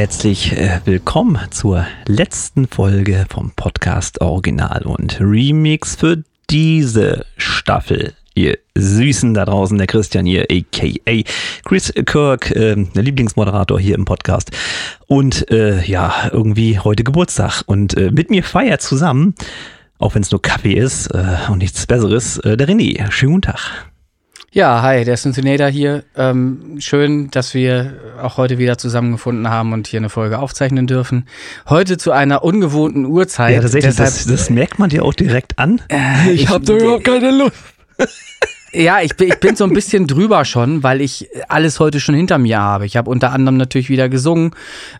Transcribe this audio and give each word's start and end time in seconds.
Herzlich 0.00 0.52
äh, 0.52 0.80
willkommen 0.86 1.38
zur 1.50 1.86
letzten 2.06 2.66
Folge 2.66 3.26
vom 3.28 3.50
Podcast 3.50 4.22
Original 4.22 4.86
und 4.86 5.20
Remix 5.20 5.94
für 5.94 6.24
diese 6.48 7.26
Staffel. 7.36 8.14
Ihr 8.34 8.56
Süßen 8.74 9.34
da 9.34 9.44
draußen, 9.44 9.76
der 9.76 9.86
Christian 9.86 10.24
hier, 10.24 10.46
aka 10.50 11.22
Chris 11.66 11.92
Kirk, 12.06 12.50
äh, 12.50 12.76
der 12.76 13.02
Lieblingsmoderator 13.02 13.78
hier 13.78 13.94
im 13.94 14.06
Podcast. 14.06 14.52
Und 15.06 15.50
äh, 15.50 15.84
ja, 15.84 16.30
irgendwie 16.32 16.78
heute 16.78 17.04
Geburtstag. 17.04 17.64
Und 17.66 17.94
äh, 17.98 18.10
mit 18.10 18.30
mir 18.30 18.42
feiert 18.42 18.80
zusammen, 18.80 19.34
auch 19.98 20.14
wenn 20.14 20.22
es 20.22 20.30
nur 20.30 20.40
Kaffee 20.40 20.78
ist 20.78 21.08
äh, 21.08 21.36
und 21.50 21.58
nichts 21.58 21.86
Besseres, 21.86 22.38
äh, 22.38 22.56
der 22.56 22.66
René. 22.66 23.10
Schönen 23.10 23.34
guten 23.34 23.52
Tag. 23.52 23.89
Ja, 24.52 24.82
hi, 24.82 25.04
der 25.04 25.14
Cincinnati 25.14 25.72
hier. 25.72 26.02
Ähm, 26.16 26.78
schön, 26.80 27.30
dass 27.30 27.54
wir 27.54 28.00
auch 28.20 28.36
heute 28.36 28.58
wieder 28.58 28.78
zusammengefunden 28.78 29.48
haben 29.48 29.72
und 29.72 29.86
hier 29.86 30.00
eine 30.00 30.08
Folge 30.08 30.40
aufzeichnen 30.40 30.88
dürfen. 30.88 31.26
Heute 31.68 31.98
zu 31.98 32.10
einer 32.10 32.42
ungewohnten 32.42 33.04
Uhrzeit. 33.04 33.54
Ja, 33.54 33.60
tatsächlich, 33.60 33.94
Deshalb, 33.94 34.08
das, 34.08 34.26
das 34.26 34.50
merkt 34.50 34.80
man 34.80 34.90
dir 34.90 35.04
auch 35.04 35.14
direkt 35.14 35.56
an. 35.60 35.80
Äh, 35.88 36.32
ich, 36.32 36.42
ich 36.42 36.48
habe 36.48 36.64
da 36.64 36.72
überhaupt 36.72 37.04
keine 37.04 37.30
Lust. 37.30 37.54
Ja, 38.72 39.00
ich 39.02 39.16
bin, 39.16 39.28
ich 39.28 39.40
bin 39.40 39.56
so 39.56 39.64
ein 39.64 39.72
bisschen 39.72 40.06
drüber 40.06 40.44
schon, 40.44 40.82
weil 40.82 41.00
ich 41.00 41.28
alles 41.48 41.80
heute 41.80 41.98
schon 41.98 42.14
hinter 42.14 42.38
mir 42.38 42.60
habe. 42.60 42.86
Ich 42.86 42.96
habe 42.96 43.10
unter 43.10 43.32
anderem 43.32 43.56
natürlich 43.56 43.88
wieder 43.88 44.08
gesungen, 44.08 44.52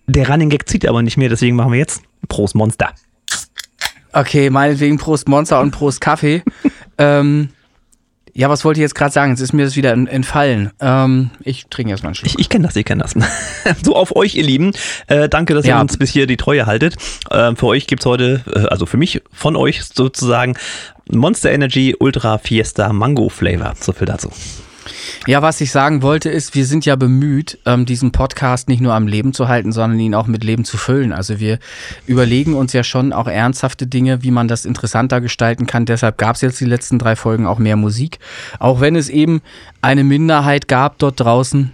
Der 0.06 0.28
Running 0.28 0.50
Gag 0.50 0.68
zieht 0.68 0.86
aber 0.86 1.00
nicht 1.02 1.16
mehr, 1.16 1.28
deswegen 1.28 1.56
machen 1.56 1.72
wir 1.72 1.78
jetzt 1.78 2.02
Prost 2.28 2.54
Monster. 2.54 2.90
Okay, 4.12 4.50
meinetwegen 4.50 4.98
Prost 4.98 5.28
Monster 5.28 5.60
und 5.60 5.70
Prost 5.70 6.00
Kaffee. 6.00 6.42
ähm, 6.98 7.48
ja, 8.34 8.48
was 8.48 8.64
wollte 8.64 8.80
ich 8.80 8.82
jetzt 8.82 8.94
gerade 8.94 9.12
sagen? 9.12 9.32
Jetzt 9.32 9.40
ist 9.40 9.52
mir 9.52 9.64
das 9.64 9.76
wieder 9.76 9.92
entfallen. 9.92 10.70
Ähm, 10.80 11.30
ich 11.42 11.66
trinke 11.66 11.90
erstmal 11.90 12.08
einen 12.08 12.14
Schluck. 12.14 12.30
Ich, 12.30 12.38
ich 12.38 12.48
kenne 12.48 12.66
das, 12.66 12.74
ihr 12.76 12.84
kennt 12.84 13.02
das. 13.02 13.14
so 13.84 13.94
auf 13.94 14.16
euch, 14.16 14.34
ihr 14.34 14.44
Lieben. 14.44 14.72
Äh, 15.06 15.28
danke, 15.28 15.54
dass 15.54 15.66
ja. 15.66 15.76
ihr 15.76 15.80
uns 15.80 15.98
bis 15.98 16.10
hier 16.10 16.26
die 16.26 16.38
Treue 16.38 16.64
haltet. 16.66 16.96
Äh, 17.30 17.54
für 17.54 17.66
euch 17.66 17.86
gibt's 17.86 18.06
heute, 18.06 18.42
äh, 18.54 18.66
also 18.66 18.86
für 18.86 18.96
mich, 18.96 19.22
von 19.32 19.54
euch 19.54 19.84
sozusagen, 19.84 20.56
Monster 21.10 21.52
Energy 21.52 21.94
Ultra 21.98 22.38
Fiesta 22.38 22.92
Mango 22.92 23.28
Flavor. 23.28 23.74
So 23.78 23.92
viel 23.92 24.06
dazu. 24.06 24.30
Ja, 25.26 25.42
was 25.42 25.60
ich 25.60 25.70
sagen 25.70 26.02
wollte 26.02 26.28
ist, 26.28 26.54
wir 26.54 26.66
sind 26.66 26.84
ja 26.84 26.96
bemüht, 26.96 27.58
ähm, 27.66 27.86
diesen 27.86 28.12
Podcast 28.12 28.68
nicht 28.68 28.80
nur 28.80 28.94
am 28.94 29.06
Leben 29.06 29.32
zu 29.32 29.48
halten, 29.48 29.72
sondern 29.72 29.98
ihn 30.00 30.14
auch 30.14 30.26
mit 30.26 30.44
Leben 30.44 30.64
zu 30.64 30.76
füllen. 30.76 31.12
Also 31.12 31.38
wir 31.38 31.58
überlegen 32.06 32.54
uns 32.54 32.72
ja 32.72 32.82
schon 32.82 33.12
auch 33.12 33.28
ernsthafte 33.28 33.86
Dinge, 33.86 34.22
wie 34.22 34.30
man 34.30 34.48
das 34.48 34.64
interessanter 34.64 35.20
gestalten 35.20 35.66
kann. 35.66 35.86
Deshalb 35.86 36.18
gab 36.18 36.36
es 36.36 36.42
jetzt 36.42 36.60
die 36.60 36.64
letzten 36.64 36.98
drei 36.98 37.16
Folgen 37.16 37.46
auch 37.46 37.58
mehr 37.58 37.76
Musik. 37.76 38.18
Auch 38.58 38.80
wenn 38.80 38.96
es 38.96 39.08
eben 39.08 39.42
eine 39.80 40.04
Minderheit 40.04 40.68
gab 40.68 40.98
dort 40.98 41.20
draußen, 41.20 41.72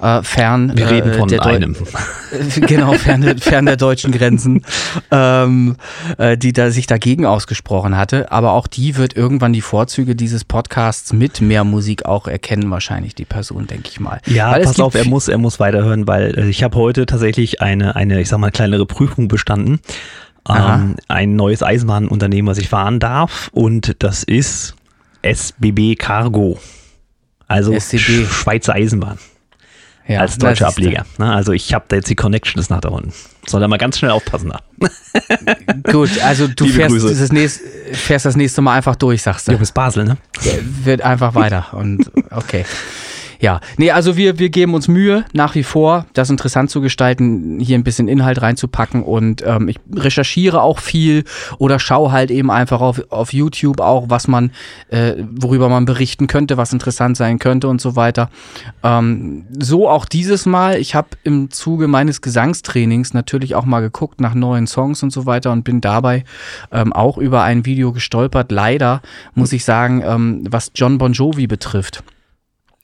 äh, 0.00 0.22
fern. 0.22 0.72
Wir 0.74 0.90
reden 0.90 1.12
äh, 1.12 1.14
von 1.14 1.28
der 1.28 1.44
einem. 1.44 1.76
genau, 2.66 2.92
fern, 2.94 3.38
fern 3.38 3.66
der 3.66 3.76
deutschen 3.76 4.12
Grenzen, 4.12 4.64
ähm, 5.10 5.76
äh, 6.18 6.36
die 6.36 6.52
da 6.52 6.70
sich 6.70 6.86
dagegen 6.86 7.26
ausgesprochen 7.26 7.96
hatte. 7.96 8.32
Aber 8.32 8.52
auch 8.52 8.66
die 8.66 8.96
wird 8.96 9.16
irgendwann 9.16 9.52
die 9.52 9.60
Vorzüge 9.60 10.16
dieses 10.16 10.44
Podcasts 10.44 11.12
mit 11.12 11.40
mehr 11.40 11.64
Musik 11.64 12.06
auch 12.06 12.26
erkennen, 12.26 12.70
wahrscheinlich 12.70 13.14
die 13.14 13.24
Person, 13.24 13.66
denke 13.66 13.88
ich 13.90 14.00
mal. 14.00 14.20
Ja, 14.26 14.52
weil 14.52 14.62
pass 14.62 14.80
auf, 14.80 14.94
er 14.94 15.06
muss, 15.06 15.28
er 15.28 15.38
muss 15.38 15.60
weiterhören, 15.60 16.06
weil 16.06 16.38
äh, 16.38 16.48
ich 16.48 16.62
habe 16.62 16.76
heute 16.76 17.06
tatsächlich 17.06 17.60
eine, 17.60 17.96
eine, 17.96 18.20
ich 18.20 18.28
sag 18.28 18.38
mal, 18.38 18.50
kleinere 18.50 18.86
Prüfung 18.86 19.28
bestanden. 19.28 19.80
Ähm, 20.48 20.96
ein 21.06 21.36
neues 21.36 21.62
Eisenbahnunternehmen, 21.62 22.50
was 22.50 22.58
ich 22.58 22.68
fahren 22.68 22.98
darf. 22.98 23.50
Und 23.52 24.02
das 24.02 24.24
ist 24.24 24.74
SBB 25.22 25.96
Cargo. 25.96 26.58
Also 27.46 27.78
SCB. 27.78 28.26
Schweizer 28.26 28.74
Eisenbahn 28.74 29.18
ja, 30.10 30.20
als 30.20 30.38
deutscher 30.38 30.66
Ableger. 30.66 31.06
Ne? 31.18 31.32
Also 31.32 31.52
ich 31.52 31.72
habe 31.72 31.84
da 31.88 31.96
jetzt 31.96 32.10
die 32.10 32.16
Connections 32.16 32.68
nach 32.68 32.80
da 32.80 32.88
unten. 32.88 33.12
Soll 33.46 33.60
da 33.60 33.68
mal 33.68 33.78
ganz 33.78 33.98
schnell 33.98 34.10
aufpassen. 34.10 34.50
Da. 34.50 34.90
Gut, 35.92 36.10
also 36.22 36.48
du 36.48 36.66
fährst 36.66 37.04
das, 37.04 37.32
nächste, 37.32 37.64
fährst 37.92 38.26
das 38.26 38.36
nächste 38.36 38.60
Mal 38.60 38.76
einfach 38.76 38.96
durch, 38.96 39.22
sagst 39.22 39.46
du. 39.46 39.52
Ja, 39.52 39.58
bis 39.58 39.72
Basel, 39.72 40.04
ne? 40.04 40.16
Wird 40.84 41.02
einfach 41.02 41.34
weiter 41.34 41.68
und 41.72 42.10
okay. 42.30 42.64
Ja, 43.40 43.60
nee, 43.78 43.90
also 43.90 44.18
wir, 44.18 44.38
wir 44.38 44.50
geben 44.50 44.74
uns 44.74 44.86
Mühe, 44.86 45.24
nach 45.32 45.54
wie 45.54 45.62
vor, 45.62 46.04
das 46.12 46.28
interessant 46.28 46.68
zu 46.68 46.82
gestalten, 46.82 47.58
hier 47.58 47.78
ein 47.78 47.84
bisschen 47.84 48.06
Inhalt 48.06 48.42
reinzupacken 48.42 49.02
und 49.02 49.42
ähm, 49.46 49.68
ich 49.68 49.78
recherchiere 49.94 50.60
auch 50.60 50.78
viel 50.78 51.24
oder 51.56 51.78
schaue 51.78 52.12
halt 52.12 52.30
eben 52.30 52.50
einfach 52.50 52.82
auf, 52.82 53.00
auf 53.08 53.32
YouTube 53.32 53.80
auch, 53.80 54.10
was 54.10 54.28
man, 54.28 54.52
äh, 54.90 55.14
worüber 55.30 55.70
man 55.70 55.86
berichten 55.86 56.26
könnte, 56.26 56.58
was 56.58 56.74
interessant 56.74 57.16
sein 57.16 57.38
könnte 57.38 57.68
und 57.68 57.80
so 57.80 57.96
weiter. 57.96 58.28
Ähm, 58.82 59.46
so 59.58 59.88
auch 59.88 60.04
dieses 60.04 60.44
Mal. 60.44 60.76
Ich 60.76 60.94
habe 60.94 61.08
im 61.24 61.50
Zuge 61.50 61.88
meines 61.88 62.20
Gesangstrainings 62.20 63.14
natürlich 63.14 63.54
auch 63.54 63.64
mal 63.64 63.80
geguckt 63.80 64.20
nach 64.20 64.34
neuen 64.34 64.66
Songs 64.66 65.02
und 65.02 65.14
so 65.14 65.24
weiter 65.24 65.50
und 65.50 65.64
bin 65.64 65.80
dabei 65.80 66.24
ähm, 66.72 66.92
auch 66.92 67.16
über 67.16 67.42
ein 67.42 67.64
Video 67.64 67.92
gestolpert. 67.92 68.52
Leider 68.52 69.00
muss 69.34 69.54
ich 69.54 69.64
sagen, 69.64 70.02
ähm, 70.04 70.44
was 70.50 70.72
John 70.74 70.98
Bon 70.98 71.14
Jovi 71.14 71.46
betrifft. 71.46 72.04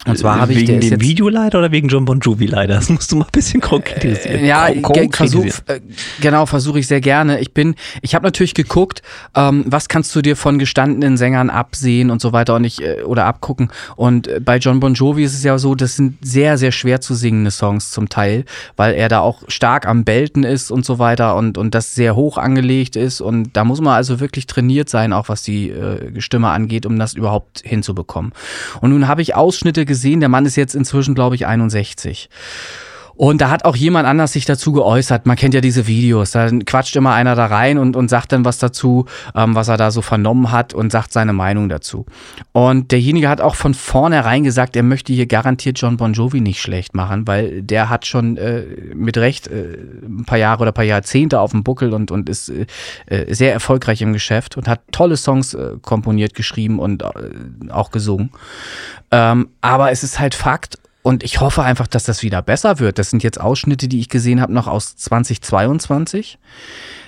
Und 0.06 0.16
zwar 0.16 0.40
habe 0.40 0.52
ich 0.52 0.68
wegen 0.68 0.80
dem 0.80 1.00
Video 1.00 1.28
leider 1.28 1.58
oder 1.58 1.72
wegen 1.72 1.88
John 1.88 2.04
Bon 2.04 2.20
Jovi 2.20 2.46
leider? 2.46 2.76
Das 2.76 2.88
musst 2.88 3.10
du 3.10 3.16
mal 3.16 3.24
ein 3.24 3.32
bisschen 3.32 3.60
konkretisieren. 3.60 4.40
Äh, 4.40 4.46
ja, 4.46 4.68
versuch, 5.10 5.46
äh, 5.66 5.80
genau, 6.20 6.46
versuche 6.46 6.78
ich 6.78 6.86
sehr 6.86 7.00
gerne. 7.00 7.40
Ich 7.40 7.52
bin, 7.52 7.74
ich 8.02 8.14
habe 8.14 8.24
natürlich 8.24 8.54
geguckt, 8.54 9.02
ähm, 9.34 9.64
was 9.66 9.88
kannst 9.88 10.14
du 10.14 10.22
dir 10.22 10.36
von 10.36 10.58
gestandenen 10.58 11.16
Sängern 11.16 11.50
absehen 11.50 12.10
und 12.10 12.20
so 12.20 12.32
weiter 12.32 12.54
und 12.54 12.64
ich 12.64 12.82
äh, 12.82 13.02
oder 13.02 13.24
abgucken. 13.26 13.70
Und 13.96 14.28
äh, 14.28 14.40
bei 14.40 14.58
John 14.58 14.78
Bon 14.78 14.94
Jovi 14.94 15.24
ist 15.24 15.34
es 15.34 15.42
ja 15.42 15.58
so, 15.58 15.74
das 15.74 15.96
sind 15.96 16.18
sehr 16.20 16.56
sehr 16.56 16.70
schwer 16.70 17.00
zu 17.00 17.14
singende 17.14 17.50
Songs 17.50 17.90
zum 17.90 18.08
Teil, 18.08 18.44
weil 18.76 18.94
er 18.94 19.08
da 19.08 19.20
auch 19.20 19.42
stark 19.48 19.86
am 19.86 20.04
Belten 20.04 20.44
ist 20.44 20.70
und 20.70 20.84
so 20.84 21.00
weiter 21.00 21.34
und 21.34 21.58
und 21.58 21.74
das 21.74 21.94
sehr 21.96 22.14
hoch 22.14 22.38
angelegt 22.38 22.94
ist 22.94 23.20
und 23.20 23.56
da 23.56 23.64
muss 23.64 23.80
man 23.80 23.94
also 23.94 24.20
wirklich 24.20 24.46
trainiert 24.46 24.88
sein, 24.88 25.12
auch 25.12 25.28
was 25.28 25.42
die 25.42 25.70
äh, 25.70 26.20
Stimme 26.20 26.50
angeht, 26.50 26.86
um 26.86 26.96
das 26.98 27.14
überhaupt 27.14 27.62
hinzubekommen. 27.64 28.32
Und 28.80 28.90
nun 28.90 29.08
habe 29.08 29.22
ich 29.22 29.34
Ausschnitte 29.34 29.84
gesehen 29.84 29.95
gesehen. 29.96 30.20
Der 30.20 30.28
Mann 30.28 30.44
ist 30.44 30.56
jetzt 30.56 30.74
inzwischen, 30.74 31.14
glaube 31.14 31.34
ich, 31.36 31.46
61. 31.46 32.28
Und 33.16 33.40
da 33.40 33.50
hat 33.50 33.64
auch 33.64 33.76
jemand 33.76 34.06
anders 34.06 34.32
sich 34.32 34.44
dazu 34.44 34.72
geäußert. 34.72 35.26
Man 35.26 35.36
kennt 35.36 35.54
ja 35.54 35.60
diese 35.60 35.86
Videos. 35.86 36.32
Da 36.32 36.50
quatscht 36.50 36.96
immer 36.96 37.14
einer 37.14 37.34
da 37.34 37.46
rein 37.46 37.78
und, 37.78 37.96
und 37.96 38.08
sagt 38.08 38.32
dann 38.32 38.44
was 38.44 38.58
dazu, 38.58 39.06
ähm, 39.34 39.54
was 39.54 39.68
er 39.68 39.76
da 39.76 39.90
so 39.90 40.02
vernommen 40.02 40.52
hat 40.52 40.74
und 40.74 40.92
sagt 40.92 41.12
seine 41.12 41.32
Meinung 41.32 41.68
dazu. 41.68 42.04
Und 42.52 42.92
derjenige 42.92 43.28
hat 43.28 43.40
auch 43.40 43.54
von 43.54 43.72
vornherein 43.74 44.44
gesagt, 44.44 44.76
er 44.76 44.82
möchte 44.82 45.12
hier 45.12 45.26
garantiert 45.26 45.78
John 45.78 45.96
Bon 45.96 46.12
Jovi 46.12 46.40
nicht 46.40 46.60
schlecht 46.60 46.94
machen, 46.94 47.26
weil 47.26 47.62
der 47.62 47.88
hat 47.88 48.06
schon 48.06 48.36
äh, 48.36 48.64
mit 48.94 49.16
Recht 49.16 49.48
äh, 49.48 49.78
ein 50.04 50.24
paar 50.26 50.38
Jahre 50.38 50.62
oder 50.62 50.72
ein 50.72 50.74
paar 50.74 50.84
Jahrzehnte 50.84 51.40
auf 51.40 51.52
dem 51.52 51.64
Buckel 51.64 51.94
und, 51.94 52.10
und 52.10 52.28
ist 52.28 52.50
äh, 52.50 52.66
äh 53.06 53.34
sehr 53.34 53.52
erfolgreich 53.52 54.02
im 54.02 54.12
Geschäft 54.12 54.56
und 54.56 54.68
hat 54.68 54.80
tolle 54.92 55.16
Songs 55.16 55.54
äh, 55.54 55.72
komponiert, 55.80 56.34
geschrieben 56.34 56.78
und 56.78 57.02
äh, 57.02 57.70
auch 57.70 57.90
gesungen. 57.90 58.30
Ähm, 59.10 59.48
aber 59.60 59.90
es 59.90 60.02
ist 60.02 60.18
halt 60.18 60.34
Fakt 60.34 60.78
und 61.06 61.22
ich 61.22 61.38
hoffe 61.40 61.62
einfach, 61.62 61.86
dass 61.86 62.02
das 62.02 62.24
wieder 62.24 62.42
besser 62.42 62.80
wird. 62.80 62.98
Das 62.98 63.10
sind 63.10 63.22
jetzt 63.22 63.40
Ausschnitte, 63.40 63.86
die 63.86 64.00
ich 64.00 64.08
gesehen 64.08 64.40
habe, 64.40 64.52
noch 64.52 64.66
aus 64.66 64.96
2022. 64.96 66.36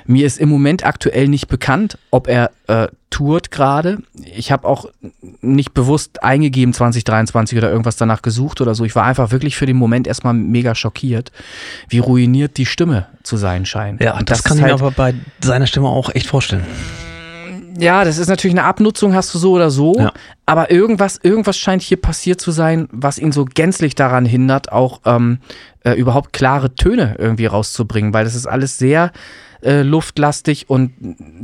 Mir 0.07 0.25
ist 0.25 0.39
im 0.39 0.49
Moment 0.49 0.87
aktuell 0.87 1.27
nicht 1.27 1.49
bekannt, 1.49 1.99
ob 2.13 2.29
er 2.29 2.53
äh, 2.69 2.87
tourt 3.11 3.51
gerade. 3.51 3.99
Ich 4.37 4.53
habe 4.53 4.69
auch 4.69 4.87
nicht 5.41 5.75
bewusst 5.75 6.23
eingegeben 6.23 6.73
2023 6.73 7.59
oder 7.59 7.73
irgendwas 7.73 7.97
danach 7.97 8.23
gesucht 8.23 8.61
oder 8.61 8.77
so. 8.77 8.85
Ich 8.85 8.95
war 8.95 9.03
einfach 9.03 9.33
wirklich 9.33 9.57
für 9.57 9.67
den 9.67 9.77
Moment 9.77 10.07
erstmal 10.07 10.33
mega 10.33 10.77
schockiert, 10.77 11.33
wie 11.89 11.99
ruiniert 11.99 12.57
die 12.57 12.67
Stimme 12.67 13.09
zu 13.25 13.37
sein 13.37 13.67
scheint. 13.67 14.01
Ja, 14.01 14.17
und 14.17 14.31
das, 14.31 14.43
das 14.43 14.45
kann 14.45 14.59
ich 14.59 14.63
halt, 14.63 14.75
mir 14.75 14.81
aber 14.81 14.93
bei 14.93 15.15
seiner 15.41 15.67
Stimme 15.67 15.89
auch 15.89 16.15
echt 16.15 16.29
vorstellen. 16.29 16.65
Ja, 17.79 18.05
das 18.05 18.19
ist 18.19 18.29
natürlich 18.29 18.57
eine 18.57 18.67
Abnutzung, 18.67 19.15
hast 19.15 19.33
du 19.35 19.39
so 19.39 19.53
oder 19.53 19.71
so. 19.71 19.95
Ja. 19.97 20.13
Aber 20.47 20.71
irgendwas, 20.71 21.19
irgendwas 21.23 21.57
scheint 21.59 21.83
hier 21.83 22.01
passiert 22.01 22.41
zu 22.41 22.51
sein, 22.51 22.89
was 22.91 23.19
ihn 23.19 23.33
so 23.33 23.45
gänzlich 23.45 23.95
daran 23.95 24.25
hindert, 24.25 24.73
auch 24.73 25.01
ähm, 25.05 25.39
äh, 25.85 25.93
überhaupt 25.93 26.33
klare 26.33 26.75
Töne 26.75 27.17
irgendwie 27.19 27.47
rauszubringen, 27.47 28.13
weil 28.13 28.25
das 28.25 28.35
ist 28.35 28.47
alles 28.47 28.79
sehr 28.79 29.13
äh, 29.63 29.83
luftlastig 29.83 30.71
und 30.71 30.93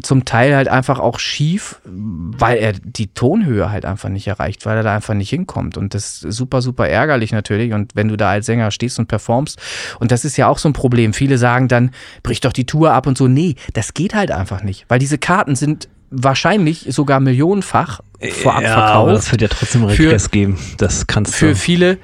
zum 0.02 0.24
Teil 0.24 0.54
halt 0.54 0.68
einfach 0.68 1.00
auch 1.00 1.18
schief, 1.18 1.80
weil 1.84 2.58
er 2.58 2.72
die 2.72 3.08
Tonhöhe 3.08 3.70
halt 3.70 3.84
einfach 3.84 4.08
nicht 4.08 4.26
erreicht, 4.26 4.66
weil 4.66 4.76
er 4.76 4.82
da 4.82 4.94
einfach 4.94 5.14
nicht 5.14 5.30
hinkommt. 5.30 5.76
Und 5.76 5.94
das 5.94 6.22
ist 6.22 6.36
super, 6.36 6.62
super 6.62 6.88
ärgerlich 6.88 7.32
natürlich. 7.32 7.72
Und 7.72 7.96
wenn 7.96 8.08
du 8.08 8.16
da 8.16 8.30
als 8.30 8.46
Sänger 8.46 8.70
stehst 8.70 8.98
und 8.98 9.08
performst, 9.08 9.60
und 9.98 10.12
das 10.12 10.24
ist 10.24 10.36
ja 10.36 10.48
auch 10.48 10.58
so 10.58 10.68
ein 10.68 10.74
Problem. 10.74 11.12
Viele 11.12 11.38
sagen 11.38 11.68
dann, 11.68 11.90
brich 12.22 12.40
doch 12.40 12.52
die 12.52 12.66
Tour 12.66 12.92
ab 12.92 13.06
und 13.06 13.18
so. 13.18 13.26
Nee, 13.26 13.56
das 13.72 13.94
geht 13.94 14.14
halt 14.14 14.30
einfach 14.30 14.62
nicht, 14.62 14.84
weil 14.88 14.98
diese 14.98 15.18
Karten 15.18 15.56
sind 15.56 15.88
wahrscheinlich 16.14 16.86
sogar 16.90 17.20
millionenfach 17.20 18.00
vorab 18.32 18.62
ja, 18.62 18.72
verkauft. 18.72 18.96
Aber 18.96 19.12
das 19.12 19.30
wird 19.30 19.42
ja 19.42 19.48
trotzdem 19.48 19.84
Regress 19.84 20.24
für, 20.24 20.30
geben. 20.30 20.58
Das 20.78 21.06
kannst 21.06 21.34
du. 21.34 21.36
Für 21.36 21.54
viele, 21.54 21.98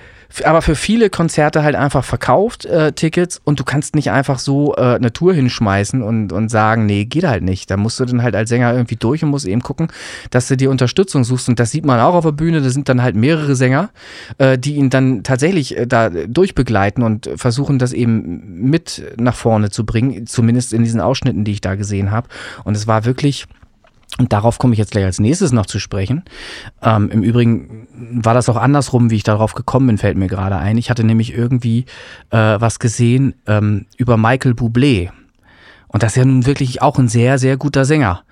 aber 0.44 0.62
für 0.62 0.76
viele 0.76 1.10
Konzerte 1.10 1.62
halt 1.62 1.74
einfach 1.74 2.04
verkauft 2.04 2.64
äh, 2.64 2.92
Tickets 2.92 3.40
und 3.44 3.58
du 3.58 3.64
kannst 3.64 3.94
nicht 3.94 4.10
einfach 4.10 4.38
so 4.38 4.74
äh, 4.76 4.94
eine 4.94 5.12
Tour 5.12 5.34
hinschmeißen 5.34 6.02
und, 6.02 6.32
und 6.32 6.48
sagen, 6.50 6.86
nee, 6.86 7.04
geht 7.04 7.24
halt 7.24 7.42
nicht. 7.42 7.70
Da 7.70 7.76
musst 7.76 7.98
du 7.98 8.04
dann 8.04 8.22
halt 8.22 8.36
als 8.36 8.48
Sänger 8.48 8.72
irgendwie 8.72 8.96
durch 8.96 9.24
und 9.24 9.30
musst 9.30 9.46
eben 9.46 9.62
gucken, 9.62 9.88
dass 10.30 10.48
du 10.48 10.56
dir 10.56 10.70
Unterstützung 10.70 11.24
suchst. 11.24 11.48
Und 11.48 11.58
das 11.58 11.70
sieht 11.70 11.84
man 11.84 12.00
auch 12.00 12.14
auf 12.14 12.24
der 12.24 12.32
Bühne. 12.32 12.60
Da 12.60 12.70
sind 12.70 12.88
dann 12.88 13.02
halt 13.02 13.16
mehrere 13.16 13.56
Sänger, 13.56 13.90
äh, 14.38 14.58
die 14.58 14.74
ihn 14.76 14.90
dann 14.90 15.22
tatsächlich 15.24 15.76
äh, 15.76 15.86
da 15.86 16.10
durchbegleiten 16.10 17.02
und 17.02 17.28
versuchen, 17.36 17.78
das 17.78 17.92
eben 17.92 18.70
mit 18.70 19.02
nach 19.16 19.34
vorne 19.34 19.70
zu 19.70 19.84
bringen. 19.84 20.26
Zumindest 20.26 20.72
in 20.72 20.84
diesen 20.84 21.00
Ausschnitten, 21.00 21.44
die 21.44 21.52
ich 21.52 21.60
da 21.60 21.74
gesehen 21.74 22.10
habe. 22.10 22.28
Und 22.64 22.76
es 22.76 22.86
war 22.86 23.04
wirklich 23.04 23.46
und 24.18 24.32
darauf 24.32 24.58
komme 24.58 24.72
ich 24.74 24.78
jetzt 24.78 24.92
gleich 24.92 25.04
als 25.04 25.20
nächstes 25.20 25.52
noch 25.52 25.66
zu 25.66 25.78
sprechen. 25.78 26.24
Ähm, 26.82 27.10
Im 27.10 27.22
Übrigen 27.22 27.86
war 28.22 28.34
das 28.34 28.48
auch 28.48 28.56
andersrum, 28.56 29.10
wie 29.10 29.16
ich 29.16 29.22
darauf 29.22 29.54
gekommen 29.54 29.86
bin, 29.86 29.98
fällt 29.98 30.16
mir 30.16 30.26
gerade 30.26 30.56
ein. 30.56 30.78
Ich 30.78 30.90
hatte 30.90 31.04
nämlich 31.04 31.32
irgendwie 31.32 31.86
äh, 32.30 32.36
was 32.36 32.78
gesehen 32.78 33.34
ähm, 33.46 33.86
über 33.96 34.16
Michael 34.16 34.52
Bublé. 34.52 35.10
Und 35.88 36.02
das 36.02 36.12
ist 36.12 36.16
ja 36.16 36.24
nun 36.24 36.46
wirklich 36.46 36.82
auch 36.82 36.98
ein 36.98 37.08
sehr, 37.08 37.38
sehr 37.38 37.56
guter 37.56 37.84
Sänger. 37.84 38.22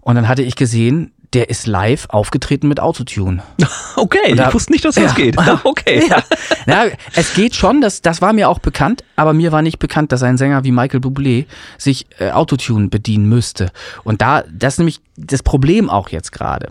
Und 0.00 0.16
dann 0.16 0.28
hatte 0.28 0.42
ich 0.42 0.56
gesehen, 0.56 1.12
der 1.32 1.48
ist 1.48 1.66
live 1.66 2.06
aufgetreten 2.10 2.68
mit 2.68 2.80
Autotune. 2.80 3.42
Okay, 3.94 4.34
da, 4.34 4.48
ich 4.48 4.54
wusste 4.54 4.72
nicht, 4.72 4.84
dass 4.84 4.94
das 4.94 5.04
ja, 5.04 5.12
geht. 5.12 5.36
Okay. 5.64 6.02
Ja. 6.08 6.22
ja, 6.66 6.90
es 7.14 7.34
geht 7.34 7.54
schon, 7.54 7.80
das, 7.80 8.00
das 8.00 8.22
war 8.22 8.32
mir 8.32 8.48
auch 8.48 8.58
bekannt, 8.58 9.04
aber 9.16 9.32
mir 9.32 9.52
war 9.52 9.62
nicht 9.62 9.78
bekannt, 9.78 10.12
dass 10.12 10.22
ein 10.22 10.38
Sänger 10.38 10.64
wie 10.64 10.72
Michael 10.72 11.00
Bublé 11.00 11.44
sich 11.76 12.06
äh, 12.18 12.30
Autotune 12.30 12.88
bedienen 12.88 13.28
müsste. 13.28 13.70
Und 14.02 14.22
da, 14.22 14.44
das 14.50 14.74
ist 14.74 14.78
nämlich 14.78 15.00
das 15.16 15.42
Problem 15.42 15.90
auch 15.90 16.08
jetzt 16.08 16.32
gerade. 16.32 16.68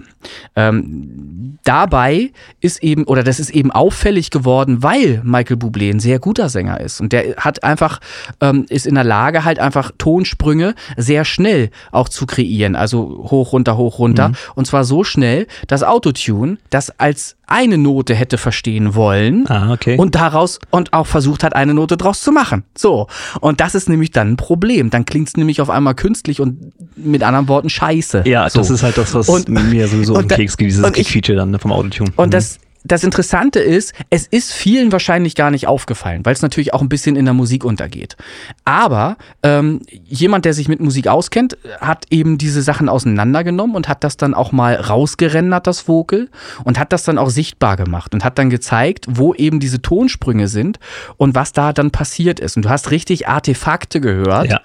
Ähm, 0.56 1.60
dabei 1.64 2.32
ist 2.60 2.82
eben, 2.84 3.04
oder 3.04 3.24
das 3.24 3.40
ist 3.40 3.52
eben 3.52 3.72
auffällig 3.72 4.32
geworden, 4.32 4.82
weil 4.82 5.22
Michael 5.24 5.58
Bublé 5.58 5.92
ein 5.92 6.00
sehr 6.00 6.20
guter 6.20 6.50
Sänger 6.50 6.80
ist. 6.80 7.02
Und 7.02 7.14
der 7.14 7.36
hat 7.38 7.64
einfach, 7.64 8.00
ähm, 8.40 8.66
ist 8.70 8.88
in 8.88 8.96
der 8.96 9.04
Lage, 9.04 9.46
halt 9.46 9.60
einfach 9.60 9.92
Tonsprünge 9.98 10.74
sehr 10.98 11.26
schnell 11.26 11.70
auch 11.92 12.10
zu 12.10 12.26
kreieren. 12.26 12.76
Also 12.76 13.28
hoch, 13.30 13.54
runter, 13.54 13.78
hoch, 13.78 14.00
runter. 14.00 14.30
Mhm. 14.30 14.36
Und 14.56 14.66
zwar 14.66 14.84
so 14.84 15.04
schnell, 15.04 15.48
dass 15.68 15.84
Autotune 15.84 16.58
das 16.70 17.00
als 17.00 17.38
eine 17.52 17.78
Note 17.78 18.16
hätte 18.16 18.38
verstehen 18.38 18.96
wollen 18.96 19.46
ah, 19.48 19.74
okay. 19.74 19.98
und 19.98 20.16
daraus 20.16 20.60
und 20.70 20.94
auch 20.94 21.08
versucht 21.08 21.44
hat, 21.44 21.56
eine 21.56 21.74
Note 21.74 21.98
draus 21.98 22.22
zu 22.22 22.32
machen. 22.32 22.64
So. 22.76 23.08
Und 23.40 23.60
das 23.60 23.76
ist 23.76 23.90
nämlich 23.90 24.12
dann 24.12 24.32
ein 24.32 24.38
Problem. 24.38 24.90
Dann 24.90 25.06
klingt 25.06 25.28
es 25.28 25.38
nämlich 25.38 25.62
auf 25.62 25.70
einmal 25.70 25.96
künstlich 25.96 26.42
und 26.42 26.72
mit 26.96 27.24
anderen 27.24 27.48
Worten 27.48 27.70
scheiße. 27.70 28.24
Ja, 28.26 28.50
so. 28.50 28.60
das 28.60 28.70
ist 28.70 28.84
halt 28.84 28.98
das, 28.98 29.14
was 29.14 29.30
und, 29.30 29.50
mir 29.50 29.88
sowieso 29.88 30.18
im 30.18 30.28
Keks 30.28 30.58
geht, 30.58 30.70
dieses 30.70 30.92
Kick-Feature 30.92 31.38
dann 31.38 31.52
ne, 31.52 31.60
vom 31.60 31.72
Autotune. 31.72 32.12
Und 32.16 32.28
mhm. 32.28 32.32
das 32.32 32.60
das 32.84 33.04
Interessante 33.04 33.60
ist, 33.60 33.94
es 34.10 34.26
ist 34.28 34.54
vielen 34.54 34.92
wahrscheinlich 34.92 35.36
gar 35.36 35.52
nicht 35.52 35.68
aufgefallen, 35.68 36.26
weil 36.26 36.34
es 36.34 36.42
natürlich 36.42 36.74
auch 36.74 36.82
ein 36.82 36.90
bisschen 36.90 37.16
in 37.16 37.26
der 37.26 37.34
Musik 37.34 37.64
untergeht. 37.64 38.18
Aber 38.66 39.18
ähm, 39.44 39.82
jemand, 40.06 40.46
der 40.46 40.54
sich 40.54 40.68
mit 40.68 40.80
Musik 40.80 41.08
auskennt, 41.08 41.58
hat 41.80 42.06
eben 42.10 42.38
diese 42.38 42.62
Sachen 42.62 42.90
auseinandergenommen 42.90 43.76
und 43.76 43.88
hat 43.88 44.04
das 44.04 44.18
dann 44.18 44.34
auch 44.34 44.52
mal 44.52 44.76
rausgerendert, 44.76 45.68
das 45.68 45.88
Vocal, 45.88 46.30
und 46.64 46.80
hat 46.80 46.92
das 46.92 47.04
dann 47.04 47.18
auch 47.18 47.30
sichtbar 47.30 47.78
gemacht 47.78 48.14
und 48.14 48.24
hat 48.24 48.40
dann 48.40 48.50
gezeigt, 48.50 49.06
wo 49.08 49.34
eben 49.36 49.60
diese 49.60 49.82
Tonsprünge 49.82 50.48
sind 50.48 50.80
und 51.18 51.36
was 51.36 51.54
da 51.54 51.74
dann 51.74 51.92
passiert 51.92 52.40
ist. 52.40 52.58
Und 52.58 52.66
du 52.66 52.70
hast 52.70 52.90
richtig 52.90 53.28
Artefakte 53.28 54.02
gehört, 54.02 54.50
ja. 54.50 54.60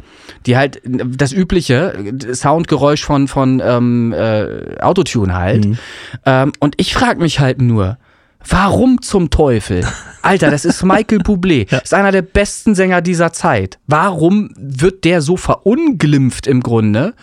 die 0.46 0.56
halt 0.56 0.80
das 0.84 1.32
übliche 1.32 2.14
Soundgeräusch 2.32 3.04
von, 3.04 3.28
von 3.28 3.62
ähm, 3.64 4.14
äh, 4.14 4.80
Autotune 4.80 5.34
halt. 5.34 5.66
Mhm. 5.66 5.78
Ähm, 6.24 6.52
und 6.60 6.74
ich 6.78 6.94
frage 6.94 7.20
mich 7.20 7.40
halt 7.40 7.60
nur, 7.60 7.98
Warum 8.48 9.02
zum 9.02 9.30
Teufel? 9.30 9.84
Alter, 10.26 10.50
das 10.50 10.64
ist 10.64 10.82
Michael 10.82 11.18
Bublé. 11.18 11.70
Ja. 11.70 11.78
Ist 11.78 11.94
einer 11.94 12.10
der 12.10 12.22
besten 12.22 12.74
Sänger 12.74 13.00
dieser 13.00 13.32
Zeit. 13.32 13.78
Warum 13.86 14.50
wird 14.56 15.04
der 15.04 15.22
so 15.22 15.36
verunglimpft 15.36 16.48
im 16.48 16.62
Grunde? 16.62 17.14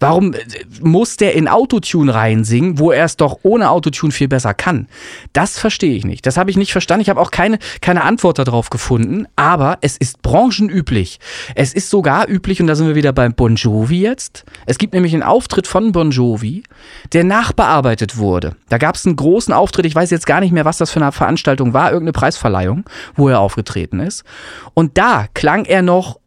Warum 0.00 0.34
äh, 0.34 0.38
muss 0.82 1.16
der 1.16 1.34
in 1.34 1.48
Autotune 1.48 2.12
reinsingen, 2.12 2.78
wo 2.78 2.90
er 2.90 3.06
es 3.06 3.16
doch 3.16 3.38
ohne 3.42 3.70
Autotune 3.70 4.12
viel 4.12 4.28
besser 4.28 4.52
kann? 4.52 4.86
Das 5.32 5.58
verstehe 5.58 5.96
ich 5.96 6.04
nicht. 6.04 6.26
Das 6.26 6.36
habe 6.36 6.50
ich 6.50 6.58
nicht 6.58 6.72
verstanden. 6.72 7.00
Ich 7.00 7.08
habe 7.08 7.20
auch 7.20 7.30
keine, 7.30 7.58
keine 7.80 8.04
Antwort 8.04 8.38
darauf 8.38 8.68
gefunden. 8.68 9.26
Aber 9.34 9.78
es 9.80 9.96
ist 9.96 10.20
branchenüblich. 10.20 11.20
Es 11.54 11.72
ist 11.72 11.88
sogar 11.88 12.28
üblich, 12.28 12.60
und 12.60 12.66
da 12.66 12.74
sind 12.74 12.86
wir 12.86 12.94
wieder 12.94 13.14
beim 13.14 13.32
Bon 13.32 13.56
Jovi 13.56 14.02
jetzt. 14.02 14.44
Es 14.66 14.76
gibt 14.76 14.92
nämlich 14.92 15.14
einen 15.14 15.22
Auftritt 15.22 15.66
von 15.66 15.92
Bon 15.92 16.10
Jovi, 16.10 16.64
der 17.14 17.24
nachbearbeitet 17.24 18.18
wurde. 18.18 18.56
Da 18.68 18.76
gab 18.76 18.96
es 18.96 19.06
einen 19.06 19.16
großen 19.16 19.54
Auftritt. 19.54 19.86
Ich 19.86 19.94
weiß 19.94 20.10
jetzt 20.10 20.26
gar 20.26 20.40
nicht 20.40 20.52
mehr, 20.52 20.61
was 20.64 20.78
das 20.78 20.90
für 20.90 21.00
eine 21.00 21.12
Veranstaltung 21.12 21.72
war. 21.72 21.92
Irgendeine 21.92 22.12
Preis 22.12 22.32
Preisverleihung, 22.32 22.84
wo 23.14 23.28
er 23.28 23.40
aufgetreten 23.40 24.00
ist. 24.00 24.24
Und 24.74 24.96
da 24.98 25.26
klang 25.34 25.64
er 25.64 25.82
noch 25.82 26.18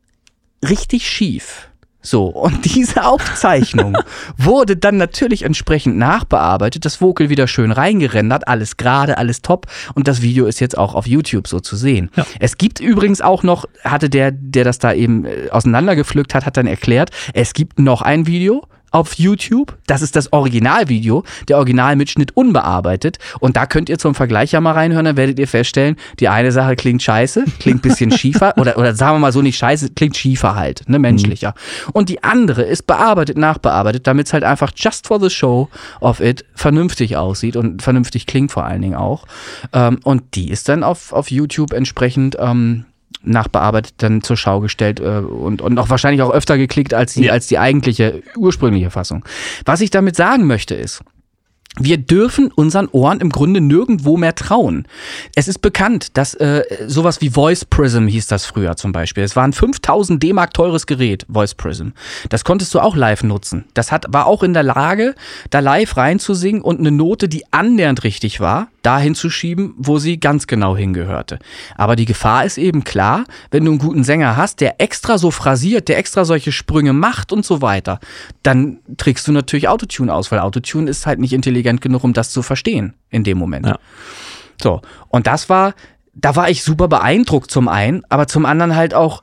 richtig 0.68 1.08
schief. 1.10 1.70
So, 2.02 2.28
und 2.28 2.66
diese 2.76 3.04
Aufzeichnung 3.04 3.98
wurde 4.38 4.78
dann 4.78 4.98
natürlich 4.98 5.42
entsprechend 5.42 5.98
nachbearbeitet, 5.98 6.86
das 6.86 7.02
Vocal 7.02 7.30
wieder 7.30 7.48
schön 7.48 7.72
reingerendert, 7.72 8.48
alles 8.48 8.78
gerade, 8.78 9.18
alles 9.18 9.42
top 9.42 9.66
und 9.96 10.08
das 10.08 10.22
Video 10.22 10.46
ist 10.46 10.60
jetzt 10.60 10.78
auch 10.78 10.94
auf 10.94 11.08
YouTube 11.08 11.48
so 11.48 11.60
zu 11.60 11.76
sehen. 11.76 12.12
Ja. 12.16 12.26
Es 12.40 12.60
gibt 12.60 12.80
übrigens 12.80 13.22
auch 13.22 13.42
noch, 13.42 13.66
hatte 13.84 14.10
der, 14.10 14.32
der 14.32 14.64
das 14.64 14.78
da 14.78 14.94
eben 14.94 15.26
äh, 15.26 15.50
auseinandergepflückt 15.50 16.36
hat, 16.36 16.46
hat 16.46 16.58
dann 16.58 16.68
erklärt, 16.68 17.10
es 17.34 17.54
gibt 17.54 17.80
noch 17.80 18.04
ein 18.04 18.28
Video, 18.28 18.68
auf 18.96 19.16
YouTube. 19.16 19.78
Das 19.88 20.02
ist 20.02 20.16
das 20.16 20.32
Originalvideo, 20.32 21.26
der 21.50 21.58
Originalmitschnitt 21.58 22.38
unbearbeitet. 22.38 23.20
Und 23.42 23.58
da 23.58 23.66
könnt 23.66 23.90
ihr 23.90 24.00
zum 24.00 24.16
Vergleich 24.16 24.54
ja 24.54 24.62
mal 24.62 24.72
reinhören, 24.72 25.04
dann 25.04 25.18
werdet 25.18 25.38
ihr 25.38 25.50
feststellen, 25.50 25.98
die 26.22 26.30
eine 26.30 26.54
Sache 26.54 26.78
klingt 26.78 27.04
scheiße, 27.04 27.44
klingt 27.60 27.82
bisschen 27.82 28.12
schiefer 28.18 28.58
oder, 28.58 28.78
oder 28.78 28.96
sagen 28.96 29.16
wir 29.16 29.20
mal 29.20 29.34
so 29.34 29.42
nicht 29.42 29.58
scheiße, 29.58 29.90
klingt 29.90 30.16
schiefer 30.16 30.56
halt, 30.56 30.88
ne, 30.88 30.98
menschlicher. 30.98 31.50
Mhm. 31.50 31.92
Und 31.92 32.08
die 32.08 32.24
andere 32.24 32.62
ist 32.62 32.88
bearbeitet, 32.88 33.38
nachbearbeitet, 33.38 34.08
damit 34.08 34.28
es 34.28 34.34
halt 34.34 34.46
einfach 34.46 34.72
just 34.74 35.08
for 35.08 35.20
the 35.20 35.30
show 35.30 35.68
of 36.00 36.22
it 36.22 36.46
vernünftig 36.54 37.18
aussieht 37.18 37.58
und 37.58 37.82
vernünftig 37.82 38.26
klingt 38.26 38.54
vor 38.54 38.64
allen 38.64 38.82
Dingen 38.82 38.96
auch. 38.96 39.26
Ähm, 39.74 40.00
und 40.06 40.36
die 40.36 40.50
ist 40.50 40.70
dann 40.70 40.84
auf, 40.84 41.12
auf 41.12 41.30
YouTube 41.30 41.74
entsprechend 41.74 42.38
ähm, 42.40 42.86
nachbearbeitet 43.24 43.96
dann 43.98 44.22
zur 44.22 44.38
Schau 44.38 44.60
gestellt 44.60 45.00
äh, 45.00 45.20
und, 45.20 45.62
und 45.62 45.78
auch 45.80 45.90
wahrscheinlich 45.90 46.22
auch 46.22 46.32
öfter 46.32 46.58
geklickt 46.58 46.94
als 46.94 47.14
die, 47.14 47.26
ja. 47.26 47.34
als 47.34 47.48
die 47.48 47.58
eigentliche 47.58 48.22
ursprüngliche 48.38 48.92
Fassung. 48.92 49.26
Was 49.66 49.82
ich 49.82 49.90
damit 49.90 50.16
sagen 50.16 50.46
möchte 50.46 50.76
ist, 50.76 51.04
wir 51.78 51.98
dürfen 51.98 52.52
unseren 52.54 52.88
Ohren 52.88 53.20
im 53.20 53.30
Grunde 53.30 53.60
nirgendwo 53.60 54.16
mehr 54.16 54.34
trauen. 54.34 54.88
Es 55.36 55.50
ist 55.50 55.60
bekannt, 55.60 56.18
dass 56.18 56.34
äh, 56.36 56.64
sowas 56.88 57.20
wie 57.20 57.30
Voice 57.30 57.66
Prism 57.66 58.08
hieß 58.08 58.28
das 58.28 58.46
früher 58.46 58.78
zum 58.78 58.94
Beispiel. 58.94 59.24
Es 59.24 59.36
war 59.36 59.44
ein 59.44 59.52
5000 59.52 60.22
D-Mark 60.24 60.54
teures 60.54 60.86
Gerät, 60.86 61.26
Voice 61.30 61.54
Prism. 61.54 61.90
Das 62.30 62.46
konntest 62.46 62.74
du 62.74 62.80
auch 62.80 62.96
live 62.96 63.24
nutzen. 63.24 63.66
Das 63.74 63.92
hat, 63.92 64.06
war 64.10 64.26
auch 64.28 64.42
in 64.42 64.54
der 64.54 64.64
Lage, 64.64 65.16
da 65.50 65.60
live 65.60 65.98
reinzusingen 65.98 66.62
und 66.62 66.80
eine 66.80 66.92
Note, 66.92 67.28
die 67.28 67.44
annähernd 67.52 68.04
richtig 68.06 68.40
war, 68.40 68.70
dahin 68.86 69.16
zu 69.16 69.30
schieben, 69.30 69.74
wo 69.78 69.98
sie 69.98 70.20
ganz 70.20 70.48
genau 70.48 70.78
hingehörte. 70.78 71.40
Aber 71.76 71.96
die 71.96 72.06
Gefahr 72.06 72.46
ist 72.46 72.58
eben 72.58 72.84
klar, 72.84 73.24
wenn 73.52 73.66
du 73.66 73.72
einen 73.72 73.80
guten 73.80 74.04
Sänger 74.04 74.38
hast, 74.38 74.62
der 74.62 74.80
extra 74.80 75.18
so 75.18 75.32
phrasiert, 75.32 75.88
der 75.88 75.98
extra 75.98 76.26
solche 76.26 76.52
Sprünge 76.52 76.94
macht 76.94 77.32
und 77.32 77.46
so 77.46 77.62
weiter, 77.62 78.00
dann 78.44 78.80
trägst 78.98 79.28
du 79.28 79.32
natürlich 79.32 79.68
Autotune 79.68 80.14
aus, 80.14 80.32
weil 80.32 80.40
Autotune 80.40 80.90
ist 80.90 81.06
halt 81.06 81.20
nicht 81.20 81.34
intelligent 81.34 81.82
genug, 81.82 82.04
um 82.04 82.14
das 82.14 82.32
zu 82.32 82.42
verstehen 82.42 82.94
in 83.10 83.24
dem 83.24 83.38
Moment. 83.38 83.66
Ja. 83.66 83.80
So, 84.62 84.82
und 85.10 85.28
das 85.28 85.50
war, 85.50 85.74
da 86.14 86.36
war 86.36 86.50
ich 86.50 86.64
super 86.64 86.88
beeindruckt 86.88 87.52
zum 87.52 87.68
einen, 87.68 88.04
aber 88.10 88.28
zum 88.28 88.46
anderen 88.46 88.76
halt 88.76 88.94
auch, 88.94 89.22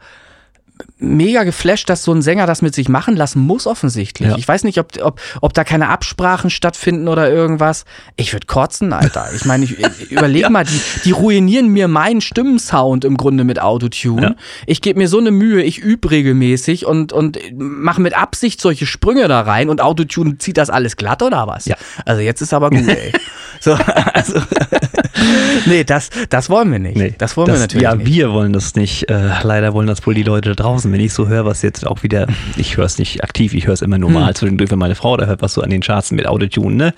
mega 0.98 1.44
geflasht, 1.44 1.88
dass 1.88 2.04
so 2.04 2.12
ein 2.12 2.22
Sänger 2.22 2.46
das 2.46 2.62
mit 2.62 2.74
sich 2.74 2.88
machen 2.88 3.16
lassen 3.16 3.40
muss, 3.40 3.66
offensichtlich. 3.66 4.28
Ja. 4.28 4.36
Ich 4.36 4.46
weiß 4.46 4.64
nicht, 4.64 4.78
ob, 4.78 4.92
ob, 5.02 5.20
ob 5.40 5.52
da 5.54 5.64
keine 5.64 5.88
Absprachen 5.88 6.50
stattfinden 6.50 7.08
oder 7.08 7.30
irgendwas. 7.30 7.84
Ich 8.16 8.32
würde 8.32 8.46
kotzen, 8.46 8.92
Alter. 8.92 9.26
Ich 9.34 9.44
meine, 9.44 9.64
ich, 9.64 9.78
überleg 10.10 10.42
ja. 10.42 10.50
mal, 10.50 10.64
die, 10.64 10.80
die 11.04 11.10
ruinieren 11.10 11.68
mir 11.68 11.88
meinen 11.88 12.20
Stimmensound 12.20 13.04
im 13.04 13.16
Grunde 13.16 13.44
mit 13.44 13.60
Autotune. 13.60 14.22
Ja. 14.22 14.34
Ich 14.66 14.80
gebe 14.80 14.98
mir 14.98 15.08
so 15.08 15.18
eine 15.18 15.30
Mühe, 15.30 15.62
ich 15.62 15.78
übe 15.78 16.10
regelmäßig 16.10 16.86
und, 16.86 17.12
und 17.12 17.38
mache 17.56 18.00
mit 18.00 18.16
Absicht 18.16 18.60
solche 18.60 18.86
Sprünge 18.86 19.28
da 19.28 19.40
rein 19.40 19.68
und 19.68 19.80
Autotune 19.80 20.38
zieht 20.38 20.56
das 20.56 20.70
alles 20.70 20.96
glatt 20.96 21.22
oder 21.22 21.46
was? 21.46 21.66
Ja. 21.66 21.76
Also 22.04 22.22
jetzt 22.22 22.40
ist 22.40 22.54
aber 22.54 22.70
gut, 22.70 22.86
ey. 22.88 23.12
So, 23.60 23.74
also, 23.74 24.40
nee, 25.66 25.84
das, 25.84 26.10
das 26.28 26.50
wollen 26.50 26.70
wir 26.72 26.78
nicht. 26.78 26.96
Nee, 26.96 27.14
das 27.16 27.36
wollen 27.36 27.48
das, 27.48 27.56
wir 27.56 27.60
natürlich 27.60 27.82
ja, 27.82 27.94
nicht. 27.94 28.08
Ja, 28.08 28.14
wir 28.14 28.32
wollen 28.32 28.52
das 28.52 28.74
nicht. 28.74 29.08
Äh, 29.08 29.30
leider 29.42 29.74
wollen 29.74 29.86
das 29.86 30.06
wohl 30.06 30.14
die 30.14 30.22
Leute 30.22 30.54
da 30.54 30.62
draußen. 30.62 30.92
Wenn 30.92 31.00
ich 31.00 31.12
so 31.12 31.28
höre, 31.28 31.44
was 31.44 31.62
jetzt 31.62 31.86
auch 31.86 32.02
wieder, 32.02 32.26
ich 32.56 32.76
höre 32.76 32.84
es 32.84 32.98
nicht 32.98 33.22
aktiv, 33.24 33.54
ich 33.54 33.66
höre 33.66 33.74
es 33.74 33.82
immer 33.82 33.98
nur 33.98 34.10
mal 34.10 34.28
hm. 34.28 34.34
zwischendurch, 34.34 34.70
wenn 34.70 34.78
meine 34.78 34.94
Frau 34.94 35.16
da 35.16 35.26
hört, 35.26 35.42
was 35.42 35.54
so 35.54 35.62
an 35.62 35.70
den 35.70 35.80
Charts 35.80 36.12
mit 36.12 36.26
Autotune, 36.26 36.74
ne? 36.74 36.94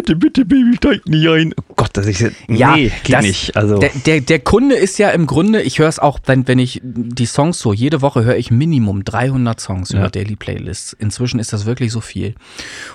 bitte, 0.00 0.16
bitte, 0.16 0.44
Baby, 0.44 0.76
steig 0.76 1.06
nicht 1.06 1.28
ein. 1.28 1.54
Oh 1.58 1.74
Gott, 1.76 1.90
das 1.94 2.06
ist 2.06 2.20
ja, 2.20 2.74
nee, 2.74 2.90
geht 3.02 3.16
das, 3.16 3.24
nicht. 3.24 3.56
Also 3.56 3.78
der, 3.78 3.90
der, 4.06 4.20
der, 4.20 4.38
Kunde 4.38 4.74
ist 4.74 4.98
ja 4.98 5.10
im 5.10 5.26
Grunde, 5.26 5.62
ich 5.62 5.78
höre 5.78 5.88
es 5.88 5.98
auch, 5.98 6.18
wenn, 6.26 6.48
wenn 6.48 6.58
ich 6.58 6.80
die 6.82 7.26
Songs 7.26 7.58
so, 7.58 7.72
jede 7.72 8.02
Woche 8.02 8.24
höre 8.24 8.36
ich 8.36 8.50
Minimum 8.50 9.04
300 9.04 9.60
Songs 9.60 9.90
ja. 9.90 9.98
über 9.98 10.08
Daily 10.08 10.36
Playlists. 10.36 10.92
Inzwischen 10.94 11.38
ist 11.38 11.52
das 11.52 11.66
wirklich 11.66 11.92
so 11.92 12.00
viel. 12.00 12.34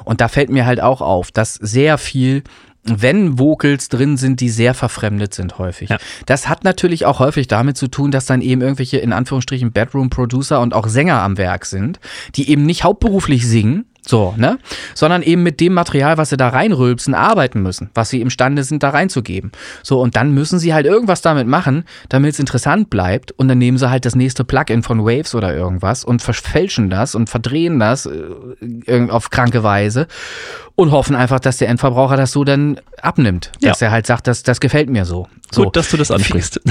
Und 0.04 0.22
da 0.22 0.28
fällt 0.28 0.50
mir 0.50 0.66
halt 0.66 0.82
auch 0.82 1.02
auf, 1.02 1.32
dass 1.32 1.56
sehr 1.56 1.98
viel 1.98 2.44
wenn 2.86 3.40
Vocals 3.40 3.90
drin 3.90 4.16
sind, 4.16 4.40
die 4.40 4.50
sehr 4.50 4.74
verfremdet 4.74 5.34
sind 5.34 5.58
häufig. 5.58 5.90
Ja. 5.90 5.98
Das 6.26 6.48
hat 6.48 6.64
natürlich 6.64 7.06
auch 7.06 7.20
häufig 7.20 7.48
damit 7.48 7.78
zu 7.78 7.88
tun, 7.88 8.12
dass 8.12 8.26
dann 8.26 8.42
eben 8.42 8.62
irgendwelche 8.62 8.98
in 8.98 9.12
Anführungsstrichen 9.12 9.72
Bedroom-Producer 9.72 10.62
und 10.62 10.74
auch 10.74 10.88
Sänger 10.88 11.22
am 11.22 11.38
Werk 11.38 11.66
sind, 11.66 12.00
die 12.36 12.50
eben 12.50 12.66
nicht 12.66 12.84
hauptberuflich 12.84 13.48
singen, 13.48 13.86
so, 14.08 14.34
ne? 14.38 14.60
Sondern 14.94 15.22
eben 15.22 15.44
mit 15.44 15.60
dem 15.60 15.74
Material, 15.74 16.18
was 16.18 16.30
sie 16.30 16.38
da 16.38 16.50
reinrülpsen, 16.50 17.14
arbeiten 17.14 17.62
müssen, 17.62 17.90
was 17.94 18.10
sie 18.10 18.22
imstande 18.22 18.64
sind, 18.64 18.84
da 18.84 18.90
reinzugeben. 18.90 19.52
So, 19.84 20.02
und 20.02 20.16
dann 20.16 20.32
müssen 20.32 20.60
sie 20.60 20.74
halt 20.74 20.86
irgendwas 20.86 21.22
damit 21.22 21.48
machen, 21.48 21.86
damit 22.10 22.34
es 22.34 22.40
interessant 22.40 22.90
bleibt. 22.90 23.32
Und 23.32 23.48
dann 23.48 23.58
nehmen 23.58 23.78
sie 23.78 23.90
halt 23.90 24.06
das 24.06 24.16
nächste 24.16 24.44
Plugin 24.44 24.84
von 24.84 25.04
Waves 25.04 25.34
oder 25.34 25.56
irgendwas 25.56 26.04
und 26.04 26.22
verfälschen 26.22 26.90
das 26.90 27.16
und 27.16 27.30
verdrehen 27.30 27.80
das 27.80 28.06
äh, 28.06 29.08
auf 29.10 29.30
kranke 29.30 29.64
Weise 29.64 30.08
und 30.76 30.92
hoffen 30.92 31.16
einfach, 31.16 31.40
dass 31.40 31.58
der 31.58 31.70
Endverbraucher 31.70 32.18
das 32.18 32.32
so 32.32 32.44
dann 32.44 32.80
abnimmt. 33.02 33.52
Dass 33.62 33.80
ja. 33.80 33.88
er 33.88 33.92
halt 33.92 34.06
sagt, 34.06 34.28
das, 34.28 34.44
das 34.44 34.60
gefällt 34.60 34.90
mir 34.90 35.06
so. 35.06 35.28
so. 35.52 35.64
Gut, 35.64 35.76
dass 35.76 35.90
du 35.90 35.98
das 35.98 36.12
ansprichst. 36.12 36.62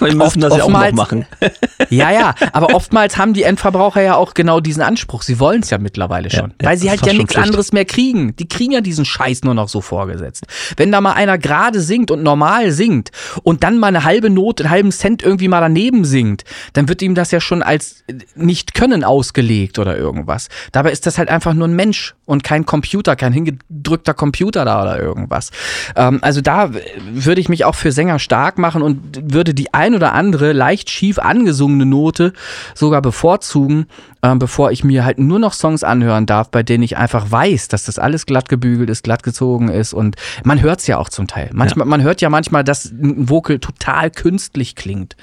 Wir 0.00 0.14
müssen 0.14 0.20
Oft, 0.22 0.52
das 0.52 0.56
ja 0.56 0.64
auch 0.64 0.70
noch 0.70 0.92
machen. 0.92 1.26
ja, 1.90 2.10
ja, 2.10 2.34
aber 2.52 2.74
oftmals 2.74 3.16
haben 3.16 3.34
die 3.34 3.42
Endverbraucher 3.42 4.02
ja 4.02 4.16
auch 4.16 4.34
genau 4.34 4.60
diesen 4.60 4.82
Anspruch. 4.82 5.22
Sie 5.22 5.40
wollen 5.40 5.62
es 5.62 5.70
ja 5.70 5.78
mittlerweile 5.78 6.30
schon, 6.30 6.54
ja, 6.60 6.68
weil 6.68 6.78
sie 6.78 6.90
halt 6.90 7.04
ja 7.04 7.12
nichts 7.12 7.36
anderes 7.36 7.72
mehr 7.72 7.84
kriegen. 7.84 8.36
Die 8.36 8.48
kriegen 8.48 8.72
ja 8.72 8.80
diesen 8.80 9.04
Scheiß 9.04 9.42
nur 9.44 9.54
noch 9.54 9.68
so 9.68 9.80
vorgesetzt. 9.80 10.46
Wenn 10.76 10.92
da 10.92 11.00
mal 11.00 11.12
einer 11.12 11.38
gerade 11.38 11.80
singt 11.80 12.10
und 12.10 12.22
normal 12.22 12.70
singt 12.70 13.10
und 13.42 13.64
dann 13.64 13.78
mal 13.78 13.88
eine 13.88 14.04
halbe 14.04 14.30
Note, 14.30 14.64
einen 14.64 14.70
halben 14.70 14.92
Cent 14.92 15.22
irgendwie 15.22 15.48
mal 15.48 15.60
daneben 15.60 16.04
singt, 16.04 16.44
dann 16.72 16.88
wird 16.88 17.02
ihm 17.02 17.14
das 17.14 17.30
ja 17.30 17.40
schon 17.40 17.62
als 17.62 18.04
nicht 18.34 18.74
können 18.74 19.04
ausgelegt 19.04 19.78
oder 19.78 19.96
irgendwas. 19.96 20.48
Dabei 20.72 20.92
ist 20.92 21.06
das 21.06 21.18
halt 21.18 21.28
einfach 21.28 21.54
nur 21.54 21.68
ein 21.68 21.74
Mensch 21.74 22.14
und 22.24 22.44
kein 22.44 22.66
Computer, 22.66 23.16
kein 23.16 23.32
hingedrückter 23.32 24.14
Computer 24.14 24.64
da 24.64 24.82
oder 24.82 24.98
irgendwas. 24.98 25.50
Ähm, 25.96 26.18
also 26.22 26.40
da 26.40 26.70
würde 27.10 27.40
ich 27.40 27.48
mich 27.48 27.64
auch 27.64 27.74
für 27.74 27.92
Sänger 27.92 28.18
stark 28.18 28.58
machen 28.58 28.82
und 28.82 29.32
würde 29.32 29.54
die 29.54 29.72
ein 29.88 29.94
oder 29.94 30.12
andere 30.12 30.52
leicht 30.52 30.90
schief 30.90 31.18
angesungene 31.18 31.86
Note 31.86 32.32
sogar 32.74 33.00
bevorzugen, 33.00 33.86
äh, 34.22 34.34
bevor 34.34 34.70
ich 34.70 34.84
mir 34.84 35.04
halt 35.04 35.18
nur 35.18 35.38
noch 35.38 35.52
Songs 35.52 35.84
anhören 35.84 36.26
darf, 36.26 36.50
bei 36.50 36.62
denen 36.62 36.82
ich 36.82 36.96
einfach 36.96 37.30
weiß, 37.30 37.68
dass 37.68 37.84
das 37.84 37.98
alles 37.98 38.26
glatt 38.26 38.48
gebügelt 38.48 38.90
ist, 38.90 39.04
glatt 39.04 39.22
gezogen 39.22 39.68
ist 39.68 39.92
und 39.92 40.16
man 40.44 40.60
hört 40.60 40.80
es 40.80 40.86
ja 40.86 40.98
auch 40.98 41.08
zum 41.08 41.26
Teil. 41.26 41.50
Manchmal, 41.52 41.86
ja. 41.86 41.90
Man 41.90 42.02
hört 42.02 42.20
ja 42.20 42.30
manchmal, 42.30 42.64
dass 42.64 42.86
ein 42.86 43.28
Vocal 43.28 43.58
total 43.58 44.10
künstlich 44.10 44.74
klingt. 44.74 45.16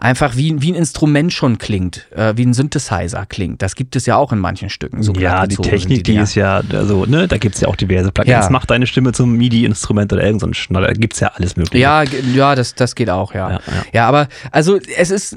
Einfach 0.00 0.36
wie, 0.36 0.60
wie 0.62 0.72
ein 0.72 0.74
Instrument 0.74 1.32
schon 1.32 1.58
klingt, 1.58 2.06
äh, 2.12 2.34
wie 2.36 2.44
ein 2.44 2.54
Synthesizer 2.54 3.26
klingt. 3.26 3.62
Das 3.62 3.74
gibt 3.74 3.96
es 3.96 4.06
ja 4.06 4.16
auch 4.16 4.32
in 4.32 4.38
manchen 4.38 4.70
Stücken. 4.70 5.02
So 5.02 5.12
ja, 5.14 5.46
die 5.46 5.56
Technik, 5.56 6.04
die, 6.04 6.14
die 6.14 6.18
ist 6.18 6.34
ja, 6.34 6.62
also, 6.72 7.06
ne, 7.06 7.28
da 7.28 7.38
gibt 7.38 7.56
es 7.56 7.60
ja 7.60 7.68
auch 7.68 7.76
diverse 7.76 8.12
Plugins. 8.12 8.46
Ja. 8.46 8.50
Macht 8.50 8.70
deine 8.70 8.86
Stimme 8.86 9.12
zum 9.12 9.32
MIDI-Instrument 9.32 10.12
oder 10.12 10.24
irgend 10.24 10.40
so 10.40 10.46
ein 10.46 10.54
Schnaller. 10.54 10.88
Da 10.88 10.92
gibt 10.94 11.14
es 11.14 11.20
ja 11.20 11.32
alles 11.34 11.56
mögliche. 11.56 11.78
Ja, 11.78 12.02
ja, 12.02 12.54
das, 12.54 12.74
das 12.74 12.94
geht 12.94 13.10
auch, 13.10 13.34
ja. 13.34 13.50
ja, 13.50 13.60
ja. 13.66 13.84
ja 13.92 14.08
aber 14.08 14.28
also 14.50 14.78
es 14.96 15.10
ist 15.10 15.36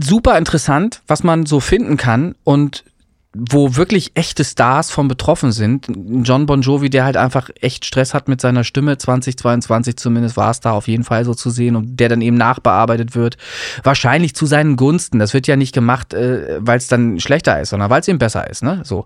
super 0.00 0.36
interessant, 0.38 1.02
was 1.06 1.22
man 1.22 1.46
so 1.46 1.60
finden 1.60 1.96
kann 1.96 2.34
und 2.48 2.84
wo 3.36 3.76
wirklich 3.76 4.12
echte 4.14 4.42
Stars 4.42 4.90
von 4.90 5.06
betroffen 5.06 5.52
sind. 5.52 5.86
John 6.22 6.46
Bon 6.46 6.62
Jovi, 6.62 6.88
der 6.88 7.04
halt 7.04 7.18
einfach 7.18 7.50
echt 7.60 7.84
Stress 7.84 8.14
hat 8.14 8.26
mit 8.26 8.40
seiner 8.40 8.64
Stimme, 8.64 8.96
2022 8.96 9.98
zumindest 9.98 10.38
war 10.38 10.50
es 10.50 10.60
da 10.60 10.70
auf 10.70 10.88
jeden 10.88 11.04
Fall 11.04 11.26
so 11.26 11.34
zu 11.34 11.50
sehen 11.50 11.76
und 11.76 12.00
der 12.00 12.08
dann 12.08 12.22
eben 12.22 12.38
nachbearbeitet 12.38 13.14
wird. 13.14 13.36
Wahrscheinlich 13.82 14.34
zu 14.34 14.46
seinen 14.46 14.76
Gunsten. 14.76 15.18
Das 15.18 15.34
wird 15.34 15.46
ja 15.46 15.56
nicht 15.56 15.74
gemacht, 15.74 16.14
äh, 16.14 16.56
weil 16.60 16.78
es 16.78 16.88
dann 16.88 17.20
schlechter 17.20 17.60
ist, 17.60 17.68
sondern 17.68 17.90
weil 17.90 18.00
es 18.00 18.08
eben 18.08 18.18
besser 18.18 18.48
ist. 18.48 18.62
Ne? 18.62 18.80
So. 18.82 19.04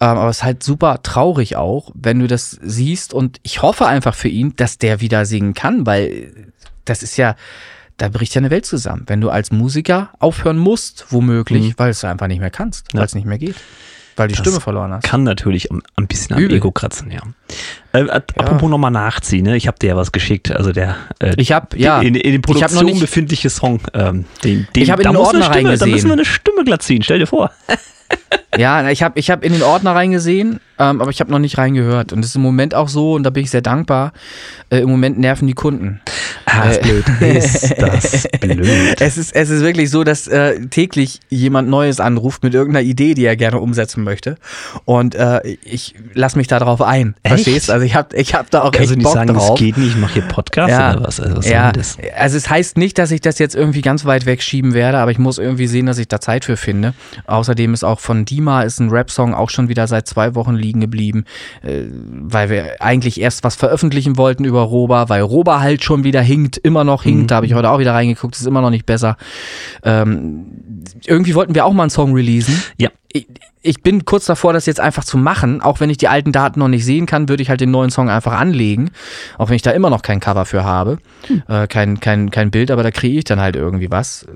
Ähm, 0.00 0.18
aber 0.18 0.28
es 0.28 0.38
ist 0.38 0.44
halt 0.44 0.64
super 0.64 1.00
traurig 1.04 1.54
auch, 1.54 1.92
wenn 1.94 2.18
du 2.18 2.26
das 2.26 2.58
siehst 2.62 3.14
und 3.14 3.38
ich 3.44 3.62
hoffe 3.62 3.86
einfach 3.86 4.16
für 4.16 4.28
ihn, 4.28 4.56
dass 4.56 4.78
der 4.78 5.00
wieder 5.00 5.24
singen 5.24 5.54
kann, 5.54 5.86
weil 5.86 6.50
das 6.84 7.04
ist 7.04 7.16
ja 7.16 7.36
da 7.96 8.08
bricht 8.08 8.34
ja 8.34 8.40
eine 8.40 8.50
Welt 8.50 8.66
zusammen. 8.66 9.04
Wenn 9.06 9.20
du 9.20 9.30
als 9.30 9.52
Musiker 9.52 10.10
aufhören 10.18 10.58
musst, 10.58 11.06
womöglich, 11.10 11.68
mhm. 11.68 11.74
weil 11.76 11.90
es 11.90 12.04
einfach 12.04 12.26
nicht 12.26 12.40
mehr 12.40 12.50
kannst, 12.50 12.92
ja. 12.92 12.98
weil 12.98 13.06
es 13.06 13.14
nicht 13.14 13.26
mehr 13.26 13.38
geht. 13.38 13.56
Weil 14.16 14.28
die 14.28 14.34
das 14.34 14.40
Stimme 14.40 14.60
verloren 14.60 14.92
hast. 14.92 15.04
Kann 15.04 15.22
natürlich 15.22 15.70
ein 15.70 16.06
bisschen 16.06 16.36
am 16.36 16.42
Übel. 16.42 16.58
Ego 16.58 16.70
kratzen, 16.70 17.10
ja. 17.10 17.20
Äh, 17.92 18.06
ja. 18.06 18.12
Apropos 18.12 18.68
nochmal 18.68 18.90
nachziehen, 18.90 19.44
ne? 19.44 19.56
ich 19.56 19.66
habe 19.66 19.78
dir 19.78 19.88
ja 19.88 19.96
was 19.96 20.12
geschickt. 20.12 20.50
Also 20.50 20.72
der 20.72 20.96
äh, 21.18 21.34
ich 21.38 21.52
hab, 21.52 21.74
ja. 21.76 22.00
in, 22.00 22.14
in, 22.14 22.34
in 22.34 22.42
Produktion 22.42 22.84
nicht, 22.84 23.00
befindliche 23.00 23.48
Song. 23.48 23.80
Ähm, 23.94 24.26
den, 24.44 24.66
den, 24.74 24.82
ich 24.82 24.90
habe 24.90 25.02
in 25.02 25.08
den 25.08 25.16
Ordner 25.16 25.44
Stimme, 25.44 25.54
reingesehen. 25.54 25.90
Da 25.90 25.94
müssen 25.94 26.08
wir 26.08 26.12
eine 26.12 26.24
Stimme 26.24 26.64
glatt 26.64 26.82
ziehen, 26.82 27.02
stell 27.02 27.20
dir 27.20 27.26
vor. 27.26 27.50
ja, 28.58 28.90
ich 28.90 29.02
habe 29.02 29.18
ich 29.18 29.30
hab 29.30 29.44
in 29.44 29.52
den 29.52 29.62
Ordner 29.62 29.94
reingesehen, 29.94 30.60
ähm, 30.78 31.00
aber 31.00 31.10
ich 31.10 31.20
habe 31.20 31.30
noch 31.30 31.38
nicht 31.38 31.56
reingehört. 31.56 32.12
Und 32.12 32.20
das 32.20 32.30
ist 32.30 32.36
im 32.36 32.42
Moment 32.42 32.74
auch 32.74 32.88
so, 32.88 33.14
und 33.14 33.22
da 33.22 33.30
bin 33.30 33.44
ich 33.44 33.50
sehr 33.50 33.62
dankbar. 33.62 34.12
Äh, 34.70 34.80
Im 34.80 34.90
Moment 34.90 35.18
nerven 35.18 35.46
die 35.46 35.54
Kunden. 35.54 36.00
Ah, 36.52 36.68
ist 36.68 36.82
blöd. 36.82 37.04
Ist 37.20 37.74
das 37.78 38.28
blöd. 38.40 39.00
Es 39.00 39.16
ist, 39.16 39.34
es 39.34 39.50
ist 39.50 39.62
wirklich 39.62 39.90
so, 39.90 40.04
dass 40.04 40.28
äh, 40.28 40.66
täglich 40.66 41.20
jemand 41.30 41.68
Neues 41.68 41.98
anruft 41.98 42.42
mit 42.42 42.54
irgendeiner 42.54 42.84
Idee, 42.84 43.14
die 43.14 43.24
er 43.24 43.36
gerne 43.36 43.58
umsetzen 43.58 44.04
möchte. 44.04 44.36
Und 44.84 45.14
äh, 45.14 45.40
ich 45.64 45.94
lasse 46.12 46.36
mich 46.36 46.48
da 46.48 46.58
drauf 46.58 46.82
ein. 46.82 47.14
Echt? 47.22 47.34
Verstehst? 47.34 47.70
Also 47.70 47.84
ich 47.86 47.94
habe 47.94 48.14
ich 48.16 48.34
hab 48.34 48.50
da 48.50 48.62
auch 48.62 48.72
Kannst 48.72 48.80
echt 48.80 48.90
du 48.90 48.96
nicht 48.96 49.04
Bock 49.04 49.14
sagen, 49.14 49.32
drauf. 49.32 49.54
es 49.54 49.58
geht 49.58 49.78
nicht, 49.78 49.92
ich 49.92 49.96
mache 49.96 50.14
hier 50.14 50.22
Podcast 50.22 50.70
ja. 50.70 50.92
oder 50.92 51.04
was? 51.06 51.20
Also, 51.20 51.36
was 51.38 51.48
ja. 51.48 51.72
also 52.16 52.36
es 52.36 52.50
heißt 52.50 52.76
nicht, 52.76 52.98
dass 52.98 53.10
ich 53.10 53.20
das 53.20 53.38
jetzt 53.38 53.54
irgendwie 53.54 53.80
ganz 53.80 54.04
weit 54.04 54.26
wegschieben 54.26 54.74
werde, 54.74 54.98
aber 54.98 55.10
ich 55.10 55.18
muss 55.18 55.38
irgendwie 55.38 55.66
sehen, 55.66 55.86
dass 55.86 55.98
ich 55.98 56.08
da 56.08 56.20
Zeit 56.20 56.44
für 56.44 56.56
finde. 56.56 56.94
Außerdem 57.26 57.72
ist 57.72 57.84
auch 57.84 58.00
von 58.00 58.24
Dima 58.24 58.62
ist 58.62 58.80
ein 58.80 58.90
Rap-Song 58.90 59.34
auch 59.34 59.50
schon 59.50 59.68
wieder 59.68 59.86
seit 59.86 60.06
zwei 60.06 60.34
Wochen 60.34 60.54
liegen 60.54 60.80
geblieben, 60.80 61.24
äh, 61.62 61.84
weil 62.10 62.50
wir 62.50 62.80
eigentlich 62.80 63.20
erst 63.20 63.44
was 63.44 63.56
veröffentlichen 63.56 64.16
wollten 64.16 64.44
über 64.44 64.62
Roba, 64.62 65.08
weil 65.08 65.22
Roba 65.22 65.60
halt 65.60 65.82
schon 65.82 66.04
wieder 66.04 66.20
hinkt, 66.42 66.58
immer 66.58 66.84
noch 66.84 67.04
hinkt. 67.04 67.22
Mhm. 67.22 67.26
Da 67.28 67.36
habe 67.36 67.46
ich 67.46 67.54
heute 67.54 67.70
auch 67.70 67.78
wieder 67.78 67.94
reingeguckt, 67.94 68.36
ist 68.36 68.46
immer 68.46 68.60
noch 68.60 68.70
nicht 68.70 68.86
besser. 68.86 69.16
Ähm, 69.82 70.82
irgendwie 71.06 71.34
wollten 71.34 71.54
wir 71.54 71.64
auch 71.64 71.72
mal 71.72 71.84
einen 71.84 71.90
Song 71.90 72.12
releasen. 72.14 72.62
Ja. 72.76 72.90
Ich, 73.12 73.26
ich 73.62 73.82
bin 73.82 74.04
kurz 74.04 74.26
davor, 74.26 74.52
das 74.52 74.66
jetzt 74.66 74.80
einfach 74.80 75.04
zu 75.04 75.16
machen. 75.16 75.60
Auch 75.62 75.78
wenn 75.78 75.88
ich 75.88 75.96
die 75.96 76.08
alten 76.08 76.32
Daten 76.32 76.58
noch 76.58 76.68
nicht 76.68 76.84
sehen 76.84 77.06
kann, 77.06 77.28
würde 77.28 77.42
ich 77.42 77.48
halt 77.48 77.60
den 77.60 77.70
neuen 77.70 77.90
Song 77.90 78.10
einfach 78.10 78.32
anlegen. 78.32 78.90
Auch 79.38 79.48
wenn 79.48 79.56
ich 79.56 79.62
da 79.62 79.70
immer 79.70 79.88
noch 79.88 80.02
kein 80.02 80.18
Cover 80.18 80.44
für 80.44 80.64
habe. 80.64 80.98
Hm. 81.28 81.42
Äh, 81.48 81.66
kein, 81.68 82.00
kein, 82.00 82.30
kein 82.30 82.50
Bild, 82.50 82.72
aber 82.72 82.82
da 82.82 82.90
kriege 82.90 83.16
ich 83.18 83.24
dann 83.24 83.40
halt 83.40 83.54
irgendwie 83.54 83.90
was. 83.90 84.26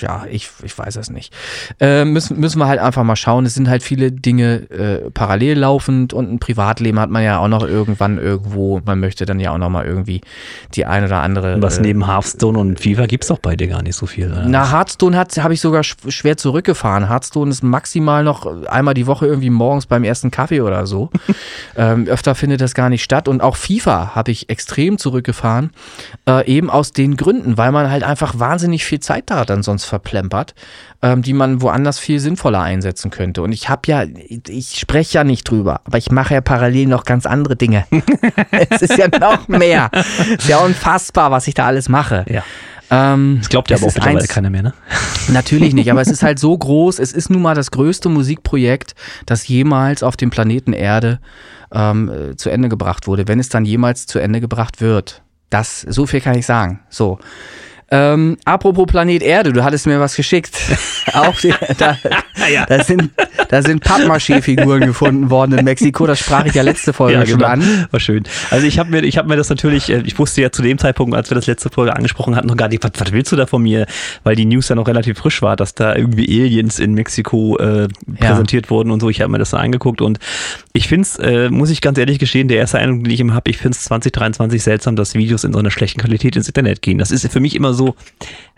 Ja, 0.00 0.24
ich, 0.30 0.50
ich 0.62 0.76
weiß 0.76 0.96
es 0.96 1.10
nicht. 1.10 1.34
Äh, 1.80 2.06
müssen, 2.06 2.40
müssen 2.40 2.58
wir 2.58 2.66
halt 2.66 2.80
einfach 2.80 3.04
mal 3.04 3.16
schauen. 3.16 3.44
Es 3.44 3.54
sind 3.54 3.68
halt 3.68 3.82
viele 3.82 4.10
Dinge 4.10 4.70
äh, 4.70 5.10
parallel 5.10 5.58
laufend 5.58 6.14
und 6.14 6.32
ein 6.32 6.38
Privatleben 6.38 6.98
hat 6.98 7.10
man 7.10 7.22
ja 7.22 7.38
auch 7.38 7.48
noch 7.48 7.66
irgendwann 7.66 8.16
irgendwo. 8.16 8.80
Man 8.86 9.00
möchte 9.00 9.26
dann 9.26 9.38
ja 9.38 9.52
auch 9.52 9.58
noch 9.58 9.70
mal 9.70 9.84
irgendwie 9.84 10.22
die 10.74 10.86
ein 10.86 11.04
oder 11.04 11.20
andere. 11.20 11.60
Was 11.60 11.78
äh, 11.78 11.82
neben 11.82 12.06
Hearthstone 12.06 12.58
und 12.58 12.80
FIFA 12.80 13.04
gibt 13.04 13.24
es 13.24 13.28
doch 13.28 13.38
bei 13.38 13.54
dir 13.54 13.68
gar 13.68 13.82
nicht 13.82 13.96
so 13.96 14.06
viel. 14.06 14.32
Oder? 14.32 14.46
Na, 14.48 14.70
Hearthstone 14.70 15.14
habe 15.16 15.52
ich 15.52 15.60
sogar 15.60 15.82
schwer 15.84 16.38
zurückgefahren. 16.38 17.08
Hearthstone 17.08 17.50
ist 17.50 17.62
maximal 17.62 18.13
mal 18.14 18.24
noch 18.24 18.46
einmal 18.66 18.94
die 18.94 19.06
Woche 19.06 19.26
irgendwie 19.26 19.50
morgens 19.50 19.86
beim 19.86 20.04
ersten 20.04 20.30
Kaffee 20.30 20.60
oder 20.60 20.86
so. 20.86 21.10
ähm, 21.76 22.06
öfter 22.06 22.34
findet 22.34 22.60
das 22.60 22.74
gar 22.74 22.88
nicht 22.88 23.02
statt. 23.02 23.28
Und 23.28 23.42
auch 23.42 23.56
FIFA 23.56 24.14
habe 24.14 24.30
ich 24.30 24.48
extrem 24.50 24.98
zurückgefahren. 24.98 25.70
Äh, 26.28 26.46
eben 26.46 26.70
aus 26.70 26.92
den 26.92 27.16
Gründen, 27.16 27.58
weil 27.58 27.72
man 27.72 27.90
halt 27.90 28.04
einfach 28.04 28.38
wahnsinnig 28.38 28.84
viel 28.84 29.00
Zeit 29.00 29.24
da 29.26 29.44
dann 29.44 29.62
sonst 29.62 29.84
verplempert, 29.84 30.54
ähm, 31.02 31.22
die 31.22 31.32
man 31.32 31.60
woanders 31.60 31.98
viel 31.98 32.20
sinnvoller 32.20 32.60
einsetzen 32.60 33.10
könnte. 33.10 33.42
Und 33.42 33.52
ich 33.52 33.68
habe 33.68 33.82
ja, 33.86 34.04
ich 34.48 34.78
spreche 34.78 35.18
ja 35.18 35.24
nicht 35.24 35.50
drüber, 35.50 35.80
aber 35.84 35.98
ich 35.98 36.10
mache 36.10 36.34
ja 36.34 36.40
parallel 36.40 36.86
noch 36.86 37.04
ganz 37.04 37.26
andere 37.26 37.56
Dinge. 37.56 37.86
es 38.70 38.82
ist 38.82 38.96
ja 38.96 39.08
noch 39.08 39.48
mehr. 39.48 39.90
Es 39.92 40.28
ist 40.28 40.48
ja 40.48 40.58
unfassbar, 40.58 41.30
was 41.30 41.48
ich 41.48 41.54
da 41.54 41.66
alles 41.66 41.88
mache. 41.88 42.24
Ja. 42.28 42.42
Ähm, 42.90 43.38
das 43.40 43.48
glaubt 43.48 43.70
ja 43.70 43.76
aber 43.76 43.86
auch 43.86 43.94
mittlerweile 43.94 44.20
eins, 44.20 44.28
keiner 44.28 44.50
mehr, 44.50 44.62
ne? 44.62 44.74
Natürlich 45.28 45.74
nicht, 45.74 45.90
aber 45.90 46.00
es 46.00 46.08
ist 46.08 46.22
halt 46.22 46.38
so 46.38 46.56
groß. 46.56 46.98
Es 46.98 47.12
ist 47.12 47.30
nun 47.30 47.42
mal 47.42 47.54
das 47.54 47.70
größte 47.70 48.08
Musikprojekt, 48.08 48.94
das 49.26 49.48
jemals 49.48 50.02
auf 50.02 50.16
dem 50.16 50.30
Planeten 50.30 50.72
Erde 50.72 51.20
ähm, 51.72 52.10
äh, 52.10 52.36
zu 52.36 52.50
Ende 52.50 52.68
gebracht 52.68 53.06
wurde, 53.06 53.26
wenn 53.26 53.40
es 53.40 53.48
dann 53.48 53.64
jemals 53.64 54.06
zu 54.06 54.18
Ende 54.18 54.40
gebracht 54.40 54.80
wird. 54.80 55.22
Das, 55.50 55.80
so 55.82 56.06
viel 56.06 56.20
kann 56.20 56.36
ich 56.36 56.46
sagen. 56.46 56.80
So. 56.88 57.18
Ähm, 57.90 58.38
apropos 58.44 58.86
Planet 58.86 59.22
Erde, 59.22 59.52
du 59.52 59.62
hattest 59.62 59.86
mir 59.86 60.00
was 60.00 60.16
geschickt. 60.16 60.56
Auch 61.12 61.38
die, 61.38 61.54
da, 61.78 61.98
ja. 62.50 62.64
da, 62.66 62.82
sind, 62.82 63.10
da 63.48 63.62
sind 63.62 63.84
Pappmaché-Figuren 63.84 64.80
gefunden 64.80 65.30
worden 65.30 65.58
in 65.58 65.64
Mexiko. 65.64 66.06
Das 66.06 66.18
sprach 66.18 66.46
ich 66.46 66.54
ja 66.54 66.62
letzte 66.62 66.92
Folge 66.92 67.18
ja, 67.18 67.26
schon 67.26 67.38
genau. 67.38 67.50
an. 67.50 67.86
War 67.90 68.00
schön. 68.00 68.24
Also 68.50 68.66
ich 68.66 68.78
habe 68.78 68.90
mir, 68.90 69.02
ich 69.02 69.18
habe 69.18 69.28
mir 69.28 69.36
das 69.36 69.50
natürlich, 69.50 69.90
äh, 69.90 70.02
ich 70.04 70.18
wusste 70.18 70.40
ja 70.40 70.50
zu 70.50 70.62
dem 70.62 70.78
Zeitpunkt, 70.78 71.14
als 71.14 71.30
wir 71.30 71.34
das 71.34 71.46
letzte 71.46 71.68
Folge 71.68 71.94
angesprochen 71.94 72.36
hatten, 72.36 72.48
noch 72.48 72.56
gar 72.56 72.68
nicht, 72.68 72.82
was, 72.82 72.92
was 72.96 73.12
willst 73.12 73.30
du 73.32 73.36
da 73.36 73.46
von 73.46 73.62
mir? 73.62 73.86
Weil 74.22 74.34
die 74.34 74.46
News 74.46 74.68
ja 74.68 74.76
noch 74.76 74.88
relativ 74.88 75.18
frisch 75.18 75.42
war, 75.42 75.56
dass 75.56 75.74
da 75.74 75.94
irgendwie 75.94 76.24
Aliens 76.42 76.78
in 76.78 76.94
Mexiko 76.94 77.58
äh, 77.58 77.88
präsentiert 78.18 78.66
ja. 78.66 78.70
wurden 78.70 78.90
und 78.90 79.00
so. 79.00 79.10
Ich 79.10 79.20
habe 79.20 79.30
mir 79.30 79.38
das 79.38 79.50
so 79.50 79.56
angeguckt 79.58 80.00
und 80.00 80.18
ich 80.72 80.88
finde 80.88 81.02
es, 81.02 81.16
äh, 81.18 81.50
muss 81.50 81.70
ich 81.70 81.80
ganz 81.80 81.98
ehrlich 81.98 82.18
gestehen, 82.18 82.48
der 82.48 82.58
erste 82.58 82.78
Eindruck, 82.78 83.04
den 83.04 83.12
ich 83.12 83.20
immer 83.20 83.34
habe, 83.34 83.50
ich 83.50 83.58
finde 83.58 83.76
es 83.76 83.84
2023 83.84 84.62
seltsam, 84.62 84.96
dass 84.96 85.14
Videos 85.14 85.44
in 85.44 85.52
so 85.52 85.58
einer 85.58 85.70
schlechten 85.70 86.00
Qualität 86.00 86.36
ins 86.36 86.48
Internet 86.48 86.82
gehen. 86.82 86.98
Das 86.98 87.10
ist 87.10 87.30
für 87.30 87.40
mich 87.40 87.54
immer 87.54 87.73
so, 87.74 87.94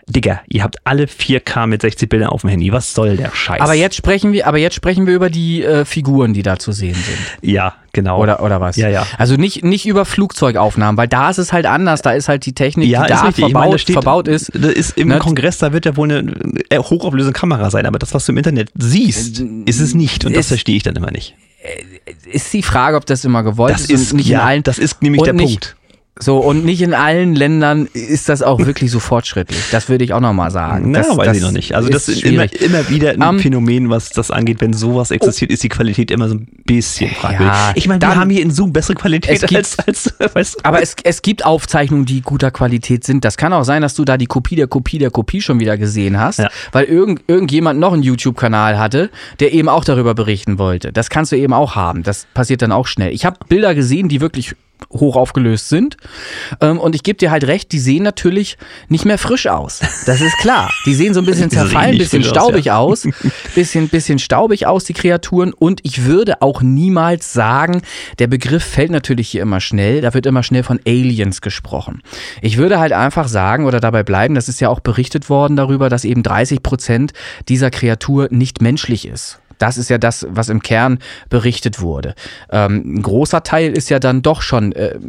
Digga, 0.09 0.39
ihr 0.47 0.63
habt 0.63 0.77
alle 0.85 1.03
4K 1.03 1.67
mit 1.67 1.81
60 1.81 2.07
Bildern 2.07 2.29
auf 2.29 2.41
dem 2.41 2.49
Handy. 2.49 2.71
Was 2.71 2.93
soll 2.93 3.17
der 3.17 3.31
Scheiß? 3.33 3.59
Aber 3.59 3.73
jetzt 3.73 3.95
sprechen 3.95 4.31
wir, 4.31 4.47
aber 4.47 4.57
jetzt 4.57 4.73
sprechen 4.73 5.05
wir 5.05 5.13
über 5.13 5.29
die 5.29 5.63
äh, 5.63 5.83
Figuren, 5.83 6.33
die 6.33 6.43
da 6.43 6.57
zu 6.57 6.71
sehen 6.71 6.95
sind. 6.95 7.17
Ja, 7.41 7.75
genau. 7.91 8.21
Oder, 8.21 8.41
oder 8.41 8.61
was? 8.61 8.77
Ja, 8.77 8.87
ja. 8.87 9.05
Also 9.17 9.35
nicht, 9.35 9.65
nicht 9.65 9.85
über 9.85 10.05
Flugzeugaufnahmen, 10.05 10.97
weil 10.97 11.09
da 11.09 11.29
ist 11.29 11.39
es 11.39 11.51
halt 11.51 11.65
anders. 11.65 12.03
Da 12.03 12.11
ist 12.13 12.29
halt 12.29 12.45
die 12.45 12.53
Technik, 12.53 12.87
ja, 12.87 13.03
die 13.03 13.09
da 13.09 13.31
verbaut, 13.33 13.51
meine, 13.51 13.71
da 13.73 13.77
steht, 13.77 13.95
verbaut 13.95 14.29
ist. 14.29 14.49
Das 14.55 14.71
ist 14.71 14.97
im 14.97 15.09
ne? 15.09 15.19
Kongress, 15.19 15.57
da 15.57 15.73
wird 15.73 15.85
ja 15.85 15.97
wohl 15.97 16.09
eine 16.09 16.31
äh, 16.69 16.77
hochauflösende 16.77 17.37
Kamera 17.37 17.69
sein, 17.69 17.85
aber 17.85 17.99
das, 17.99 18.13
was 18.13 18.25
du 18.25 18.31
im 18.31 18.37
Internet 18.37 18.69
siehst, 18.75 19.43
ist 19.65 19.81
es 19.81 19.93
nicht. 19.93 20.23
Und 20.23 20.31
ist, 20.31 20.39
das 20.39 20.47
verstehe 20.47 20.77
ich 20.77 20.83
dann 20.83 20.95
immer 20.95 21.11
nicht. 21.11 21.35
Ist 22.31 22.53
die 22.53 22.63
Frage, 22.63 22.95
ob 22.95 23.05
das 23.05 23.25
immer 23.25 23.43
gewollt 23.43 23.73
das 23.73 23.81
ist. 23.81 23.89
ist 23.89 24.13
nicht 24.13 24.29
ja, 24.29 24.39
in 24.39 24.45
allen, 24.45 24.63
das 24.63 24.79
ist 24.79 25.01
nämlich 25.01 25.23
der 25.23 25.33
nicht, 25.33 25.75
Punkt. 25.75 25.75
So, 26.19 26.39
und 26.39 26.65
nicht 26.65 26.81
in 26.81 26.93
allen 26.93 27.35
Ländern 27.35 27.87
ist 27.93 28.29
das 28.29 28.41
auch 28.41 28.59
wirklich 28.59 28.91
so 28.91 28.99
fortschrittlich. 28.99 29.59
Das 29.71 29.89
würde 29.89 30.03
ich 30.03 30.13
auch 30.13 30.19
nochmal 30.19 30.51
sagen. 30.51 30.91
Na, 30.91 30.99
das, 30.99 31.15
weiß 31.15 31.27
das 31.27 31.37
ich 31.37 31.43
noch 31.43 31.51
nicht. 31.51 31.75
Also 31.75 31.89
das 31.89 32.07
ist 32.07 32.23
immer, 32.23 32.51
immer 32.61 32.89
wieder 32.89 33.11
ein 33.11 33.21
um, 33.21 33.39
Phänomen, 33.39 33.89
was 33.89 34.09
das 34.09 34.31
angeht. 34.31 34.57
Wenn 34.59 34.73
sowas 34.73 35.11
existiert, 35.11 35.51
oh, 35.51 35.53
ist 35.53 35.63
die 35.63 35.69
Qualität 35.69 36.11
immer 36.11 36.27
so 36.27 36.35
ein 36.35 36.47
bisschen 36.65 37.11
fragwürdig. 37.11 37.47
Ja, 37.47 37.71
ich 37.75 37.87
meine, 37.87 38.01
wir 38.01 38.15
haben 38.15 38.29
hier 38.29 38.41
in 38.41 38.51
Zoom 38.51 38.73
bessere 38.73 38.95
Qualität 38.95 39.41
gibt, 39.41 39.55
als, 39.55 39.77
als 39.79 40.13
weißt 40.33 40.55
du. 40.55 40.59
Aber 40.65 40.81
es, 40.81 40.95
es 41.03 41.21
gibt 41.21 41.45
Aufzeichnungen, 41.45 42.05
die 42.05 42.21
guter 42.21 42.51
Qualität 42.51 43.03
sind. 43.03 43.23
Das 43.23 43.37
kann 43.37 43.53
auch 43.53 43.63
sein, 43.63 43.81
dass 43.81 43.93
du 43.93 44.05
da 44.05 44.17
die 44.17 44.25
Kopie 44.25 44.55
der 44.55 44.67
Kopie 44.67 44.97
der 44.97 45.11
Kopie 45.11 45.41
schon 45.41 45.59
wieder 45.59 45.77
gesehen 45.77 46.19
hast, 46.19 46.39
ja. 46.39 46.49
weil 46.71 46.85
irgend, 46.85 47.21
irgendjemand 47.27 47.79
noch 47.79 47.93
einen 47.93 48.03
YouTube-Kanal 48.03 48.79
hatte, 48.79 49.09
der 49.39 49.53
eben 49.53 49.69
auch 49.69 49.83
darüber 49.83 50.15
berichten 50.15 50.57
wollte. 50.57 50.91
Das 50.91 51.09
kannst 51.09 51.31
du 51.31 51.37
eben 51.37 51.53
auch 51.53 51.75
haben. 51.75 52.03
Das 52.03 52.27
passiert 52.33 52.61
dann 52.61 52.71
auch 52.71 52.87
schnell. 52.87 53.13
Ich 53.13 53.25
habe 53.25 53.37
Bilder 53.47 53.75
gesehen, 53.75 54.09
die 54.09 54.21
wirklich 54.21 54.55
hoch 54.91 55.15
aufgelöst 55.15 55.69
sind. 55.69 55.97
Ähm, 56.61 56.79
und 56.79 56.95
ich 56.95 57.03
gebe 57.03 57.17
dir 57.17 57.31
halt 57.31 57.45
recht, 57.45 57.71
die 57.71 57.79
sehen 57.79 58.03
natürlich 58.03 58.57
nicht 58.89 59.05
mehr 59.05 59.17
frisch 59.17 59.47
aus. 59.47 59.79
Das 60.05 60.21
ist 60.21 60.37
klar. 60.37 60.71
Die 60.85 60.93
sehen 60.93 61.13
so 61.13 61.19
ein 61.21 61.25
bisschen 61.25 61.49
zerfallen, 61.51 61.91
ein 61.91 61.97
bisschen 61.97 62.23
staubig 62.23 62.71
aus, 62.71 63.03
ja. 63.03 63.11
aus, 63.11 63.31
bisschen, 63.55 63.89
bisschen 63.89 64.19
staubig 64.19 64.67
aus, 64.67 64.85
die 64.85 64.93
Kreaturen. 64.93 65.53
Und 65.53 65.81
ich 65.83 66.05
würde 66.05 66.41
auch 66.41 66.61
niemals 66.61 67.33
sagen, 67.33 67.81
der 68.19 68.27
Begriff 68.27 68.63
fällt 68.63 68.91
natürlich 68.91 69.29
hier 69.29 69.41
immer 69.41 69.59
schnell, 69.59 70.01
da 70.01 70.13
wird 70.13 70.25
immer 70.25 70.43
schnell 70.43 70.63
von 70.63 70.79
Aliens 70.85 71.41
gesprochen. 71.41 72.01
Ich 72.41 72.57
würde 72.57 72.79
halt 72.79 72.93
einfach 72.93 73.27
sagen 73.27 73.65
oder 73.65 73.79
dabei 73.79 74.03
bleiben, 74.03 74.35
das 74.35 74.49
ist 74.49 74.59
ja 74.59 74.69
auch 74.69 74.79
berichtet 74.79 75.29
worden 75.29 75.55
darüber, 75.55 75.89
dass 75.89 76.05
eben 76.05 76.23
30 76.23 76.63
Prozent 76.63 77.13
dieser 77.49 77.71
Kreatur 77.71 78.27
nicht 78.31 78.61
menschlich 78.61 79.07
ist. 79.07 79.39
Das 79.57 79.77
ist 79.77 79.89
ja 79.89 79.97
das, 79.97 80.27
was 80.29 80.49
im 80.49 80.61
Kern 80.61 80.99
berichtet 81.29 81.81
wurde. 81.81 82.15
Ähm, 82.51 82.97
ein 82.97 83.01
großer 83.01 83.43
Teil 83.43 83.71
ist 83.71 83.89
ja 83.89 83.99
dann 83.99 84.21
doch 84.21 84.41
schon 84.41 84.71
äh, 84.73 84.99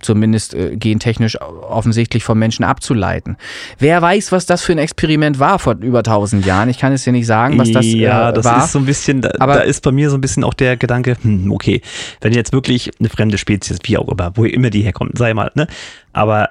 zumindest 0.00 0.54
äh, 0.54 0.76
gentechnisch 0.76 1.40
offensichtlich 1.40 2.24
vom 2.24 2.38
Menschen 2.38 2.64
abzuleiten. 2.64 3.36
Wer 3.78 4.00
weiß, 4.02 4.32
was 4.32 4.46
das 4.46 4.62
für 4.62 4.72
ein 4.72 4.78
Experiment 4.78 5.38
war 5.38 5.58
vor 5.58 5.76
über 5.80 5.98
1000 5.98 6.46
Jahren. 6.46 6.68
Ich 6.68 6.78
kann 6.78 6.92
es 6.92 7.04
ja 7.04 7.12
nicht 7.12 7.26
sagen, 7.26 7.58
was 7.58 7.72
das 7.72 7.84
äh, 7.84 7.98
ja, 7.98 8.32
das 8.32 8.44
war. 8.44 8.64
ist 8.64 8.72
so 8.72 8.78
ein 8.78 8.86
bisschen, 8.86 9.20
da, 9.20 9.30
aber 9.38 9.54
da 9.54 9.60
ist 9.60 9.82
bei 9.82 9.92
mir 9.92 10.10
so 10.10 10.16
ein 10.16 10.20
bisschen 10.20 10.44
auch 10.44 10.54
der 10.54 10.76
Gedanke, 10.76 11.16
hm, 11.20 11.50
okay, 11.52 11.82
wenn 12.20 12.32
jetzt 12.32 12.52
wirklich 12.52 12.90
eine 12.98 13.08
fremde 13.08 13.38
Spezies, 13.38 13.78
wie 13.84 13.98
auch 13.98 14.08
immer, 14.08 14.32
wo 14.34 14.44
immer 14.44 14.70
die 14.70 14.82
herkommt, 14.82 15.18
sei 15.18 15.34
mal, 15.34 15.50
ne, 15.54 15.66
aber 16.12 16.50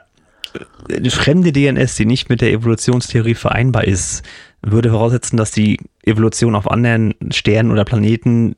eine 0.89 1.10
fremde 1.12 1.51
DNS, 1.51 1.95
die 1.95 2.05
nicht 2.05 2.29
mit 2.29 2.41
der 2.41 2.51
Evolutionstheorie 2.51 3.36
vereinbar 3.36 3.86
ist, 3.86 4.23
würde 4.71 4.89
voraussetzen, 4.89 5.38
dass 5.38 5.51
die 5.51 5.80
Evolution 6.03 6.56
auf 6.56 6.69
anderen 6.69 7.13
Sternen 7.32 7.71
oder 7.71 7.86
Planeten 7.86 8.56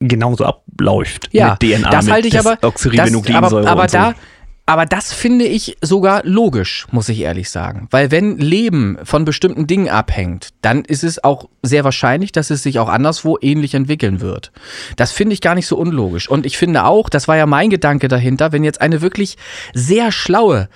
genauso 0.00 0.44
abläuft. 0.44 1.28
Ja, 1.32 1.58
mit 1.60 1.78
DNA, 1.78 1.90
das 1.90 2.10
halte 2.10 2.28
ich 2.28 2.38
aber, 2.38 2.56
das, 2.56 2.86
aber, 3.34 3.66
aber 3.66 3.88
so. 3.88 3.98
Aber 4.70 4.86
das 4.86 5.12
finde 5.12 5.46
ich 5.46 5.76
sogar 5.82 6.22
logisch, 6.22 6.86
muss 6.92 7.08
ich 7.08 7.22
ehrlich 7.22 7.50
sagen. 7.50 7.88
Weil 7.90 8.12
wenn 8.12 8.38
Leben 8.38 8.98
von 9.02 9.24
bestimmten 9.24 9.66
Dingen 9.66 9.88
abhängt, 9.88 10.50
dann 10.62 10.84
ist 10.84 11.02
es 11.02 11.24
auch 11.24 11.48
sehr 11.60 11.82
wahrscheinlich, 11.82 12.30
dass 12.30 12.50
es 12.50 12.62
sich 12.62 12.78
auch 12.78 12.88
anderswo 12.88 13.36
ähnlich 13.40 13.74
entwickeln 13.74 14.20
wird. 14.20 14.52
Das 14.94 15.10
finde 15.10 15.34
ich 15.34 15.40
gar 15.40 15.56
nicht 15.56 15.66
so 15.66 15.76
unlogisch. 15.76 16.30
Und 16.30 16.46
ich 16.46 16.56
finde 16.56 16.84
auch, 16.84 17.08
das 17.08 17.26
war 17.26 17.36
ja 17.36 17.46
mein 17.46 17.68
Gedanke 17.68 18.06
dahinter, 18.06 18.52
wenn 18.52 18.62
jetzt 18.62 18.80
eine 18.80 19.02
wirklich 19.02 19.38
sehr 19.74 20.12
schlaue 20.12 20.68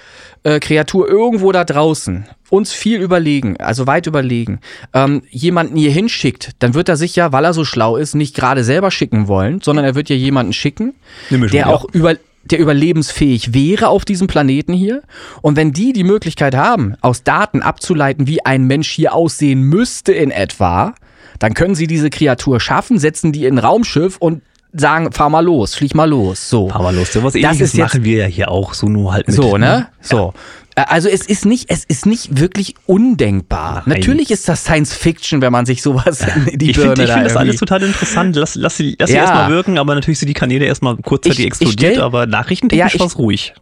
äh, 0.42 0.58
Kreatur 0.58 1.08
irgendwo 1.08 1.52
da 1.52 1.62
draußen 1.62 2.26
uns 2.50 2.72
viel 2.72 3.00
überlegen, 3.00 3.58
also 3.58 3.86
weit 3.86 4.08
überlegen, 4.08 4.58
ähm, 4.92 5.22
jemanden 5.30 5.76
hier 5.76 5.92
hinschickt, 5.92 6.50
dann 6.58 6.74
wird 6.74 6.88
er 6.88 6.96
sich 6.96 7.14
ja, 7.14 7.30
weil 7.30 7.44
er 7.44 7.54
so 7.54 7.64
schlau 7.64 7.96
ist, 7.96 8.16
nicht 8.16 8.34
gerade 8.34 8.64
selber 8.64 8.90
schicken 8.90 9.28
wollen, 9.28 9.60
sondern 9.60 9.84
er 9.84 9.94
wird 9.94 10.08
ja 10.08 10.16
jemanden 10.16 10.52
schicken, 10.52 10.94
der 11.30 11.68
auch 11.68 11.86
über 11.92 12.16
der 12.50 12.58
überlebensfähig 12.58 13.54
wäre 13.54 13.88
auf 13.88 14.04
diesem 14.04 14.26
Planeten 14.26 14.72
hier. 14.72 15.02
Und 15.42 15.56
wenn 15.56 15.72
die 15.72 15.92
die 15.92 16.04
Möglichkeit 16.04 16.54
haben, 16.54 16.94
aus 17.00 17.22
Daten 17.22 17.62
abzuleiten, 17.62 18.26
wie 18.26 18.44
ein 18.44 18.64
Mensch 18.64 18.90
hier 18.90 19.14
aussehen 19.14 19.62
müsste 19.62 20.12
in 20.12 20.30
etwa, 20.30 20.94
dann 21.38 21.54
können 21.54 21.74
sie 21.74 21.86
diese 21.86 22.10
Kreatur 22.10 22.60
schaffen, 22.60 22.98
setzen 22.98 23.32
die 23.32 23.44
in 23.46 23.54
ein 23.54 23.58
Raumschiff 23.58 24.16
und 24.18 24.42
sagen, 24.72 25.12
fahr 25.12 25.30
mal 25.30 25.44
los, 25.44 25.74
flieg 25.74 25.94
mal 25.94 26.08
los. 26.08 26.50
So. 26.50 26.68
Fahr 26.68 26.82
mal 26.82 26.94
los. 26.94 27.12
So 27.12 27.22
was 27.22 27.34
ähnliches 27.34 27.74
machen 27.74 28.04
wir 28.04 28.18
ja 28.18 28.26
hier 28.26 28.50
auch, 28.50 28.74
so 28.74 28.88
nur 28.88 29.12
halt 29.12 29.28
mit. 29.28 29.36
So, 29.36 29.56
ne? 29.56 29.88
So. 30.00 30.34
Also 30.76 31.08
es 31.08 31.26
ist 31.26 31.46
nicht, 31.46 31.70
es 31.70 31.84
ist 31.84 32.04
nicht 32.04 32.40
wirklich 32.40 32.74
undenkbar. 32.86 33.84
Nein. 33.86 34.00
Natürlich 34.00 34.30
ist 34.32 34.48
das 34.48 34.64
Science 34.64 34.92
Fiction, 34.92 35.40
wenn 35.40 35.52
man 35.52 35.66
sich 35.66 35.82
sowas 35.82 36.26
in 36.46 36.58
die 36.58 36.70
ich 36.70 36.76
Birne 36.76 36.96
find, 36.96 37.08
Ich 37.08 37.12
finde 37.12 37.28
das 37.28 37.36
alles 37.36 37.56
total 37.56 37.82
interessant. 37.84 38.34
Lass, 38.34 38.56
lass 38.56 38.76
sie, 38.76 38.96
lass 38.98 39.10
sie 39.10 39.16
ja. 39.16 39.22
erstmal 39.22 39.50
wirken, 39.50 39.78
aber 39.78 39.94
natürlich 39.94 40.18
sind 40.18 40.28
die 40.28 40.34
Kanäle 40.34 40.64
erstmal 40.64 40.96
kurzzeitig 40.96 41.46
explodiert, 41.46 41.92
stell, 41.92 42.02
aber 42.02 42.26
nachrichtentechnisch 42.26 42.94
ja, 42.94 43.00
war 43.00 43.06
es 43.06 43.18
ruhig. 43.18 43.54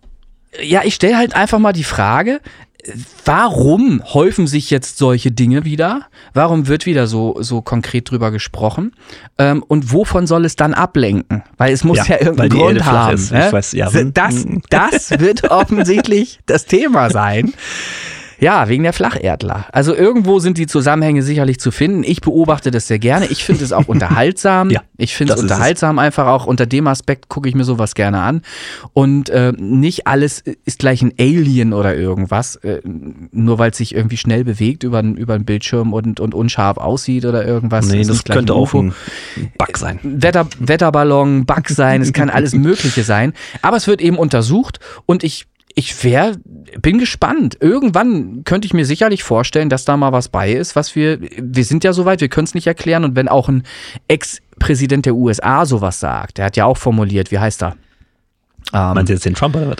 Ja, 0.62 0.82
ich 0.84 0.94
stelle 0.94 1.16
halt 1.16 1.34
einfach 1.34 1.58
mal 1.58 1.72
die 1.72 1.84
Frage, 1.84 2.40
warum 3.24 4.02
häufen 4.12 4.46
sich 4.46 4.70
jetzt 4.70 4.98
solche 4.98 5.30
Dinge 5.30 5.64
wieder? 5.64 6.06
Warum 6.34 6.66
wird 6.66 6.86
wieder 6.86 7.06
so, 7.06 7.36
so 7.40 7.62
konkret 7.62 8.10
drüber 8.10 8.30
gesprochen? 8.30 8.94
Ähm, 9.38 9.62
und 9.66 9.92
wovon 9.92 10.26
soll 10.26 10.44
es 10.44 10.56
dann 10.56 10.74
ablenken? 10.74 11.44
Weil 11.56 11.72
es 11.72 11.84
muss 11.84 11.98
ja, 11.98 12.04
ja 12.16 12.20
irgendeinen 12.20 12.50
Grund 12.50 12.84
haben. 12.84 13.14
Ist. 13.14 13.32
Ne? 13.32 13.48
Weiß, 13.52 13.72
ja, 13.72 13.90
das, 13.90 14.46
das 14.68 15.10
wird 15.20 15.50
offensichtlich 15.50 16.40
das 16.46 16.66
Thema 16.66 17.10
sein. 17.10 17.52
Ja, 18.42 18.68
wegen 18.68 18.82
der 18.82 18.92
Flacherdler. 18.92 19.66
Also 19.70 19.94
irgendwo 19.94 20.40
sind 20.40 20.58
die 20.58 20.66
Zusammenhänge 20.66 21.22
sicherlich 21.22 21.60
zu 21.60 21.70
finden. 21.70 22.02
Ich 22.02 22.20
beobachte 22.20 22.72
das 22.72 22.88
sehr 22.88 22.98
gerne. 22.98 23.26
Ich 23.26 23.44
finde 23.44 23.62
es 23.62 23.72
auch 23.72 23.86
unterhaltsam. 23.86 24.68
ja, 24.68 24.80
ich 24.96 25.14
finde 25.14 25.34
es 25.34 25.40
unterhaltsam 25.40 26.00
einfach 26.00 26.26
auch. 26.26 26.46
Unter 26.46 26.66
dem 26.66 26.88
Aspekt 26.88 27.28
gucke 27.28 27.48
ich 27.48 27.54
mir 27.54 27.62
sowas 27.62 27.94
gerne 27.94 28.20
an. 28.20 28.42
Und 28.94 29.30
äh, 29.30 29.52
nicht 29.56 30.08
alles 30.08 30.42
ist 30.64 30.80
gleich 30.80 31.02
ein 31.02 31.12
Alien 31.20 31.72
oder 31.72 31.94
irgendwas, 31.94 32.56
äh, 32.56 32.80
nur 32.84 33.60
weil 33.60 33.70
es 33.70 33.76
sich 33.76 33.94
irgendwie 33.94 34.16
schnell 34.16 34.42
bewegt 34.42 34.82
über, 34.82 35.04
über 35.04 35.34
einen 35.34 35.44
Bildschirm 35.44 35.92
und, 35.92 36.18
und 36.18 36.34
unscharf 36.34 36.78
aussieht 36.78 37.24
oder 37.24 37.46
irgendwas. 37.46 37.86
Nee, 37.86 38.02
das 38.02 38.24
könnte 38.24 38.54
auch 38.54 38.74
ein 38.74 38.92
Bug 39.56 39.78
sein. 39.78 40.00
Wetter, 40.02 40.48
Wetterballon, 40.58 41.46
Bug 41.46 41.68
sein, 41.68 42.02
es 42.02 42.12
kann 42.12 42.28
alles 42.30 42.54
Mögliche 42.54 43.04
sein. 43.04 43.34
Aber 43.62 43.76
es 43.76 43.86
wird 43.86 44.00
eben 44.00 44.18
untersucht 44.18 44.80
und 45.06 45.22
ich 45.22 45.46
ich 45.74 46.04
wär, 46.04 46.36
bin 46.80 46.98
gespannt. 46.98 47.56
Irgendwann 47.60 48.44
könnte 48.44 48.66
ich 48.66 48.74
mir 48.74 48.84
sicherlich 48.84 49.22
vorstellen, 49.22 49.68
dass 49.68 49.84
da 49.84 49.96
mal 49.96 50.12
was 50.12 50.28
bei 50.28 50.52
ist, 50.52 50.76
was 50.76 50.94
wir, 50.94 51.18
wir 51.20 51.64
sind 51.64 51.84
ja 51.84 51.92
soweit, 51.92 52.20
wir 52.20 52.28
können 52.28 52.46
es 52.46 52.54
nicht 52.54 52.66
erklären. 52.66 53.04
Und 53.04 53.16
wenn 53.16 53.28
auch 53.28 53.48
ein 53.48 53.64
Ex-Präsident 54.08 55.06
der 55.06 55.14
USA 55.14 55.66
sowas 55.66 56.00
sagt, 56.00 56.38
der 56.38 56.46
hat 56.46 56.56
ja 56.56 56.64
auch 56.64 56.76
formuliert, 56.76 57.30
wie 57.30 57.38
heißt 57.38 57.62
er? 57.62 57.76
Ähm, 58.72 58.94
Meinst 58.94 59.08
du 59.08 59.14
jetzt 59.14 59.24
den 59.24 59.34
Trump 59.34 59.56
oder 59.56 59.70
was? 59.70 59.76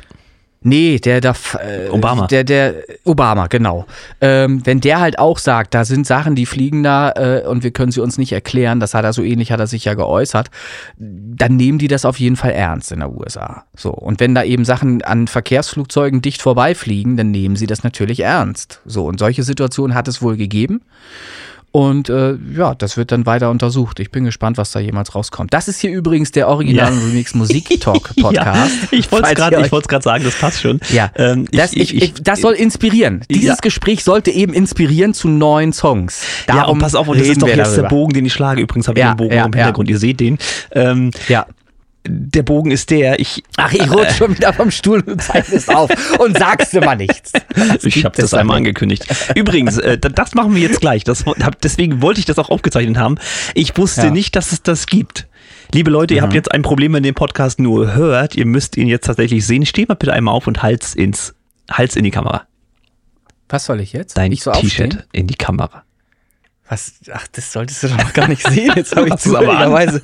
Nee, 0.63 0.99
der 0.99 1.21
da. 1.21 1.35
Äh, 1.59 1.89
Obama. 1.91 2.27
Der, 2.27 2.45
der, 2.45 2.75
Obama, 3.05 3.47
genau. 3.49 3.87
Ähm, 4.21 4.61
wenn 4.65 4.81
der 4.81 5.01
halt 5.01 5.19
auch 5.19 5.39
sagt, 5.39 5.75
da 5.75 5.85
sind 5.85 6.07
Sachen, 6.07 6.35
die 6.35 6.47
fliegen 6.47 6.83
da 6.83 7.13
äh, 7.13 7.47
und 7.47 7.63
wir 7.63 7.71
können 7.71 7.93
sie 7.93 8.01
uns 8.01 8.19
nicht 8.19 8.33
erklären, 8.33 8.81
das 8.81 8.95
hat 8.95 9.05
er 9.05 9.13
so 9.13 9.23
ähnlich, 9.23 9.53
hat 9.53 9.61
er 9.61 9.67
sich 9.67 9.85
ja 9.85 9.95
geäußert, 9.95 10.51
dann 10.97 11.57
nehmen 11.57 11.79
die 11.79 11.89
das 11.89 12.05
auf 12.05 12.21
jeden 12.21 12.37
Fall 12.37 12.53
ernst 12.53 12.93
in 12.93 13.01
der 13.01 13.13
USA. 13.13 13.65
So. 13.77 13.91
Und 13.91 14.21
wenn 14.21 14.35
da 14.35 14.45
eben 14.45 14.65
Sachen 14.65 15.03
an 15.03 15.27
Verkehrsflugzeugen 15.27 16.23
dicht 16.23 16.43
vorbeifliegen, 16.43 17.17
dann 17.17 17.31
nehmen 17.31 17.57
sie 17.57 17.67
das 17.67 17.83
natürlich 17.83 18.21
ernst. 18.21 18.81
So. 18.85 19.07
Und 19.07 19.19
solche 19.19 19.43
Situationen 19.43 19.95
hat 19.97 20.09
es 20.09 20.23
wohl 20.23 20.37
gegeben. 20.37 20.83
Und 21.73 22.11
äh, 22.11 22.37
ja, 22.55 22.75
das 22.75 22.99
wird 22.99 23.13
dann 23.13 23.25
weiter 23.25 23.51
untersucht. 23.51 23.99
Ich 23.99 24.11
bin 24.11 24.25
gespannt, 24.25 24.59
was 24.59 24.73
da 24.73 24.79
jemals 24.79 25.15
rauskommt. 25.15 25.55
Das 25.55 25.69
ist 25.69 25.81
hier 25.81 25.91
übrigens 25.91 26.31
der 26.31 26.49
Original 26.49 26.93
ja. 26.93 27.01
Remix 27.01 27.35
Musik 27.35 27.69
Talk 27.81 28.15
Podcast. 28.21 28.73
ja, 28.91 28.99
ich 28.99 29.11
wollte 29.11 29.31
es 29.31 29.89
gerade 29.89 30.03
sagen, 30.03 30.23
das 30.23 30.35
passt 30.39 30.61
schon. 30.61 30.81
Ja, 30.93 31.11
ähm, 31.17 31.47
das, 31.51 31.73
ich, 31.73 31.97
ich, 31.97 32.13
das 32.23 32.43
soll 32.43 32.53
inspirieren. 32.53 33.23
Dieses 33.31 33.49
ja. 33.49 33.57
Gespräch 33.63 34.05
sollte 34.05 34.31
eben 34.31 34.53
inspirieren 34.53 35.15
zu 35.15 35.29
neuen 35.29 35.73
Songs. 35.73 36.23
Darum 36.47 36.63
ja, 36.63 36.69
und 36.69 36.79
pass 36.81 36.95
auf, 36.95 37.09
und 37.09 37.19
das 37.19 37.29
ist 37.29 37.41
doch 37.41 37.49
jetzt 37.49 37.59
darüber. 37.59 37.83
der 37.83 37.89
Bogen, 37.89 38.13
den 38.13 38.27
ich 38.27 38.35
schlage. 38.35 38.61
Übrigens 38.61 38.89
habe 38.89 39.01
ich 39.01 39.07
den 39.07 39.17
Bogen 39.17 39.33
im 39.33 39.43
Hintergrund, 39.43 39.89
ihr 39.89 39.99
seht 39.99 40.21
den. 40.21 40.37
Ähm, 40.73 41.11
ja 41.29 41.47
der 42.05 42.43
Bogen 42.43 42.71
ist 42.71 42.91
der, 42.91 43.21
ich. 43.21 43.43
Ach, 43.57 43.73
ich 43.73 43.91
rutsche 43.91 44.15
schon 44.15 44.37
wieder 44.37 44.53
vom 44.53 44.71
Stuhl 44.71 45.01
und 45.01 45.23
zeichnest 45.23 45.73
auf 45.73 45.91
und 46.19 46.37
sagst 46.37 46.75
immer 46.75 46.97
nichts. 46.97 47.33
Das 47.33 47.85
ich 47.85 48.05
habe 48.05 48.17
das 48.21 48.35
einmal 48.35 48.57
angekündigt. 48.57 49.07
Übrigens, 49.35 49.79
äh, 49.79 49.99
das 49.99 50.35
machen 50.35 50.55
wir 50.55 50.63
jetzt 50.63 50.81
gleich. 50.81 51.05
Das, 51.05 51.25
deswegen 51.63 52.03
wollte 52.03 52.21
ich 52.21 52.27
das 52.27 52.39
auch 52.39 52.51
aufgezeichnet 52.51 52.99
haben. 52.99 53.19
Ich 53.55 53.77
wusste 53.77 54.07
ja. 54.07 54.11
nicht, 54.11 54.35
dass 54.35 54.53
es 54.53 54.63
das 54.63 54.87
gibt. 54.87 55.29
Liebe 55.73 55.91
Leute, 55.91 56.15
mhm. 56.15 56.17
ihr 56.17 56.23
habt 56.23 56.35
jetzt 56.35 56.51
ein 56.51 56.63
Problem, 56.63 56.93
wenn 56.93 57.05
ihr 57.05 57.13
den 57.13 57.15
Podcast 57.15 57.61
nur 57.61 57.95
hört. 57.95 58.35
Ihr 58.35 58.47
müsst 58.47 58.77
ihn 58.77 58.89
jetzt 58.89 59.07
tatsächlich 59.07 59.47
sehen. 59.47 59.65
Steht 59.65 59.89
mal 59.89 59.95
bitte 59.95 60.13
einmal 60.13 60.35
auf 60.35 60.47
und 60.47 60.63
Hals 60.63 60.95
ins, 60.95 61.35
Hals 61.71 61.97
in 61.97 62.05
die 62.05 62.11
Kamera. 62.11 62.47
Was 63.49 63.67
soll 63.67 63.81
ich 63.81 63.93
jetzt? 63.93 64.17
Dein 64.17 64.33
so 64.35 64.51
T-Shirt 64.51 65.07
in 65.13 65.27
die 65.27 65.35
Kamera. 65.35 65.85
Was? 66.73 66.95
Ach, 67.13 67.27
das 67.33 67.53
solltest 67.53 67.83
du 67.83 67.89
doch 67.89 67.99
noch 67.99 68.13
gar 68.15 68.29
nicht 68.29 68.49
sehen. 68.49 68.73
Jetzt 68.75 68.97
habe 68.97 69.07
ich 69.11 69.17
zufälligerweise 69.17 70.01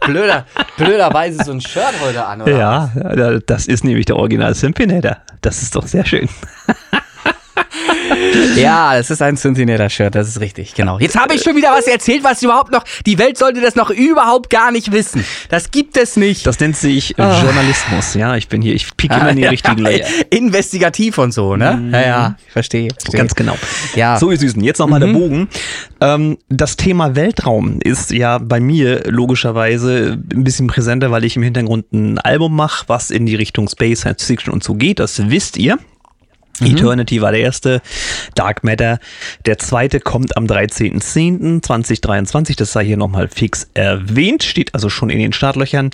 blöder, 0.00 0.46
blöderweise 0.78 1.44
so 1.44 1.52
ein 1.52 1.60
Shirt 1.60 1.92
heute 2.00 2.24
an, 2.24 2.40
oder? 2.40 2.56
Ja, 2.56 3.38
das 3.46 3.66
ist 3.66 3.84
nämlich 3.84 4.06
der 4.06 4.16
Original 4.16 4.54
Simpinator. 4.54 5.18
Das 5.42 5.60
ist 5.60 5.76
doch 5.76 5.86
sehr 5.86 6.06
schön. 6.06 6.26
ja, 8.56 8.96
das 8.96 9.10
ist 9.10 9.22
ein 9.22 9.36
Cincinnati-Shirt, 9.36 10.14
das 10.14 10.28
ist 10.28 10.40
richtig, 10.40 10.74
genau. 10.74 10.98
Jetzt 10.98 11.18
habe 11.18 11.34
ich 11.34 11.42
schon 11.42 11.56
wieder 11.56 11.70
was 11.72 11.86
erzählt, 11.86 12.24
was 12.24 12.42
überhaupt 12.42 12.70
noch, 12.70 12.84
die 13.04 13.18
Welt 13.18 13.38
sollte 13.38 13.60
das 13.60 13.74
noch 13.76 13.90
überhaupt 13.90 14.50
gar 14.50 14.70
nicht 14.70 14.92
wissen. 14.92 15.24
Das 15.48 15.70
gibt 15.70 15.96
es 15.96 16.16
nicht. 16.16 16.46
Das 16.46 16.60
nennt 16.60 16.76
sich 16.76 17.14
oh. 17.18 17.22
Journalismus, 17.22 18.14
ja. 18.14 18.36
Ich 18.36 18.48
bin 18.48 18.62
hier, 18.62 18.74
ich 18.74 18.96
pieke 18.96 19.14
immer 19.14 19.30
in 19.30 19.36
die 19.36 19.42
ja, 19.42 19.50
richtigen 19.50 19.78
Layer. 19.78 20.06
Investigativ 20.30 21.18
und 21.18 21.32
so, 21.32 21.56
ne? 21.56 21.72
Mhm. 21.74 21.94
Ja, 21.94 22.00
ja, 22.00 22.36
ich 22.46 22.52
verstehe, 22.52 22.88
verstehe. 22.90 23.18
Ganz 23.18 23.34
genau. 23.34 23.56
Ja. 23.94 24.18
So, 24.18 24.30
ihr 24.30 24.38
Süßen, 24.38 24.62
jetzt 24.62 24.78
nochmal 24.78 25.00
mhm. 25.00 25.12
der 25.12 25.18
Bogen. 25.18 25.48
Ähm, 26.00 26.38
das 26.48 26.76
Thema 26.76 27.16
Weltraum 27.16 27.80
ist 27.80 28.10
ja 28.10 28.38
bei 28.38 28.60
mir 28.60 29.04
logischerweise 29.06 30.18
ein 30.32 30.44
bisschen 30.44 30.66
präsenter, 30.66 31.10
weil 31.10 31.24
ich 31.24 31.36
im 31.36 31.42
Hintergrund 31.42 31.92
ein 31.92 32.18
Album 32.18 32.54
mache, 32.54 32.84
was 32.88 33.10
in 33.10 33.26
die 33.26 33.34
Richtung 33.34 33.68
Space, 33.68 34.00
Science 34.00 34.24
Fiction 34.24 34.52
und 34.52 34.62
so 34.62 34.74
geht. 34.74 34.98
Das 34.98 35.30
wisst 35.30 35.56
ihr. 35.56 35.78
Mhm. 36.60 36.66
Eternity 36.66 37.20
war 37.20 37.32
der 37.32 37.40
erste, 37.40 37.82
Dark 38.34 38.64
Matter. 38.64 38.98
Der 39.44 39.58
zweite 39.58 40.00
kommt 40.00 40.36
am 40.36 40.46
13.10.2023, 40.46 42.56
das 42.56 42.72
sei 42.72 42.84
hier 42.84 42.96
nochmal 42.96 43.28
fix 43.28 43.68
erwähnt, 43.74 44.42
steht 44.42 44.74
also 44.74 44.88
schon 44.88 45.10
in 45.10 45.18
den 45.18 45.32
Startlöchern. 45.32 45.90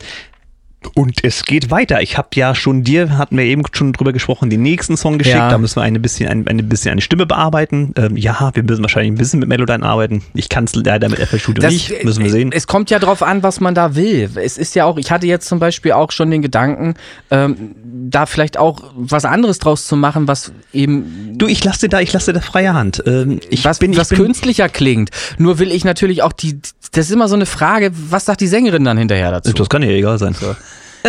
Und 0.95 1.25
es 1.25 1.45
geht 1.45 1.71
weiter. 1.71 2.03
Ich 2.03 2.18
habe 2.18 2.29
ja 2.35 2.55
schon 2.55 2.85
dir, 2.85 3.16
hatten 3.16 3.37
wir 3.37 3.45
eben 3.45 3.62
schon 3.73 3.92
drüber 3.92 4.12
gesprochen, 4.12 4.51
den 4.51 4.62
nächsten 4.62 4.97
Song 4.97 5.18
geschickt. 5.18 5.37
Ja. 5.37 5.51
Da 5.51 5.59
müssen 5.59 5.77
wir 5.77 5.83
ein 5.83 6.01
bisschen, 6.01 6.29
ein, 6.29 6.47
ein 6.47 6.68
bisschen 6.68 6.92
eine 6.92 7.01
Stimme 7.01 7.27
bearbeiten. 7.27 7.95
Ähm, 7.97 8.16
ja, 8.16 8.51
wir 8.55 8.62
müssen 8.62 8.83
wahrscheinlich 8.83 9.12
ein 9.12 9.18
bisschen 9.18 9.40
mit 9.40 9.49
Melodyne 9.49 9.85
arbeiten. 9.85 10.23
Ich 10.35 10.49
kann 10.49 10.64
es 10.64 10.75
leider 10.75 11.09
mit 11.09 11.18
FL 11.18 11.38
Studio 11.38 11.62
das, 11.62 11.73
nicht, 11.73 12.05
müssen 12.05 12.23
wir 12.23 12.31
sehen. 12.31 12.53
Es 12.53 12.66
kommt 12.66 12.90
ja 12.90 12.99
drauf 12.99 13.23
an, 13.23 13.42
was 13.42 13.61
man 13.61 13.75
da 13.75 13.95
will. 13.95 14.31
Es 14.37 14.59
ist 14.59 14.75
ja 14.75 14.85
auch, 14.85 14.99
ich 14.99 15.11
hatte 15.11 15.27
jetzt 15.27 15.49
zum 15.49 15.59
Beispiel 15.59 15.92
auch 15.92 16.12
schon 16.12 16.31
den 16.31 16.42
Gedanken, 16.42 16.95
ähm, 17.31 17.75
da 18.11 18.27
vielleicht 18.27 18.59
auch 18.59 18.92
was 18.95 19.25
anderes 19.25 19.59
draus 19.59 19.87
zu 19.87 19.97
machen, 19.97 20.29
was 20.29 20.53
eben. 20.73 21.38
Du, 21.38 21.47
ich 21.47 21.64
lasse 21.64 21.81
dir 21.81 21.88
da, 21.88 22.01
ich 22.01 22.12
lasse 22.12 22.33
da 22.33 22.40
freie 22.40 22.75
Hand. 22.75 23.03
Ähm, 23.07 23.40
ich 23.51 23.64
was, 23.64 23.79
bin, 23.79 23.92
ich 23.92 23.99
was 23.99 24.09
bin, 24.09 24.18
künstlicher 24.18 24.68
klingt. 24.68 25.11
Nur 25.38 25.59
will 25.59 25.73
ich 25.73 25.85
natürlich 25.85 26.23
auch 26.23 26.33
die, 26.33 26.61
das 26.92 27.07
ist 27.07 27.12
immer 27.12 27.29
so 27.29 27.35
eine 27.35 27.47
Frage, 27.47 27.90
was 27.92 28.27
sagt 28.27 28.40
die 28.40 28.47
Sängerin 28.47 28.85
dann 28.85 28.99
hinterher 28.99 29.31
dazu? 29.31 29.53
Das 29.53 29.68
kann 29.68 29.83
ja 29.83 29.88
egal 29.88 30.18
sein. 30.18 30.35
So. 30.35 30.55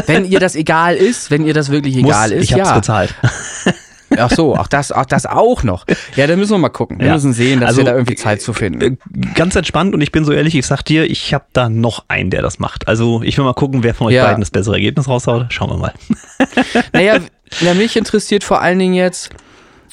Wenn 0.05 0.25
ihr 0.25 0.39
das 0.39 0.55
egal 0.55 0.95
ist, 0.95 1.31
wenn 1.31 1.45
ihr 1.45 1.53
das 1.53 1.69
wirklich 1.69 1.95
egal 1.95 2.29
Muss, 2.29 2.37
ist, 2.37 2.43
ich 2.43 2.53
hab's 2.53 2.69
ja. 2.69 2.75
bezahlt. 2.75 3.15
Ach 4.17 4.31
so, 4.31 4.55
auch 4.55 4.67
das, 4.67 4.91
auch 4.91 5.05
das 5.05 5.25
auch 5.25 5.63
noch. 5.63 5.85
Ja, 6.15 6.27
dann 6.27 6.39
müssen 6.39 6.51
wir 6.51 6.57
mal 6.57 6.69
gucken. 6.69 6.99
Wir 6.99 7.07
ja. 7.07 7.13
müssen 7.13 7.33
sehen, 7.33 7.61
dass 7.61 7.69
also, 7.69 7.81
wir 7.81 7.85
da 7.85 7.91
irgendwie 7.93 8.15
Zeit 8.15 8.41
zu 8.41 8.53
finden. 8.53 8.81
Äh, 8.81 8.95
ganz 9.35 9.55
entspannt 9.55 9.93
und 9.93 10.01
ich 10.01 10.11
bin 10.11 10.25
so 10.25 10.31
ehrlich, 10.31 10.55
ich 10.55 10.65
sag 10.65 10.83
dir, 10.83 11.09
ich 11.09 11.33
habe 11.33 11.45
da 11.53 11.69
noch 11.69 12.05
einen, 12.07 12.29
der 12.29 12.41
das 12.41 12.59
macht. 12.59 12.87
Also 12.87 13.21
ich 13.23 13.37
will 13.37 13.45
mal 13.45 13.53
gucken, 13.53 13.83
wer 13.83 13.93
von 13.93 14.07
euch 14.07 14.13
ja. 14.13 14.25
beiden 14.25 14.41
das 14.41 14.51
bessere 14.51 14.75
Ergebnis 14.75 15.07
raushaut. 15.07 15.47
Schauen 15.49 15.69
wir 15.69 15.77
mal. 15.77 15.93
Naja, 16.93 17.19
ja, 17.61 17.73
mich 17.73 17.95
interessiert 17.95 18.43
vor 18.43 18.61
allen 18.61 18.79
Dingen 18.79 18.93
jetzt, 18.93 19.29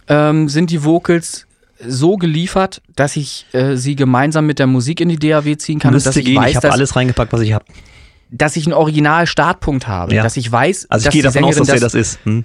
ähm, 0.08 0.48
sind 0.48 0.70
die 0.70 0.84
Vocals 0.84 1.46
so 1.86 2.16
geliefert, 2.16 2.82
dass 2.96 3.16
ich 3.16 3.46
äh, 3.52 3.76
sie 3.76 3.96
gemeinsam 3.96 4.46
mit 4.46 4.58
der 4.58 4.66
Musik 4.66 5.00
in 5.00 5.08
die 5.08 5.18
DAW 5.18 5.56
ziehen 5.56 5.78
kann. 5.78 5.92
Müsste 5.92 6.10
und 6.10 6.16
dass 6.16 6.20
ich 6.20 6.26
gehen. 6.26 6.36
weiß, 6.36 6.50
ich 6.50 6.56
habe 6.56 6.72
alles 6.72 6.96
reingepackt, 6.96 7.32
was 7.32 7.40
ich 7.40 7.52
habe 7.52 7.64
dass 8.30 8.56
ich 8.56 8.66
einen 8.66 8.74
Original-Startpunkt 8.74 9.88
habe, 9.88 10.14
ja. 10.14 10.22
dass 10.22 10.36
ich 10.36 10.50
weiß, 10.50 10.86
also 10.90 11.08
ich 11.08 11.12
gehe 11.12 11.22
davon 11.22 11.44
aus, 11.44 11.56
dass 11.56 11.68
das, 11.68 11.80
das 11.80 11.94
ist. 11.94 12.18
Hm? 12.24 12.44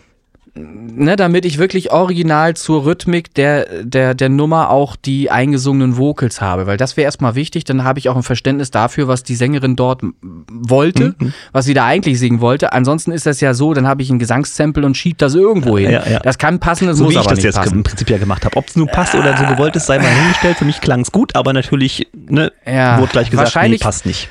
Ne, 0.56 1.16
damit 1.16 1.46
ich 1.46 1.58
wirklich 1.58 1.92
original 1.92 2.56
zur 2.56 2.86
Rhythmik 2.86 3.34
der, 3.34 3.84
der, 3.84 4.14
der 4.14 4.30
Nummer 4.30 4.70
auch 4.70 4.96
die 4.96 5.30
eingesungenen 5.30 5.98
Vocals 5.98 6.40
habe, 6.40 6.66
weil 6.66 6.78
das 6.78 6.96
wäre 6.96 7.06
erstmal 7.06 7.36
wichtig, 7.36 7.66
dann 7.66 7.84
habe 7.84 8.00
ich 8.00 8.10
auch 8.10 8.16
ein 8.16 8.24
Verständnis 8.24 8.72
dafür, 8.72 9.08
was 9.08 9.24
die 9.24 9.36
Sängerin 9.36 9.76
dort 9.76 10.02
wollte, 10.50 11.16
mhm. 11.20 11.34
was 11.52 11.66
sie 11.66 11.74
da 11.74 11.86
eigentlich 11.86 12.20
singen 12.20 12.40
wollte. 12.40 12.72
Ansonsten 12.72 13.12
ist 13.12 13.26
das 13.26 13.42
ja 13.42 13.54
so, 13.54 13.74
dann 13.74 13.88
habe 13.88 14.02
ich 14.02 14.10
ein 14.10 14.20
Gesangssample 14.20 14.86
und 14.86 14.96
schieb 14.96 15.18
das 15.18 15.36
irgendwo 15.36 15.78
hin. 15.78 15.92
Ja, 15.92 16.08
ja. 16.08 16.20
Das 16.20 16.38
kann 16.38 16.60
passen, 16.60 16.88
das 16.88 16.98
so 16.98 17.06
muss 17.06 17.16
wie 17.16 17.20
ich 17.20 17.28
das 17.28 17.44
jetzt 17.44 17.56
passen. 17.56 17.76
im 17.76 17.84
Prinzip 17.84 18.10
ja 18.10 18.18
gemacht 18.18 18.46
habe. 18.46 18.56
Ob 18.56 18.68
es 18.68 18.76
nun 18.76 18.88
passt 18.88 19.16
oder 19.16 19.36
so 19.38 19.46
gewollt 19.46 19.76
ist, 19.76 19.88
sei 19.88 20.00
mal 20.00 20.08
hingestellt. 20.08 20.58
Für 20.58 20.66
mich 20.66 20.80
klang 20.80 21.02
es 21.02 21.12
gut, 21.12 21.36
aber 21.36 21.52
natürlich 21.52 22.08
ne, 22.14 22.52
ja, 22.66 23.00
wurde 23.00 23.12
gleich 23.12 23.30
gesagt, 23.30 23.48
wahrscheinlich, 23.48 23.82
nee, 23.82 23.86
passt 23.86 24.06
nicht. 24.06 24.30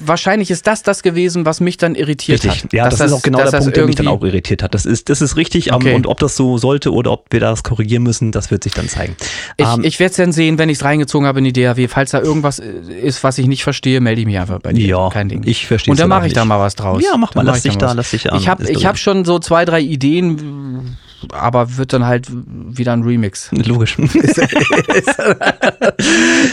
wahrscheinlich 0.00 0.50
ist 0.50 0.66
das 0.66 0.82
das 0.82 1.02
gewesen, 1.02 1.46
was 1.46 1.60
mich 1.60 1.78
dann 1.78 1.94
irritiert 1.94 2.44
richtig. 2.44 2.64
hat. 2.64 2.72
Ja, 2.72 2.84
das, 2.84 2.98
das 2.98 3.10
ist 3.10 3.16
auch 3.16 3.22
genau 3.22 3.38
der 3.38 3.58
Punkt, 3.58 3.76
der 3.76 3.86
mich 3.86 3.96
dann 3.96 4.08
auch 4.08 4.22
irritiert 4.22 4.62
hat. 4.62 4.74
Das 4.74 4.84
ist, 4.84 5.08
das 5.08 5.22
ist 5.22 5.36
richtig 5.36 5.61
richtig. 5.66 5.86
Okay. 5.86 5.94
Und 5.94 6.06
ob 6.06 6.18
das 6.20 6.36
so 6.36 6.58
sollte 6.58 6.92
oder 6.92 7.12
ob 7.12 7.26
wir 7.30 7.40
das 7.40 7.62
korrigieren 7.62 8.02
müssen, 8.02 8.32
das 8.32 8.50
wird 8.50 8.64
sich 8.64 8.72
dann 8.72 8.88
zeigen. 8.88 9.16
Ich, 9.56 9.66
ähm, 9.66 9.84
ich 9.84 9.98
werde 9.98 10.10
es 10.10 10.16
dann 10.16 10.32
sehen, 10.32 10.58
wenn 10.58 10.68
ich 10.68 10.78
es 10.78 10.84
reingezogen 10.84 11.26
habe 11.26 11.38
in 11.38 11.44
die 11.44 11.52
DAW. 11.52 11.88
Falls 11.88 12.10
da 12.10 12.20
irgendwas 12.20 12.58
ist, 12.58 13.24
was 13.24 13.38
ich 13.38 13.46
nicht 13.46 13.64
verstehe, 13.64 14.00
melde 14.00 14.20
ich 14.20 14.26
mich 14.26 14.38
einfach 14.38 14.60
bei 14.60 14.72
dir. 14.72 14.86
Ja, 14.86 15.08
kein 15.10 15.28
Ding. 15.28 15.42
Ich 15.44 15.66
verstehe 15.66 15.92
Und 15.92 16.00
dann 16.00 16.08
mache 16.08 16.26
ich 16.26 16.32
da 16.32 16.44
mal 16.44 16.58
was 16.58 16.74
draus. 16.74 17.02
Ja, 17.02 17.16
mach 17.16 17.34
mal, 17.34 17.42
lass 17.42 17.62
dich 17.62 17.76
da, 17.76 17.92
lass 17.92 18.10
dich 18.10 18.32
an. 18.32 18.40
Ich 18.40 18.48
habe 18.48 18.64
hab 18.64 18.98
schon 18.98 19.24
so 19.24 19.38
zwei, 19.38 19.64
drei 19.64 19.80
Ideen 19.80 20.96
aber 21.32 21.76
wird 21.76 21.92
dann 21.92 22.06
halt 22.06 22.28
wieder 22.30 22.92
ein 22.92 23.02
Remix. 23.02 23.50
Logisch. 23.52 23.98
ist, 23.98 24.38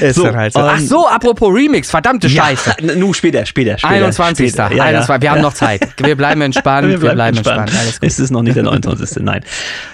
ist 0.02 0.16
so, 0.16 0.34
halt 0.34 0.54
so. 0.54 0.60
Ach 0.60 0.80
so, 0.80 1.08
apropos 1.08 1.54
Remix, 1.54 1.90
verdammte 1.90 2.28
ja, 2.28 2.44
Scheiße. 2.44 2.76
Nu, 2.98 3.14
später, 3.14 3.46
später, 3.46 3.78
später. 3.78 3.94
21. 3.94 4.50
Später. 4.50 4.74
Ja, 4.74 4.84
21. 4.84 5.22
Wir 5.22 5.32
haben 5.32 5.42
noch 5.42 5.54
Zeit. 5.54 5.88
Wir 5.98 6.16
bleiben 6.16 6.42
entspannt. 6.42 6.88
Wir 6.88 6.98
bleiben, 6.98 7.10
wir 7.10 7.16
bleiben 7.16 7.38
entspannt. 7.38 7.72
entspannt. 7.72 8.00
Es 8.02 8.20
ist 8.20 8.32
noch 8.32 8.42
nicht 8.42 8.56
der 8.56 8.64
29. 8.64 9.24
Nein. 9.24 9.44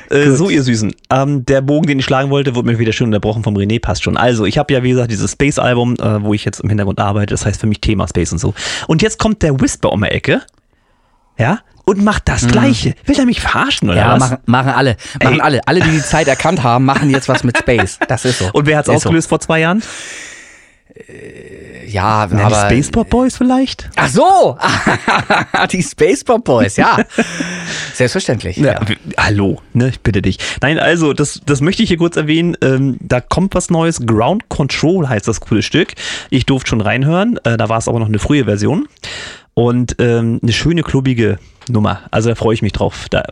Äh, 0.09 0.31
so, 0.31 0.49
ihr 0.49 0.63
Süßen. 0.63 0.93
Ähm, 1.09 1.45
der 1.45 1.61
Bogen, 1.61 1.88
den 1.88 1.99
ich 1.99 2.05
schlagen 2.05 2.29
wollte, 2.29 2.55
wurde 2.55 2.67
mir 2.67 2.79
wieder 2.79 2.93
schön 2.93 3.07
unterbrochen 3.07 3.43
vom 3.43 3.55
René, 3.55 3.81
passt 3.81 4.03
schon. 4.03 4.17
Also, 4.17 4.45
ich 4.45 4.57
habe 4.57 4.73
ja, 4.73 4.83
wie 4.83 4.89
gesagt, 4.89 5.11
dieses 5.11 5.31
Space-Album, 5.31 5.95
äh, 5.95 6.23
wo 6.23 6.33
ich 6.33 6.45
jetzt 6.45 6.59
im 6.59 6.69
Hintergrund 6.69 6.99
arbeite. 6.99 7.33
Das 7.33 7.45
heißt 7.45 7.59
für 7.59 7.67
mich 7.67 7.81
Thema 7.81 8.07
Space 8.07 8.31
und 8.31 8.38
so. 8.38 8.53
Und 8.88 9.01
jetzt 9.01 9.19
kommt 9.19 9.41
der 9.41 9.59
Whisper 9.59 9.91
um 9.91 10.01
die 10.01 10.09
Ecke. 10.09 10.41
Ja, 11.38 11.60
und 11.86 12.04
macht 12.04 12.28
das 12.28 12.43
mhm. 12.43 12.48
Gleiche. 12.48 12.95
Will 13.06 13.17
er 13.17 13.26
mich 13.26 13.41
verarschen 13.41 13.89
oder 13.89 14.00
ja, 14.00 14.13
was? 14.13 14.19
Machen, 14.19 14.38
machen 14.45 14.71
alle. 14.71 14.98
Machen 15.21 15.36
Ey. 15.36 15.41
alle. 15.41 15.67
Alle, 15.67 15.82
die 15.82 15.91
die 15.91 16.02
Zeit 16.02 16.28
erkannt 16.28 16.63
haben, 16.63 16.86
machen 16.86 17.10
jetzt 17.10 17.30
was 17.30 17.43
mit 17.43 17.58
Space. 17.58 18.00
Das 18.08 18.26
ist 18.26 18.39
so. 18.39 18.50
Und 18.54 18.65
wer 18.65 18.78
hat's 18.78 18.89
ist 18.89 18.95
ausgelöst 18.95 19.26
so. 19.26 19.30
vor 19.30 19.39
zwei 19.39 19.60
Jahren? 19.60 19.84
Äh, 20.95 21.88
ja, 21.88 22.28
Na, 22.32 22.45
aber... 22.45 22.69
Die 22.69 22.82
Spaceport 22.82 23.10
Boys 23.10 23.38
vielleicht? 23.38 23.89
Ach 23.95 24.10
so! 24.10 24.58
die 25.71 25.84
Spaceport 25.84 26.43
Boys, 26.43 26.78
ja. 26.78 26.98
Selbstverständlich. 27.93 28.58
Ja, 28.58 28.74
ja. 28.74 28.82
Hallo, 29.17 29.62
ne, 29.74 29.89
ich 29.89 30.00
bitte 30.00 30.21
dich. 30.21 30.39
Nein, 30.62 30.80
also, 30.80 31.13
das, 31.13 31.41
das 31.45 31.62
möchte 31.62 31.84
ich 31.84 31.89
hier 31.89 31.98
kurz 31.98 32.17
erwähnen. 32.17 32.58
Ähm, 32.62 32.98
da 33.02 33.21
kommt 33.21 33.54
was 33.54 33.69
Neues. 33.69 34.06
Ground 34.06 34.50
Control 34.50 35.08
heißt 35.08 35.28
das 35.28 35.41
coole 35.41 35.62
Stück. 35.62 35.93
Ich 36.32 36.45
durfte 36.45 36.69
schon 36.69 36.82
reinhören. 36.82 37.38
Äh, 37.43 37.58
da 37.58 37.69
war 37.69 37.78
es 37.78 37.88
aber 37.88 38.00
noch 38.00 38.08
eine 38.08 38.19
frühe 38.19 38.45
Version. 38.45 38.88
Und 39.56 39.96
ähm, 40.00 40.39
eine 40.44 40.52
schöne, 40.52 40.84
klubbige 40.84 41.39
Nummer. 41.69 42.01
Also 42.12 42.30
da 42.30 42.36
freue 42.36 42.54
ich 42.54 42.62
mich 42.62 42.73
drauf. 42.73 43.08
Da, 43.10 43.23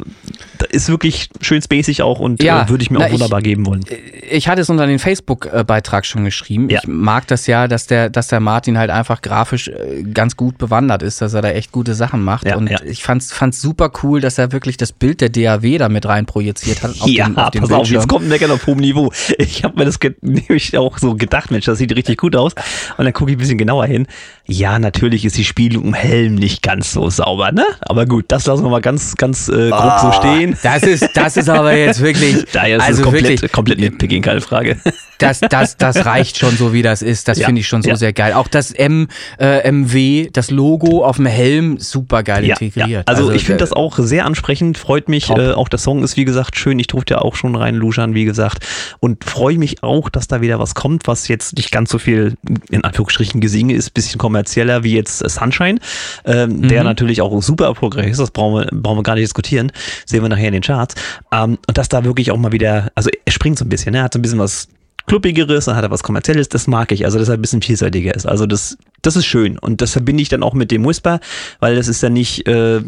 da 0.58 0.66
ist 0.70 0.90
wirklich 0.90 1.30
schön 1.42 1.62
spacig 1.62 2.02
auch 2.02 2.20
und 2.20 2.42
ja, 2.42 2.64
äh, 2.64 2.70
würde 2.70 2.84
ich 2.84 2.92
mir 2.92 3.00
na, 3.00 3.06
auch 3.06 3.12
wunderbar 3.12 3.40
ich, 3.40 3.46
geben 3.46 3.66
wollen. 3.66 3.84
Ich 4.30 4.48
hatte 4.48 4.62
es 4.62 4.70
unter 4.70 4.88
den 4.88 5.00
Facebook-Beitrag 5.00 6.06
schon 6.06 6.26
geschrieben. 6.26 6.70
Ja. 6.70 6.80
Ich 6.82 6.88
mag 6.88 7.28
das 7.28 7.48
ja, 7.48 7.68
dass 7.68 7.88
der, 7.88 8.10
dass 8.10 8.28
der 8.28 8.40
Martin 8.40 8.78
halt 8.78 8.90
einfach 8.90 9.22
grafisch 9.22 9.68
äh, 9.68 10.04
ganz 10.04 10.36
gut 10.36 10.58
bewandert 10.58 11.04
ist, 11.04 11.22
dass 11.22 11.34
er 11.34 11.42
da 11.42 11.50
echt 11.50 11.72
gute 11.72 11.94
Sachen 11.94 12.24
macht. 12.24 12.48
Ja, 12.48 12.58
und 12.58 12.72
ich 12.86 13.04
fand's, 13.04 13.32
fand's 13.32 13.62
super 13.62 13.92
cool, 14.04 14.22
dass 14.22 14.38
er 14.38 14.52
wirklich 14.52 14.78
das 14.78 14.92
Bild 14.92 15.22
der 15.22 15.30
DAW 15.30 15.78
da 15.78 15.90
mit 15.90 16.06
rein 16.06 16.26
projiziert 16.26 16.84
hat. 16.84 16.92
Auf 17.00 17.08
ja, 17.08 17.26
den, 17.26 17.38
auf 17.38 17.52
pass 17.52 17.72
auf, 17.72 17.90
jetzt 17.90 18.08
kommt 18.08 18.26
ein 18.26 18.30
Meckern 18.30 18.52
auf 18.52 18.66
hohem 18.68 18.80
Niveau. 18.80 19.12
Ich 19.38 19.64
habe 19.64 19.78
mir 19.78 19.86
das 19.86 20.00
nämlich 20.22 20.78
auch 20.78 20.98
so 20.98 21.16
gedacht, 21.16 21.52
Mensch, 21.52 21.66
das 21.66 21.78
sieht 21.78 21.96
richtig 21.96 22.18
gut 22.18 22.36
aus. 22.36 22.54
Und 22.98 23.06
dann 23.06 23.14
gucke 23.14 23.32
ich 23.32 23.38
ein 23.38 23.40
bisschen 23.40 23.58
genauer 23.58 23.86
hin. 23.86 24.08
Ja, 24.46 24.80
natürlich 24.80 25.26
ist 25.26 25.38
die 25.38 25.46
Spielung 25.46 25.86
im 25.86 25.94
Helm 25.94 26.36
nicht 26.36 26.62
ganz 26.62 26.92
so 26.92 27.10
sauber, 27.10 27.52
ne? 27.52 27.66
Aber 27.82 28.06
gut, 28.06 28.23
das 28.28 28.46
lassen 28.46 28.64
wir 28.64 28.70
mal 28.70 28.82
ganz, 28.82 29.16
ganz 29.16 29.50
äh, 29.50 29.70
grob 29.70 29.94
oh, 29.98 30.02
so 30.06 30.12
stehen. 30.14 30.58
Das 30.64 30.84
ist, 30.84 31.10
das 31.14 31.38
ist 31.38 31.50
aber 31.50 31.76
jetzt 31.76 32.02
wirklich. 32.02 32.46
Da 32.54 32.66
ist 32.66 32.82
also 32.82 33.04
komplett, 33.04 33.30
wirklich, 33.30 33.52
komplett 33.52 33.80
nitpicking, 33.80 34.22
keine 34.22 34.42
Frage. 34.42 34.78
Das, 35.24 35.40
das, 35.40 35.78
das 35.78 36.06
reicht 36.06 36.38
schon 36.38 36.56
so, 36.56 36.74
wie 36.74 36.82
das 36.82 37.02
ist. 37.02 37.28
Das 37.28 37.40
ja, 37.40 37.46
finde 37.46 37.62
ich 37.62 37.68
schon 37.68 37.82
so 37.82 37.90
ja. 37.90 37.96
sehr 37.96 38.14
geil. 38.14 38.34
Auch 38.34 38.48
das 38.48 38.72
M, 38.72 39.08
äh, 39.40 39.70
MW, 39.72 40.30
das 40.32 40.52
Logo 40.52 41.06
auf 41.06 41.18
dem 41.18 41.26
Helm, 41.26 41.80
super 41.80 42.24
geil 42.24 42.46
ja, 42.46 42.56
integriert. 42.58 43.08
Also, 43.08 43.24
also, 43.24 43.34
ich 43.34 43.46
finde 43.46 43.58
äh, 43.58 43.60
das 43.60 43.74
auch 43.74 43.98
sehr 43.98 44.26
ansprechend, 44.26 44.78
freut 44.78 45.10
mich. 45.10 45.30
Äh, 45.30 45.52
auch 45.52 45.70
der 45.70 45.80
Song 45.80 46.04
ist, 46.04 46.18
wie 46.18 46.26
gesagt, 46.26 46.58
schön. 46.58 46.80
Ich 46.80 46.88
durfte 46.88 47.16
ja 47.16 47.22
auch 47.22 47.36
schon 47.36 47.56
rein 47.56 47.76
luschern, 47.76 48.14
wie 48.14 48.26
gesagt. 48.26 48.66
Und 49.00 49.24
freue 49.24 49.58
mich 49.58 49.84
auch, 49.84 50.10
dass 50.10 50.28
da 50.28 50.42
wieder 50.42 50.60
was 50.60 50.76
kommt, 50.76 51.08
was 51.08 51.28
jetzt 51.28 51.56
nicht 51.58 51.72
ganz 51.72 51.90
so 51.92 52.00
viel, 52.00 52.36
in 52.70 52.84
Anführungsstrichen, 52.84 53.42
Gesinge 53.42 53.74
ist, 53.74 53.94
bisschen 53.94 54.18
kommerzieller 54.18 54.84
wie 54.84 54.96
jetzt 54.96 55.18
Sunshine, 55.30 55.80
ähm, 56.26 56.58
mhm. 56.58 56.68
der 56.68 56.84
natürlich 56.84 57.22
auch 57.22 57.42
super 57.42 57.66
erfolgreich 57.66 58.12
ist. 58.12 58.20
Das 58.20 58.32
brauchen 58.32 58.62
wir, 58.62 58.70
brauchen 58.72 59.00
wir 59.00 59.04
gar 59.04 59.16
nicht 59.16 59.24
diskutieren. 59.24 59.72
Sehen 60.06 60.22
wir 60.22 60.30
nachher 60.30 60.48
in 60.48 60.54
den 60.54 60.62
Charts. 60.64 60.96
Ähm, 61.32 61.58
und 61.68 61.78
dass 61.78 61.90
da 61.90 62.04
wirklich 62.04 62.32
auch 62.32 62.38
mal 62.38 62.52
wieder, 62.52 62.92
also 62.96 63.10
er 63.26 63.32
springt 63.32 63.58
so 63.58 63.66
ein 63.66 63.70
bisschen, 63.70 63.94
ne? 63.94 64.00
er 64.00 64.04
hat 64.06 64.14
so 64.14 64.20
ein 64.20 64.22
bisschen 64.22 64.40
was 64.40 64.68
kluppigeres, 65.08 65.66
dann 65.66 65.76
hat 65.76 65.84
er 65.84 65.92
was 65.92 66.04
kommerzielles, 66.04 66.50
das 66.50 66.68
mag 66.68 66.92
ich, 66.92 67.06
also 67.06 67.20
dass 67.20 67.30
er 67.30 67.36
ein 67.36 67.42
bisschen 67.42 67.62
vielseitiger 67.62 68.14
ist. 68.16 68.26
Also 68.26 68.46
das, 68.46 68.78
das 69.02 69.16
ist 69.16 69.26
schön 69.26 69.58
und 69.60 69.82
das 69.82 69.92
verbinde 69.92 70.22
ich 70.22 70.30
dann 70.30 70.44
auch 70.44 70.54
mit 70.54 70.72
dem 70.72 70.86
Whisper, 70.86 71.20
weil 71.60 71.76
das 71.76 71.88
ist 71.88 72.02
ja 72.02 72.10
nicht 72.10 72.48
äh, 72.48 72.82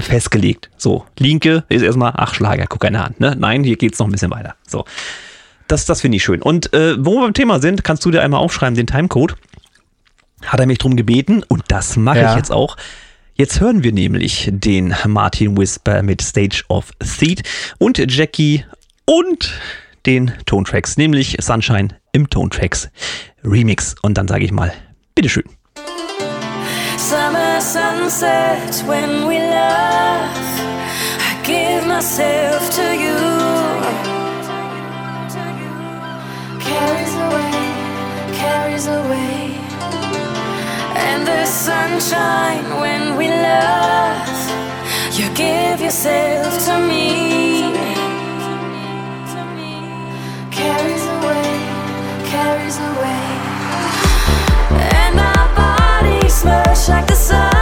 festgelegt. 0.00 0.70
So, 0.76 1.04
Linke 1.18 1.64
ist 1.68 1.82
erstmal, 1.82 2.12
ach 2.16 2.34
Schlager, 2.34 2.66
guck 2.68 2.84
eine 2.84 3.04
an. 3.04 3.14
Ne? 3.18 3.36
Nein, 3.38 3.64
hier 3.64 3.76
geht's 3.76 3.98
noch 3.98 4.06
ein 4.06 4.12
bisschen 4.12 4.30
weiter. 4.30 4.54
So, 4.66 4.84
das, 5.66 5.86
das 5.86 6.00
finde 6.00 6.16
ich 6.16 6.24
schön. 6.24 6.40
Und 6.40 6.72
äh, 6.72 6.96
wo 6.98 7.14
wir 7.16 7.22
beim 7.22 7.34
Thema 7.34 7.60
sind, 7.60 7.84
kannst 7.84 8.04
du 8.04 8.10
dir 8.10 8.22
einmal 8.22 8.40
aufschreiben, 8.40 8.74
den 8.74 8.86
Timecode. 8.86 9.34
Hat 10.46 10.60
er 10.60 10.66
mich 10.66 10.78
drum 10.78 10.96
gebeten 10.96 11.42
und 11.48 11.64
das 11.68 11.96
mache 11.96 12.20
ja. 12.20 12.30
ich 12.30 12.36
jetzt 12.36 12.52
auch. 12.52 12.76
Jetzt 13.34 13.60
hören 13.60 13.82
wir 13.82 13.92
nämlich 13.92 14.48
den 14.52 14.94
Martin 15.06 15.56
Whisper 15.56 16.02
mit 16.02 16.22
Stage 16.22 16.62
of 16.68 16.90
Seed 17.00 17.42
und 17.78 17.98
Jackie 18.12 18.64
und 19.04 19.52
den 20.06 20.32
Tontracks, 20.46 20.96
nämlich 20.96 21.36
Sunshine 21.40 21.88
im 22.12 22.28
Tontracks 22.30 22.88
Remix. 23.44 23.94
Und 24.02 24.18
dann 24.18 24.28
sage 24.28 24.44
ich 24.44 24.52
mal, 24.52 24.72
bitteschön. 25.14 25.44
Summer 26.96 27.60
sunset 27.60 28.84
when 28.86 29.26
we 29.28 29.38
love 29.38 30.28
I 31.20 31.42
give 31.44 31.86
myself 31.86 32.68
to 32.74 32.82
you. 32.82 33.16
Carries 36.60 37.14
away, 37.14 37.52
carries 38.34 38.86
away. 38.86 39.54
And 40.96 41.26
the 41.26 41.46
sunshine 41.46 42.80
when 42.80 43.16
we 43.16 43.28
love 43.28 44.38
You 45.18 45.28
give 45.34 45.80
yourself 45.80 46.64
to 46.66 46.78
me 46.78 47.67
smash 56.38 56.88
like 56.88 57.06
the 57.08 57.14
sun 57.14 57.57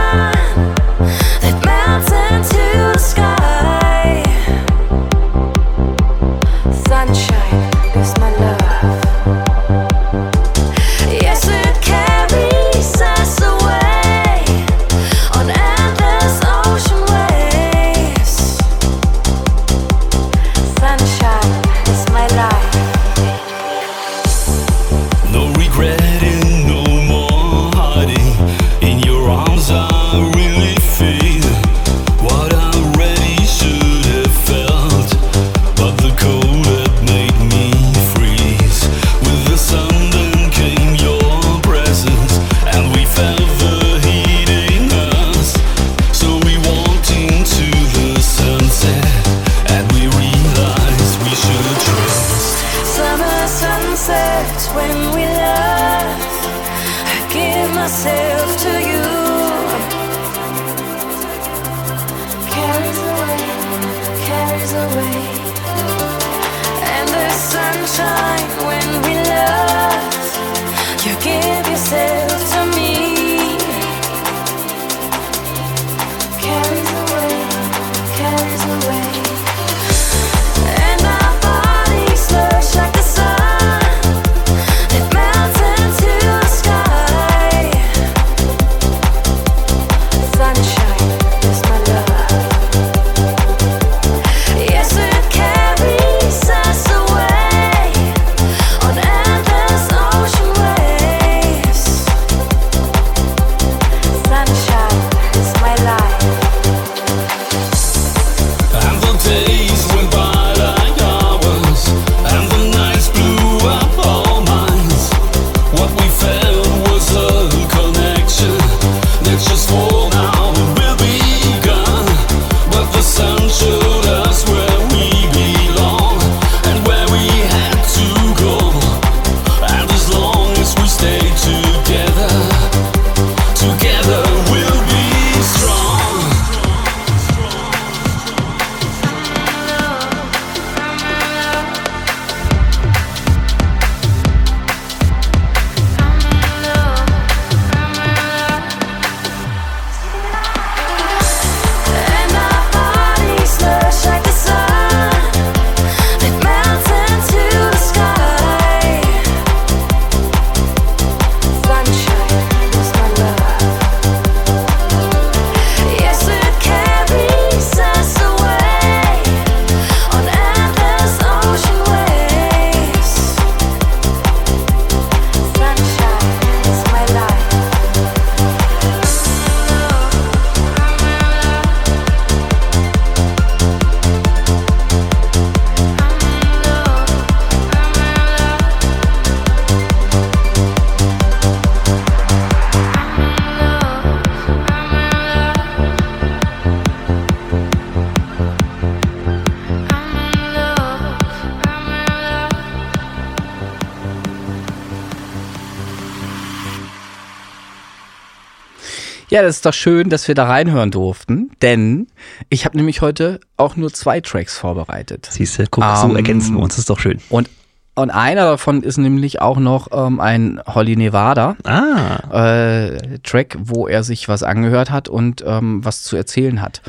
Ja, 209.36 209.42
das 209.42 209.56
ist 209.56 209.66
doch 209.66 209.74
schön, 209.74 210.08
dass 210.08 210.28
wir 210.28 210.34
da 210.34 210.46
reinhören 210.46 210.90
durften, 210.90 211.50
denn 211.60 212.06
ich 212.48 212.64
habe 212.64 212.74
nämlich 212.78 213.02
heute 213.02 213.38
auch 213.58 213.76
nur 213.76 213.92
zwei 213.92 214.22
Tracks 214.22 214.56
vorbereitet. 214.56 215.28
Siehst 215.30 215.58
du, 215.58 215.64
guck, 215.70 215.84
so 215.98 216.08
Ähm, 216.08 216.16
ergänzen 216.16 216.54
wir 216.56 216.62
uns, 216.62 216.72
das 216.76 216.78
ist 216.78 216.88
doch 216.88 216.98
schön. 216.98 217.18
Und, 217.28 217.50
und 217.96 218.08
einer 218.08 218.46
davon 218.46 218.82
ist 218.82 218.96
nämlich 218.96 219.42
auch 219.42 219.58
noch 219.58 219.88
ähm, 219.92 220.20
ein 220.20 220.58
Holly 220.66 220.96
Nevada 220.96 221.54
Ah, 221.64 222.30
äh, 222.32 223.18
Track, 223.24 223.58
wo 223.60 223.86
er 223.86 224.04
sich 224.04 224.26
was 224.26 224.42
angehört 224.42 224.90
hat 224.90 225.10
und 225.10 225.44
ähm, 225.46 225.84
was 225.84 226.02
zu 226.02 226.16
erzählen 226.16 226.62
hat. 226.62 226.80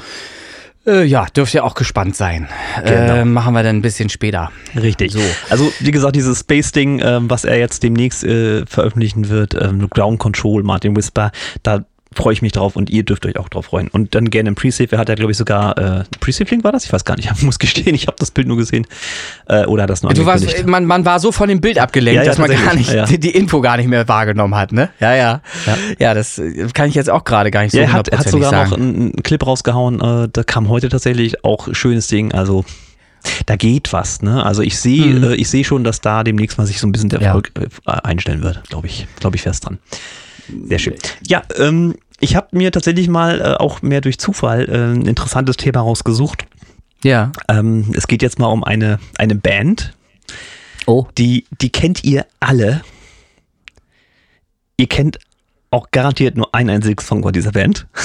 Äh, 0.86 1.04
ja, 1.04 1.26
dürft 1.26 1.54
ihr 1.54 1.66
auch 1.66 1.74
gespannt 1.76 2.16
sein. 2.16 2.48
Genau. 2.82 3.14
Äh, 3.14 3.26
machen 3.26 3.56
wir 3.56 3.64
dann 3.64 3.76
ein 3.76 3.82
bisschen 3.82 4.08
später. 4.08 4.54
richtig. 4.74 5.12
So. 5.12 5.20
Also, 5.50 5.70
wie 5.82 5.92
gesagt, 5.92 6.16
dieses 6.16 6.40
Space-Ding, 6.40 7.02
ähm, 7.04 7.30
was 7.30 7.44
er 7.44 7.60
jetzt 7.60 7.84
demnächst 7.84 8.24
äh, 8.24 8.66
veröffentlichen 8.66 9.28
wird, 9.28 9.54
ähm, 9.54 9.90
Ground 9.90 10.20
Control, 10.20 10.64
Martin 10.64 10.96
Whisper, 10.96 11.34
da 11.62 11.84
freue 12.18 12.34
ich 12.34 12.42
mich 12.42 12.52
drauf 12.52 12.76
und 12.76 12.90
ihr 12.90 13.04
dürft 13.04 13.26
euch 13.26 13.38
auch 13.38 13.48
drauf 13.48 13.66
freuen. 13.68 13.88
Und 13.88 14.14
dann 14.16 14.30
gerne 14.30 14.50
im 14.50 14.56
Pre-Save, 14.56 14.92
er 14.92 14.98
hat 14.98 15.08
ja, 15.10 15.16
glaube 15.16 15.32
ich, 15.32 15.38
sogar, 15.38 15.78
äh, 15.78 16.04
Pre-Save-Link 16.20 16.64
war 16.66 16.72
das? 16.74 16.84
Ich 16.86 16.92
weiß 16.92 17.06
gar 17.06 17.16
nicht, 17.16 17.30
ich 17.36 17.42
muss 17.44 17.60
gestehen, 17.60 17.96
ich 17.96 18.08
habe 18.08 18.18
das 18.20 18.32
Bild 18.32 18.48
nur 18.48 18.58
gesehen. 18.58 18.86
Äh, 19.48 19.66
oder 19.66 19.84
hat 19.84 19.90
das 19.90 20.04
nur 20.04 20.14
Du 20.14 20.26
warst, 20.26 20.66
man, 20.68 20.86
man 20.86 21.06
war 21.06 21.20
so 21.22 21.32
von 21.32 21.48
dem 21.48 21.62
Bild 21.62 21.78
abgelenkt, 21.80 22.18
Ja, 22.18 22.24
ja, 22.24 22.30
dass 22.30 22.38
man 22.38 22.50
gar 22.52 22.74
nicht 22.76 22.92
ja. 22.92 23.06
die, 23.06 23.20
die 23.20 23.32
Info 23.32 23.62
gar 23.62 23.78
nicht 23.78 23.88
mehr 23.88 24.08
wahrgenommen 24.08 24.56
hat, 24.56 24.72
ne? 24.74 24.90
Ja, 25.00 25.16
ja. 25.16 25.42
Ja. 26.00 26.14
Das 26.14 26.38
äh, 26.40 26.68
kann 26.74 26.90
ich 26.90 26.96
jetzt 26.96 27.10
auch 27.10 27.24
gerade 27.24 27.52
gar 27.52 27.62
nicht 27.64 27.72
so 27.72 27.78
Ja, 27.78 27.84
er 27.86 27.94
hat, 27.94 28.08
er 28.10 28.20
hat 28.20 28.30
sogar 28.30 28.50
sagen. 28.50 28.70
noch 28.72 28.78
einen, 28.78 28.96
einen 28.96 29.24
Clip 29.24 29.46
rausgehauen, 29.46 30.02
äh, 30.02 30.28
da 30.32 30.44
kam 30.44 30.68
heute 30.70 30.90
tatsächlich 30.90 31.44
auch 31.46 31.68
schönes 31.74 32.08
Ding, 32.08 32.34
also 32.34 32.66
da 33.46 33.56
geht 33.56 33.94
was, 33.94 34.22
ne? 34.22 34.46
Also 34.46 34.62
ich 34.62 34.80
sehe, 34.80 35.06
Mhm. 35.08 35.24
äh, 35.24 35.36
ich 35.36 35.50
sehe 35.50 35.64
schon, 35.64 35.84
dass 35.84 36.02
da 36.02 36.24
demnächst 36.24 36.58
mal 36.58 36.66
sich 36.66 36.80
so 36.80 36.88
ein 36.88 36.92
bisschen 36.92 37.10
der. 37.10 37.22
Erfolg 37.22 37.52
äh, 37.60 37.92
einstellen 38.04 38.42
wird, 38.42 38.64
glaube 38.70 38.88
ich, 38.88 39.06
glaube 39.20 39.36
ich 39.36 39.42
fest 39.42 39.66
dran. 39.66 39.80
Sehr 40.70 40.80
schön. 40.80 40.94
Ja, 41.28 41.42
ähm, 41.58 41.96
ich 42.20 42.36
habe 42.36 42.48
mir 42.52 42.72
tatsächlich 42.72 43.08
mal 43.08 43.40
äh, 43.42 43.54
auch 43.56 43.82
mehr 43.82 44.02
durch 44.02 44.20
Zufall 44.20 44.68
äh, 44.70 44.94
ein 44.96 45.06
interessantes 45.06 45.58
Thema 45.58 45.82
rausgesucht. 45.82 46.46
Ja. 47.04 47.32
Ähm, 47.48 47.92
es 47.96 48.08
geht 48.08 48.22
jetzt 48.22 48.40
mal 48.40 48.48
um 48.48 48.64
eine, 48.64 49.00
eine 49.18 49.36
Band, 49.36 49.94
Oh. 50.86 51.06
die, 51.18 51.46
die 51.62 51.70
kennt 51.70 52.04
ihr 52.04 52.26
alle. 52.40 52.82
Ihr 54.78 54.88
kennt 54.88 55.20
auch 55.70 55.92
garantiert 55.92 56.38
nur 56.38 56.56
einen 56.56 56.70
einzigen 56.70 57.00
Song 57.04 57.24
von 57.24 57.34
dieser 57.34 57.52
Band. 57.52 57.88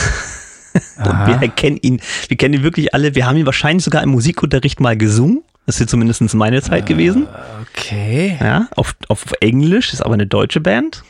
Wir 1.04 1.48
kennen 1.48 1.76
ihn, 1.82 2.00
wir 2.28 2.36
kennen 2.38 2.54
ihn 2.54 2.62
wirklich 2.62 2.94
alle. 2.94 3.14
Wir 3.14 3.26
haben 3.26 3.36
ihn 3.36 3.44
wahrscheinlich 3.44 3.84
sogar 3.84 4.02
im 4.02 4.08
Musikunterricht 4.08 4.80
mal 4.80 4.96
gesungen. 4.96 5.42
Das 5.66 5.78
ist 5.78 5.90
zumindest 5.90 6.22
meine 6.34 6.62
Zeit 6.62 6.86
gewesen. 6.86 7.28
Okay. 7.60 8.38
Ja, 8.40 8.68
auf, 8.74 8.96
auf 9.08 9.26
Englisch, 9.40 9.92
ist 9.92 10.00
aber 10.00 10.14
eine 10.14 10.26
deutsche 10.26 10.60
Band. 10.60 11.04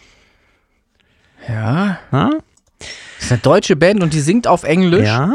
Ja. 1.48 2.00
Ja, 2.10 2.30
Das 3.22 3.26
ist 3.26 3.32
eine 3.32 3.40
deutsche 3.42 3.76
Band 3.76 4.02
und 4.02 4.12
die 4.14 4.20
singt 4.20 4.46
auf 4.46 4.64
Englisch. 4.64 5.06
ja. 5.06 5.32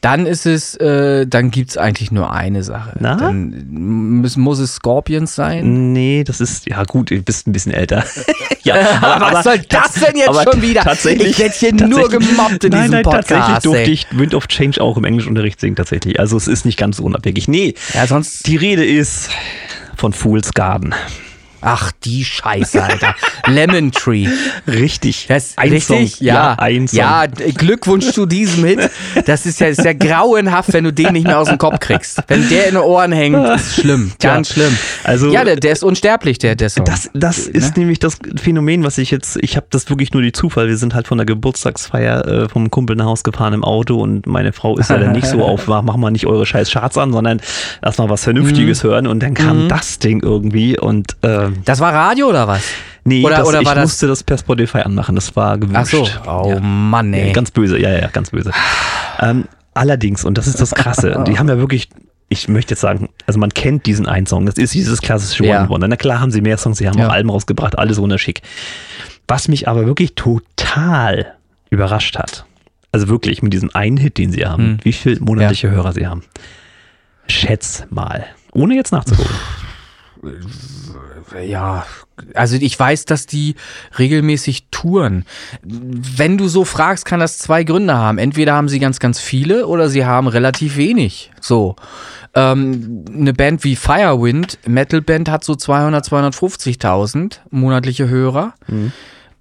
Dann 0.00 0.26
ist 0.26 0.46
es, 0.46 0.74
äh, 0.76 1.26
dann 1.26 1.50
gibt's 1.52 1.76
eigentlich 1.76 2.10
nur 2.10 2.32
eine 2.32 2.64
Sache. 2.64 2.94
Na? 2.98 3.16
Dann 3.16 3.66
muss, 3.70 4.36
muss 4.36 4.58
es 4.58 4.76
Scorpions 4.76 5.34
sein. 5.36 5.92
Nee, 5.92 6.24
das 6.24 6.40
ist, 6.40 6.66
ja 6.66 6.82
gut, 6.84 7.10
du 7.10 7.22
bist 7.22 7.46
ein 7.46 7.52
bisschen 7.52 7.70
älter. 7.72 8.02
ja, 8.64 8.74
was 9.20 9.44
soll 9.44 9.58
das 9.68 9.92
denn 9.92 10.16
jetzt 10.16 10.30
aber 10.30 10.50
schon 10.50 10.62
wieder? 10.62 10.82
Tatsächlich, 10.82 11.30
Ich 11.32 11.38
werd 11.38 11.54
hier 11.54 11.72
nur 11.74 12.00
tatsächlich- 12.10 12.28
gemobbt 12.36 12.64
in 12.64 12.70
nein, 12.70 12.80
diesem 12.82 12.92
nein, 12.92 13.04
tatsächlich 13.04 13.44
Podcast, 13.44 13.66
durfte 13.66 13.82
ey. 13.82 13.90
ich 13.90 14.06
Wind 14.10 14.34
of 14.34 14.48
Change 14.48 14.80
auch 14.80 14.96
im 14.96 15.04
Englischunterricht 15.04 15.60
singen, 15.60 15.76
tatsächlich. 15.76 16.18
Also 16.18 16.36
es 16.38 16.48
ist 16.48 16.64
nicht 16.64 16.78
ganz 16.78 16.96
so 16.96 17.04
unabhängig. 17.04 17.46
Nee, 17.46 17.74
Ja, 17.94 18.06
sonst. 18.06 18.46
die 18.48 18.56
Rede 18.56 18.84
ist 18.84 19.28
von 19.96 20.12
Fool's 20.12 20.54
Garden. 20.54 20.92
Ach, 21.62 21.92
die 22.04 22.24
Scheiße, 22.24 22.82
Alter. 22.82 23.14
Lemon 23.46 23.92
Tree. 23.92 24.26
Richtig. 24.66 25.26
Das 25.28 25.56
ein 25.56 25.70
richtig? 25.70 26.16
Song. 26.16 26.26
Ja. 26.26 26.54
ein 26.58 26.88
Song. 26.88 26.98
Ja, 26.98 27.26
Glückwunsch 27.26 28.10
zu 28.12 28.26
diesem 28.26 28.64
Hit. 28.64 28.90
Das 29.26 29.46
ist 29.46 29.60
ja, 29.60 29.68
ist 29.68 29.84
ja 29.84 29.92
grauenhaft, 29.92 30.72
wenn 30.72 30.84
du 30.84 30.92
den 30.92 31.12
nicht 31.12 31.26
mehr 31.26 31.38
aus 31.38 31.48
dem 31.48 31.58
Kopf 31.58 31.80
kriegst. 31.80 32.22
Wenn 32.28 32.48
der 32.48 32.66
in 32.68 32.74
den 32.74 32.82
Ohren 32.82 33.12
hängt, 33.12 33.36
ist 33.56 33.74
schlimm. 33.76 34.12
Ganz 34.20 34.48
Ja. 34.50 34.54
schlimm. 34.54 34.76
Also- 35.04 35.30
ja, 35.32 35.44
der, 35.44 35.56
der 35.56 35.72
ist 35.72 35.84
unsterblich, 35.84 36.38
der, 36.38 36.54
der 36.56 36.68
Song. 36.70 36.84
Das, 36.84 37.10
das 37.14 37.46
Ne? 37.46 37.52
ist 37.52 37.76
nämlich 37.76 37.98
das 37.98 38.18
Phänomen, 38.40 38.82
was 38.84 38.98
ich 38.98 39.10
jetzt, 39.10 39.36
ich 39.40 39.56
habe 39.56 39.66
das 39.70 39.88
wirklich 39.88 40.12
nur 40.12 40.22
die 40.22 40.32
Zufall. 40.32 40.68
Wir 40.68 40.76
sind 40.76 40.94
halt 40.94 41.06
von 41.08 41.18
der 41.18 41.26
Geburtstagsfeier 41.26 42.26
äh, 42.26 42.48
vom 42.48 42.70
Kumpel 42.70 42.96
nach 42.96 43.06
Hause 43.06 43.22
gefahren 43.22 43.52
im 43.54 43.64
Auto 43.64 44.00
und 44.00 44.26
meine 44.26 44.52
Frau 44.52 44.76
ist 44.78 44.90
ja 44.90 44.98
dann 44.98 45.12
nicht 45.12 45.26
so 45.26 45.42
auf, 45.44 45.66
mach 45.68 45.96
mal 45.96 46.10
nicht 46.10 46.26
eure 46.26 46.44
scheiß 46.46 46.70
Charts 46.70 46.98
an, 46.98 47.12
sondern 47.12 47.40
lass 47.82 47.98
mal 47.98 48.08
was 48.08 48.24
Vernünftiges 48.24 48.82
Mhm. 48.82 48.88
hören 48.88 49.06
und 49.06 49.22
dann 49.22 49.34
kam 49.34 49.68
das 49.68 49.98
Ding 49.98 50.22
irgendwie 50.22 50.78
und 50.78 51.16
ähm, 51.56 51.62
das 51.64 51.80
war 51.80 51.92
Radio 51.92 52.28
oder 52.28 52.46
was? 52.48 52.62
nee, 53.04 53.24
Oder- 53.24 53.38
das, 53.38 53.48
oder 53.48 53.60
ich 53.60 53.66
war 53.66 53.74
das- 53.74 53.84
musste 53.90 54.06
das 54.06 54.22
per 54.22 54.38
Spotify 54.38 54.78
anmachen, 54.78 55.14
das 55.14 55.34
war 55.36 55.58
gewünscht. 55.58 55.78
Ach 55.80 55.86
so. 55.86 56.30
Oh 56.30 56.50
ja. 56.50 56.60
Mann, 56.60 57.12
ey. 57.14 57.28
Ja, 57.28 57.32
ganz 57.32 57.50
böse, 57.50 57.78
ja, 57.78 57.90
ja, 57.90 58.08
ganz 58.08 58.30
böse. 58.30 58.52
ähm, 59.20 59.46
allerdings, 59.74 60.24
und 60.24 60.38
das 60.38 60.46
ist 60.46 60.60
das 60.60 60.72
Krasse, 60.74 61.22
die 61.26 61.38
haben 61.38 61.48
ja 61.48 61.58
wirklich, 61.58 61.88
ich 62.28 62.48
möchte 62.48 62.72
jetzt 62.74 62.80
sagen, 62.80 63.08
also 63.26 63.38
man 63.40 63.50
kennt 63.50 63.86
diesen 63.86 64.06
einen 64.06 64.26
Song, 64.26 64.46
das 64.46 64.56
ist 64.56 64.72
dieses 64.74 65.02
klassische 65.02 65.44
Ja. 65.44 65.60
One-Wonder. 65.62 65.88
Na 65.88 65.96
klar 65.96 66.20
haben 66.20 66.30
sie 66.30 66.40
mehr 66.40 66.56
Songs, 66.58 66.78
sie 66.78 66.88
haben 66.88 66.98
Ja. 66.98 67.08
auch 67.08 67.12
Alben 67.12 67.30
rausgebracht, 67.30 67.78
alles 67.78 67.98
wunderschick. 67.98 68.42
Was 69.28 69.48
mich 69.48 69.68
aber 69.68 69.86
wirklich 69.86 70.14
total 70.14 71.34
überrascht 71.70 72.18
hat, 72.18 72.44
also 72.92 73.08
wirklich 73.08 73.42
mit 73.42 73.52
diesem 73.52 73.70
einen 73.74 73.96
Hit, 73.96 74.18
den 74.18 74.30
sie 74.32 74.44
haben, 74.46 74.62
Hm. 74.64 74.78
wie 74.82 74.92
viel 74.92 75.18
monatliche 75.20 75.70
Hörer 75.70 75.92
sie 75.92 76.06
haben. 76.06 76.22
Schätz 77.28 77.84
mal, 77.90 78.26
ohne 78.52 78.74
jetzt 78.74 78.92
nachzugucken. 78.92 79.34
Ja, 81.44 81.84
also 82.34 82.56
ich 82.56 82.78
weiß, 82.78 83.06
dass 83.06 83.26
die 83.26 83.56
regelmäßig 83.98 84.68
touren. 84.70 85.24
Wenn 85.62 86.38
du 86.38 86.46
so 86.46 86.64
fragst, 86.64 87.04
kann 87.04 87.20
das 87.20 87.38
zwei 87.38 87.64
Gründe 87.64 87.94
haben. 87.94 88.18
Entweder 88.18 88.54
haben 88.54 88.68
sie 88.68 88.78
ganz, 88.78 89.00
ganz 89.00 89.18
viele 89.18 89.66
oder 89.66 89.88
sie 89.88 90.04
haben 90.04 90.28
relativ 90.28 90.76
wenig. 90.76 91.32
So. 91.40 91.76
Ähm, 92.34 93.04
eine 93.12 93.34
Band 93.34 93.64
wie 93.64 93.76
Firewind, 93.76 94.58
Metalband, 94.66 95.28
hat 95.28 95.44
so 95.44 95.54
200, 95.54 96.06
250.000 96.06 97.38
monatliche 97.50 98.08
Hörer. 98.08 98.54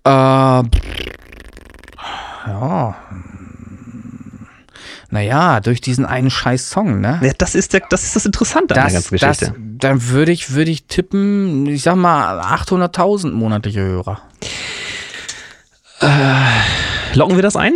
Äh, 0.04 0.10
ja. 2.48 2.96
Naja, 5.12 5.60
durch 5.60 5.82
diesen 5.82 6.06
einen 6.06 6.30
scheiß 6.30 6.70
Song, 6.70 7.02
ne? 7.02 7.20
Ja, 7.22 7.32
das, 7.38 7.54
ist 7.54 7.74
der, 7.74 7.82
das 7.90 8.04
ist 8.04 8.16
das 8.16 8.26
Interessante 8.26 8.74
an 8.76 8.76
der 8.76 8.84
Das, 8.86 8.94
ganzen 8.94 9.18
das, 9.18 9.40
Geschichte. 9.40 9.60
dann 9.78 10.08
würde 10.10 10.32
ich, 10.32 10.54
würde 10.54 10.72
ich 10.72 10.86
tippen, 10.88 11.66
ich 11.68 11.84
sag 11.84 11.96
mal 11.98 12.40
800.000 12.40 13.32
monatliche 13.32 13.82
Hörer. 13.82 14.22
Locken 17.14 17.36
wir 17.36 17.44
das 17.44 17.56
ein? 17.56 17.74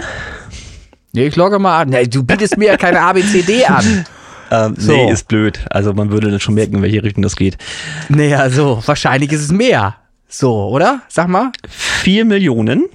Nee, 1.11 1.27
ich 1.27 1.35
logge 1.35 1.59
mal 1.59 1.81
an. 1.81 1.89
Nee, 1.89 2.07
du 2.07 2.23
bietest 2.23 2.57
mir 2.57 2.67
ja 2.69 2.77
keine 2.77 3.01
ABCD 3.01 3.65
an. 3.67 4.05
Ähm, 4.51 4.75
So. 4.77 4.91
Nee, 4.93 5.11
ist 5.11 5.27
blöd. 5.27 5.59
Also 5.69 5.93
man 5.93 6.11
würde 6.11 6.29
dann 6.31 6.39
schon 6.39 6.55
merken, 6.55 6.75
in 6.77 6.81
welche 6.81 7.03
Richtung 7.03 7.23
das 7.23 7.35
geht. 7.35 7.57
Naja, 8.09 8.49
so, 8.49 8.81
wahrscheinlich 8.85 9.31
ist 9.31 9.41
es 9.41 9.51
mehr. 9.51 9.95
So, 10.27 10.67
oder? 10.69 11.01
Sag 11.07 11.27
mal. 11.27 11.51
4 11.69 12.25
Millionen 12.25 12.85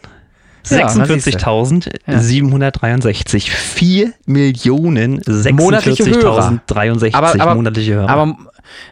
Ja, 0.69 0.93
na, 0.95 1.07
siehste. 1.07 1.31
46.763. 1.39 3.51
4 3.51 4.13
Millionen 4.27 5.21
Monatliche 5.53 6.07
Hörer. 6.07 6.61
46.063 6.69 7.15
Aber, 7.15 7.41
aber, 7.41 7.55
monatliche 7.55 7.95
Hörer. 7.95 8.09
aber 8.09 8.37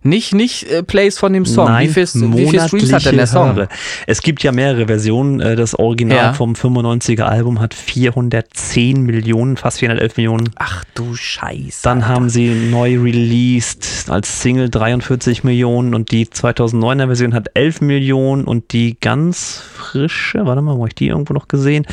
nicht, 0.03 0.35
nicht 0.35 0.65
äh, 0.71 0.83
Plays 0.83 1.19
von 1.19 1.33
dem 1.33 1.45
Song. 1.47 1.67
Nein, 1.67 1.89
wie, 1.89 1.93
viel, 1.93 2.07
Streams 2.07 2.93
hat 2.93 3.05
denn 3.07 3.17
der 3.17 3.27
Song? 3.27 3.55
Hörer. 3.55 3.69
Es 4.07 4.23
gibt 4.23 4.43
ja 4.43 4.53
mehrere 4.53 4.87
Versionen. 4.87 5.41
Äh, 5.41 5.57
Das 5.57 5.79
Original 5.79 6.17
Ja. 6.17 6.33
vom 6.33 6.55
95er 6.55 7.23
Album 7.23 7.61
hat 7.61 7.75
410 7.75 9.03
Millionen, 9.03 9.57
fast 9.57 9.79
411 9.79 10.17
Millionen. 10.17 10.51
Ach 10.57 10.85
du 10.95 11.15
Scheiße. 11.15 11.81
Dann 11.83 12.07
haben 12.07 12.29
sie 12.29 12.49
neu 12.49 12.99
released 13.01 14.07
als 14.09 14.43
Single 14.43 14.71
43 14.71 15.45
Millionen 15.45 15.95
und 15.95 16.11
die 16.11 16.27
2009er 16.27 17.07
Version 17.07 17.35
hat 17.35 17.49
11 17.55 17.81
Millionen 17.81 18.45
und 18.45 18.73
die 18.73 18.97
ganz 19.01 19.63
frische, 19.75 20.47
warte 20.47 20.63
mal, 20.63 20.77
wo 20.77 20.87
ich 20.87 20.95
die 20.95 21.09
irgendwo 21.09 21.35
noch 21.35 21.49
gesehen? 21.49 21.87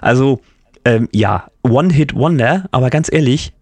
Also, 0.00 0.40
ähm, 0.84 1.08
ja, 1.12 1.48
One-Hit-Wonder, 1.62 2.66
aber 2.70 2.90
ganz 2.90 3.12
ehrlich, 3.12 3.52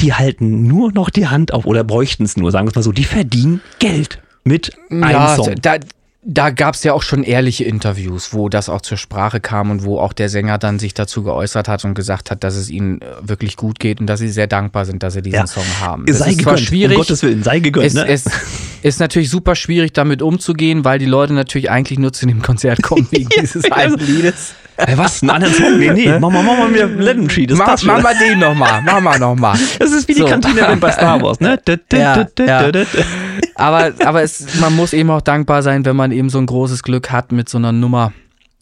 die 0.00 0.14
halten 0.14 0.66
nur 0.66 0.92
noch 0.92 1.10
die 1.10 1.26
Hand 1.26 1.52
auf 1.52 1.66
oder 1.66 1.84
bräuchten 1.84 2.24
es 2.24 2.36
nur, 2.36 2.50
sagen 2.50 2.66
wir 2.66 2.70
es 2.70 2.76
mal 2.76 2.82
so, 2.82 2.92
die 2.92 3.04
verdienen 3.04 3.60
Geld 3.78 4.20
mit 4.44 4.72
einem 4.90 5.02
ja, 5.10 5.36
Song. 5.36 5.54
da, 5.60 5.76
da 6.22 6.50
gab 6.50 6.74
es 6.74 6.82
ja 6.84 6.92
auch 6.92 7.02
schon 7.02 7.22
ehrliche 7.22 7.64
Interviews, 7.64 8.32
wo 8.32 8.48
das 8.48 8.68
auch 8.68 8.80
zur 8.80 8.98
Sprache 8.98 9.40
kam 9.40 9.70
und 9.70 9.84
wo 9.84 9.98
auch 10.00 10.12
der 10.12 10.28
Sänger 10.28 10.58
dann 10.58 10.78
sich 10.78 10.92
dazu 10.92 11.22
geäußert 11.22 11.68
hat 11.68 11.84
und 11.84 11.94
gesagt 11.94 12.30
hat, 12.30 12.42
dass 12.42 12.56
es 12.56 12.68
ihnen 12.68 13.00
äh, 13.00 13.06
wirklich 13.22 13.56
gut 13.56 13.78
geht 13.78 14.00
und 14.00 14.06
dass 14.06 14.20
sie 14.20 14.28
sehr 14.28 14.48
dankbar 14.48 14.84
sind, 14.86 15.02
dass 15.02 15.14
sie 15.14 15.22
diesen 15.22 15.36
Ja. 15.36 15.46
Song 15.46 15.64
haben. 15.80 16.04
sei 16.08 16.30
ist 16.30 16.40
zwar 16.42 16.54
gegönnt, 16.54 16.60
schwierig. 16.68 16.96
um 16.96 17.02
Gottes 17.02 17.22
Willen, 17.22 17.42
sei 17.44 17.60
gegönnt. 17.60 17.86
es, 17.86 17.94
ne? 17.94 18.08
es 18.08 18.24
ist 18.86 19.00
natürlich 19.00 19.30
super 19.30 19.56
schwierig, 19.56 19.92
damit 19.92 20.22
umzugehen, 20.22 20.84
weil 20.84 20.98
die 20.98 21.06
Leute 21.06 21.32
natürlich 21.32 21.70
eigentlich 21.70 21.98
nur 21.98 22.12
zu 22.12 22.26
dem 22.26 22.40
Konzert 22.40 22.82
kommen 22.82 23.08
wegen 23.10 23.28
dieses 23.40 23.70
einen 23.70 23.98
Liedes. 23.98 24.54
Äh, 24.76 24.96
was, 24.96 25.22
einen 25.22 25.30
anderen 25.30 25.54
Song? 25.54 25.78
Nee, 25.78 25.90
nee, 25.90 26.18
mach 26.20 26.30
mal, 26.30 26.42
mach 26.42 26.56
mal 26.56 26.72
wieder 26.72 26.86
Lemon 26.86 27.28
Tree, 27.28 27.46
das 27.46 27.58
Mach, 27.58 27.82
mach 27.82 28.02
mal 28.02 28.14
den 28.16 28.38
nochmal, 28.38 28.82
mach 28.82 29.00
mal 29.00 29.18
nochmal. 29.18 29.58
Das 29.78 29.90
ist 29.90 30.06
wie 30.06 30.14
die 30.14 30.20
So. 30.20 30.26
Kantine 30.26 30.76
bei 30.78 30.92
Star 30.92 31.20
Wars, 31.20 31.40
ne? 31.40 31.58
Ja, 31.92 32.26
ja. 32.38 32.70
Aber, 33.54 33.92
aber 34.04 34.22
es, 34.22 34.60
man 34.60 34.76
muss 34.76 34.92
eben 34.92 35.10
auch 35.10 35.22
dankbar 35.22 35.62
sein, 35.62 35.86
wenn 35.86 35.96
man 35.96 36.12
eben 36.12 36.28
so 36.28 36.36
ein 36.36 36.44
großes 36.44 36.82
Glück 36.82 37.10
hat 37.10 37.32
mit 37.32 37.48
so 37.48 37.56
einer 37.56 37.72
Nummer 37.72 38.12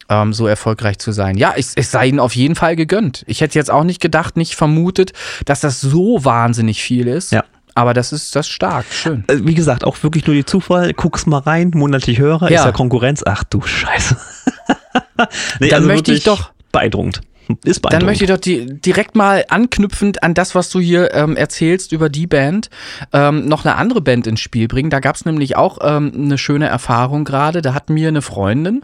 ähm, 0.07 0.31
so 0.31 0.47
erfolgreich 0.47 0.99
zu 0.99 1.11
sein. 1.11 1.37
Ja, 1.37 1.53
es, 1.57 1.73
es 1.75 1.91
sei 1.91 2.07
ihnen 2.07 2.19
auf 2.19 2.35
jeden 2.35 2.55
Fall 2.55 2.77
gegönnt. 2.77 3.23
Ich 3.27 3.41
hätte 3.41 3.59
jetzt 3.59 3.69
auch 3.69 3.83
nicht 3.83 4.01
gedacht, 4.01 4.37
nicht 4.37 4.55
vermutet, 4.55 5.11
dass 5.43 5.59
das 5.59 5.81
so 5.81 6.23
wahnsinnig 6.23 6.81
viel 6.81 7.07
ist. 7.07 7.33
Ja. 7.33 7.43
Aber 7.75 7.93
das 7.93 8.11
ist 8.13 8.35
das 8.35 8.47
ist 8.47 8.53
stark, 8.53 8.85
schön. 8.89 9.23
Äh, 9.27 9.39
Wie 9.43 9.53
gesagt, 9.53 9.83
auch 9.83 10.01
wirklich 10.01 10.25
nur 10.25 10.35
die 10.35 10.45
Zufall. 10.45 10.93
Guck's 10.93 11.25
mal 11.25 11.39
rein, 11.39 11.71
monatlich 11.75 12.17
Hörer, 12.19 12.49
Ja. 12.49 12.59
ist 12.61 12.65
ja 12.65 12.71
Konkurrenz. 12.71 13.21
Ach 13.25 13.43
du 13.43 13.61
Scheiße. 13.61 14.17
nee, 15.59 15.69
Dann 15.69 15.85
möchte 15.85 16.13
ich 16.13 16.23
doch- 16.23 16.51
Beeindruckend. 16.71 17.21
Ist 17.63 17.81
beeindruckend. 17.81 17.93
Dann 17.93 18.05
möchte 18.05 18.23
ich 18.23 18.29
doch 18.31 18.37
die, 18.39 18.81
direkt 18.81 19.15
mal 19.15 19.45
anknüpfend 19.49 20.23
an 20.23 20.33
das, 20.33 20.55
was 20.55 20.69
du 20.71 20.79
hier 20.79 21.13
ähm, 21.13 21.35
erzählst 21.35 21.91
über 21.91 22.09
die 22.09 22.25
Band, 22.27 22.69
ähm, 23.13 23.45
noch 23.47 23.63
eine 23.65 23.75
andere 23.75 24.01
Band 24.01 24.25
ins 24.25 24.39
Spiel 24.41 24.67
bringen. 24.67 24.89
Da 24.89 24.99
gab 24.99 25.15
es 25.15 25.25
nämlich 25.25 25.55
auch 25.55 25.77
ähm, 25.81 26.11
eine 26.15 26.37
schöne 26.39 26.67
Erfahrung 26.67 27.23
gerade. 27.23 27.61
Da 27.61 27.73
hat 27.75 27.89
mir 27.91 28.07
eine 28.07 28.21
Freundin 28.23 28.83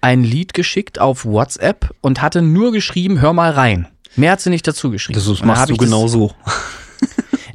ein 0.00 0.24
Lied 0.24 0.54
geschickt 0.54 0.98
auf 0.98 1.26
WhatsApp 1.26 1.90
und 2.00 2.22
hatte 2.22 2.40
nur 2.40 2.72
geschrieben, 2.72 3.20
hör 3.20 3.34
mal 3.34 3.50
rein. 3.50 3.86
Mehr 4.16 4.32
hat 4.32 4.40
sie 4.40 4.50
nicht 4.50 4.66
dazu 4.66 4.90
geschrieben. 4.90 5.20
das 5.22 5.42
machst 5.44 5.68
du 5.70 5.76
genau 5.76 6.06
so. 6.08 6.32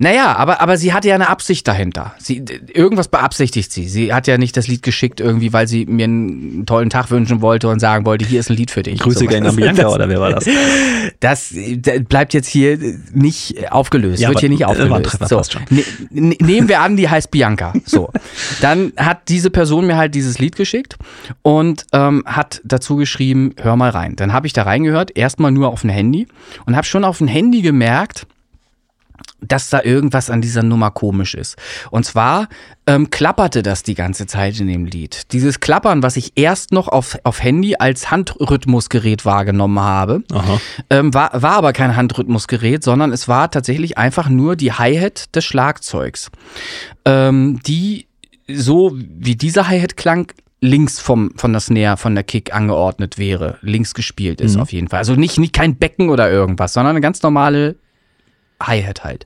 Naja, 0.03 0.35
aber, 0.35 0.59
aber 0.59 0.75
sie 0.75 0.91
hatte 0.91 1.07
ja 1.07 1.15
eine 1.15 1.29
Absicht 1.29 1.65
dahinter. 1.65 2.13
Sie, 2.19 2.43
irgendwas 2.73 3.07
beabsichtigt 3.07 3.71
sie. 3.71 3.87
Sie 3.87 4.13
hat 4.13 4.27
ja 4.27 4.37
nicht 4.37 4.57
das 4.57 4.67
Lied 4.67 4.83
geschickt 4.83 5.21
irgendwie, 5.21 5.53
weil 5.53 5.65
sie 5.65 5.85
mir 5.85 6.03
einen 6.03 6.65
tollen 6.65 6.89
Tag 6.89 7.09
wünschen 7.09 7.41
wollte 7.41 7.69
und 7.69 7.79
sagen 7.79 8.05
wollte, 8.05 8.25
hier 8.25 8.41
ist 8.41 8.49
ein 8.49 8.57
Lied 8.57 8.69
für 8.69 8.83
dich. 8.83 8.99
Grüße 8.99 9.19
So, 9.19 9.25
gerne 9.27 9.47
an 9.47 9.55
das- 9.55 9.63
Bianca, 9.63 9.83
das- 9.83 9.93
oder 9.93 10.09
wer 10.09 10.19
war 10.19 10.31
das? 10.31 10.45
Das 11.21 11.53
äh, 11.53 11.77
bleibt 12.07 12.33
jetzt 12.33 12.47
hier 12.47 12.77
nicht 13.13 13.71
aufgelöst, 13.71 14.21
Ja, 14.21 14.27
wird 14.27 14.41
hier 14.41 14.49
nicht 14.49 14.65
aufgelöst. 14.65 15.17
So. 15.29 15.41
Ne, 15.69 15.83
ne, 16.09 16.35
nehmen 16.41 16.67
wir 16.67 16.81
an, 16.81 16.97
die 16.97 17.07
heißt 17.07 17.31
Bianca. 17.31 17.71
So. 17.85 18.11
Dann 18.59 18.91
hat 18.97 19.29
diese 19.29 19.49
Person 19.51 19.87
mir 19.87 19.95
halt 19.95 20.15
dieses 20.15 20.37
Lied 20.37 20.57
geschickt 20.57 20.97
und 21.43 21.85
ähm, 21.93 22.23
hat 22.25 22.59
dazu 22.65 22.97
geschrieben, 22.97 23.55
hör 23.61 23.77
mal 23.77 23.91
rein. 23.91 24.17
Dann 24.17 24.33
habe 24.33 24.47
ich 24.47 24.53
da 24.53 24.63
reingehört, 24.63 25.15
erstmal 25.15 25.51
nur 25.53 25.69
auf 25.69 25.81
dem 25.81 25.91
Handy 25.91 26.27
und 26.65 26.75
habe 26.75 26.85
schon 26.85 27.05
auf 27.05 27.19
dem 27.19 27.27
Handy 27.27 27.61
gemerkt, 27.61 28.27
dass 29.47 29.69
da 29.69 29.81
irgendwas 29.83 30.29
an 30.29 30.41
dieser 30.41 30.63
Nummer 30.63 30.91
komisch 30.91 31.33
ist. 31.35 31.57
Und 31.91 32.05
zwar 32.05 32.47
ähm, 32.85 33.09
klapperte 33.09 33.63
das 33.63 33.83
die 33.83 33.95
ganze 33.95 34.25
Zeit 34.25 34.59
in 34.59 34.67
dem 34.67 34.85
Lied. 34.85 35.31
Dieses 35.31 35.59
Klappern, 35.59 36.03
was 36.03 36.17
ich 36.17 36.33
erst 36.35 36.71
noch 36.71 36.87
auf, 36.87 37.17
auf 37.23 37.41
Handy 37.41 37.75
als 37.77 38.11
Handrhythmusgerät 38.11 39.25
wahrgenommen 39.25 39.79
habe, 39.79 40.23
ähm, 40.89 41.13
war, 41.13 41.41
war 41.41 41.53
aber 41.53 41.73
kein 41.73 41.95
Handrhythmusgerät, 41.95 42.83
sondern 42.83 43.11
es 43.11 43.27
war 43.27 43.51
tatsächlich 43.51 43.97
einfach 43.97 44.29
nur 44.29 44.55
die 44.55 44.73
Hi-Hat 44.73 45.35
des 45.35 45.45
Schlagzeugs, 45.45 46.29
ähm, 47.05 47.59
die 47.65 48.07
so 48.47 48.91
wie 48.93 49.35
dieser 49.35 49.67
Hi-Hat 49.69 49.95
klang, 49.95 50.31
links 50.63 50.99
vom, 50.99 51.31
von 51.35 51.51
der 51.51 51.59
Snare, 51.59 51.97
von 51.97 52.15
der 52.15 52.23
Kick 52.23 52.55
angeordnet 52.55 53.17
wäre, 53.17 53.57
links 53.61 53.93
gespielt 53.93 54.39
ist 54.39 54.57
auf 54.57 54.71
jeden 54.71 54.87
Fall. 54.87 54.99
Also 54.99 55.15
nicht, 55.15 55.37
nicht 55.37 55.51
kein 55.51 55.75
Becken 55.75 56.09
oder 56.09 56.31
irgendwas, 56.31 56.73
sondern 56.73 56.91
eine 56.91 57.01
ganz 57.01 57.21
normale 57.21 57.75
Hi-Hat 58.67 59.03
halt. 59.03 59.25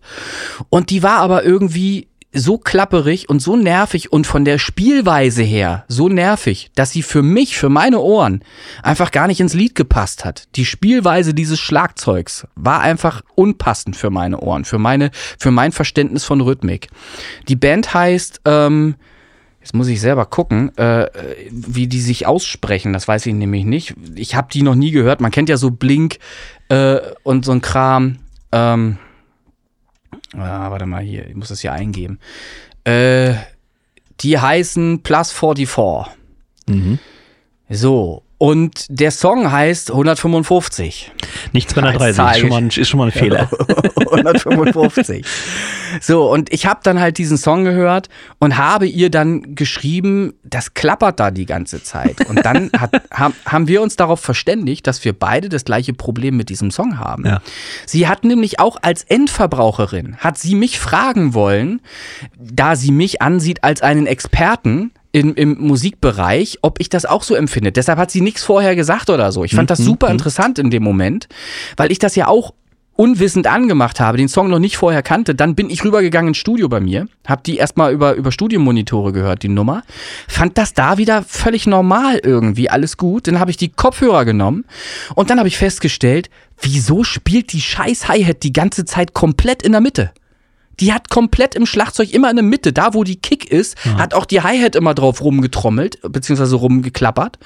Und 0.69 0.89
die 0.89 1.03
war 1.03 1.17
aber 1.17 1.43
irgendwie 1.43 2.07
so 2.33 2.57
klapperig 2.57 3.29
und 3.29 3.41
so 3.41 3.55
nervig 3.55 4.11
und 4.11 4.27
von 4.27 4.45
der 4.45 4.57
Spielweise 4.57 5.43
her 5.43 5.85
so 5.87 6.09
nervig, 6.09 6.71
dass 6.75 6.91
sie 6.91 7.01
für 7.01 7.23
mich, 7.23 7.57
für 7.57 7.69
meine 7.69 7.99
Ohren, 7.99 8.43
einfach 8.83 9.11
gar 9.11 9.27
nicht 9.27 9.39
ins 9.39 9.53
Lied 9.53 9.75
gepasst 9.75 10.25
hat. 10.25 10.47
Die 10.55 10.65
Spielweise 10.65 11.33
dieses 11.33 11.59
Schlagzeugs 11.59 12.47
war 12.55 12.81
einfach 12.81 13.21
unpassend 13.35 13.95
für 13.95 14.09
meine 14.09 14.39
Ohren, 14.39 14.65
für 14.65 14.77
meine, 14.77 15.11
für 15.39 15.51
mein 15.51 15.71
Verständnis 15.71 16.25
von 16.25 16.41
Rhythmik. 16.41 16.89
Die 17.47 17.55
Band 17.55 17.93
heißt, 17.93 18.41
ähm, 18.45 18.95
Jetzt 19.59 19.73
muss 19.73 19.89
ich 19.89 19.99
selber 19.99 20.25
gucken, 20.25 20.73
äh, 20.77 21.09
wie 21.51 21.87
die 21.87 21.99
sich 21.99 22.25
aussprechen. 22.25 22.93
Das 22.93 23.05
weiß 23.05 23.25
ich 23.25 23.33
nämlich 23.33 23.65
nicht. 23.65 23.95
Ich 24.15 24.33
habe 24.33 24.47
die 24.49 24.61
noch 24.61 24.75
nie 24.75 24.91
gehört. 24.91 25.19
Man 25.19 25.29
kennt 25.29 25.49
ja 25.49 25.57
so 25.57 25.71
Blink 25.71 26.19
äh, 26.69 26.99
und 27.23 27.43
so 27.43 27.51
ein 27.51 27.59
Kram. 27.59 28.19
Ähm, 28.53 28.97
ah, 30.33 30.71
warte 30.71 30.85
mal 30.85 31.01
hier, 31.01 31.27
ich 31.27 31.35
muss 31.35 31.49
das 31.49 31.61
hier 31.61 31.73
eingeben. 31.73 32.19
Äh, 32.83 33.33
die 34.21 34.39
heißen 34.39 35.03
Plus 35.03 35.31
44. 35.31 36.13
Mhm. 36.67 36.99
So. 37.69 38.23
Und 38.39 38.85
der 38.89 39.09
Song 39.11 39.51
heißt 39.51 39.89
155. 39.89 41.11
Nicht 41.53 41.69
230, 41.71 42.09
ist 42.35 42.39
schon 42.39 42.49
mal, 42.49 42.57
ein- 42.57 42.67
ist 42.67 42.87
schon 42.87 42.97
mal 42.99 43.05
ein 43.05 43.11
Fehler. 43.11 43.49
155. 44.11 45.25
So, 46.01 46.31
und 46.31 46.51
ich 46.53 46.65
habe 46.65 46.81
dann 46.83 46.99
halt 46.99 47.17
diesen 47.17 47.37
Song 47.37 47.63
gehört 47.63 48.09
und 48.39 48.57
habe 48.57 48.85
ihr 48.87 49.09
dann 49.09 49.55
geschrieben, 49.55 50.33
das 50.43 50.73
klappert 50.73 51.19
da 51.19 51.31
die 51.31 51.45
ganze 51.45 51.81
Zeit. 51.81 52.27
Und 52.29 52.45
dann 52.45 52.69
hat, 52.77 53.01
haben, 53.11 53.33
haben 53.45 53.67
wir 53.67 53.81
uns 53.81 53.95
darauf 53.95 54.19
verständigt, 54.19 54.85
dass 54.85 55.03
wir 55.03 55.13
beide 55.13 55.49
das 55.49 55.65
gleiche 55.65 55.93
Problem 55.93 56.37
mit 56.37 56.49
diesem 56.49 56.69
Song 56.71 56.99
haben. 56.99 57.25
Ja. 57.25 57.41
Sie 57.85 58.07
hat 58.07 58.23
nämlich 58.23 58.59
auch 58.59 58.77
als 58.81 59.03
Endverbraucherin, 59.03 60.17
hat 60.17 60.37
sie 60.37 60.55
mich 60.55 60.79
fragen 60.79 61.33
wollen, 61.33 61.81
da 62.39 62.75
sie 62.75 62.91
mich 62.91 63.21
ansieht 63.21 63.63
als 63.63 63.81
einen 63.81 64.05
Experten, 64.05 64.91
im, 65.11 65.35
im 65.35 65.57
Musikbereich, 65.59 66.59
ob 66.61 66.79
ich 66.79 66.89
das 66.89 67.05
auch 67.05 67.23
so 67.23 67.35
empfinde. 67.35 67.71
Deshalb 67.71 67.97
hat 67.97 68.11
sie 68.11 68.21
nichts 68.21 68.43
vorher 68.43 68.75
gesagt 68.75 69.09
oder 69.09 69.31
so. 69.31 69.43
Ich 69.43 69.55
fand 69.55 69.69
das 69.69 69.79
super 69.79 70.09
interessant 70.09 70.59
in 70.59 70.69
dem 70.69 70.83
Moment, 70.83 71.27
weil 71.75 71.91
ich 71.91 71.99
das 71.99 72.15
ja 72.15 72.27
auch 72.27 72.53
unwissend 72.97 73.47
angemacht 73.47 73.99
habe, 73.99 74.17
den 74.17 74.27
Song 74.27 74.49
noch 74.49 74.59
nicht 74.59 74.75
vorher 74.75 75.03
kannte, 75.03 75.35
dann 75.35 75.55
bin 75.55 75.69
ich 75.69 75.85
rübergegangen 75.85 76.29
ins 76.29 76.37
Studio 76.37 76.67
bei 76.67 76.79
mir, 76.79 77.07
hab 77.25 77.43
die 77.43 77.57
erstmal 77.57 77.93
über, 77.93 78.15
über 78.15 78.31
Studiomonitore 78.31 79.13
gehört, 79.13 79.43
die 79.43 79.49
Nummer, 79.49 79.83
fand 80.27 80.57
das 80.57 80.73
da 80.73 80.97
wieder 80.97 81.23
völlig 81.23 81.67
normal 81.67 82.19
irgendwie, 82.23 82.69
alles 82.69 82.97
gut, 82.97 83.27
dann 83.27 83.39
habe 83.39 83.51
ich 83.51 83.57
die 83.57 83.69
Kopfhörer 83.69 84.25
genommen 84.25 84.65
und 85.15 85.29
dann 85.29 85.37
habe 85.37 85.47
ich 85.47 85.57
festgestellt, 85.57 86.29
wieso 86.59 87.03
spielt 87.03 87.53
die 87.53 87.61
scheiß 87.61 88.07
Hi-Hat 88.07 88.41
die 88.41 88.53
ganze 88.53 88.83
Zeit 88.83 89.13
komplett 89.13 89.61
in 89.61 89.73
der 89.73 89.81
Mitte? 89.81 90.11
Die 90.79 90.93
hat 90.93 91.09
komplett 91.09 91.55
im 91.55 91.65
Schlagzeug 91.65 92.13
immer 92.13 92.29
in 92.29 92.35
der 92.35 92.43
Mitte, 92.43 92.73
da 92.73 92.93
wo 92.93 93.03
die 93.03 93.15
Kick 93.15 93.51
ist, 93.51 93.75
hat 93.97 94.13
auch 94.13 94.25
die 94.25 94.41
Hi-Hat 94.41 94.75
immer 94.75 94.93
drauf 94.93 95.21
rumgetrommelt, 95.21 95.99
beziehungsweise 96.03 96.55
rumgeklappert. 96.55 97.39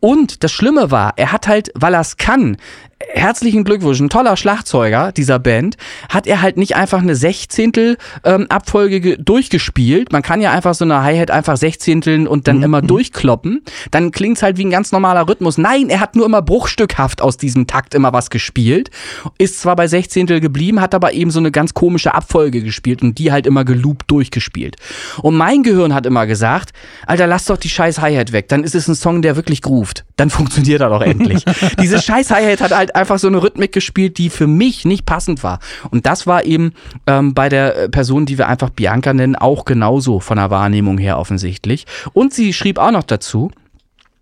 Und 0.00 0.44
das 0.44 0.52
Schlimme 0.52 0.90
war, 0.90 1.14
er 1.16 1.32
hat 1.32 1.48
halt, 1.48 1.70
weil 1.74 1.94
er 1.94 2.00
es 2.00 2.16
kann, 2.16 2.56
herzlichen 2.98 3.64
Glückwunsch, 3.64 4.00
ein 4.00 4.08
toller 4.08 4.36
Schlagzeuger 4.36 5.12
dieser 5.12 5.38
Band, 5.38 5.76
hat 6.08 6.26
er 6.26 6.40
halt 6.40 6.56
nicht 6.56 6.76
einfach 6.76 7.00
eine 7.00 7.14
Sechzehntel 7.14 7.98
ähm, 8.24 8.46
Abfolge 8.48 9.00
ge- 9.00 9.16
durchgespielt. 9.18 10.12
Man 10.12 10.22
kann 10.22 10.40
ja 10.40 10.50
einfach 10.50 10.74
so 10.74 10.84
eine 10.84 11.02
Hi-Hat 11.02 11.30
einfach 11.30 11.56
Sechzehnteln 11.56 12.26
und 12.26 12.48
dann 12.48 12.62
immer 12.62 12.80
durchkloppen. 12.82 13.62
Dann 13.90 14.12
klingt's 14.12 14.42
halt 14.42 14.56
wie 14.56 14.64
ein 14.64 14.70
ganz 14.70 14.92
normaler 14.92 15.28
Rhythmus. 15.28 15.58
Nein, 15.58 15.88
er 15.90 16.00
hat 16.00 16.16
nur 16.16 16.24
immer 16.24 16.40
bruchstückhaft 16.40 17.20
aus 17.20 17.36
diesem 17.36 17.66
Takt 17.66 17.94
immer 17.94 18.12
was 18.12 18.30
gespielt. 18.30 18.90
Ist 19.38 19.60
zwar 19.60 19.76
bei 19.76 19.88
Sechzehntel 19.88 20.40
geblieben, 20.40 20.80
hat 20.80 20.94
aber 20.94 21.12
eben 21.12 21.30
so 21.30 21.38
eine 21.38 21.50
ganz 21.50 21.74
komische 21.74 22.14
Abfolge 22.14 22.62
gespielt 22.62 23.02
und 23.02 23.18
die 23.18 23.30
halt 23.30 23.46
immer 23.46 23.64
geloopt 23.64 24.10
durchgespielt. 24.10 24.76
Und 25.20 25.36
mein 25.36 25.62
Gehirn 25.62 25.94
hat 25.94 26.06
immer 26.06 26.26
gesagt, 26.26 26.72
Alter, 27.06 27.26
lass 27.26 27.44
doch 27.44 27.58
die 27.58 27.68
scheiß 27.68 28.00
Hi-Hat 28.00 28.32
weg. 28.32 28.48
Dann 28.48 28.64
ist 28.64 28.74
es 28.74 28.88
ein 28.88 28.94
Song, 28.94 29.20
der 29.20 29.36
wirklich 29.36 29.60
groovt. 29.60 30.04
Dann 30.16 30.30
funktioniert 30.30 30.80
er 30.80 30.88
doch 30.88 31.02
endlich. 31.02 31.44
Diese 31.80 32.00
scheiß 32.00 32.30
Hi-Hat 32.30 32.60
hat 32.60 32.72
halt 32.72 32.96
einfach 32.96 33.18
so 33.18 33.28
eine 33.28 33.42
Rhythmik 33.42 33.72
gespielt, 33.72 34.16
die 34.16 34.30
für 34.30 34.46
mich 34.46 34.84
nicht 34.84 35.04
passend 35.04 35.42
war. 35.42 35.60
Und 35.90 36.06
das 36.06 36.26
war 36.26 36.44
eben 36.44 36.72
ähm, 37.06 37.34
bei 37.34 37.48
der 37.48 37.76
äh, 37.76 37.88
Person, 37.88 38.24
die 38.24 38.38
wir 38.38 38.48
einfach 38.48 38.70
Bianca 38.70 39.12
nennen, 39.12 39.36
auch 39.36 39.66
genauso 39.66 40.20
von 40.20 40.38
der 40.38 40.50
Wahrnehmung 40.50 40.96
her 40.98 41.18
offensichtlich. 41.18 41.86
Und 42.14 42.32
sie 42.32 42.54
schrieb 42.54 42.78
auch 42.78 42.92
noch 42.92 43.02
dazu, 43.02 43.50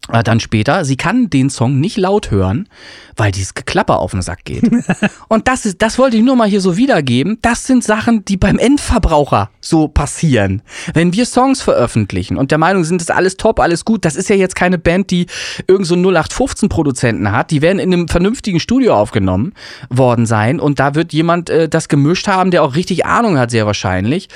dann 0.09 0.41
später, 0.41 0.85
sie 0.85 0.97
kann 0.97 1.31
den 1.31 1.51
Song 1.51 1.81
nicht 1.81 1.97
laut 1.97 2.31
hören, 2.31 2.69
weil 3.17 3.33
dieses 3.33 3.55
Geklapper 3.55 3.99
auf 4.01 4.11
den 4.11 4.23
Sack 4.23 4.45
geht. 4.45 4.71
Und 5.29 5.49
das 5.49 5.65
ist, 5.65 5.81
das 5.81 5.99
wollte 5.99 6.17
ich 6.17 6.23
nur 6.23 6.37
mal 6.37 6.49
hier 6.49 6.61
so 6.61 6.77
wiedergeben. 6.77 7.39
Das 7.43 7.67
sind 7.67 7.83
Sachen, 7.85 8.25
die 8.25 8.37
beim 8.37 8.59
Endverbraucher 8.59 9.51
so 9.61 9.89
passieren. 9.89 10.63
Wenn 10.93 11.13
wir 11.13 11.25
Songs 11.25 11.63
veröffentlichen 11.63 12.37
und 12.37 12.51
der 12.51 12.59
Meinung 12.59 12.85
sind, 12.85 13.01
das 13.01 13.09
ist 13.09 13.15
alles 13.15 13.37
top, 13.37 13.61
alles 13.61 13.85
gut, 13.85 14.05
das 14.05 14.17
ist 14.17 14.29
ja 14.29 14.37
jetzt 14.37 14.57
keine 14.57 14.79
Band, 14.79 15.11
die 15.11 15.27
irgend 15.67 15.87
so 15.87 15.95
einen 15.95 16.05
0815 16.05 16.69
Produzenten 16.69 17.33
hat. 17.33 17.51
Die 17.51 17.63
werden 17.63 17.79
in 17.79 17.93
einem 17.93 18.09
vernünftigen 18.09 18.61
Studio 18.61 18.95
aufgenommen 18.95 19.55
worden 19.89 20.27
sein 20.27 20.61
und 20.61 20.81
da 20.81 20.95
wird 20.95 21.13
jemand 21.13 21.51
äh, 21.51 21.69
das 21.69 21.89
gemischt 21.89 22.29
haben, 22.29 22.51
der 22.51 22.63
auch 22.63 22.75
richtig 22.75 23.07
Ahnung 23.07 23.39
hat, 23.39 23.51
sehr 23.51 23.67
wahrscheinlich. 23.67 24.29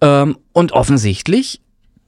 Ähm, 0.00 0.36
und 0.52 0.72
offensichtlich 0.72 1.60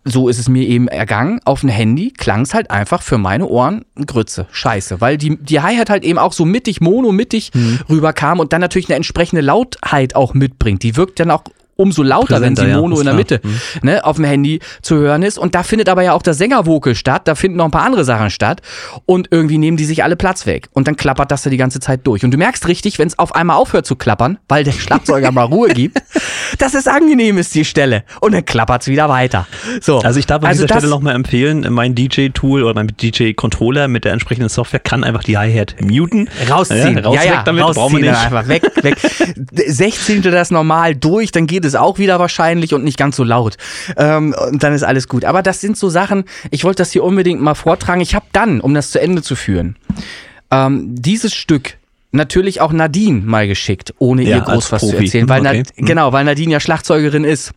so 0.05 0.29
ist 0.29 0.39
es 0.39 0.49
mir 0.49 0.67
eben 0.69 0.89
ergangen. 0.89 1.41
Auf 1.45 1.61
dem 1.61 1.71
Handy 1.71 2.11
klang 2.11 2.43
es 2.43 2.55
halt 2.55 2.71
einfach 2.71 3.03
für 3.03 3.19
meine 3.19 3.47
Ohren 3.47 3.85
Grütze. 4.07 4.47
Scheiße. 4.53 5.01
Weil 5.01 5.17
die, 5.17 5.37
die 5.37 5.61
Hi-Hat 5.61 5.91
halt 5.91 6.05
eben 6.05 6.19
auch 6.19 6.33
so 6.33 6.45
mittig, 6.45 6.81
mono-mittig 6.81 7.53
rüberkam 7.89 8.39
und 8.39 8.53
dann 8.53 8.61
natürlich 8.61 8.89
eine 8.89 8.97
entsprechende 8.97 9.43
Lautheit 9.43 10.15
auch 10.15 10.35
mitbringt. 10.35 10.83
Die 10.83 10.97
wirkt 10.97 11.21
dann 11.21 11.31
auch 11.31 11.45
umso 11.77 12.03
lauter, 12.03 12.41
wenn 12.41 12.57
sie 12.57 12.67
Mono 12.67 12.97
ja, 12.97 13.01
in 13.01 13.07
der 13.07 13.15
Mitte 13.15 13.41
mhm. 13.43 13.61
ne, 13.83 14.05
auf 14.05 14.17
dem 14.17 14.25
Handy 14.25 14.61
zu 14.83 14.97
hören 14.97 15.23
ist. 15.23 15.39
Und 15.39 15.55
da 15.55 15.63
findet 15.63 15.89
aber 15.89 16.03
ja 16.03 16.13
auch 16.13 16.23
das 16.23 16.39
Sängervocal 16.39 16.95
statt, 16.95 17.23
da 17.27 17.35
finden 17.35 17.59
noch 17.59 17.65
ein 17.65 17.71
paar 17.71 17.85
andere 17.85 18.05
Sachen 18.05 18.31
statt. 18.31 18.63
Und 19.07 19.29
irgendwie 19.31 19.59
nehmen 19.59 19.77
die 19.77 19.85
sich 19.85 20.05
alle 20.05 20.17
Platz 20.17 20.47
weg. 20.47 20.69
Und 20.73 20.89
dann 20.89 20.97
klappert 20.97 21.31
das 21.31 21.43
da 21.43 21.51
die 21.51 21.57
ganze 21.57 21.81
Zeit 21.81 22.07
durch. 22.07 22.25
Und 22.25 22.31
du 22.31 22.39
merkst 22.39 22.69
richtig, 22.69 22.99
wenn 22.99 23.09
es 23.09 23.19
auf 23.19 23.35
einmal 23.35 23.57
aufhört 23.57 23.87
zu 23.87 23.97
klappern, 23.97 24.39
weil 24.49 24.65
der 24.65 24.73
Schlagzeuger 24.73 25.33
mal 25.33 25.45
Ruhe 25.45 25.69
gibt, 25.69 25.99
dass 26.59 26.75
es 26.75 26.87
angenehm 26.87 27.39
ist, 27.39 27.55
die 27.55 27.65
Stelle. 27.65 28.05
Und 28.21 28.33
dann 28.35 28.45
klappert 28.45 28.83
es 28.83 28.89
wieder 28.89 29.09
weiter. 29.09 29.47
So. 29.81 29.99
Also 30.01 30.19
ich 30.19 30.27
darf 30.27 30.43
an 30.43 30.49
also 30.49 30.65
dieser 30.65 30.79
Stelle 30.79 30.91
nochmal 30.91 31.15
empfehlen, 31.15 31.67
mein 31.71 31.95
DJ-Tool 31.95 32.63
oder 32.63 32.75
mein 32.75 32.89
DJ-Controller 32.89 33.89
mit 33.89 34.05
der 34.05 34.13
entsprechenden 34.13 34.49
Software 34.49 34.81
kann 34.81 35.05
einfach 35.05 35.23
die 35.23 35.37
Hi-Hat 35.37 35.77
muten. 35.81 36.29
Rausziehen. 36.49 36.97
Ja, 36.97 37.03
raus, 37.03 37.17
ja, 37.17 37.25
ja, 37.25 37.43
damit, 37.43 37.65
rausziehen, 37.65 38.03
nicht. 38.03 38.15
einfach 38.15 38.49
weg, 38.49 38.63
weg. 38.83 38.97
16. 39.67 40.23
das 40.23 40.51
normal 40.51 40.95
durch, 40.95 41.33
dann 41.33 41.47
geht 41.47 41.64
es 41.65 41.75
auch 41.75 41.99
wieder 41.99 42.19
wahrscheinlich 42.19 42.75
und 42.75 42.85
nicht 42.85 42.99
ganz 42.99 43.17
so 43.17 43.25
laut. 43.25 43.57
Ähm, 43.97 44.35
und 44.51 44.63
dann 44.63 44.73
ist 44.73 44.83
alles 44.83 45.09
gut. 45.09 45.25
Aber 45.25 45.43
das 45.43 45.61
sind 45.61 45.77
so 45.77 45.89
Sachen, 45.89 46.25
ich 46.51 46.65
wollte 46.65 46.79
das 46.79 46.93
hier 46.93 47.05
unbedingt 47.05 47.41
mal 47.41 47.55
vortragen. 47.55 48.01
Ich 48.01 48.15
habe 48.15 48.27
dann, 48.33 48.61
um 48.61 48.75
das 48.75 48.91
zu 48.91 49.01
Ende 49.01 49.23
zu 49.23 49.37
führen, 49.37 49.77
ähm, 50.51 50.95
dieses 50.95 51.35
Stück 51.35 51.77
natürlich 52.13 52.61
auch 52.61 52.73
Nadine 52.73 53.21
mal 53.23 53.49
geschickt, 53.49 53.93
ohne 53.99 54.23
ja, 54.23 54.37
ihr 54.37 54.43
groß 54.43 54.73
was 54.73 54.81
Profi. 54.83 54.97
zu 54.97 55.03
erzählen, 55.03 55.29
weil 55.29 55.41
okay. 55.41 55.63
Na, 55.77 55.87
genau, 55.87 56.13
weil 56.13 56.25
Nadine 56.25 56.53
ja 56.53 56.61
Schlagzeugerin 56.61 57.25
ist. 57.25 57.53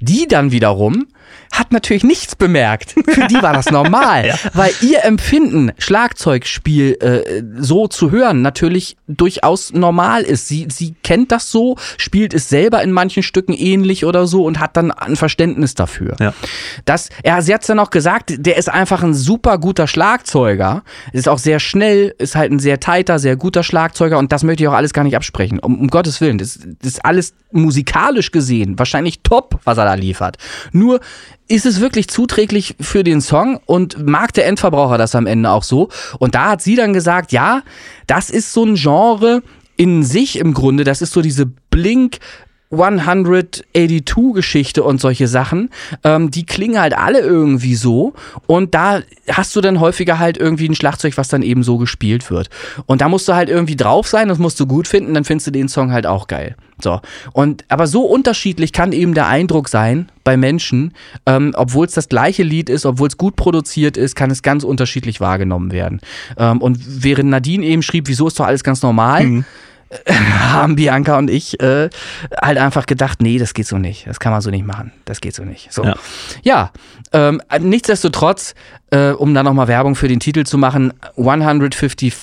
Die 0.00 0.26
dann 0.26 0.50
wiederum 0.50 1.06
hat 1.52 1.72
natürlich 1.72 2.04
nichts 2.04 2.36
bemerkt. 2.36 2.94
Für 3.08 3.26
die 3.26 3.42
war 3.42 3.52
das 3.52 3.66
normal, 3.70 4.26
ja. 4.26 4.34
weil 4.52 4.72
ihr 4.80 5.04
Empfinden, 5.04 5.72
Schlagzeugspiel 5.78 6.96
äh, 7.00 7.42
so 7.58 7.88
zu 7.88 8.10
hören, 8.10 8.42
natürlich 8.42 8.96
durchaus 9.06 9.72
normal 9.72 10.22
ist. 10.22 10.48
Sie, 10.48 10.68
sie 10.70 10.94
kennt 11.02 11.32
das 11.32 11.50
so, 11.50 11.76
spielt 11.96 12.34
es 12.34 12.48
selber 12.48 12.82
in 12.82 12.92
manchen 12.92 13.22
Stücken 13.22 13.52
ähnlich 13.52 14.04
oder 14.04 14.26
so 14.26 14.44
und 14.44 14.60
hat 14.60 14.76
dann 14.76 14.90
ein 14.90 15.16
Verständnis 15.16 15.74
dafür. 15.74 16.16
Ja. 16.20 16.34
Das, 16.84 17.08
ja, 17.24 17.40
sie 17.42 17.54
hat 17.54 17.62
es 17.62 17.66
dann 17.66 17.78
auch 17.78 17.90
gesagt, 17.90 18.34
der 18.38 18.56
ist 18.56 18.68
einfach 18.68 19.02
ein 19.02 19.14
super 19.14 19.58
guter 19.58 19.86
Schlagzeuger, 19.86 20.82
ist 21.12 21.28
auch 21.28 21.38
sehr 21.38 21.60
schnell, 21.60 22.14
ist 22.18 22.36
halt 22.36 22.52
ein 22.52 22.58
sehr 22.58 22.80
tighter, 22.80 23.18
sehr 23.18 23.36
guter 23.36 23.62
Schlagzeuger 23.62 24.18
und 24.18 24.32
das 24.32 24.42
möchte 24.42 24.62
ich 24.62 24.68
auch 24.68 24.74
alles 24.74 24.92
gar 24.92 25.04
nicht 25.04 25.16
absprechen. 25.16 25.58
Um, 25.58 25.80
um 25.80 25.88
Gottes 25.88 26.20
Willen, 26.20 26.38
das, 26.38 26.58
das 26.58 26.92
ist 26.92 27.04
alles 27.04 27.34
musikalisch 27.50 28.30
gesehen 28.30 28.78
wahrscheinlich 28.78 29.22
top, 29.22 29.60
was 29.64 29.78
er 29.78 29.84
da 29.84 29.94
liefert. 29.94 30.38
Nur 30.72 31.00
ist 31.48 31.66
es 31.66 31.80
wirklich 31.80 32.08
zuträglich 32.08 32.76
für 32.80 33.04
den 33.04 33.20
Song 33.20 33.60
und 33.66 34.06
mag 34.06 34.32
der 34.32 34.46
Endverbraucher 34.46 34.98
das 34.98 35.14
am 35.14 35.26
Ende 35.26 35.50
auch 35.50 35.62
so? 35.62 35.88
Und 36.18 36.34
da 36.34 36.50
hat 36.50 36.62
sie 36.62 36.76
dann 36.76 36.92
gesagt, 36.92 37.32
ja, 37.32 37.62
das 38.06 38.30
ist 38.30 38.52
so 38.52 38.64
ein 38.64 38.74
Genre 38.74 39.42
in 39.76 40.02
sich 40.02 40.38
im 40.38 40.54
Grunde, 40.54 40.84
das 40.84 41.02
ist 41.02 41.12
so 41.12 41.22
diese 41.22 41.46
Blink 41.46 42.18
182-Geschichte 42.72 44.82
und 44.82 45.00
solche 45.00 45.28
Sachen, 45.28 45.70
ähm, 46.04 46.30
die 46.30 46.46
klingen 46.46 46.80
halt 46.80 46.96
alle 46.96 47.20
irgendwie 47.20 47.74
so. 47.74 48.14
Und 48.46 48.74
da 48.74 49.02
hast 49.30 49.54
du 49.54 49.60
dann 49.60 49.78
häufiger 49.80 50.18
halt 50.18 50.38
irgendwie 50.38 50.66
ein 50.68 50.74
Schlagzeug, 50.74 51.16
was 51.16 51.28
dann 51.28 51.42
eben 51.42 51.62
so 51.62 51.76
gespielt 51.78 52.30
wird. 52.30 52.48
Und 52.86 53.02
da 53.02 53.08
musst 53.08 53.28
du 53.28 53.34
halt 53.34 53.50
irgendwie 53.50 53.76
drauf 53.76 54.08
sein, 54.08 54.26
das 54.28 54.38
musst 54.38 54.58
du 54.58 54.66
gut 54.66 54.88
finden, 54.88 55.12
dann 55.14 55.24
findest 55.24 55.46
du 55.48 55.50
den 55.50 55.68
Song 55.68 55.92
halt 55.92 56.06
auch 56.06 56.26
geil. 56.26 56.56
So. 56.80 57.00
Und 57.32 57.64
aber 57.68 57.86
so 57.86 58.02
unterschiedlich 58.02 58.72
kann 58.72 58.92
eben 58.92 59.12
der 59.14 59.28
Eindruck 59.28 59.68
sein 59.68 60.10
bei 60.24 60.36
Menschen, 60.36 60.94
ähm, 61.26 61.52
obwohl 61.56 61.86
es 61.86 61.92
das 61.92 62.08
gleiche 62.08 62.42
Lied 62.42 62.68
ist, 62.68 62.84
obwohl 62.86 63.06
es 63.08 63.16
gut 63.16 63.36
produziert 63.36 63.96
ist, 63.96 64.16
kann 64.16 64.30
es 64.30 64.42
ganz 64.42 64.64
unterschiedlich 64.64 65.20
wahrgenommen 65.20 65.72
werden. 65.72 66.00
Ähm, 66.36 66.60
und 66.60 67.04
während 67.04 67.30
Nadine 67.30 67.64
eben 67.66 67.82
schrieb, 67.82 68.08
wieso 68.08 68.26
ist 68.26 68.40
doch 68.40 68.46
alles 68.46 68.64
ganz 68.64 68.82
normal, 68.82 69.26
mhm 69.26 69.44
haben 70.08 70.76
Bianca 70.76 71.18
und 71.18 71.30
ich 71.30 71.60
äh, 71.60 71.90
halt 72.40 72.58
einfach 72.58 72.86
gedacht, 72.86 73.22
nee, 73.22 73.38
das 73.38 73.54
geht 73.54 73.66
so 73.66 73.78
nicht. 73.78 74.06
Das 74.06 74.20
kann 74.20 74.32
man 74.32 74.40
so 74.40 74.50
nicht 74.50 74.66
machen. 74.66 74.92
Das 75.04 75.20
geht 75.20 75.34
so 75.34 75.44
nicht. 75.44 75.72
So. 75.72 75.84
Ja, 75.84 75.94
ja 76.42 76.72
ähm, 77.12 77.40
nichtsdestotrotz, 77.60 78.54
äh, 78.90 79.10
um 79.10 79.34
da 79.34 79.42
nochmal 79.42 79.68
Werbung 79.68 79.94
für 79.94 80.08
den 80.08 80.20
Titel 80.20 80.44
zu 80.44 80.58
machen, 80.58 80.92
155 81.16 82.14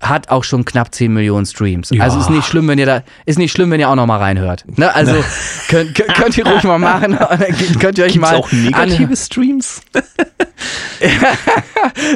hat 0.00 0.30
auch 0.30 0.44
schon 0.44 0.64
knapp 0.64 0.94
10 0.94 1.12
Millionen 1.12 1.44
Streams. 1.44 1.90
Ja. 1.90 2.02
Also 2.04 2.18
ist 2.18 2.30
nicht 2.30 2.46
schlimm, 2.46 2.66
wenn 2.68 2.78
ihr 2.78 2.86
da, 2.86 3.02
ist 3.26 3.38
nicht 3.38 3.52
schlimm, 3.52 3.70
wenn 3.70 3.80
ihr 3.80 3.88
auch 3.88 3.94
noch 3.94 4.06
mal 4.06 4.16
reinhört. 4.16 4.64
Ne? 4.78 4.92
Also 4.94 5.12
ne. 5.12 5.24
könnt, 5.68 5.94
könnt, 5.94 6.14
könnt, 6.14 6.38
ihr 6.38 6.46
ruhig 6.46 6.64
mal 6.64 6.78
machen. 6.78 7.18
könnt 7.78 7.98
ihr 7.98 8.04
euch 8.04 8.14
Gibt's 8.14 8.30
mal 8.30 8.36
auch 8.36 8.50
negative 8.50 9.14
Streams? 9.14 9.82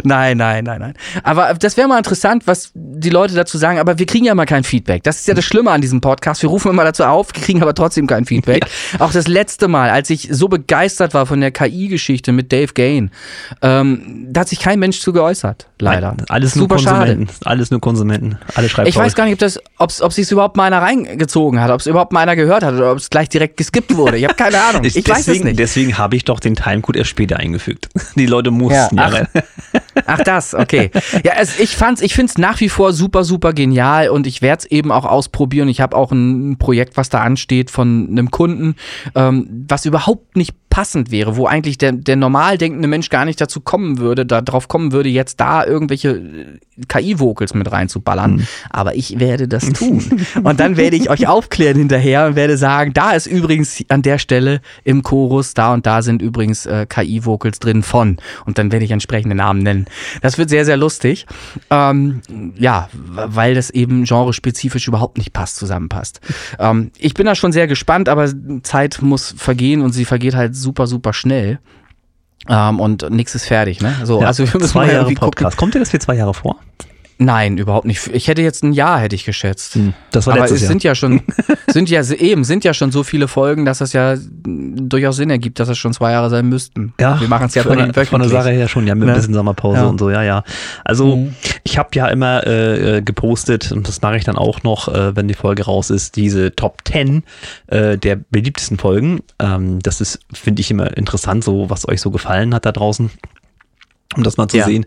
nein, 0.03 0.37
nein, 0.39 0.65
nein, 0.65 0.81
nein. 0.81 0.95
Aber 1.23 1.53
das 1.55 1.77
wäre 1.77 1.87
mal 1.87 1.99
interessant, 1.99 2.47
was 2.47 2.71
die 2.75 3.11
Leute 3.11 3.35
dazu 3.35 3.59
sagen. 3.59 3.79
Aber 3.79 3.99
wir 3.99 4.07
kriegen 4.07 4.25
ja 4.25 4.35
mal 4.35 4.47
kein 4.47 4.65
Feedback. 4.65 5.03
Das 5.03 5.21
ist 5.21 5.29
ja 5.29 5.35
das 5.35 5.45
Schlimme 5.45 5.71
an 5.71 5.83
diesem 5.83 6.01
Podcast. 6.01 6.41
Wir 6.41 6.49
rufen 6.49 6.71
immer 6.71 6.85
dazu 6.85 7.05
auf, 7.05 7.33
kriegen 7.35 7.61
aber 7.61 7.75
trotzdem 7.75 8.07
kein 8.07 8.25
Feedback. 8.25 8.65
Ja. 8.93 9.05
Auch 9.05 9.13
das 9.13 9.29
letzte 9.29 9.69
Mal, 9.69 9.91
als 9.91 10.09
ich 10.09 10.29
so 10.31 10.49
begeistert 10.49 11.13
war 11.13 11.27
von 11.27 11.41
der 11.41 11.51
KI-Geschichte 11.51 12.33
mit 12.33 12.51
Dave 12.51 12.73
Gain, 12.73 13.11
ähm, 13.61 14.27
da 14.31 14.41
hat 14.41 14.49
sich 14.49 14.61
kein 14.61 14.79
Mensch 14.79 15.01
zu 15.01 15.13
geäußert. 15.13 15.69
Leider. 15.79 16.15
Nein, 16.17 16.27
alles 16.29 16.55
Super 16.55 16.77
nur 16.77 16.85
Konsumenten. 16.85 17.27
Schade. 17.27 17.47
Alles 17.47 17.71
nur 17.75 17.81
Konsumenten. 17.81 18.39
Alle 18.55 18.69
schreiben 18.69 18.89
Ich 18.89 18.97
weiß 18.97 19.15
gar 19.15 19.25
nicht, 19.25 19.35
ob 19.35 19.39
das, 19.41 19.61
ob 19.79 19.91
es 19.91 20.15
sich 20.15 20.31
überhaupt 20.31 20.57
mal 20.57 20.65
einer 20.65 20.81
reingezogen 20.81 21.61
hat, 21.61 21.71
ob 21.71 21.81
es 21.81 21.87
überhaupt 21.87 22.13
mal 22.13 22.21
einer 22.21 22.37
gehört 22.37 22.63
hat 22.63 22.75
oder 22.75 22.93
ob 22.93 22.99
es 22.99 23.11
gleich 23.11 23.29
direkt 23.29 23.57
geskippt 23.57 23.97
wurde. 23.97 24.17
Ich 24.17 24.25
habe 24.25 24.35
keine 24.35 24.63
Ahnung. 24.69 24.85
Ich, 24.85 24.97
ich 24.97 25.05
deswegen, 25.05 25.17
weiß 25.17 25.29
es 25.29 25.45
nicht. 25.45 25.59
Deswegen 25.59 25.99
habe 25.99 26.17
ich 26.17 26.25
doch 26.25 26.41
den 26.41 26.55
Timecode 26.55 26.97
erst 26.97 27.11
später 27.11 27.37
eingefügt. 27.37 27.89
Die 28.17 28.27
Leute 28.27 28.51
mussten 28.51 28.97
ja. 28.97 29.11
ja 29.11 29.27
ach, 29.35 29.41
ach, 30.07 30.21
das, 30.21 30.55
okay. 30.55 30.91
Ja, 31.25 31.33
es, 31.39 31.59
ich 31.59 31.77
fand's, 31.77 32.01
ich 32.01 32.15
finde 32.15 32.31
es 32.31 32.39
nach 32.39 32.61
wie 32.61 32.69
vor 32.69 32.93
super, 32.93 33.25
super 33.25 33.53
genial 33.53 34.09
und 34.09 34.27
ich 34.27 34.41
werde 34.41 34.61
es 34.61 34.71
eben 34.71 34.93
auch 34.93 35.05
ausprobieren. 35.05 35.69
Ich 35.69 35.81
habe 35.81 35.97
auch 35.97 36.13
ein 36.13 36.57
Projekt, 36.59 36.97
was 36.97 37.09
da 37.09 37.21
ansteht 37.21 37.71
von 37.71 38.09
einem 38.11 38.31
Kunden, 38.31 38.77
ähm, 39.15 39.67
was 39.69 39.85
überhaupt 39.85 40.37
nicht 40.37 40.55
passend 40.75 41.13
wäre, 41.13 41.37
wo 41.37 41.47
eigentlich 41.47 41.79
der, 41.79 41.93
der 41.93 42.17
normal 42.17 42.59
denkende 42.59 42.89
Mensch 42.89 43.09
gar 43.09 43.25
nicht 43.25 43.41
dazu 43.41 43.61
kommen 43.61 43.99
würde, 43.99 44.27
darauf 44.27 44.67
kommen 44.67 44.91
würde, 44.91 45.09
jetzt 45.09 45.39
da 45.39 45.65
irgendwelche 45.65 46.09
äh, 46.09 46.59
KI-Vocals 46.89 47.55
mit 47.55 47.71
reinzuballern. 47.71 48.39
Mhm. 48.39 48.47
Aber 48.71 48.97
ich 48.97 49.21
werde 49.21 49.47
das 49.47 49.69
tun. 49.73 50.03
und 50.43 50.59
dann 50.59 50.77
werde 50.77 50.97
ich 50.97 51.11
euch 51.11 51.29
aufklären 51.29 51.77
hinterher 51.77 52.27
und 52.27 52.35
werde 52.35 52.57
sagen, 52.57 52.93
da 52.93 53.13
ist 53.13 53.27
übrigens 53.27 53.85
an 53.89 54.03
der 54.03 54.19
Stelle 54.19 54.61
im 54.83 55.05
Chorus, 55.05 55.55
da 55.55 55.73
und 55.73 55.87
da 55.87 56.03
sind 56.03 56.21
übrigens 56.21 56.67
äh, 56.67 56.87
KI-Vocals 56.89 57.61
drin 57.61 57.85
von. 57.85 58.17
Und 58.45 58.59
dann 58.59 58.73
werde 58.73 58.85
ich 58.85 58.91
entsprechende 58.91 59.37
Namen 59.37 59.63
nennen. 59.63 59.87
Das 60.23 60.39
wird 60.39 60.51
sehr, 60.51 60.65
sehr 60.65 60.77
lustig. 60.77 61.27
Ähm, 61.71 62.21
ja, 62.57 62.89
weil 62.93 63.55
das 63.55 63.71
eben 63.71 64.07
genrespezifisch 64.07 64.89
überhaupt 64.89 65.19
nicht 65.19 65.33
passt, 65.33 65.55
zusammenpasst. 65.55 66.21
Ähm, 66.59 66.91
ich 66.99 67.15
bin 67.15 67.27
da 67.27 67.37
schon 67.37 67.53
sehr 67.53 67.69
gespannt, 67.69 68.09
aber 68.09 68.29
Zeit 68.65 69.03
muss 69.03 69.37
vergehen 69.39 69.81
und 69.81 69.93
sie 69.93 70.05
vergeht 70.05 70.35
halt 70.35 70.64
super, 70.65 70.87
super 70.87 71.13
schnell. 71.13 71.61
Ähm, 72.49 72.81
und 72.81 73.09
nichts 73.11 73.35
ist 73.35 73.47
fertig, 73.47 73.81
ne? 73.81 73.95
So, 74.03 74.21
ja, 74.21 74.27
also 74.27 74.45
wir 74.45 74.53
müssen 74.53 74.73
zwei 74.73 74.87
mal 74.87 74.93
Jahre 74.93 75.15
Podcast. 75.15 75.53
Gucken. 75.53 75.57
Kommt 75.57 75.75
dir 75.75 75.79
das 75.79 75.91
für 75.91 75.99
zwei 75.99 76.17
Jahre 76.17 76.35
vor? 76.35 76.57
Nein, 77.19 77.59
überhaupt 77.59 77.87
nicht. 77.87 78.09
Ich 78.13 78.29
hätte 78.29 78.43
jetzt 78.43 78.65
ein 78.65 78.73
Jahr, 78.73 78.99
hätte 78.99 79.15
ich 79.15 79.25
geschätzt. 79.25 79.77
Hm, 79.77 79.95
das 80.11 80.27
war 80.27 80.35
Aber 80.35 80.45
es 80.45 80.51
Jahr. 80.51 80.59
sind 80.59 80.83
ja 80.83 80.95
schon, 80.95 81.23
sind 81.69 81.89
ja 81.89 82.03
eben, 82.13 82.45
sind 82.45 82.65
ja 82.65 82.75
schon 82.75 82.91
so 82.91 83.05
viele 83.05 83.29
Folgen, 83.29 83.65
dass 83.65 83.79
das 83.79 83.93
ja 83.93 84.17
durchaus 84.45 85.17
Sinn 85.17 85.31
ergibt, 85.31 85.61
dass 85.61 85.69
es 85.69 85.79
schon 85.79 85.93
zwei 85.93 86.13
Jahre 86.13 86.31
sein 86.31 86.49
müssten. 86.49 86.93
Ja, 87.01 87.21
wir 87.21 87.29
machen 87.29 87.47
es 87.47 87.55
ja 87.55 87.63
von, 87.63 87.93
von, 87.93 88.07
von 88.07 88.21
der 88.21 88.31
Sache 88.31 88.51
her 88.51 88.69
schon, 88.69 88.87
ja, 88.87 88.95
mit 88.95 89.09
ein 89.09 89.15
bisschen 89.15 89.35
Sommerpause 89.35 89.83
ja. 89.83 89.87
und 89.87 89.99
so, 89.99 90.11
ja, 90.11 90.23
ja. 90.23 90.43
Also 90.85 91.17
mhm. 91.17 91.35
ich 91.63 91.79
habe 91.79 91.91
ja 91.95 92.09
immer 92.09 92.47
äh, 92.47 93.03
gepostet, 93.03 93.71
und 93.71 93.87
das 93.87 94.03
mache 94.03 94.17
ich 94.17 94.25
dann 94.25 94.37
auch 94.37 94.63
noch, 94.63 94.89
äh, 94.89 95.15
wenn 95.15 95.29
die 95.29 95.35
Folge 95.35 95.65
raus 95.65 95.91
ist, 95.91 96.17
diese 96.17 96.55
Top 96.55 96.79
10 96.85 97.23
äh, 97.69 97.97
der 97.97 98.17
beliebtesten 98.17 98.79
Folgen. 98.79 99.21
Ähm, 99.39 99.79
das 99.81 100.01
ist, 100.01 100.19
finde 100.33 100.61
ich, 100.61 100.71
immer 100.71 100.97
interessant, 100.97 101.45
so 101.45 101.71
was 101.71 101.89
euch 101.89 102.01
so 102.01 102.11
gefallen 102.11 102.55
hat 102.55 102.67
da 102.67 102.73
draußen 102.73 103.11
um 104.17 104.23
das 104.23 104.37
mal 104.37 104.49
zu 104.49 104.59
ja. 104.59 104.65
sehen. 104.65 104.87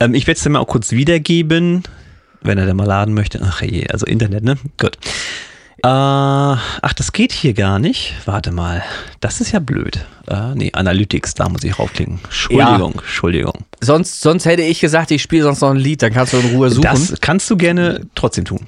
Ähm, 0.00 0.14
ich 0.14 0.26
werde 0.26 0.38
es 0.38 0.44
dir 0.44 0.50
mal 0.50 0.60
auch 0.60 0.66
kurz 0.66 0.92
wiedergeben, 0.92 1.82
wenn 2.40 2.58
er 2.58 2.66
da 2.66 2.74
mal 2.74 2.86
laden 2.86 3.14
möchte. 3.14 3.40
Ach 3.42 3.62
je, 3.62 3.88
also 3.88 4.06
Internet, 4.06 4.44
ne? 4.44 4.56
Gut. 4.78 4.96
Äh, 5.82 5.86
ach, 5.86 6.92
das 6.96 7.12
geht 7.12 7.32
hier 7.32 7.54
gar 7.54 7.78
nicht. 7.78 8.14
Warte 8.24 8.50
mal. 8.50 8.82
Das 9.20 9.40
ist 9.40 9.52
ja 9.52 9.60
blöd. 9.60 10.04
Äh, 10.26 10.54
nee, 10.54 10.70
Analytics, 10.72 11.34
da 11.34 11.48
muss 11.48 11.62
ich 11.62 11.78
raufklicken. 11.78 12.18
Entschuldigung, 12.24 12.92
ja. 12.94 13.00
Entschuldigung. 13.00 13.64
Sonst, 13.80 14.20
sonst 14.20 14.44
hätte 14.44 14.62
ich 14.62 14.80
gesagt, 14.80 15.10
ich 15.10 15.22
spiele 15.22 15.44
sonst 15.44 15.60
noch 15.60 15.70
ein 15.70 15.76
Lied, 15.76 16.02
dann 16.02 16.12
kannst 16.12 16.32
du 16.32 16.38
in 16.38 16.46
Ruhe 16.56 16.70
suchen. 16.70 16.82
Das 16.82 17.14
kannst 17.20 17.48
du 17.50 17.56
gerne 17.56 18.06
trotzdem 18.14 18.44
tun. 18.44 18.66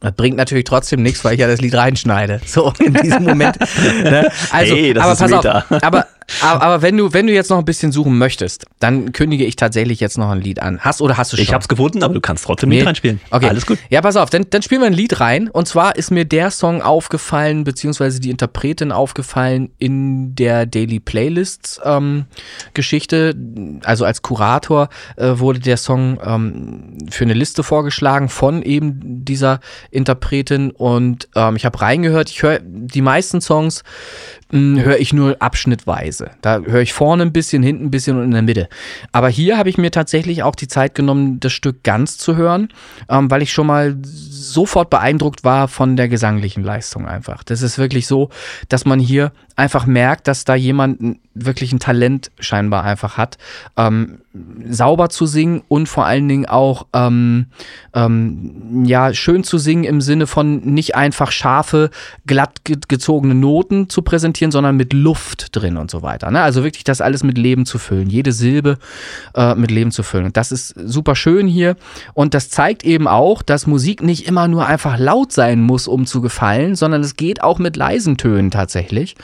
Das 0.00 0.12
bringt 0.14 0.36
natürlich 0.36 0.64
trotzdem 0.64 1.02
nichts, 1.02 1.24
weil 1.24 1.34
ich 1.34 1.40
ja 1.40 1.46
das 1.46 1.60
Lied 1.60 1.74
reinschneide. 1.74 2.40
So 2.44 2.72
in 2.80 2.94
diesem 2.94 3.22
Moment. 3.22 3.58
Ne? 4.02 4.28
Also, 4.50 4.74
hey, 4.74 4.98
aber 4.98 5.14
pass 5.14 5.30
Meta. 5.30 5.64
auf. 5.68 5.82
Aber 5.82 6.06
aber, 6.40 6.62
aber, 6.62 6.82
wenn 6.82 6.96
du, 6.96 7.12
wenn 7.12 7.26
du 7.26 7.32
jetzt 7.32 7.50
noch 7.50 7.58
ein 7.58 7.64
bisschen 7.64 7.92
suchen 7.92 8.18
möchtest, 8.18 8.66
dann 8.78 9.12
kündige 9.12 9.44
ich 9.44 9.56
tatsächlich 9.56 10.00
jetzt 10.00 10.18
noch 10.18 10.30
ein 10.30 10.40
Lied 10.40 10.60
an. 10.60 10.80
Hast 10.80 11.00
oder 11.00 11.16
hast 11.16 11.32
du 11.32 11.36
schon? 11.36 11.44
Ich 11.44 11.52
hab's 11.52 11.68
gefunden, 11.68 12.02
aber 12.02 12.14
du 12.14 12.20
kannst 12.20 12.44
trotzdem 12.44 12.68
nee. 12.68 12.78
Lied 12.78 12.86
reinspielen. 12.86 13.20
Okay. 13.30 13.48
Alles 13.48 13.66
gut. 13.66 13.78
Ja, 13.90 14.00
pass 14.00 14.16
auf, 14.16 14.30
dann, 14.30 14.46
dann 14.50 14.62
spielen 14.62 14.80
wir 14.80 14.86
ein 14.86 14.92
Lied 14.92 15.20
rein. 15.20 15.48
Und 15.48 15.68
zwar 15.68 15.96
ist 15.96 16.10
mir 16.10 16.24
der 16.24 16.50
Song 16.50 16.82
aufgefallen, 16.82 17.64
beziehungsweise 17.64 18.20
die 18.20 18.30
Interpretin 18.30 18.92
aufgefallen 18.92 19.70
in 19.78 20.34
der 20.34 20.66
Daily 20.66 21.00
Playlists 21.00 21.80
ähm, 21.84 22.26
Geschichte. 22.74 23.34
Also 23.84 24.04
als 24.04 24.22
Kurator 24.22 24.88
äh, 25.16 25.38
wurde 25.38 25.60
der 25.60 25.76
Song 25.76 26.18
ähm, 26.24 26.98
für 27.10 27.24
eine 27.24 27.34
Liste 27.34 27.62
vorgeschlagen 27.62 28.28
von 28.28 28.62
eben 28.62 29.24
dieser 29.24 29.60
Interpretin. 29.90 30.70
Und 30.70 31.28
ähm, 31.34 31.56
ich 31.56 31.64
habe 31.64 31.80
reingehört. 31.80 32.30
Ich 32.30 32.42
höre 32.42 32.60
die 32.60 33.02
meisten 33.02 33.40
Songs 33.40 33.82
höre 34.52 34.98
ich 34.98 35.12
nur 35.12 35.36
abschnittweise. 35.40 36.30
Da 36.42 36.60
höre 36.60 36.82
ich 36.82 36.92
vorne 36.92 37.22
ein 37.22 37.32
bisschen, 37.32 37.62
hinten 37.62 37.86
ein 37.86 37.90
bisschen 37.90 38.18
und 38.18 38.24
in 38.24 38.30
der 38.32 38.42
Mitte. 38.42 38.68
Aber 39.10 39.28
hier 39.28 39.58
habe 39.58 39.70
ich 39.70 39.78
mir 39.78 39.90
tatsächlich 39.90 40.42
auch 40.42 40.54
die 40.54 40.68
Zeit 40.68 40.94
genommen, 40.94 41.40
das 41.40 41.52
Stück 41.52 41.82
ganz 41.82 42.18
zu 42.18 42.36
hören, 42.36 42.68
ähm, 43.08 43.30
weil 43.30 43.42
ich 43.42 43.52
schon 43.52 43.66
mal 43.66 43.96
sofort 44.42 44.90
beeindruckt 44.90 45.44
war 45.44 45.68
von 45.68 45.96
der 45.96 46.08
gesanglichen 46.08 46.62
Leistung 46.62 47.06
einfach. 47.06 47.42
Das 47.44 47.62
ist 47.62 47.78
wirklich 47.78 48.06
so, 48.06 48.30
dass 48.68 48.84
man 48.84 48.98
hier 48.98 49.32
einfach 49.56 49.86
merkt, 49.86 50.28
dass 50.28 50.44
da 50.44 50.54
jemand 50.54 51.18
wirklich 51.34 51.72
ein 51.72 51.78
Talent 51.78 52.30
scheinbar 52.38 52.84
einfach 52.84 53.16
hat, 53.16 53.38
ähm, 53.76 54.18
sauber 54.68 55.08
zu 55.08 55.26
singen 55.26 55.62
und 55.68 55.88
vor 55.88 56.06
allen 56.06 56.28
Dingen 56.28 56.46
auch 56.46 56.86
ähm, 56.92 57.46
ähm, 57.94 58.84
ja 58.84 59.12
schön 59.14 59.44
zu 59.44 59.58
singen 59.58 59.84
im 59.84 60.00
Sinne 60.00 60.26
von 60.26 60.60
nicht 60.60 60.94
einfach 60.94 61.30
scharfe, 61.30 61.90
glatt 62.26 62.60
gezogene 62.64 63.34
Noten 63.34 63.88
zu 63.88 64.02
präsentieren, 64.02 64.52
sondern 64.52 64.76
mit 64.76 64.92
Luft 64.92 65.54
drin 65.56 65.76
und 65.76 65.90
so 65.90 66.02
weiter. 66.02 66.30
Ne? 66.30 66.42
Also 66.42 66.64
wirklich 66.64 66.84
das 66.84 67.00
alles 67.00 67.22
mit 67.22 67.38
Leben 67.38 67.66
zu 67.66 67.78
füllen, 67.78 68.08
jede 68.08 68.32
Silbe 68.32 68.78
äh, 69.34 69.54
mit 69.54 69.70
Leben 69.70 69.90
zu 69.90 70.02
füllen. 70.02 70.32
Das 70.32 70.52
ist 70.52 70.74
super 70.76 71.14
schön 71.14 71.46
hier 71.46 71.76
und 72.14 72.34
das 72.34 72.48
zeigt 72.50 72.84
eben 72.84 73.08
auch, 73.08 73.42
dass 73.42 73.66
Musik 73.66 74.02
nicht 74.02 74.26
immer 74.26 74.31
nur 74.32 74.66
einfach 74.66 74.98
laut 74.98 75.32
sein 75.32 75.60
muss, 75.60 75.88
um 75.88 76.06
zu 76.06 76.20
gefallen, 76.20 76.74
sondern 76.76 77.02
es 77.02 77.16
geht 77.16 77.42
auch 77.42 77.58
mit 77.58 77.76
leisen 77.76 78.16
Tönen 78.16 78.50
tatsächlich 78.50 79.16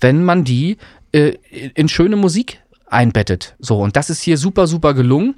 wenn 0.00 0.24
man 0.24 0.44
die 0.44 0.76
äh, 1.12 1.34
in 1.74 1.88
schöne 1.88 2.16
Musik 2.16 2.60
einbettet. 2.86 3.54
So, 3.58 3.78
und 3.78 3.96
das 3.96 4.10
ist 4.10 4.22
hier 4.22 4.38
super, 4.38 4.66
super 4.66 4.94
gelungen. 4.94 5.36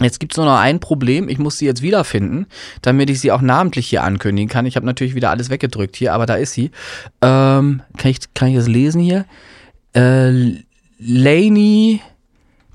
Jetzt 0.00 0.20
gibt 0.20 0.34
es 0.34 0.36
nur 0.36 0.44
noch 0.44 0.58
ein 0.58 0.78
Problem. 0.78 1.28
Ich 1.30 1.38
muss 1.38 1.56
sie 1.56 1.64
jetzt 1.64 1.80
wiederfinden, 1.80 2.46
damit 2.82 3.08
ich 3.08 3.20
sie 3.20 3.32
auch 3.32 3.40
namentlich 3.40 3.88
hier 3.88 4.04
ankündigen 4.04 4.50
kann. 4.50 4.66
Ich 4.66 4.76
habe 4.76 4.84
natürlich 4.84 5.14
wieder 5.14 5.30
alles 5.30 5.48
weggedrückt 5.48 5.96
hier, 5.96 6.12
aber 6.12 6.26
da 6.26 6.34
ist 6.34 6.52
sie. 6.52 6.70
Ähm, 7.22 7.82
kann, 7.96 8.10
ich, 8.10 8.18
kann 8.34 8.48
ich 8.48 8.56
das 8.56 8.68
lesen 8.68 9.00
hier? 9.00 9.24
Äh, 9.94 10.62
Laney 10.98 12.02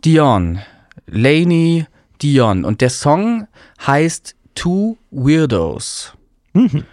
Dion. 0.03 0.59
Laney 1.05 1.85
Dion. 2.23 2.65
Und 2.65 2.81
der 2.81 2.89
Song 2.89 3.47
heißt 3.85 4.35
Two 4.55 4.97
Weirdos. 5.11 6.13
Mhm. 6.53 6.83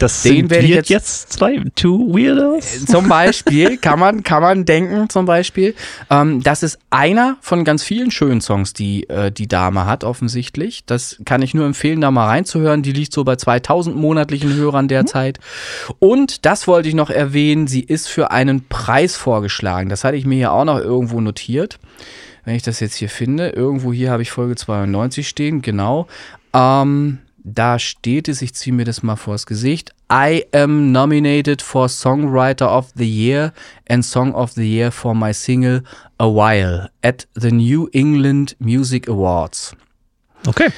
Das 0.00 0.22
Den 0.22 0.36
sind 0.36 0.50
werde 0.50 0.64
ich 0.64 0.70
jetzt, 0.70 0.88
jetzt 0.88 1.32
zwei 1.34 1.62
Two 1.76 2.14
Weirdos. 2.14 2.86
Zum 2.86 3.06
Beispiel 3.06 3.76
kann 3.80 3.98
man 3.98 4.22
kann 4.22 4.42
man 4.42 4.64
denken 4.64 5.10
zum 5.10 5.26
Beispiel, 5.26 5.74
ähm, 6.08 6.42
das 6.42 6.62
ist 6.62 6.78
einer 6.88 7.36
von 7.42 7.64
ganz 7.64 7.82
vielen 7.82 8.10
schönen 8.10 8.40
Songs, 8.40 8.72
die 8.72 9.08
äh, 9.10 9.30
die 9.30 9.46
Dame 9.46 9.84
hat 9.84 10.02
offensichtlich. 10.02 10.86
Das 10.86 11.20
kann 11.26 11.42
ich 11.42 11.52
nur 11.52 11.66
empfehlen, 11.66 12.00
da 12.00 12.10
mal 12.10 12.28
reinzuhören. 12.28 12.82
Die 12.82 12.92
liegt 12.92 13.12
so 13.12 13.24
bei 13.24 13.36
2000 13.36 13.94
monatlichen 13.94 14.54
Hörern 14.54 14.88
derzeit. 14.88 15.38
Mhm. 15.38 15.94
Und 15.98 16.46
das 16.46 16.66
wollte 16.66 16.88
ich 16.88 16.94
noch 16.94 17.10
erwähnen. 17.10 17.66
Sie 17.66 17.82
ist 17.82 18.08
für 18.08 18.30
einen 18.30 18.66
Preis 18.68 19.16
vorgeschlagen. 19.16 19.90
Das 19.90 20.04
hatte 20.04 20.16
ich 20.16 20.24
mir 20.24 20.38
ja 20.38 20.50
auch 20.50 20.64
noch 20.64 20.78
irgendwo 20.78 21.20
notiert 21.20 21.78
wenn 22.44 22.54
ich 22.54 22.62
das 22.62 22.80
jetzt 22.80 22.96
hier 22.96 23.08
finde. 23.08 23.50
Irgendwo 23.50 23.92
hier 23.92 24.10
habe 24.10 24.22
ich 24.22 24.30
Folge 24.30 24.56
92 24.56 25.28
stehen, 25.28 25.62
genau. 25.62 26.06
Ähm, 26.52 27.20
da 27.42 27.78
steht 27.78 28.28
es, 28.28 28.42
ich 28.42 28.52
ziehe 28.54 28.74
mir 28.74 28.84
das 28.84 29.02
mal 29.02 29.16
vors 29.16 29.46
Gesicht. 29.46 29.94
I 30.12 30.44
am 30.52 30.92
nominated 30.92 31.62
for 31.62 31.88
Songwriter 31.88 32.76
of 32.76 32.90
the 32.94 33.08
Year 33.08 33.54
and 33.88 34.04
Song 34.04 34.34
of 34.34 34.52
the 34.52 34.68
Year 34.68 34.92
for 34.92 35.14
my 35.14 35.32
single 35.32 35.82
A 36.18 36.26
While 36.26 36.90
at 37.02 37.26
the 37.34 37.50
New 37.52 37.88
England 37.92 38.56
Music 38.58 39.08
Awards. 39.08 39.74
Okay. 40.46 40.68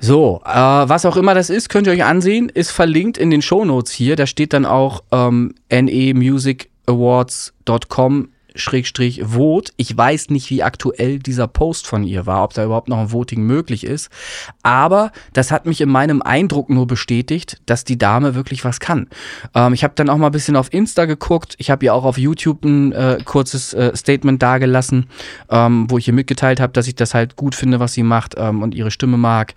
So, 0.00 0.40
äh, 0.44 0.50
was 0.50 1.06
auch 1.06 1.16
immer 1.16 1.34
das 1.34 1.50
ist, 1.50 1.70
könnt 1.70 1.86
ihr 1.86 1.92
euch 1.92 2.04
ansehen, 2.04 2.50
ist 2.50 2.70
verlinkt 2.70 3.16
in 3.16 3.30
den 3.30 3.42
Shownotes 3.42 3.92
hier. 3.92 4.16
Da 4.16 4.26
steht 4.26 4.52
dann 4.52 4.66
auch 4.66 5.04
ähm, 5.12 5.54
nemusicawards.com 5.70 8.28
Schrägstrich 8.54 9.22
Vote. 9.24 9.72
Ich 9.76 9.96
weiß 9.96 10.30
nicht, 10.30 10.50
wie 10.50 10.62
aktuell 10.62 11.18
dieser 11.18 11.48
Post 11.48 11.86
von 11.86 12.04
ihr 12.04 12.26
war, 12.26 12.44
ob 12.44 12.54
da 12.54 12.64
überhaupt 12.64 12.88
noch 12.88 12.98
ein 12.98 13.12
Voting 13.12 13.42
möglich 13.42 13.84
ist. 13.84 14.10
Aber 14.62 15.12
das 15.32 15.50
hat 15.50 15.66
mich 15.66 15.80
in 15.80 15.88
meinem 15.88 16.22
Eindruck 16.22 16.70
nur 16.70 16.86
bestätigt, 16.86 17.60
dass 17.66 17.84
die 17.84 17.98
Dame 17.98 18.34
wirklich 18.34 18.64
was 18.64 18.80
kann. 18.80 19.08
Ähm, 19.54 19.72
ich 19.72 19.84
habe 19.84 19.94
dann 19.96 20.08
auch 20.08 20.16
mal 20.16 20.26
ein 20.26 20.32
bisschen 20.32 20.56
auf 20.56 20.72
Insta 20.72 21.04
geguckt. 21.06 21.54
Ich 21.58 21.70
habe 21.70 21.84
ihr 21.84 21.94
auch 21.94 22.04
auf 22.04 22.18
YouTube 22.18 22.64
ein 22.64 22.92
äh, 22.92 23.18
kurzes 23.24 23.74
äh, 23.74 23.94
Statement 23.96 24.42
dargelassen, 24.42 25.06
ähm, 25.50 25.86
wo 25.88 25.98
ich 25.98 26.06
ihr 26.06 26.14
mitgeteilt 26.14 26.60
habe, 26.60 26.72
dass 26.72 26.86
ich 26.86 26.94
das 26.94 27.14
halt 27.14 27.36
gut 27.36 27.54
finde, 27.54 27.80
was 27.80 27.92
sie 27.92 28.02
macht 28.02 28.34
ähm, 28.36 28.62
und 28.62 28.74
ihre 28.74 28.90
Stimme 28.90 29.16
mag. 29.16 29.54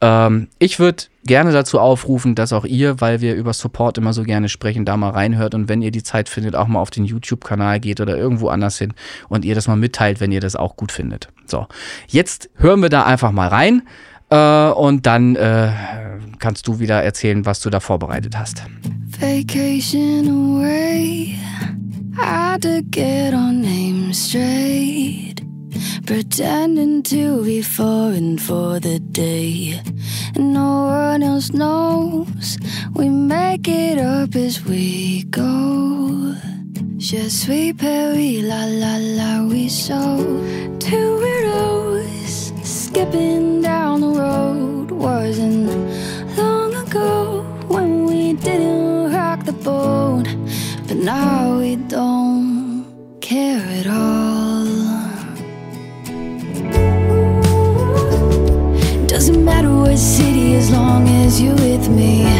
Ähm, 0.00 0.48
ich 0.58 0.78
würde 0.78 1.04
gerne 1.24 1.52
dazu 1.52 1.78
aufrufen, 1.78 2.34
dass 2.34 2.52
auch 2.52 2.64
ihr, 2.64 3.00
weil 3.00 3.20
wir 3.20 3.34
über 3.34 3.52
Support 3.52 3.98
immer 3.98 4.12
so 4.12 4.22
gerne 4.22 4.48
sprechen, 4.48 4.84
da 4.84 4.96
mal 4.96 5.10
reinhört 5.10 5.54
und 5.54 5.68
wenn 5.68 5.82
ihr 5.82 5.90
die 5.90 6.02
Zeit 6.02 6.28
findet, 6.28 6.56
auch 6.56 6.66
mal 6.66 6.80
auf 6.80 6.90
den 6.90 7.04
YouTube-Kanal 7.04 7.80
geht 7.80 8.00
oder 8.00 8.16
irgendwo 8.16 8.48
anders 8.48 8.78
hin 8.78 8.94
und 9.28 9.44
ihr 9.44 9.54
das 9.54 9.68
mal 9.68 9.76
mitteilt, 9.76 10.20
wenn 10.20 10.32
ihr 10.32 10.40
das 10.40 10.56
auch 10.56 10.76
gut 10.76 10.92
findet. 10.92 11.28
So, 11.46 11.66
jetzt 12.08 12.48
hören 12.56 12.80
wir 12.80 12.88
da 12.88 13.04
einfach 13.04 13.32
mal 13.32 13.48
rein 13.48 13.82
äh, 14.30 14.70
und 14.70 15.06
dann 15.06 15.36
äh, 15.36 15.72
kannst 16.38 16.66
du 16.66 16.78
wieder 16.78 17.02
erzählen, 17.02 17.44
was 17.44 17.60
du 17.60 17.70
da 17.70 17.80
vorbereitet 17.80 18.38
hast. 18.38 18.64
Vacation 19.20 20.28
away, 20.28 21.38
I 22.16 22.24
had 22.24 22.62
to 22.62 22.82
get 22.90 23.34
our 23.34 23.52
names 23.52 24.28
straight. 24.28 25.49
Pretending 26.06 27.02
to 27.04 27.44
be 27.44 27.62
foreign 27.62 28.38
for 28.38 28.80
the 28.80 28.98
day. 28.98 29.80
And 30.34 30.52
no 30.52 30.86
one 30.86 31.22
else 31.22 31.50
knows. 31.52 32.58
We 32.94 33.08
make 33.08 33.68
it 33.68 33.98
up 33.98 34.34
as 34.34 34.64
we 34.64 35.24
go. 35.24 36.34
Je 36.98 37.28
suis 37.28 37.72
Perry, 37.72 38.42
la 38.42 38.64
la 38.66 38.96
la, 38.98 39.42
we 39.42 39.68
so 39.68 40.18
two 40.78 41.18
weirdos 41.22 42.52
skipping 42.64 43.62
down 43.62 44.00
the 44.02 44.08
road. 44.08 44.90
Wasn't 44.90 45.66
long 46.36 46.74
ago 46.74 47.42
when 47.68 48.04
we 48.04 48.34
didn't 48.34 49.12
rock 49.12 49.44
the 49.44 49.52
boat, 49.52 50.26
but 50.86 50.98
now 50.98 51.58
we 51.58 51.76
don't 51.76 52.84
care 53.20 53.64
at 53.78 53.86
all. 53.86 54.19
Long 61.42 61.58
as 61.58 61.60
you're 61.60 61.78
with 61.78 61.88
me. 61.88 62.39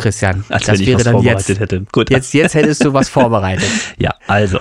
Christian, 0.00 0.44
als 0.48 0.64
das 0.64 0.74
wenn 0.74 0.80
ich 0.80 0.86
wäre 0.88 0.98
was 0.98 1.04
dann 1.04 1.12
vorbereitet 1.14 1.48
jetzt. 1.48 1.60
hätte. 1.60 1.86
Gut. 1.92 2.10
Jetzt, 2.10 2.34
jetzt 2.34 2.54
hättest 2.54 2.84
du 2.84 2.92
was 2.92 3.08
vorbereitet. 3.08 3.68
Ja, 3.98 4.14
also 4.26 4.58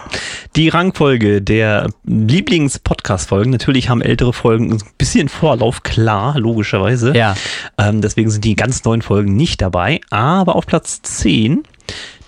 die 0.56 0.68
Rangfolge 0.68 1.42
der 1.42 1.90
Lieblings-Podcast-Folgen. 2.04 3.52
Natürlich 3.52 3.90
haben 3.90 4.02
ältere 4.02 4.34
Folgen 4.34 4.74
ein 4.74 4.82
bisschen 4.98 5.30
Vorlauf, 5.30 5.84
klar, 5.84 6.38
logischerweise. 6.38 7.16
Ja. 7.16 7.36
Ähm, 7.78 8.02
deswegen 8.02 8.30
sind 8.30 8.44
die 8.44 8.56
ganz 8.56 8.84
neuen 8.84 9.02
Folgen 9.02 9.36
nicht 9.36 9.62
dabei. 9.62 10.02
Aber 10.10 10.56
auf 10.58 10.66
Platz 10.66 11.02
10 11.02 11.64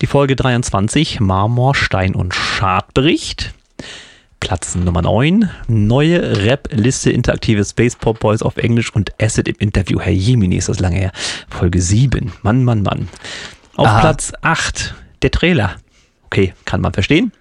die 0.02 0.08
Folge 0.08 0.36
23, 0.36 1.20
Marmor, 1.20 1.76
Stein 1.76 2.16
und 2.16 2.34
Schadbericht. 2.34 3.54
Platz 4.42 4.76
Nummer 4.76 5.02
9, 5.02 5.50
neue 5.70 6.44
Rap-Liste 6.46 7.12
interaktive 7.12 7.64
Space 7.64 7.96
Pop 7.96 8.20
Boys 8.20 8.42
auf 8.42 8.58
Englisch 8.58 8.94
und 8.94 9.12
Acid 9.22 9.48
im 9.48 9.56
Interview. 9.60 10.02
Herr 10.02 10.12
Jemini, 10.12 10.58
ist 10.58 10.68
das 10.68 10.80
lange 10.80 10.98
her. 10.98 11.12
Folge 11.48 11.82
7, 11.82 12.34
Mann, 12.42 12.66
Mann, 12.66 12.82
Mann. 12.82 13.08
Auf 13.78 13.88
Aha. 13.88 14.00
Platz 14.02 14.34
8, 14.42 14.94
der 15.22 15.32
Trailer. 15.32 15.76
Okay, 16.26 16.54
kann 16.66 16.82
man 16.82 16.92
verstehen. 16.92 17.32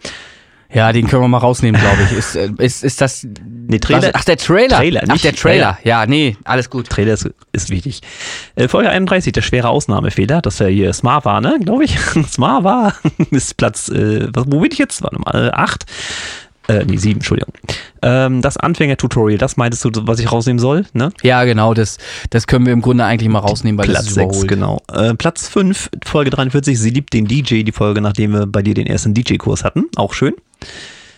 Ja, 0.73 0.93
den 0.93 1.09
können 1.09 1.23
wir 1.23 1.29
mal 1.29 1.39
rausnehmen, 1.39 1.81
glaube 1.81 2.01
ich. 2.05 2.13
Ist, 2.13 2.37
äh, 2.37 2.49
ist, 2.59 2.85
ist 2.85 3.01
das. 3.01 3.27
Nee, 3.45 3.79
Trailer- 3.81 4.03
Was? 4.09 4.15
Ach, 4.15 4.25
der 4.25 4.37
Trailer. 4.37 4.77
Trailer, 4.77 5.01
Ach, 5.09 5.13
nicht 5.13 5.25
der 5.25 5.35
Trailer. 5.35 5.79
Ja, 5.83 6.07
nee, 6.07 6.37
alles 6.45 6.71
gut. 6.71 6.89
Trailer 6.89 7.15
ist, 7.15 7.29
ist 7.51 7.71
wichtig. 7.71 8.03
Äh, 8.55 8.69
Folge 8.69 8.89
31, 8.91 9.33
der 9.33 9.43
schwere 9.43 9.69
Ausnahmefehler, 9.69 10.41
dass 10.43 10.61
er 10.61 10.69
hier 10.69 10.93
Smart 10.93 11.25
war, 11.25 11.41
ne, 11.41 11.59
glaube 11.65 11.83
ich. 11.85 11.99
Smart 12.31 12.63
war, 12.63 12.95
ist 13.33 13.57
Platz, 13.57 13.89
äh, 13.89 14.29
wo 14.33 14.61
bin 14.61 14.71
ich 14.71 14.79
jetzt? 14.79 15.03
Warte 15.03 15.19
mal, 15.19 15.49
äh, 15.49 15.51
8. 15.51 15.87
Äh, 16.71 16.85
nee, 16.85 16.97
7, 16.97 17.19
Entschuldigung. 17.19 17.53
Ähm, 18.03 18.43
das 18.43 18.57
Anfänger-Tutorial, 18.57 19.39
das 19.39 19.57
meintest 19.57 19.85
du, 19.85 19.91
was 20.07 20.19
ich 20.21 20.31
rausnehmen 20.31 20.59
soll, 20.59 20.87
ne? 20.93 21.11
Ja, 21.23 21.45
genau, 21.45 21.75
das, 21.75 21.99
das 22.31 22.47
können 22.47 22.67
wir 22.67 22.73
im 22.73 22.81
Grunde 22.81 23.05
eigentlich 23.05 23.29
mal 23.29 23.41
rausnehmen, 23.41 23.79
weil 23.79 23.87
Platz 23.87 23.99
das 23.99 24.09
ist 24.09 24.15
6, 24.15 24.27
überholt. 24.27 24.49
genau. 24.49 24.83
Äh, 24.93 25.15
Platz 25.15 25.49
5, 25.49 25.91
Folge 26.05 26.31
43, 26.31 26.79
sie 26.79 26.91
liebt 26.91 27.13
den 27.13 27.27
DJ, 27.27 27.63
die 27.63 27.73
Folge, 27.73 28.01
nachdem 28.01 28.33
wir 28.33 28.47
bei 28.47 28.63
dir 28.63 28.75
den 28.75 28.87
ersten 28.87 29.15
DJ-Kurs 29.15 29.65
hatten. 29.65 29.87
Auch 29.97 30.15
schön. 30.15 30.35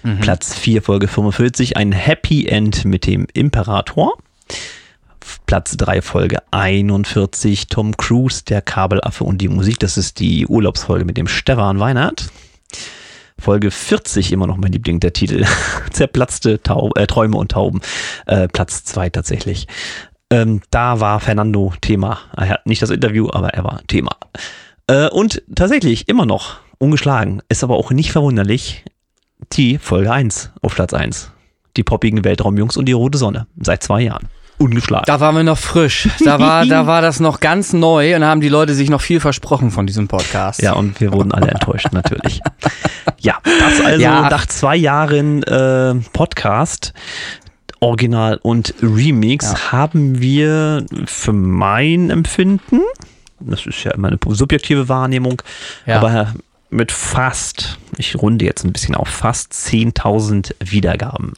Mhm. 0.02 0.20
Platz 0.20 0.54
4, 0.54 0.82
Folge 0.82 1.08
45, 1.08 1.76
ein 1.76 1.92
Happy 1.92 2.46
End 2.46 2.84
mit 2.84 3.06
dem 3.06 3.26
Imperator. 3.34 4.16
Platz 5.46 5.76
3, 5.76 6.02
Folge 6.02 6.38
41, 6.50 7.68
Tom 7.68 7.96
Cruise, 7.96 8.42
der 8.44 8.62
Kabelaffe 8.62 9.24
und 9.24 9.38
die 9.38 9.48
Musik. 9.48 9.78
Das 9.78 9.96
ist 9.96 10.18
die 10.18 10.46
Urlaubsfolge 10.46 11.04
mit 11.04 11.16
dem 11.16 11.28
Stefan 11.28 11.78
Weinert. 11.78 12.30
Folge 13.42 13.72
40, 13.72 14.30
immer 14.30 14.46
noch 14.46 14.56
mein 14.56 14.70
Liebling, 14.70 15.00
der 15.00 15.12
Titel. 15.12 15.44
Zerplatzte 15.90 16.62
Tau 16.62 16.90
äh, 16.94 17.08
Träume 17.08 17.36
und 17.36 17.50
Tauben. 17.50 17.80
Äh, 18.26 18.46
Platz 18.46 18.84
2 18.84 19.10
tatsächlich. 19.10 19.66
Ähm, 20.30 20.62
da 20.70 21.00
war 21.00 21.18
Fernando 21.18 21.74
Thema. 21.80 22.20
Er 22.36 22.50
hat 22.50 22.66
nicht 22.66 22.80
das 22.82 22.90
Interview, 22.90 23.28
aber 23.32 23.48
er 23.48 23.64
war 23.64 23.82
Thema. 23.88 24.12
Äh, 24.86 25.08
und 25.08 25.42
tatsächlich 25.54 26.08
immer 26.08 26.24
noch 26.24 26.60
ungeschlagen. 26.78 27.42
Ist 27.48 27.64
aber 27.64 27.76
auch 27.76 27.90
nicht 27.90 28.12
verwunderlich. 28.12 28.84
Die 29.54 29.78
Folge 29.78 30.12
1 30.12 30.52
auf 30.62 30.76
Platz 30.76 30.94
1. 30.94 31.32
Die 31.76 31.82
poppigen 31.82 32.24
Weltraumjungs 32.24 32.76
und 32.76 32.86
die 32.86 32.92
rote 32.92 33.18
Sonne. 33.18 33.48
Seit 33.60 33.82
zwei 33.82 34.02
Jahren. 34.02 34.28
Ungeschlagen. 34.58 35.04
Da 35.06 35.18
waren 35.20 35.34
wir 35.36 35.42
noch 35.42 35.58
frisch. 35.58 36.08
Da 36.24 36.38
war, 36.38 36.64
da 36.66 36.86
war 36.86 37.02
das 37.02 37.18
noch 37.20 37.40
ganz 37.40 37.72
neu 37.72 38.14
und 38.14 38.20
da 38.20 38.28
haben 38.28 38.40
die 38.40 38.48
Leute 38.48 38.74
sich 38.74 38.90
noch 38.90 39.00
viel 39.00 39.18
versprochen 39.18 39.70
von 39.70 39.86
diesem 39.86 40.06
Podcast. 40.08 40.62
Ja, 40.62 40.74
und 40.74 41.00
wir 41.00 41.12
wurden 41.12 41.32
alle 41.32 41.48
enttäuscht, 41.48 41.88
natürlich. 41.92 42.40
Ja, 43.18 43.38
das 43.44 43.84
also 43.84 44.00
Ja. 44.02 44.28
nach 44.28 44.46
zwei 44.46 44.76
Jahren 44.76 45.42
äh, 45.42 45.94
Podcast, 46.12 46.92
Original 47.80 48.38
und 48.42 48.74
Remix, 48.82 49.52
Ja. 49.52 49.72
haben 49.72 50.20
wir 50.20 50.84
für 51.06 51.32
mein 51.32 52.10
Empfinden, 52.10 52.80
das 53.40 53.66
ist 53.66 53.82
ja 53.82 53.90
immer 53.92 54.08
eine 54.08 54.18
subjektive 54.28 54.88
Wahrnehmung, 54.88 55.42
Ja. 55.86 55.96
aber 55.98 56.34
mit 56.70 56.92
fast, 56.92 57.78
ich 57.98 58.14
runde 58.16 58.44
jetzt 58.44 58.64
ein 58.64 58.72
bisschen 58.72 58.94
auf, 58.94 59.08
fast 59.08 59.52
10.000 59.52 60.54
Wiedergaben. 60.60 61.32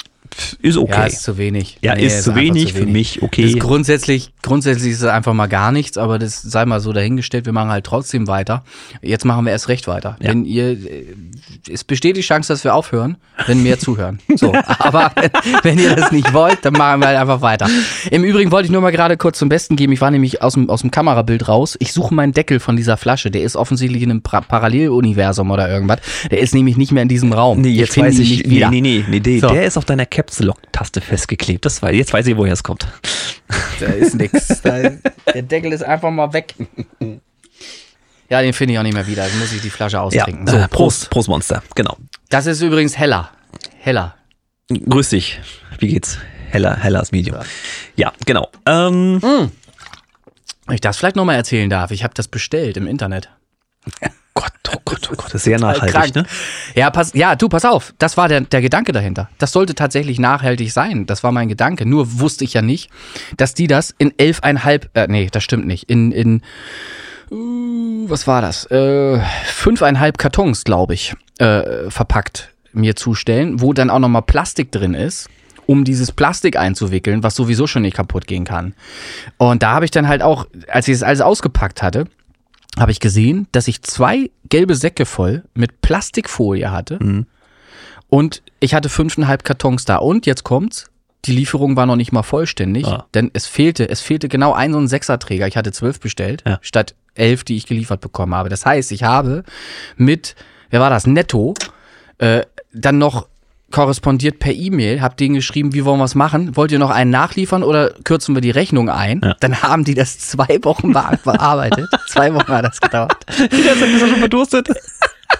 Ist 0.61 0.77
okay. 0.77 0.93
Ja, 0.93 1.05
ist 1.05 1.23
zu 1.23 1.39
wenig. 1.39 1.79
Ja, 1.83 1.95
Nee, 1.95 2.07
ist 2.07 2.25
zu 2.25 2.31
einfach 2.31 2.43
wenig, 2.43 2.73
für 2.73 2.87
mich, 2.87 3.23
okay. 3.23 3.43
Ist 3.45 3.61
grundsätzlich, 3.61 4.33
grundsätzlich 4.43 4.93
ist 4.93 5.03
es 5.03 5.09
einfach 5.09 5.33
mal 5.35 5.47
gar 5.47 5.73
nichts, 5.73 5.97
aber 5.99 6.19
das 6.19 6.43
sei 6.43 6.65
mal 6.65 6.81
so 6.81 6.93
dahingestellt, 6.93 7.47
wir 7.47 7.53
machen 7.53 7.71
halt 7.71 7.85
trotzdem 7.85 8.27
weiter. 8.27 8.65
Jetzt 9.03 9.25
machen 9.25 9.45
wir 9.45 9.53
erst 9.53 9.69
recht 9.69 9.87
weiter. 9.87 10.17
Ja. 10.21 10.31
Wenn 10.31 10.45
ihr, 10.45 10.77
es 11.71 11.85
besteht 11.85 12.17
die 12.17 12.23
Chance, 12.23 12.53
dass 12.53 12.65
wir 12.65 12.75
aufhören, 12.75 13.17
wenn 13.47 13.63
mehr 13.63 13.79
zuhören. 13.79 14.19
So, 14.37 14.53
aber 14.79 15.13
wenn 15.63 15.79
ihr 15.79 15.95
das 15.95 16.11
nicht 16.13 16.33
wollt, 16.33 16.59
dann 16.65 16.73
machen 16.75 17.01
wir 17.01 17.09
halt 17.09 17.19
einfach 17.19 17.41
weiter. 17.41 17.69
Im 18.11 18.25
Übrigen 18.25 18.51
wollte 18.51 18.67
ich 18.67 18.73
nur 18.73 18.81
mal 18.81 18.91
gerade 18.91 19.17
kurz 19.17 19.39
zum 19.39 19.49
Besten 19.49 19.77
geben. 19.77 19.93
Ich 19.93 20.01
war 20.01 20.11
nämlich 20.11 20.43
aus 20.43 20.55
dem, 20.55 20.69
aus 20.71 20.81
dem 20.81 20.91
Kamerabild 20.91 21.49
raus. 21.49 21.77
Ich 21.81 21.93
suche 21.93 22.15
meinen 22.15 22.33
Deckel 22.33 22.61
von 22.61 22.77
dieser 22.77 22.97
Flasche. 22.97 23.31
Der 23.31 23.43
ist 23.43 23.57
offensichtlich 23.57 24.03
in 24.03 24.11
einem 24.11 24.23
pra 24.23 24.41
Paralleluniversum 24.41 25.51
oder 25.51 25.69
irgendwas. 25.71 25.99
Der 26.31 26.41
ist 26.41 26.55
nämlich 26.55 26.77
nicht 26.77 26.93
mehr 26.93 27.03
in 27.03 27.09
diesem 27.09 27.33
Raum. 27.33 27.61
Nee, 27.61 27.69
Ich 27.71 27.77
jetzt 27.77 27.95
finde 27.95 28.11
weiß 28.11 28.19
ich, 28.19 28.31
nicht 28.31 28.51
wieder. 28.51 28.71
nee, 28.71 28.81
nee, 28.81 29.05
nee, 29.09 29.21
nee 29.25 29.39
So. 29.39 29.49
der 29.49 29.65
ist 29.65 29.77
auf 29.77 29.85
deiner 29.85 30.07
Caps 30.25 30.41
Lock-Taste 30.41 31.01
festgeklebt. 31.03 31.65
Das 31.67 31.83
war, 31.83 31.93
jetzt 31.93 32.13
weiß 32.13 32.27
ich, 32.27 32.37
woher 32.37 32.53
es 32.55 32.63
kommt. 32.63 32.87
Da 33.79 33.87
ist 33.87 34.15
nix. 34.15 34.49
Da, 34.63 34.91
der 35.35 35.43
Deckel 35.43 35.73
ist 35.73 35.83
einfach 35.83 36.11
mal 36.11 36.33
weg. 36.33 36.55
Ja, 38.31 38.41
den 38.41 38.55
finde 38.55 38.73
ich 38.73 38.79
auch 38.79 38.83
nicht 38.83 38.95
mehr 38.95 39.07
wieder. 39.07 39.25
Also 39.25 39.37
muss 39.37 39.53
ich 39.53 39.61
die 39.61 39.69
Flasche 39.71 40.01
austrinken. 40.01 40.47
so, 40.47 40.57
äh, 40.57 40.61
Prost. 40.69 40.71
Prost, 40.71 41.11
Prost 41.11 41.29
Monster, 41.29 41.63
genau. 41.75 41.97
Das 42.31 42.47
ist 42.47 42.63
übrigens 42.63 42.97
heller. 42.97 43.31
Heller. 43.81 44.15
Grüß 44.71 45.11
dich. 45.11 45.41
Wie 45.79 45.89
geht's? 45.89 46.19
Heller, 46.49 46.77
heller 46.77 47.01
als 47.01 47.13
Medium. 47.13 47.41
Ja, 47.97 48.13
genau. 48.25 48.49
Ähm, 48.65 49.21
Wenn 49.21 50.75
ich 50.75 50.81
das 50.81 50.97
vielleicht 50.97 51.17
nochmal 51.17 51.37
erzählen 51.37 51.69
darf. 51.69 51.91
Ich 51.91 52.03
habe 52.03 52.15
das 52.15 52.29
bestellt 52.29 52.77
im 52.79 52.87
Internet. 52.87 53.29
Gott, 54.37 54.53
oh 54.73 54.81
Gott, 54.85 55.09
oh 55.13 55.15
Gott, 55.17 55.27
das 55.27 55.35
ist 55.35 55.45
sehr 55.45 55.61
nachhaltig, 55.61 55.95
krank. 55.95 56.15
ne? 56.17 56.27
Ja, 56.75 56.91
pass, 56.91 57.13
ja, 57.15 57.37
du, 57.37 57.49
pass 57.49 57.65
auf. 57.65 57.95
Das 57.99 58.17
war 58.17 58.29
der, 58.29 58.41
der 58.41 58.63
Gedanke 58.63 58.91
dahinter. 58.91 59.29
Das 59.39 59.53
sollte 59.53 59.77
tatsächlich 59.77 60.19
nachhaltig 60.19 60.73
sein. 60.73 61.07
Das 61.07 61.23
war 61.23 61.31
mein 61.31 61.49
Gedanke. 61.49 61.87
Nur 61.87 62.19
wusste 62.19 62.43
ich 62.43 62.53
ja 62.53 62.61
nicht, 62.61 62.91
dass 63.37 63.55
die 63.55 63.69
das 63.69 63.95
in 63.97 64.13
elfeinhalb, 64.19 64.91
äh, 64.95 65.07
nee, 65.07 65.29
das 65.31 65.45
stimmt 65.45 65.69
nicht. 65.69 65.89
In, 65.89 66.11
in, 66.11 66.43
uh, 67.31 68.09
was 68.09 68.27
war 68.27 68.43
das? 68.43 68.69
Äh, 68.73 69.21
fünfeinhalb 69.45 70.19
Kartons, 70.19 70.65
glaube 70.65 70.95
ich, 70.95 71.15
äh, 71.39 71.89
verpackt 71.89 72.51
mir 72.73 72.97
zustellen, 72.97 73.61
wo 73.61 73.73
dann 73.73 73.89
auch 73.89 74.01
nochmal 74.01 74.23
Plastik 74.23 74.73
drin 74.73 74.95
ist 74.95 75.29
um 75.67 75.85
dieses 75.85 76.13
Plastik 76.13 76.59
einzuwickeln, 76.59 77.23
was 77.23 77.35
sowieso 77.37 77.67
schon 77.67 77.81
nicht 77.83 77.97
kaputt 77.97 78.27
gehen 78.27 78.45
kann. 78.45 78.75
Und 79.39 79.63
da 79.63 79.71
habe 79.71 79.87
ich 79.87 79.91
dann 79.91 80.09
halt 80.09 80.21
auch, 80.21 80.47
als 80.69 80.89
ich 80.89 80.95
das 80.95 81.03
alles 81.03 81.23
ausgepackt 81.23 81.83
hatte, 81.83 82.05
habe 82.79 82.91
ich 82.93 83.01
gesehen, 83.01 83.47
dass 83.53 83.69
ich 83.69 83.83
zwei 83.83 84.31
gelbe 84.49 84.75
Säcke 84.75 85.07
voll 85.07 85.45
mit 85.55 85.81
Plastikfolie 85.81 86.71
hatte. 86.71 86.99
Mhm. 87.03 87.27
Und 88.09 88.43
ich 88.61 88.75
hatte 88.75 88.89
fünfeinhalb 88.89 89.45
Kartons 89.45 89.85
da. 89.85 89.97
Und 89.97 90.27
jetzt 90.27 90.45
kommt's. 90.45 90.87
Die 91.25 91.33
Lieferung 91.33 91.75
war 91.77 91.87
noch 91.87 91.97
nicht 91.97 92.13
mal 92.13 92.23
vollständig, 92.23 92.85
Ah. 92.87 93.07
denn 93.15 93.31
es 93.33 93.47
fehlte, 93.47 93.89
es 93.89 94.03
fehlte 94.03 94.29
genau 94.29 94.53
ein 94.53 94.73
so 94.73 94.79
ein 94.79 94.89
Sechserträger. 94.89 95.47
Ich 95.47 95.57
hatte 95.57 95.73
zwölf 95.73 95.99
bestellt, 95.99 96.43
Ja. 96.47 96.59
statt 96.61 96.95
elf, 97.15 97.45
die 97.45 97.57
ich 97.57 97.67
geliefert 97.67 98.03
bekommen 98.03 98.35
habe. 98.35 98.51
Das 98.51 98.67
heißt, 98.67 98.93
ich 98.93 99.05
habe 99.05 99.43
mit, 99.97 100.35
wer 100.69 100.81
war 100.81 100.91
das, 100.91 101.07
netto, 101.07 101.55
äh, 102.19 102.43
dann 102.75 102.99
noch 102.99 103.27
korrespondiert 103.75 104.39
per 104.39 104.53
E-Mail, 104.53 105.03
hab 105.03 105.17
denen 105.17 105.35
geschrieben, 105.35 105.75
wie 105.75 105.85
wollen 105.85 105.99
wir 105.99 106.05
es 106.05 106.15
machen? 106.15 106.55
Wollt 106.57 106.71
ihr 106.71 106.79
noch 106.79 106.91
einen 106.91 107.11
nachliefern 107.11 107.65
oder 107.65 107.91
kürzen 108.05 108.35
wir 108.37 108.41
die 108.41 108.53
Rechnung 108.53 108.89
ein? 108.89 109.21
Ja. 109.25 109.35
Dann 109.41 109.63
haben 109.63 109.83
die 109.83 109.95
das 109.95 110.19
zwei 110.21 110.61
Wochen 110.63 110.93
be- 110.93 111.19
bearbeitet. 111.25 111.89
zwei 112.09 112.33
Wochen 112.35 112.49
hat 112.53 112.65
das 112.65 112.81
gedauert. 112.81 113.17
Die 113.29 113.63
du 113.93 113.99
schon 113.99 114.17
verdurstet. 114.21 114.69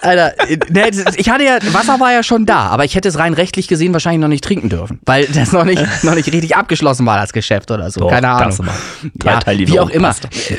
Alter, 0.01 0.33
ne, 0.69 0.89
ich 1.15 1.29
hatte 1.29 1.43
ja, 1.43 1.57
Wasser 1.73 1.99
war 1.99 2.11
ja 2.11 2.21
schon 2.23 2.45
da, 2.45 2.67
aber 2.67 2.85
ich 2.85 2.95
hätte 2.95 3.07
es 3.07 3.17
rein 3.17 3.33
rechtlich 3.33 3.67
gesehen 3.67 3.93
wahrscheinlich 3.93 4.21
noch 4.21 4.27
nicht 4.27 4.43
trinken 4.43 4.69
dürfen, 4.69 4.99
weil 5.05 5.25
das 5.27 5.51
noch 5.51 5.63
nicht, 5.65 5.81
noch 6.03 6.15
nicht 6.15 6.31
richtig 6.31 6.55
abgeschlossen 6.55 7.05
war, 7.05 7.17
das 7.19 7.33
Geschäft 7.33 7.71
oder 7.71 7.89
so. 7.89 8.01
Doch, 8.01 8.09
Keine 8.09 8.29
Ahnung. 8.29 8.67
Ja, 9.23 9.39
wie 9.47 9.79
auch 9.79 9.89
immer. 9.89 10.13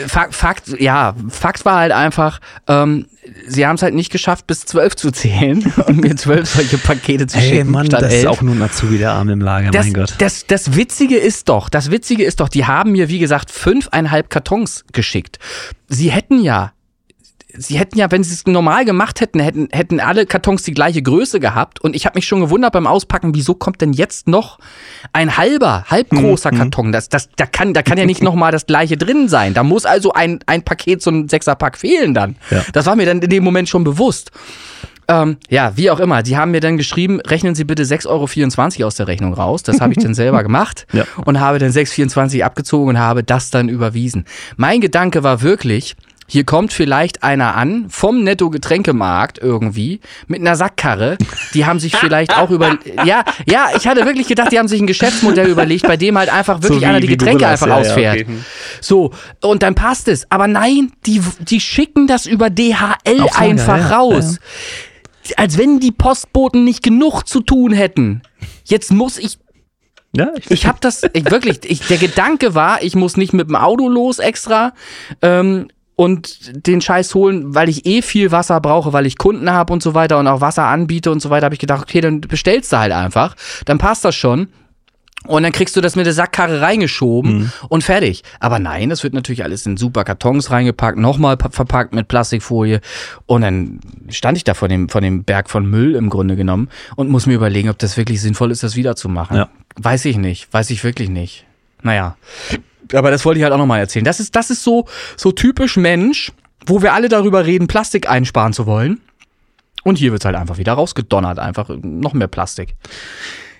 Fakt, 0.08 0.34
Fakt, 0.34 0.80
ja, 0.80 1.14
Fakt 1.28 1.64
war 1.64 1.78
halt 1.78 1.92
einfach, 1.92 2.40
ähm, 2.66 3.06
sie 3.46 3.66
haben 3.66 3.76
es 3.76 3.82
halt 3.82 3.94
nicht 3.94 4.10
geschafft, 4.10 4.46
bis 4.46 4.64
zwölf 4.64 4.96
zu 4.96 5.10
zählen 5.10 5.72
und 5.86 5.96
mir 6.02 6.16
zwölf 6.16 6.48
solche 6.48 6.78
Pakete 6.78 7.26
zu 7.26 7.38
Hey 7.38 7.56
schicken. 7.58 7.70
Mann, 7.70 7.88
das 7.88 8.02
ist 8.04 8.12
elf. 8.12 8.26
auch 8.26 8.42
nur 8.42 8.54
ein 8.54 8.62
Azubi 8.62 8.98
der 8.98 9.12
Arme 9.12 9.32
im 9.32 9.40
Lager, 9.40 9.70
Das, 9.70 9.86
mein 9.86 9.94
Gott. 9.94 10.14
Das, 10.18 10.46
das 10.46 10.76
Witzige 10.76 11.16
ist 11.16 11.48
doch, 11.48 11.68
das 11.68 11.90
Witzige 11.90 12.24
ist 12.24 12.40
doch, 12.40 12.48
die 12.48 12.64
haben 12.66 12.92
mir, 12.92 13.08
wie 13.08 13.18
gesagt, 13.18 13.50
fünfeinhalb 13.50 14.30
Kartons 14.30 14.84
geschickt. 14.92 15.38
Sie 15.88 16.10
hätten 16.10 16.40
ja, 16.42 16.72
sie 17.58 17.78
hätten 17.78 17.98
ja, 17.98 18.10
wenn 18.10 18.22
sie 18.22 18.34
es 18.34 18.46
normal 18.46 18.84
gemacht 18.84 19.20
hätten, 19.20 19.40
hätten, 19.40 19.68
hätten 19.72 20.00
alle 20.00 20.26
Kartons 20.26 20.62
die 20.62 20.72
gleiche 20.74 21.02
Größe 21.02 21.40
gehabt. 21.40 21.80
Und 21.80 21.94
ich 21.96 22.06
habe 22.06 22.16
mich 22.16 22.26
schon 22.26 22.40
gewundert 22.40 22.72
beim 22.72 22.86
Auspacken, 22.86 23.34
wieso 23.34 23.54
kommt 23.54 23.80
denn 23.80 23.92
jetzt 23.92 24.28
noch 24.28 24.58
ein 25.12 25.36
halber, 25.36 25.84
halbgroßer 25.90 26.52
Mhm, 26.52 26.58
Karton? 26.58 26.92
Das, 26.92 27.08
das, 27.08 27.28
da, 27.36 27.46
kann, 27.46 27.74
da 27.74 27.82
kann 27.82 27.98
ja 27.98 28.06
nicht 28.06 28.22
nochmal 28.24 28.52
das 28.52 28.66
gleiche 28.66 28.96
drin 28.96 29.28
sein. 29.28 29.54
Da 29.54 29.62
muss 29.62 29.84
also 29.86 30.12
ein, 30.12 30.40
ein 30.46 30.62
Paket, 30.62 31.02
so 31.02 31.10
ein 31.10 31.28
Sechserpack 31.28 31.76
fehlen 31.78 32.14
dann. 32.14 32.36
Ja. 32.50 32.62
Das 32.72 32.86
war 32.86 32.96
mir 32.96 33.06
dann 33.06 33.20
in 33.20 33.30
dem 33.30 33.44
Moment 33.44 33.68
schon 33.68 33.84
bewusst. 33.84 34.30
Ähm, 35.08 35.36
ja, 35.48 35.76
wie 35.76 35.88
auch 35.90 36.00
immer. 36.00 36.24
Die 36.24 36.36
haben 36.36 36.50
mir 36.50 36.60
dann 36.60 36.76
geschrieben, 36.76 37.20
rechnen 37.20 37.54
Sie 37.54 37.62
bitte 37.62 37.84
6,24 37.84 38.08
Euro 38.78 38.86
aus 38.88 38.96
der 38.96 39.06
Rechnung 39.06 39.34
raus. 39.34 39.62
Das 39.62 39.80
habe 39.80 39.92
ich 39.92 40.02
dann 40.02 40.14
selber 40.14 40.42
gemacht 40.42 40.84
Ja. 40.92 41.04
und 41.24 41.38
habe 41.38 41.60
dann 41.60 41.70
6,24 41.70 42.42
abgezogen 42.42 42.88
und 42.88 42.98
habe 42.98 43.22
das 43.22 43.50
dann 43.50 43.68
überwiesen. 43.68 44.24
Mein 44.56 44.80
Gedanke 44.80 45.22
war 45.22 45.42
wirklich, 45.42 45.94
hier 46.28 46.44
kommt 46.44 46.72
vielleicht 46.72 47.22
einer 47.22 47.54
an 47.54 47.86
vom 47.88 48.22
Netto-Getränkemarkt 48.24 49.38
irgendwie 49.38 50.00
mit 50.26 50.40
einer 50.40 50.56
Sackkarre. 50.56 51.16
Die 51.54 51.66
haben 51.66 51.78
sich 51.78 51.96
vielleicht 51.96 52.36
auch 52.36 52.50
über. 52.50 52.78
Ja, 53.04 53.24
ja, 53.48 53.68
ich 53.76 53.86
hatte 53.86 54.04
wirklich 54.04 54.26
gedacht, 54.26 54.50
die 54.52 54.58
haben 54.58 54.68
sich 54.68 54.80
ein 54.80 54.86
Geschäftsmodell 54.86 55.48
überlegt, 55.48 55.86
bei 55.86 55.96
dem 55.96 56.16
halt 56.18 56.32
einfach 56.32 56.62
wirklich 56.62 56.80
wie- 56.80 56.86
einer 56.86 57.00
die 57.00 57.06
Getränke 57.06 57.46
einfach 57.46 57.66
ja, 57.68 57.74
ja, 57.74 57.80
ausfährt. 57.80 58.14
okay. 58.16 58.26
Hm. 58.26 58.44
So, 58.80 59.12
und 59.42 59.62
dann 59.62 59.74
passt 59.74 60.08
es. 60.08 60.30
Aber 60.30 60.48
nein, 60.48 60.92
die, 61.06 61.20
die 61.40 61.60
schicken 61.60 62.06
das 62.06 62.26
über 62.26 62.50
DHL 62.50 63.20
Aufs 63.20 63.34
Lager, 63.34 63.38
einfach 63.38 63.78
ja, 63.90 63.96
raus. 63.96 64.38
Als 65.36 65.58
wenn 65.58 65.80
die 65.80 65.92
Postboten 65.92 66.64
nicht 66.64 66.82
genug 66.82 67.24
zu 67.24 67.40
tun 67.40 67.72
hätten. 67.72 68.22
Jetzt 68.64 68.92
muss 68.92 69.18
ich 69.18 69.38
Ja, 70.16 70.30
ich, 70.36 70.50
ich 70.50 70.66
habe 70.66 70.78
das 70.80 71.02
ich, 71.12 71.30
wirklich. 71.30 71.60
Ich, 71.64 71.80
der 71.86 71.98
Gedanke 71.98 72.54
war, 72.54 72.82
ich 72.82 72.94
muss 72.94 73.16
nicht 73.16 73.32
mit 73.32 73.48
dem 73.48 73.56
Auto 73.56 73.88
los 73.88 74.18
extra 74.18 74.72
ähm, 75.22 75.68
und 75.96 76.66
den 76.66 76.80
Scheiß 76.80 77.14
holen, 77.14 77.54
weil 77.54 77.68
ich 77.68 77.86
eh 77.86 78.02
viel 78.02 78.30
Wasser 78.30 78.60
brauche, 78.60 78.92
weil 78.92 79.06
ich 79.06 79.16
Kunden 79.18 79.50
habe 79.50 79.72
und 79.72 79.82
so 79.82 79.94
weiter 79.94 80.18
und 80.18 80.26
auch 80.28 80.40
Wasser 80.40 80.66
anbiete 80.66 81.10
und 81.10 81.20
so 81.20 81.30
weiter. 81.30 81.46
Habe 81.46 81.54
ich 81.54 81.58
gedacht, 81.60 81.82
okay, 81.82 82.00
dann 82.02 82.20
bestellst 82.20 82.72
du 82.72 82.78
halt 82.78 82.92
einfach, 82.92 83.34
dann 83.64 83.78
passt 83.78 84.04
das 84.04 84.14
schon. 84.14 84.48
Und 85.26 85.42
dann 85.42 85.50
kriegst 85.50 85.74
du 85.74 85.80
das 85.80 85.96
mit 85.96 86.06
der 86.06 86.12
Sackkarre 86.12 86.60
reingeschoben 86.60 87.50
und 87.68 87.82
fertig. 87.82 88.22
Aber 88.38 88.60
nein, 88.60 88.90
das 88.90 89.02
wird 89.02 89.12
natürlich 89.12 89.42
alles 89.42 89.66
in 89.66 89.76
super 89.76 90.04
Kartons 90.04 90.52
reingepackt, 90.52 90.98
nochmal 90.98 91.36
pa- 91.36 91.48
verpackt 91.50 91.92
mit 91.94 92.06
Plastikfolie. 92.06 92.80
Und 93.24 93.40
dann 93.42 93.80
stand 94.10 94.36
ich 94.38 94.44
da 94.44 94.54
vor 94.54 94.68
dem, 94.68 94.88
vor 94.88 95.00
dem 95.00 95.24
Berg 95.24 95.50
von 95.50 95.66
Müll 95.68 95.96
im 95.96 96.10
Grunde 96.10 96.36
genommen 96.36 96.68
und 96.94 97.08
muss 97.08 97.26
mir 97.26 97.34
überlegen, 97.34 97.70
ob 97.70 97.78
das 97.78 97.96
wirklich 97.96 98.20
sinnvoll 98.20 98.52
ist, 98.52 98.62
das 98.62 98.76
wiederzumachen. 98.76 99.36
Ja. 99.36 99.48
Weiß 99.76 100.04
ich 100.04 100.16
nicht. 100.16 100.52
Weiß 100.52 100.70
ich 100.70 100.84
wirklich 100.84 101.08
nicht. 101.08 101.44
Naja. 101.82 102.16
Aber 102.92 103.10
das 103.10 103.24
wollte 103.24 103.38
ich 103.38 103.44
halt 103.44 103.52
auch 103.52 103.58
nochmal 103.58 103.80
erzählen. 103.80 104.04
Das 104.04 104.20
ist, 104.20 104.36
das 104.36 104.50
ist 104.50 104.62
so, 104.62 104.86
so 105.16 105.32
typisch 105.32 105.76
Mensch, 105.76 106.32
wo 106.66 106.82
wir 106.82 106.92
alle 106.94 107.08
darüber 107.08 107.46
reden, 107.46 107.66
Plastik 107.66 108.08
einsparen 108.08 108.52
zu 108.52 108.66
wollen. 108.66 109.00
Und 109.84 109.98
hier 109.98 110.10
wird's 110.10 110.24
halt 110.24 110.36
einfach 110.36 110.58
wieder 110.58 110.72
rausgedonnert. 110.72 111.38
Einfach 111.38 111.70
noch 111.80 112.12
mehr 112.12 112.26
Plastik. 112.26 112.74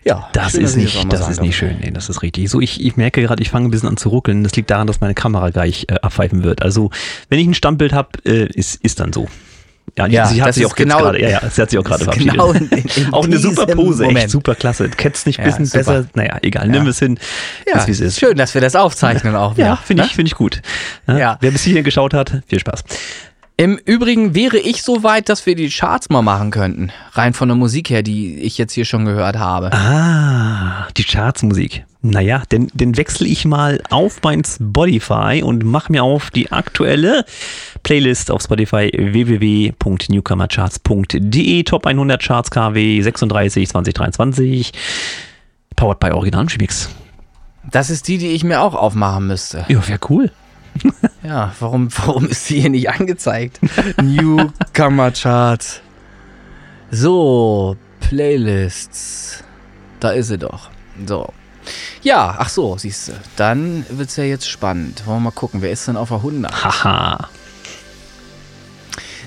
Ja. 0.07 0.29
das 0.33 0.53
schön, 0.53 0.63
ist 0.63 0.77
ich 0.77 0.95
nicht, 0.95 1.13
das 1.13 1.29
ist 1.29 1.41
nicht 1.41 1.57
schön. 1.57 1.79
Nee, 1.81 1.91
das 1.91 2.09
ist 2.09 2.23
richtig. 2.23 2.49
So, 2.49 2.61
ich, 2.61 2.85
ich 2.85 2.97
merke 2.97 3.23
gerade, 3.23 3.43
ich 3.43 3.51
fange 3.51 3.69
ein 3.69 3.71
bisschen 3.73 3.89
an 3.89 3.97
zu 3.97 4.09
ruckeln. 4.09 4.45
Das 4.45 4.55
liegt 4.55 4.71
daran, 4.71 4.87
dass 4.87 5.01
meine 5.01 5.15
Kamera 5.15 5.51
gleich 5.51 5.87
äh, 5.89 5.95
abpfeifen 5.95 6.45
wird. 6.45 6.63
Also, 6.63 6.91
wenn 7.29 7.41
ich 7.41 7.47
ein 7.47 7.55
Standbild 7.55 7.93
habe, 7.93 8.11
äh, 8.25 8.47
ist, 8.47 8.77
ist 8.85 9.01
dann 9.01 9.13
so. 9.13 9.27
Ja, 9.99 10.07
Ja, 10.07 10.27
sie 10.27 10.43
hat 10.43 10.53
sich 10.55 10.67
auch 10.67 10.75
genau- 10.75 10.99
gerade, 10.99 11.23
ja, 11.23 11.29
ja, 11.31 11.41
sie 11.51 11.63
hat 11.63 11.71
sich 11.71 11.79
auch 11.79 11.85
gerade 11.85 12.05
verabschiedet. 12.05 12.33
genau 12.33 12.53
in- 12.53 12.69
in 12.69 12.85
auch 13.15 13.25
eine 13.25 13.39
super 13.39 13.67
Pose, 13.67 14.03
echt 14.05 14.13
Moment. 14.13 14.31
super 14.31 14.55
klasse. 14.55 14.91
Ketzt 14.91 15.27
nicht 15.27 15.39
ein 15.41 15.47
Ja, 15.47 15.51
bisschen 15.57 15.65
super. 15.65 15.79
besser. 16.03 16.09
Naja, 16.15 16.37
egal, 16.43 16.69
nimm 16.69 16.85
Ja. 16.85 16.91
es 16.91 16.99
hin. 16.99 17.19
Ja, 17.73 17.79
ist, 17.81 17.87
wie 17.87 17.93
es 17.93 18.01
ist. 18.01 18.19
schön, 18.21 18.37
dass 18.37 18.53
wir 18.53 18.61
das 18.61 18.77
aufzeichnen 18.77 19.35
auch 19.35 19.57
wieder. 19.57 19.69
Ja, 19.69 19.77
finde 19.77 20.03
ich, 20.03 20.11
ne? 20.11 20.15
finde 20.15 20.29
ich 20.29 20.35
gut. 20.35 20.61
Ja. 21.07 21.39
Wer 21.41 21.51
bis 21.51 21.63
hierhin 21.63 21.83
geschaut 21.85 22.13
hat, 22.13 22.43
viel 22.47 22.59
Spaß. 22.61 22.85
Im 23.59 23.79
Übrigen 23.79 24.35
wäre 24.35 24.59
ich 24.59 24.83
so 24.83 25.03
weit, 25.03 25.31
dass 25.31 25.47
wir 25.47 25.55
die 25.55 25.71
Charts 25.71 26.11
mal 26.11 26.21
machen 26.21 26.51
könnten. 26.51 26.93
Rein 27.13 27.33
von 27.33 27.49
der 27.49 27.57
Musik 27.57 27.89
her, 27.89 28.03
die 28.03 28.39
ich 28.41 28.59
jetzt 28.59 28.75
hier 28.75 28.85
schon 28.85 29.07
gehört 29.07 29.39
habe. 29.39 29.73
Ah, 29.73 30.89
die 30.99 31.05
Chartsmusik. 31.05 31.87
Naja, 32.03 32.43
dann, 32.51 32.69
dann 32.75 32.99
wechsle 32.99 33.27
ich 33.27 33.47
mal 33.47 33.81
auf 33.89 34.19
mein 34.23 34.45
Spotify 34.45 35.41
und 35.43 35.65
mache 35.65 35.91
mir 35.91 36.05
auf 36.05 36.31
die 36.31 36.53
aktuelle 36.53 37.25
Playlist 37.83 38.31
auf 38.31 38.43
Spotify 38.43 38.91
www.newcomercharts.de 38.95 41.63
Top 41.63 41.87
100 41.87 42.23
Charts 42.23 42.51
KW 42.51 43.01
36 43.01 43.71
2023 43.71 44.73
Powered 45.77 45.99
by 45.99 46.11
Original 46.11 46.45
Remix. 46.45 46.91
Das 47.71 47.89
ist 47.89 48.07
die, 48.07 48.19
die 48.19 48.29
ich 48.29 48.45
mir 48.45 48.61
auch 48.61 48.75
aufmachen 48.75 49.27
müsste. 49.27 49.65
Ja, 49.69 49.89
wäre 49.89 50.01
cool. 50.11 50.31
Ja, 51.23 51.53
warum, 51.59 51.89
warum 51.97 52.29
ist 52.29 52.47
sie 52.47 52.61
hier 52.61 52.71
nicht 52.71 52.89
angezeigt? 52.89 53.61
Newcomer 54.01 55.11
Charts. 55.11 55.81
So, 56.91 57.77
Playlists. 58.01 59.43
Da 59.99 60.11
ist 60.11 60.29
sie 60.29 60.39
doch. 60.39 60.71
So. 61.05 61.33
Ja, 62.03 62.37
ach 62.39 62.49
so, 62.49 62.79
siehst 62.79 63.09
du. 63.09 63.13
Dann 63.37 63.85
wird's 63.91 64.17
ja 64.17 64.25
jetzt 64.25 64.49
spannend. 64.49 65.05
Wollen 65.07 65.19
wir 65.19 65.25
mal 65.25 65.31
gucken, 65.33 65.63
wer 65.63 65.73
ist 65.73 65.89
denn 65.89 65.97
auf 65.97 66.09
der 66.09 66.19
100? 66.19 66.65
Haha. 66.65 67.29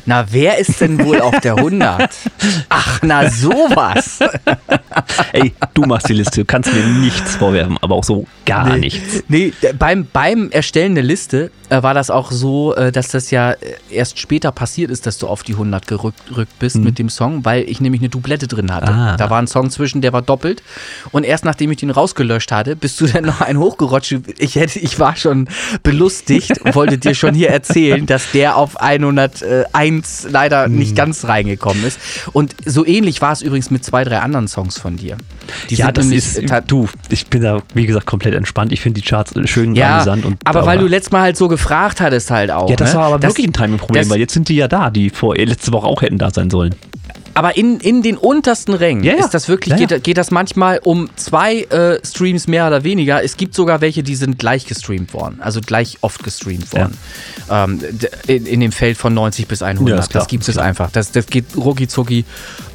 Na, 0.10 0.26
wer 0.32 0.58
ist 0.58 0.82
denn 0.82 1.06
wohl 1.06 1.22
auf 1.22 1.40
der 1.40 1.56
100? 1.56 2.10
Ach, 2.70 3.00
na 3.04 3.30
sowas. 3.30 4.18
Ey, 5.34 5.54
du 5.76 5.84
machst 5.84 6.10
die 6.10 6.14
Liste, 6.14 6.40
du 6.40 6.46
kannst 6.46 6.74
mir 6.74 6.84
nichts 6.84 7.36
vorwerfen, 7.36 7.78
aber 7.80 7.94
auch 7.94 8.04
so 8.04 8.26
gar 8.44 8.76
nichts. 8.76 9.24
Nee, 9.28 9.54
beim, 9.78 10.08
beim 10.12 10.50
Erstellen 10.50 10.96
der 10.96 11.04
Liste 11.04 11.52
äh, 11.70 11.84
war 11.84 11.94
das 11.94 12.10
auch 12.10 12.32
so, 12.32 12.76
äh, 12.76 12.92
dass 12.92 13.10
das 13.10 13.30
ja 13.30 13.52
äh, 13.52 13.58
erst 13.92 14.18
später 14.18 14.52
passiert 14.52 14.90
ist, 14.90 15.06
dass 15.06 15.20
du 15.20 15.28
auf 15.28 15.44
die 15.44 15.54
100 15.54 15.86
gerückt 15.86 16.58
bist 16.58 16.78
mit 16.78 16.98
dem 16.98 17.10
Song, 17.10 17.46
weil 17.46 17.70
ich 17.70 17.80
nämlich 17.80 18.02
eine 18.02 18.10
Doublette 18.10 18.48
drin 18.48 18.74
hatte. 18.74 18.92
Ah. 18.92 19.16
Da 19.16 19.30
war 19.30 19.40
ein 19.40 19.46
Song 19.46 19.70
zwischen, 19.70 20.02
der 20.02 20.12
war 20.12 20.24
doppelt. 20.24 20.64
Und 21.12 21.24
erst 21.24 21.46
nachdem 21.46 21.70
ich 21.70 21.78
den 21.78 21.92
rausgelöscht 21.92 22.52
hatte, 22.52 22.76
bist 22.76 23.00
du 23.00 23.06
dann 23.06 23.26
noch 23.26 23.42
ein 23.42 23.60
hochgerutscht. 23.60 24.16
Ich, 24.40 24.56
hätte, 24.56 24.80
ich 24.80 25.00
war 25.00 25.16
schon 25.16 25.48
belustigt, 25.84 26.54
wollte 26.74 26.98
dir 26.98 27.14
schon 27.14 27.36
hier 27.36 27.50
erzählen, 27.50 28.08
dass 28.08 28.32
der 28.32 28.56
auf 28.56 28.82
101 28.82 29.99
leider 30.30 30.68
nicht 30.68 30.96
ganz 30.96 31.26
reingekommen 31.26 31.84
ist. 31.84 32.00
Und 32.34 32.56
so 32.66 32.86
ähnlich 32.86 33.22
war 33.22 33.32
es 33.32 33.42
übrigens 33.42 33.72
mit 33.72 33.84
zwei, 33.84 34.04
drei 34.04 34.20
anderen 34.20 34.48
Songs 34.48 34.78
von 34.78 34.98
dir. 34.98 35.18
Die 35.70 35.76
ja, 35.76 35.92
das 35.92 36.08
ist, 36.08 36.42
du, 36.68 36.88
ich 37.10 37.28
bin 37.28 37.42
da, 37.42 37.62
wie 37.74 37.86
gesagt, 37.86 38.06
komplett 38.06 38.36
entspannt. 38.36 38.72
Ich 38.72 38.82
finde 38.82 39.02
die 39.02 39.08
Charts 39.08 39.34
schön 39.46 39.76
ja, 39.76 39.96
amüsant. 39.96 40.26
Und 40.26 40.38
aber 40.44 40.66
weil 40.66 40.78
du 40.78 40.88
letztes 40.88 41.12
Mal 41.12 41.22
halt 41.22 41.38
so 41.38 41.48
gefragt 41.48 42.02
hattest 42.02 42.32
halt 42.32 42.52
auch. 42.52 42.70
Ja, 42.70 42.76
das 42.76 42.94
ne? 42.94 43.00
war 43.00 43.06
aber 43.08 43.20
Das- 43.20 43.32
wirklich 43.32 43.48
ein 43.48 43.54
Timing-Problem, 43.54 44.10
weil 44.10 44.20
jetzt 44.20 44.34
sind 44.34 44.50
die 44.50 44.56
ja 44.56 44.68
da, 44.68 44.90
die 44.90 45.10
vor 45.10 45.36
letzte 45.36 45.72
Woche 45.72 45.88
auch 45.88 46.02
hätten 46.02 46.18
da 46.18 46.32
sein 46.32 46.50
sollen. 46.50 46.76
Aber 47.40 47.56
in, 47.56 47.80
in 47.80 48.02
den 48.02 48.18
untersten 48.18 48.74
Rängen 48.74 49.02
Ja, 49.04 49.14
ist 49.14 49.34
das 49.34 49.48
wirklich, 49.48 49.76
Ja, 49.76 49.80
ja. 49.80 49.88
Geht, 49.88 50.04
geht 50.04 50.18
das 50.18 50.30
manchmal 50.30 50.80
um 50.84 51.10
zwei 51.16 51.62
äh, 51.62 52.06
Streams 52.06 52.48
mehr 52.48 52.68
oder 52.68 52.84
weniger. 52.84 53.24
Es 53.24 53.38
gibt 53.38 53.56
sogar 53.56 53.80
welche, 53.80 54.04
die 54.04 54.16
sind 54.16 54.38
gleich 54.38 54.66
gestreamt 54.66 55.14
worden, 55.14 55.40
also 55.40 55.62
gleich 55.62 56.00
oft 56.02 56.22
gestreamt 56.22 56.74
worden. 56.74 56.98
Ähm, 57.50 57.80
in, 58.28 58.46
in 58.46 58.60
dem 58.60 58.74
Feld 58.74 58.98
von 58.98 59.14
90 59.14 59.48
bis 59.48 59.62
100. 59.62 59.88
Ja, 59.88 60.00
ist 60.00 60.10
klar, 60.10 60.24
das 60.24 60.28
gibt 60.30 60.48
es 60.50 60.58
einfach. 60.58 60.92
Das, 60.92 61.14
das 61.14 61.28
geht 61.28 61.46
rucki 61.56 61.88
zucki, 61.88 62.26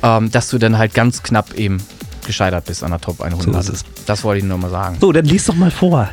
ähm, 0.03 0.31
dass 0.31 0.49
du 0.49 0.57
dann 0.57 0.79
halt 0.79 0.95
ganz 0.95 1.23
knapp 1.23 1.53
eben 1.55 1.83
gescheitert 2.27 2.65
bist 2.65 2.83
an 2.83 2.91
der 2.91 3.03
Top 3.03 3.21
100. 3.21 3.63
So. 3.63 3.73
Das 4.07 4.25
wollte 4.25 4.39
ich 4.39 4.45
nur 4.45 4.57
mal 4.57 4.71
sagen. 4.71 4.97
So, 4.99 5.13
dann 5.13 5.27
lies 5.27 5.45
doch 5.45 5.55
mal 5.57 5.71
vor. 5.71 6.09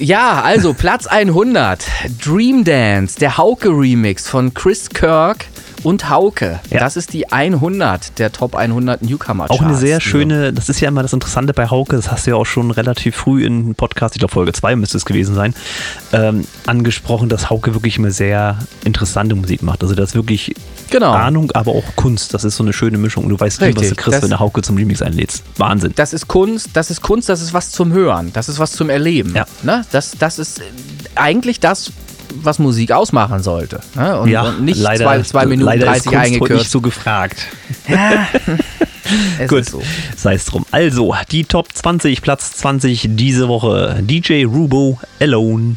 Ja, 0.00 0.42
also 0.42 0.74
Platz 0.74 1.06
100. 1.06 1.84
Dream 2.20 2.64
Dance, 2.64 3.16
der 3.20 3.38
Hauke-Remix 3.38 4.28
von 4.28 4.52
Chris 4.52 4.90
Kirk 4.90 5.46
und 5.84 6.10
Hauke. 6.10 6.58
Ja. 6.70 6.80
Das 6.80 6.96
ist 6.96 7.12
die 7.12 7.30
100 7.30 8.18
der 8.18 8.32
Top 8.32 8.56
100 8.56 9.02
Newcomer 9.02 9.50
Auch 9.50 9.60
eine 9.60 9.68
Charts. 9.68 9.80
sehr 9.80 10.00
schöne, 10.00 10.52
das 10.52 10.68
ist 10.68 10.80
ja 10.80 10.88
immer 10.88 11.02
das 11.02 11.12
Interessante 11.12 11.52
bei 11.52 11.68
Hauke, 11.70 11.94
das 11.96 12.10
hast 12.10 12.26
du 12.26 12.30
ja 12.32 12.36
auch 12.36 12.44
schon 12.46 12.70
relativ 12.72 13.14
früh 13.14 13.44
in 13.44 13.74
Podcast, 13.74 14.16
ich 14.16 14.18
glaube 14.18 14.32
Folge 14.32 14.52
2 14.52 14.74
müsste 14.76 14.96
es 14.96 15.04
gewesen 15.04 15.34
sein, 15.34 15.54
ähm, 16.12 16.46
angesprochen, 16.66 17.28
dass 17.28 17.50
Hauke 17.50 17.74
wirklich 17.74 17.98
immer 17.98 18.10
sehr 18.10 18.58
interessante 18.84 19.34
Musik 19.34 19.62
macht. 19.62 19.82
Also 19.82 19.94
das 19.94 20.10
ist 20.10 20.14
wirklich 20.14 20.54
Genau. 20.90 21.12
Ahnung, 21.12 21.50
aber 21.52 21.72
auch 21.72 21.84
Kunst. 21.96 22.34
Das 22.34 22.44
ist 22.44 22.56
so 22.56 22.62
eine 22.62 22.72
schöne 22.72 22.98
Mischung. 22.98 23.24
Und 23.24 23.30
du 23.30 23.40
weißt 23.40 23.60
nie, 23.62 23.68
was 23.68 23.74
du 23.74 23.80
Richtig, 23.80 23.96
kriegst, 23.98 24.16
das- 24.16 24.22
wenn 24.22 24.30
du 24.30 24.38
Hauke 24.38 24.62
zum 24.62 24.76
Remix 24.76 25.02
einlädst. 25.02 25.42
Wahnsinn. 25.56 25.92
Das 25.96 26.12
ist 26.12 26.28
Kunst, 26.28 26.70
das 26.74 26.90
ist 26.90 27.00
Kunst, 27.00 27.28
das 27.28 27.40
ist 27.40 27.52
was 27.54 27.70
zum 27.70 27.92
Hören, 27.92 28.32
das 28.32 28.48
ist 28.48 28.58
was 28.58 28.72
zum 28.72 28.90
Erleben. 28.90 29.34
Ja. 29.34 29.46
Ne? 29.62 29.84
Das, 29.92 30.12
das 30.18 30.38
ist 30.38 30.60
äh, 30.60 30.62
eigentlich 31.16 31.58
das, 31.58 31.90
was 32.42 32.58
Musik 32.58 32.92
ausmachen 32.92 33.42
sollte. 33.42 33.80
Ne? 33.94 34.18
Und, 34.20 34.28
ja, 34.28 34.42
und 34.42 34.62
nicht 34.62 34.80
leider, 34.80 35.04
zwei, 35.04 35.22
zwei 35.22 35.46
Minuten 35.46 35.66
leider 35.66 35.86
30 35.86 36.12
ist 36.12 36.18
eingekürzt. 36.18 36.52
nicht 36.54 36.70
so 36.70 36.80
gefragt. 36.80 37.46
Es 39.38 39.48
Gut, 39.50 39.66
so. 39.66 39.82
sei 40.16 40.34
es 40.34 40.46
drum. 40.46 40.64
Also, 40.70 41.14
die 41.30 41.44
Top 41.44 41.68
20, 41.72 42.22
Platz 42.22 42.52
20 42.56 43.08
diese 43.10 43.48
Woche. 43.48 43.98
DJ 44.00 44.44
Rubo, 44.44 44.98
Alone. 45.20 45.74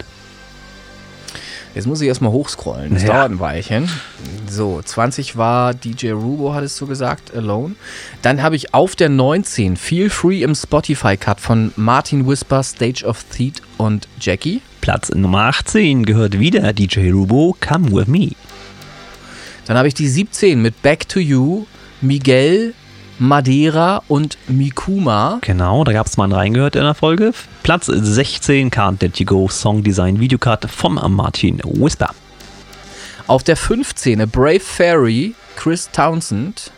Jetzt 1.75 1.85
muss 1.87 2.01
ich 2.01 2.07
erstmal 2.07 2.31
hochscrollen. 2.31 2.93
Das 2.93 3.03
Ja. 3.03 3.09
dauert 3.09 3.31
ein 3.31 3.39
Weilchen. 3.39 3.89
So, 4.49 4.81
20 4.83 5.35
war 5.37 5.73
DJ 5.73 6.11
Rubo, 6.11 6.53
hattest 6.53 6.79
du 6.81 6.87
gesagt, 6.87 7.35
Alone. 7.35 7.75
Dann 8.21 8.41
habe 8.41 8.55
ich 8.55 8.73
auf 8.73 8.95
der 8.95 9.09
19 9.09 9.75
Feel 9.77 10.09
Free 10.09 10.41
im 10.41 10.55
Spotify-Cut 10.55 11.39
von 11.41 11.73
Martin 11.75 12.27
Whisper, 12.27 12.63
Stage 12.63 13.05
of 13.05 13.23
Theat 13.25 13.61
und 13.77 14.07
Jackie. 14.19 14.61
Platz 14.87 15.09
Nummer 15.09 15.39
18 15.47 16.05
gehört 16.05 16.39
wieder 16.39 16.71
DJ 16.71 17.09
Rubo, 17.09 17.57
Come 17.59 17.91
With 17.91 18.07
Me. 18.07 18.29
Dann 19.65 19.75
habe 19.75 19.89
ich 19.89 19.93
die 19.93 20.07
17 20.07 20.61
mit 20.61 20.81
Back 20.81 21.09
to 21.09 21.19
You, 21.19 21.65
Miguel, 21.99 22.73
Madeira 23.19 24.01
und 24.07 24.37
Mikuma. 24.47 25.39
Genau, 25.41 25.83
da 25.83 25.91
gab 25.91 26.07
es 26.07 26.15
mal 26.15 26.31
reingehört 26.31 26.77
in 26.77 26.83
der 26.83 26.93
Folge. 26.93 27.33
Platz 27.63 27.87
16, 27.87 28.71
Can't 28.71 29.01
Let 29.01 29.19
You 29.19 29.25
Go, 29.25 29.49
Song 29.49 29.83
Design 29.83 30.21
Videocard 30.21 30.71
vom 30.71 30.93
Martin 31.13 31.59
Whisper. 31.65 32.11
Auf 33.27 33.43
der 33.43 33.57
15 33.57 34.21
A 34.21 34.25
Brave 34.25 34.61
Fairy, 34.61 35.35
Chris 35.57 35.91
Townsend. 35.91 36.71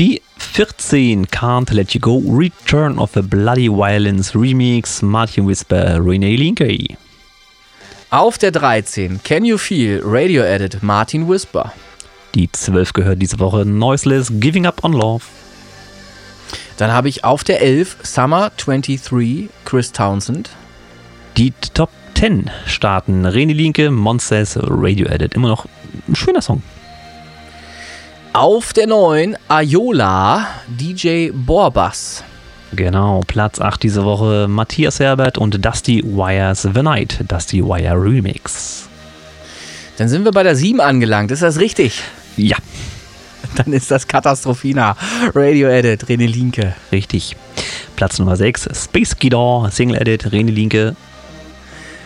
Die 0.00 0.22
14, 0.38 1.26
Can't 1.26 1.74
Let 1.74 1.92
You 1.92 2.00
Go, 2.00 2.22
Return 2.26 2.98
of 2.98 3.10
the 3.12 3.20
Bloody 3.20 3.68
Violence 3.68 4.34
Remix, 4.34 5.02
Martin 5.02 5.46
Whisper, 5.46 6.02
Renee 6.02 6.36
Linke. 6.36 6.96
Auf 8.08 8.38
der 8.38 8.50
13 8.50 9.22
Can 9.22 9.44
You 9.44 9.58
Feel, 9.58 10.00
Radio 10.02 10.42
Edit, 10.42 10.82
Martin 10.82 11.28
Whisper. 11.28 11.74
Die 12.34 12.50
12 12.50 12.94
gehört 12.94 13.20
diese 13.20 13.38
Woche 13.40 13.66
Noiseless, 13.66 14.32
Giving 14.40 14.64
Up 14.64 14.82
on 14.84 14.94
Love. 14.94 15.24
Dann 16.78 16.92
habe 16.92 17.10
ich 17.10 17.24
auf 17.24 17.44
der 17.44 17.60
11 17.60 17.98
Summer 18.02 18.52
23, 18.56 19.50
Chris 19.66 19.92
Townsend. 19.92 20.48
Die 21.36 21.52
Top 21.74 21.90
10 22.14 22.50
starten 22.64 23.26
René 23.26 23.52
Linke, 23.52 23.90
Monsters, 23.90 24.58
Radio 24.62 25.08
Edit. 25.08 25.34
Immer 25.34 25.48
noch 25.48 25.66
ein 26.08 26.16
schöner 26.16 26.40
Song. 26.40 26.62
Auf 28.32 28.72
der 28.72 28.86
9 28.86 29.36
Ayola, 29.48 30.46
DJ 30.68 31.30
Borbas. 31.32 32.22
Genau, 32.72 33.22
Platz 33.26 33.60
8 33.60 33.82
diese 33.82 34.04
Woche 34.04 34.46
Matthias 34.48 35.00
Herbert 35.00 35.36
und 35.36 35.64
Dusty 35.64 36.02
Wires 36.04 36.62
The 36.62 36.82
Night, 36.82 37.24
Dusty 37.26 37.64
Wire 37.64 38.00
Remix. 38.00 38.88
Dann 39.96 40.08
sind 40.08 40.24
wir 40.24 40.30
bei 40.30 40.44
der 40.44 40.54
7 40.54 40.80
angelangt, 40.80 41.32
ist 41.32 41.42
das 41.42 41.58
richtig? 41.58 42.02
Ja, 42.36 42.56
Dann 43.56 43.72
ist 43.72 43.90
das 43.90 44.06
Katastrophina, 44.06 44.96
Radio 45.34 45.68
Edit, 45.68 46.04
René 46.04 46.28
Linke. 46.28 46.76
richtig. 46.92 47.34
Platz 47.96 48.20
Nummer 48.20 48.36
6 48.36 48.68
Space 48.84 49.16
Guitar, 49.18 49.72
Single 49.72 50.00
Edit, 50.00 50.26
René 50.28 50.52
Linke. 50.52 50.94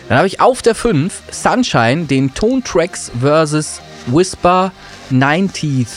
Dann 0.09 0.17
habe 0.17 0.27
ich 0.27 0.39
auf 0.41 0.63
der 0.63 0.73
5 0.73 1.13
Sunshine, 1.29 2.05
den 2.05 2.33
Tone 2.33 2.63
Tracks 2.63 3.11
versus 3.19 3.79
Whisper 4.07 4.71
90th. 5.11 5.87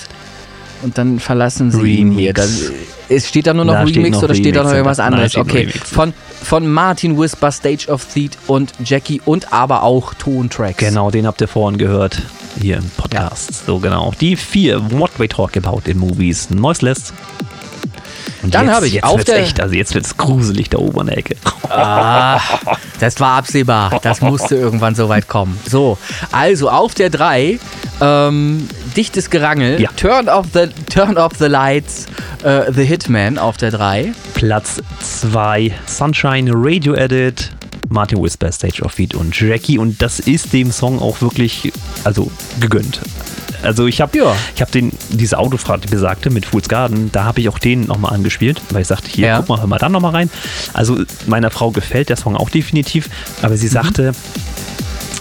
Und 0.83 0.97
dann 0.99 1.19
verlassen 1.19 1.71
sie 1.71 1.97
ihn 1.97 2.13
hier. 2.13 2.33
Da, 2.33 2.43
Remix. 2.43 2.73
es 3.09 3.29
steht 3.29 3.47
da 3.47 3.55
nur 3.55 3.65
noch 3.65 3.73
Da 3.75 3.83
Remix 3.83 4.17
noch 4.17 4.23
oder 4.25 4.35
steht 4.35 4.55
da 4.55 4.61
noch 4.63 4.67
Remix 4.71 4.77
irgendwas 4.77 5.01
anderes? 5.01 5.35
Nein, 5.35 5.43
Okay, 5.43 5.59
Remix. 5.61 5.91
von, 5.91 6.13
von 6.43 6.67
Martin 6.69 7.19
Whisper, 7.19 7.51
Stage 7.51 7.87
of 7.89 8.05
Theat 8.07 8.39
und 8.47 8.73
Jackie 8.85 9.21
und 9.25 9.53
aber 9.53 9.83
auch 9.83 10.15
Tone 10.15 10.49
Tracks. 10.49 10.79
Genau, 10.79 11.11
den 11.11 11.27
habt 11.27 11.41
ihr 11.41 11.49
vorhin 11.49 11.79
gehört 11.79 12.23
hier 12.61 12.77
im 12.79 12.89
Podcast. 12.97 13.67
So 13.67 13.79
genau. 13.79 14.13
Die 14.21 14.37
4 14.37 14.93
What 14.93 15.11
We 15.19 15.29
Talk 15.29 15.57
About 15.57 15.83
in 15.91 15.99
Movies, 15.99 16.51
Noiseless. 16.51 17.13
Und 18.43 18.55
Dann 18.55 18.71
habe 18.71 18.87
ich 18.87 18.95
jetzt 18.95 19.05
auf 19.05 19.25
der- 19.25 19.39
echt, 19.43 19.61
also 19.61 19.75
jetzt 19.75 19.95
wird's 19.95 20.17
gruselig 20.17 20.71
da 20.71 20.79
oben 20.79 21.01
an 21.01 21.07
der 21.07 21.19
Ecke. 21.19 21.37
Ah, 21.71 22.41
das 22.99 23.21
war 23.21 23.37
absehbar. 23.37 24.01
Das 24.03 24.23
musste 24.23 24.55
irgendwann 24.57 24.95
so 24.95 25.11
weit 25.11 25.29
kommen. 25.29 25.59
So, 25.69 25.99
also 26.33 26.71
auf 26.71 26.95
der 26.95 27.11
3, 27.11 27.59
ähm, 28.01 28.67
dichtes 28.97 29.29
Gerangel. 29.29 29.79
Ja. 29.79 29.91
Turn 29.95 30.31
off 30.31 30.47
the, 30.55 30.69
turn 30.91 31.19
off 31.19 31.33
the 31.39 31.45
lights, 31.45 32.07
äh, 32.43 32.73
The 32.73 32.85
Hitman 32.85 33.37
auf 33.37 33.59
der 33.59 33.71
3. 33.71 34.13
Platz 34.33 34.81
2 35.21 35.73
Sunshine 35.85 36.51
Radio 36.55 36.95
Edit, 36.95 37.51
Martin 37.91 38.23
Whisper, 38.23 38.51
Stage 38.53 38.83
of 38.83 38.93
Feet 38.93 39.15
und 39.15 39.39
Jackie. 39.39 39.79
Und 39.79 40.01
das 40.03 40.21
ist 40.21 40.53
dem 40.53 40.71
Song 40.73 41.01
auch 41.01 41.21
wirklich, 41.21 41.73
also 42.05 42.31
gegönnt. 42.61 43.01
Also 43.63 43.87
ich 43.87 44.01
habe 44.01 44.17
Ja. 44.17 44.37
ich 44.55 44.63
hab 44.63 44.71
den, 44.71 44.93
diese 45.11 45.37
Autofahrt, 45.39 45.83
die 45.85 45.89
besagte 45.89 46.31
mit 46.31 46.47
Fool's 46.47 46.69
Garden, 46.69 47.11
da 47.13 47.25
habe 47.25 47.41
ich 47.41 47.49
auch 47.49 47.59
den 47.59 47.87
nochmal 47.87 48.13
angespielt, 48.15 48.61
weil 48.71 48.83
ich 48.83 48.89
sagte, 48.89 49.11
hier, 49.11 49.27
Ja. 49.27 49.37
guck 49.39 49.49
mal, 49.49 49.59
hör 49.61 49.67
mal 49.67 49.79
da 49.79 49.89
nochmal 49.89 50.13
rein. 50.13 50.31
Also 50.75 50.99
meiner 51.27 51.51
Frau 51.51 51.71
gefällt 51.73 52.09
der 52.09 52.17
Song 52.17 52.37
auch 52.37 52.51
definitiv, 52.51 53.09
aber 53.43 53.55
Mhm. 53.55 53.59
sie 53.59 53.69
sagte, 53.69 54.13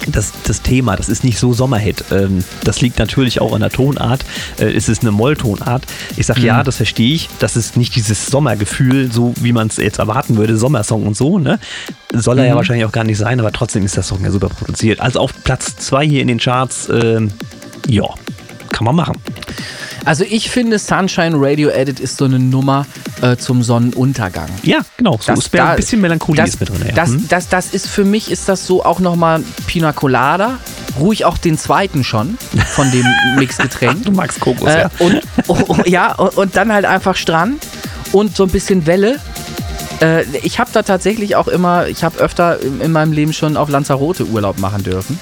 das, 0.10 0.32
das 0.46 0.62
Thema, 0.62 0.96
das 0.96 1.10
ist 1.10 1.26
nicht 1.26 1.38
so 1.38 1.52
Sommerhit. 1.52 2.06
Ähm, 2.12 2.44
das 2.64 2.80
liegt 2.80 2.98
natürlich 2.98 3.42
auch 3.42 3.54
an 3.54 3.60
der 3.60 3.72
Tonart. 3.72 4.24
Äh, 4.58 4.72
es 4.72 4.88
ist 4.88 5.02
eine 5.02 5.12
Molltonart. 5.12 5.84
Ich 6.16 6.28
sage, 6.28 6.40
Mhm. 6.42 6.46
ja, 6.46 6.64
das 6.64 6.78
verstehe 6.78 7.14
ich. 7.16 7.28
Das 7.40 7.58
ist 7.58 7.76
nicht 7.76 7.94
dieses 7.96 8.28
Sommergefühl, 8.28 9.12
so 9.12 9.34
wie 9.42 9.52
man 9.52 9.68
es 9.68 9.76
jetzt 9.78 10.00
erwarten 10.00 10.38
würde, 10.38 10.58
Sommersong 10.58 11.06
und 11.08 11.18
so. 11.18 11.40
Ne? 11.40 11.60
Soll 12.22 12.38
er 12.40 12.44
Mhm. 12.46 12.50
ja 12.50 12.56
wahrscheinlich 12.56 12.86
auch 12.86 12.92
gar 12.92 13.04
nicht 13.04 13.18
sein, 13.18 13.40
aber 13.40 13.52
trotzdem 13.52 13.84
ist 13.86 13.96
der 13.96 14.04
Song 14.04 14.24
ja 14.24 14.32
super 14.32 14.50
produziert. 14.50 15.00
Also 15.00 15.20
auf 15.20 15.34
Platz 15.44 15.76
2 15.78 16.06
hier 16.08 16.22
in 16.22 16.28
den 16.28 16.40
Charts, 16.40 16.90
ähm, 16.90 17.32
ja, 17.88 18.04
kann 18.72 18.86
man 18.86 18.96
machen. 18.96 19.16
Also 20.06 20.24
ich 20.24 20.50
finde 20.50 20.80
Sunshine 20.80 21.36
Radio 21.38 21.68
Edit 21.70 22.00
ist 22.00 22.18
so 22.18 22.26
eine 22.26 22.40
Nummer 22.40 22.86
äh, 23.22 23.36
zum 23.36 23.62
Sonnenuntergang. 23.62 24.48
Ja, 24.64 24.80
genau. 24.96 25.20
So 25.22 25.34
ist 25.34 25.54
da- 25.54 25.72
ein 25.72 25.76
bisschen 25.76 26.00
Melancholie 26.00 26.42
das, 26.42 26.52
ist 26.52 26.60
mit 26.62 26.70
drin. 26.70 26.84
Ja. 26.88 26.94
Das, 26.94 27.10
Hm? 27.10 27.26
das, 27.28 27.50
das 27.50 27.74
ist 27.74 27.88
für 27.88 28.06
mich 28.06 28.32
ist 28.32 28.48
das 28.48 28.66
so 28.66 28.86
auch 28.86 29.00
nochmal 29.00 29.44
Pina 29.66 29.92
Colada. 29.92 30.60
Ruhig 31.00 31.26
auch 31.26 31.38
den 31.38 31.58
zweiten 31.58 32.04
schon 32.06 32.38
von 32.74 32.90
dem 32.92 33.06
Mixgetränk. 33.38 34.06
Du 34.06 34.12
magst 34.12 34.40
Kokos, 34.40 34.70
Äh, 34.70 34.82
ja. 34.84 34.92
und, 35.00 35.22
oh, 35.48 35.58
oh, 35.68 35.78
ja, 35.86 36.14
und, 36.16 36.38
und 36.38 36.56
dann 36.56 36.72
halt 36.72 36.86
einfach 36.86 37.16
Strand 37.18 37.62
und 38.14 38.36
so 38.36 38.44
ein 38.44 38.50
bisschen 38.50 38.86
Welle. 38.86 39.20
Äh, 40.02 40.24
ich 40.44 40.60
habe 40.60 40.70
da 40.72 40.84
tatsächlich 40.84 41.36
auch 41.36 41.48
immer, 41.48 41.88
ich 41.88 42.04
habe 42.04 42.18
öfter 42.20 42.62
in 42.62 42.82
in 42.82 42.92
meinem 42.92 43.12
Leben 43.12 43.34
schon 43.34 43.58
auf 43.58 43.70
Lanzarote 43.70 44.26
Urlaub 44.26 44.60
machen 44.60 44.84
dürfen. 44.84 45.20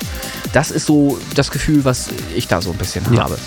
Das 0.54 0.72
ist 0.72 0.86
so 0.86 1.18
das 1.36 1.52
Gefühl, 1.52 1.86
was 1.86 2.10
ich 2.36 2.48
da 2.48 2.62
so 2.62 2.72
ein 2.72 2.78
bisschen 2.78 3.06
Ja. 3.14 3.24
habe. 3.24 3.38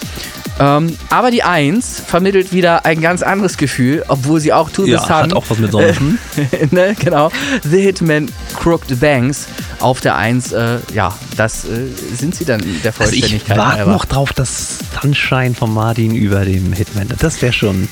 Ähm, 0.60 0.96
aber 1.10 1.30
die 1.30 1.42
Eins 1.42 2.00
vermittelt 2.04 2.52
wieder 2.52 2.84
ein 2.84 3.00
ganz 3.00 3.22
anderes 3.22 3.56
Gefühl, 3.56 4.04
obwohl 4.08 4.40
sie 4.40 4.52
auch 4.52 4.70
To 4.70 4.84
Ja, 4.86 4.98
Sun. 5.00 5.08
hat 5.08 5.32
auch 5.32 5.44
was 5.48 5.58
mit 5.58 5.70
Sonne. 5.72 5.94
Ne, 6.70 6.94
genau. 6.98 7.30
The 7.62 7.80
Hitman 7.80 8.28
Crooked 8.58 8.98
Banks 9.00 9.46
auf 9.80 10.00
der 10.00 10.16
Eins. 10.16 10.52
Äh, 10.52 10.78
ja, 10.94 11.14
das 11.36 11.64
äh, 11.64 11.86
sind 12.14 12.34
sie 12.34 12.44
dann 12.44 12.60
der 12.82 12.92
Also 12.98 13.12
ich 13.14 13.20
Vollständigkeit 13.20 13.56
warte 13.58 13.88
noch 13.88 14.04
drauf, 14.04 14.32
dass 14.32 14.78
Sunshine 15.00 15.54
von 15.54 15.72
Martin 15.72 16.14
über 16.14 16.44
dem 16.44 16.72
Hitman. 16.72 17.08
Das 17.20 17.40
wäre 17.40 17.52
schon. 17.52 17.88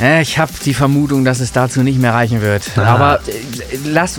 Äh, 0.00 0.22
Ich 0.22 0.38
habe 0.38 0.52
die 0.64 0.74
Vermutung, 0.74 1.24
dass 1.24 1.40
es 1.40 1.52
dazu 1.52 1.82
nicht 1.82 1.98
mehr 2.00 2.14
reichen 2.14 2.40
wird. 2.40 2.62
Ah. 2.76 2.82
Aber 2.84 3.20
äh, 3.28 3.32
lass, 3.84 4.18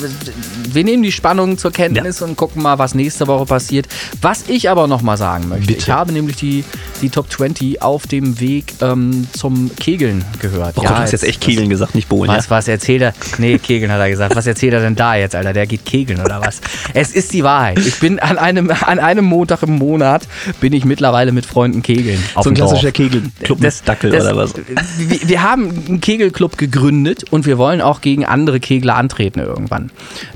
wir 0.72 0.84
nehmen 0.84 1.04
die 1.04 1.12
Spannung 1.12 1.58
zur 1.58 1.72
Kenntnis 1.72 2.22
und 2.22 2.38
gucken 2.38 2.62
mal, 2.62 2.78
was 2.80 2.94
nächste 2.96 3.28
Woche 3.28 3.46
passiert. 3.46 3.88
Was 4.22 4.44
ich 4.48 4.70
aber 4.70 4.88
noch 4.88 5.02
mal 5.02 5.18
sagen 5.18 5.50
möchte, 5.50 5.68
Bitte. 5.68 5.80
ich 5.80 5.90
habe 5.90 6.12
nämlich 6.14 6.36
die, 6.38 6.64
die 7.02 7.10
Top 7.10 7.32
20 7.32 7.63
auf 7.80 8.08
dem 8.08 8.40
Weg 8.40 8.76
ähm, 8.82 9.28
zum 9.34 9.72
Kegeln 9.76 10.24
gehört. 10.40 10.74
Oh 10.78 10.82
Gott, 10.82 10.92
du 10.92 10.96
hast 10.98 11.12
jetzt 11.12 11.24
echt 11.24 11.42
Kegeln 11.42 11.70
gesagt, 11.70 11.96
nicht 11.96 12.10
Bohlen. 12.10 12.32
Was, 12.32 12.50
was 12.50 12.68
erzählt 12.68 13.02
er? 13.02 13.14
Nee, 13.38 13.58
Kegeln 13.58 13.92
hat 13.92 14.00
er 14.00 14.10
gesagt. 14.10 14.36
Was 14.36 14.48
erzählt 14.48 14.74
er 14.74 14.82
denn 14.82 14.96
da 14.96 15.16
jetzt, 15.16 15.36
Alter? 15.36 15.54
Der 15.54 15.68
geht 15.68 15.86
Kegeln 15.86 16.20
oder 16.20 16.42
was? 16.42 16.62
Es 16.94 17.12
ist 17.12 17.34
die 17.34 17.44
Wahrheit. 17.44 17.80
Ich 17.80 18.00
bin 18.00 18.20
an 18.20 18.38
einem, 18.38 18.72
an 18.72 19.00
einem 19.00 19.26
Montag 19.26 19.64
im 19.64 19.78
Monat 19.78 20.28
bin 20.60 20.74
ich 20.74 20.86
mittlerweile 20.86 21.32
mit 21.32 21.46
Freunden 21.46 21.82
kegeln. 21.82 22.22
So 22.42 22.50
ein 22.50 22.56
klassischer 22.56 22.92
Kegelclub 22.92 23.60
mit 23.60 23.74
Dackel 23.88 24.14
oder 24.14 24.36
was? 24.36 24.54
Wir, 24.98 25.30
wir 25.30 25.44
haben 25.44 25.70
einen 25.88 26.02
Kegelclub 26.02 26.58
gegründet 26.58 27.26
und 27.32 27.46
wir 27.46 27.58
wollen 27.58 27.82
auch 27.82 28.02
gegen 28.02 28.26
andere 28.26 28.60
Kegler 28.60 28.96
antreten 28.96 29.40
irgendwann. 29.40 29.92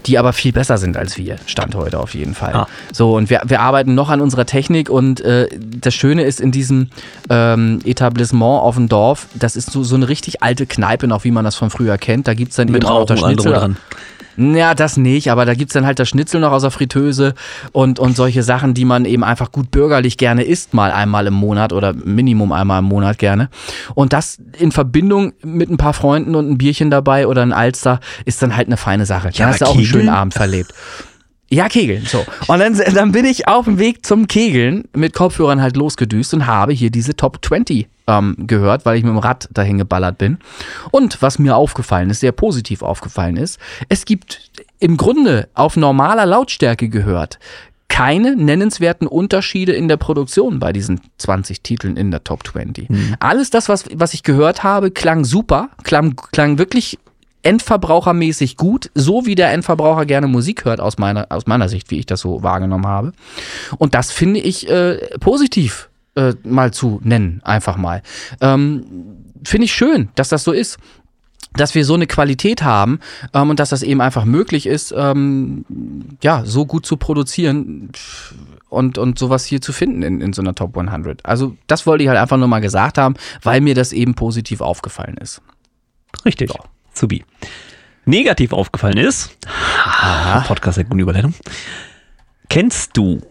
Die 0.06 0.18
aber 0.18 0.34
viel 0.34 0.52
besser 0.52 0.78
sind 0.78 0.98
als 0.98 1.18
wir. 1.18 1.38
Stand 1.46 1.76
heute 1.76 2.00
auf 2.00 2.14
jeden 2.14 2.36
Fall. 2.36 2.54
Ah. 2.54 2.68
So, 2.92 3.16
und 3.16 3.30
wir, 3.30 3.42
wir 3.46 3.62
arbeiten 3.62 3.96
noch 3.96 4.10
an 4.10 4.22
unserer 4.22 4.46
Technik 4.46 4.90
und 4.90 5.22
äh, 5.22 5.48
das 5.60 5.94
Schöne 5.94 6.24
ist 6.24 6.40
in 6.40 6.52
diesem 6.52 6.90
ähm, 7.30 7.80
Etablissement 7.86 8.62
auf 8.62 8.76
dem 8.76 8.88
Dorf, 8.90 9.28
das 9.36 9.56
ist 9.56 9.72
so, 9.72 9.84
so 9.84 9.96
eine 9.96 10.08
richtig 10.10 10.42
alte 10.44 10.66
Kneipe, 10.66 11.08
noch 11.08 11.24
wie 11.24 11.32
man 11.32 11.44
das 11.46 11.56
von 11.56 11.70
früher 11.70 11.98
kennt. 11.98 12.28
Da 12.28 12.34
gibt 12.34 12.52
es 12.52 12.58
dann 12.58 12.68
Mit 12.70 12.84
eben 12.84 12.92
auch 12.92 13.06
das 13.06 13.20
Schnitzel. 13.20 13.54
dran. 13.54 13.78
Ja, 14.40 14.76
das 14.76 14.98
nicht, 14.98 15.32
aber 15.32 15.46
da 15.46 15.56
gibt's 15.56 15.74
dann 15.74 15.88
halt 15.88 15.98
das 15.98 16.10
Schnitzel 16.10 16.40
noch 16.40 16.52
aus 16.52 16.62
der 16.62 16.70
Fritteuse 16.70 17.34
und, 17.72 17.98
und 17.98 18.16
solche 18.16 18.44
Sachen, 18.44 18.76
die 18.76 18.86
man 18.86 19.06
eben 19.06 19.24
einfach 19.24 19.52
gut 19.52 19.72
bürgerlich 19.72 20.16
gerne 20.18 20.44
isst, 20.44 20.76
mal 20.76 20.92
einmal 20.92 21.26
im 21.26 21.34
Monat 21.34 21.74
oder 21.74 21.94
Minimum 21.94 22.52
einmal 22.52 22.80
im 22.80 22.86
Monat 22.86 23.18
gerne. 23.18 23.50
Und 23.96 24.14
das 24.14 24.38
in 24.60 24.72
Verbindung 24.72 25.34
mit 25.42 25.72
ein 25.72 25.78
paar 25.78 25.94
Freunden 25.94 26.36
und 26.36 26.52
ein 26.52 26.58
Bierchen 26.60 26.92
dabei 26.92 27.26
oder 27.26 27.42
ein 27.42 27.52
Alster 27.52 28.00
ist 28.26 28.40
dann 28.44 28.56
halt 28.56 28.68
eine 28.68 28.78
feine 28.78 29.08
Sache. 29.08 29.30
Ja, 29.34 29.48
Da 29.48 29.52
hast 29.54 29.62
du 29.62 29.66
auch 29.66 29.76
einen 29.76 29.86
schönen 29.86 30.10
Abend 30.10 30.36
verlebt. 30.36 30.72
Ja, 31.50 31.70
Kegeln, 31.70 32.06
so. 32.06 32.26
Und 32.48 32.60
dann, 32.60 32.78
dann 32.94 33.12
bin 33.12 33.26
ich 33.26 33.48
auf 33.48 33.66
dem 33.66 33.80
Weg 33.80 34.06
zum 34.06 34.28
Kegeln 34.28 34.86
mit 34.94 35.14
Kopfhörern 35.14 35.62
halt 35.62 35.78
losgedüst 35.78 36.34
und 36.34 36.46
habe 36.46 36.74
hier 36.74 36.90
diese 36.90 37.16
Top 37.16 37.40
20 37.44 37.88
ähm, 38.08 38.36
gehört, 38.38 38.86
weil 38.86 38.98
ich 38.98 39.04
mit 39.04 39.12
dem 39.12 39.18
Rad 39.20 39.48
dahin 39.52 39.78
geballert 39.78 40.18
bin. 40.18 40.40
Und 40.92 41.22
was 41.22 41.40
mir 41.40 41.56
aufgefallen 41.56 42.10
ist, 42.10 42.20
sehr 42.20 42.34
positiv 42.34 42.82
aufgefallen 42.82 43.38
ist, 43.38 43.60
es 43.88 44.06
gibt 44.06 44.52
im 44.80 44.98
Grunde 44.98 45.48
auf 45.54 45.78
normaler 45.78 46.26
Lautstärke 46.26 46.90
gehört 46.90 47.40
keine 47.90 48.36
nennenswerten 48.36 49.08
Unterschiede 49.08 49.72
in 49.72 49.88
der 49.88 49.98
Produktion 49.98 50.60
bei 50.60 50.74
diesen 50.74 51.02
20 51.18 51.62
Titeln 51.62 51.98
in 51.98 52.12
der 52.12 52.24
Top 52.24 52.46
20. 52.46 52.90
Alles 53.20 53.50
das, 53.50 53.70
was, 53.70 53.86
was 53.94 54.14
ich 54.14 54.24
gehört 54.24 54.64
habe, 54.64 54.92
klang 54.92 55.26
super, 55.26 55.70
klang, 55.84 56.16
klang 56.32 56.58
wirklich 56.58 57.00
endverbrauchermäßig 57.44 58.58
gut, 58.58 58.90
so 58.94 59.26
wie 59.26 59.36
der 59.36 59.52
Endverbraucher 59.52 60.06
gerne 60.06 60.28
Musik 60.28 60.66
hört, 60.66 60.80
aus 60.80 60.98
meiner, 60.98 61.28
aus 61.30 61.48
meiner 61.48 61.70
Sicht, 61.70 61.92
wie 61.92 62.00
ich 62.00 62.06
das 62.06 62.22
so 62.22 62.44
wahrgenommen 62.44 62.88
habe. 62.88 63.14
Und 63.78 63.96
das 63.96 64.12
finde 64.12 64.40
ich 64.40 64.70
äh, 64.70 64.98
positiv 65.20 65.90
äh, 66.16 66.34
mal 66.44 66.74
zu 66.74 67.00
nennen, 67.04 67.42
einfach 67.44 67.78
mal. 67.78 68.02
Ähm, 68.42 68.86
finde 69.44 69.66
ich 69.66 69.74
schön, 69.74 70.10
dass 70.16 70.30
das 70.30 70.44
so 70.44 70.52
ist 70.52 70.78
dass 71.54 71.76
wir 71.76 71.86
so 71.86 71.96
eine 71.96 72.08
Qualität 72.08 72.62
haben 72.62 73.00
ähm, 73.34 73.50
und 73.50 73.60
dass 73.60 73.70
das 73.70 73.82
eben 73.82 74.02
einfach 74.02 74.26
möglich 74.26 74.68
ist, 74.68 74.94
ähm, 74.96 75.66
ja, 76.22 76.44
so 76.46 76.66
gut 76.66 76.86
zu 76.86 76.98
produzieren 76.98 77.90
und, 78.70 78.98
und 78.98 79.18
sowas 79.18 79.46
hier 79.46 79.62
zu 79.62 79.74
finden 79.74 80.04
in, 80.04 80.22
in 80.22 80.34
so 80.34 80.42
einer 80.42 80.56
Top 80.56 80.78
100. 80.78 81.26
Also 81.26 81.56
das 81.68 81.88
wollte 81.88 82.04
ich 82.04 82.10
halt 82.10 82.20
einfach 82.20 82.38
nur 82.38 82.48
mal 82.48 82.60
gesagt 82.60 82.98
haben, 82.98 83.16
weil 83.42 83.62
mir 83.62 83.76
das 83.76 83.94
eben 83.94 84.14
positiv 84.14 84.62
aufgefallen 84.62 85.18
ist. 85.18 85.42
Richtig. 86.26 86.52
Subi. 86.98 87.24
Negativ 88.06 88.54
aufgefallen 88.54 88.98
ist, 88.98 89.36
Aha. 89.46 90.42
Podcast 90.48 90.78
der 90.78 90.86
gute 90.86 91.02
Überleitung. 91.02 91.34
Kennst 92.50 92.96
du 92.96 93.22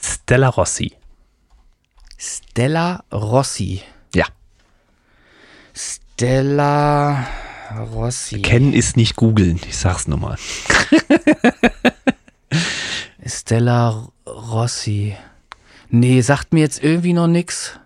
Stella 0.00 0.48
Rossi? 0.48 0.92
Stella 2.16 3.02
Rossi. 3.12 3.82
Ja. 4.14 4.26
Stella 5.74 7.26
Rossi. 7.92 8.40
Kennen 8.42 8.72
ist 8.72 8.96
nicht 8.96 9.16
googeln, 9.16 9.58
ich 9.66 9.76
sag's 9.76 10.06
nochmal. 10.06 10.36
Stella 13.26 14.08
Rossi. 14.26 15.16
Nee, 15.88 16.20
sagt 16.20 16.52
mir 16.52 16.60
jetzt 16.60 16.82
irgendwie 16.82 17.12
noch 17.12 17.26
nix. 17.26 17.78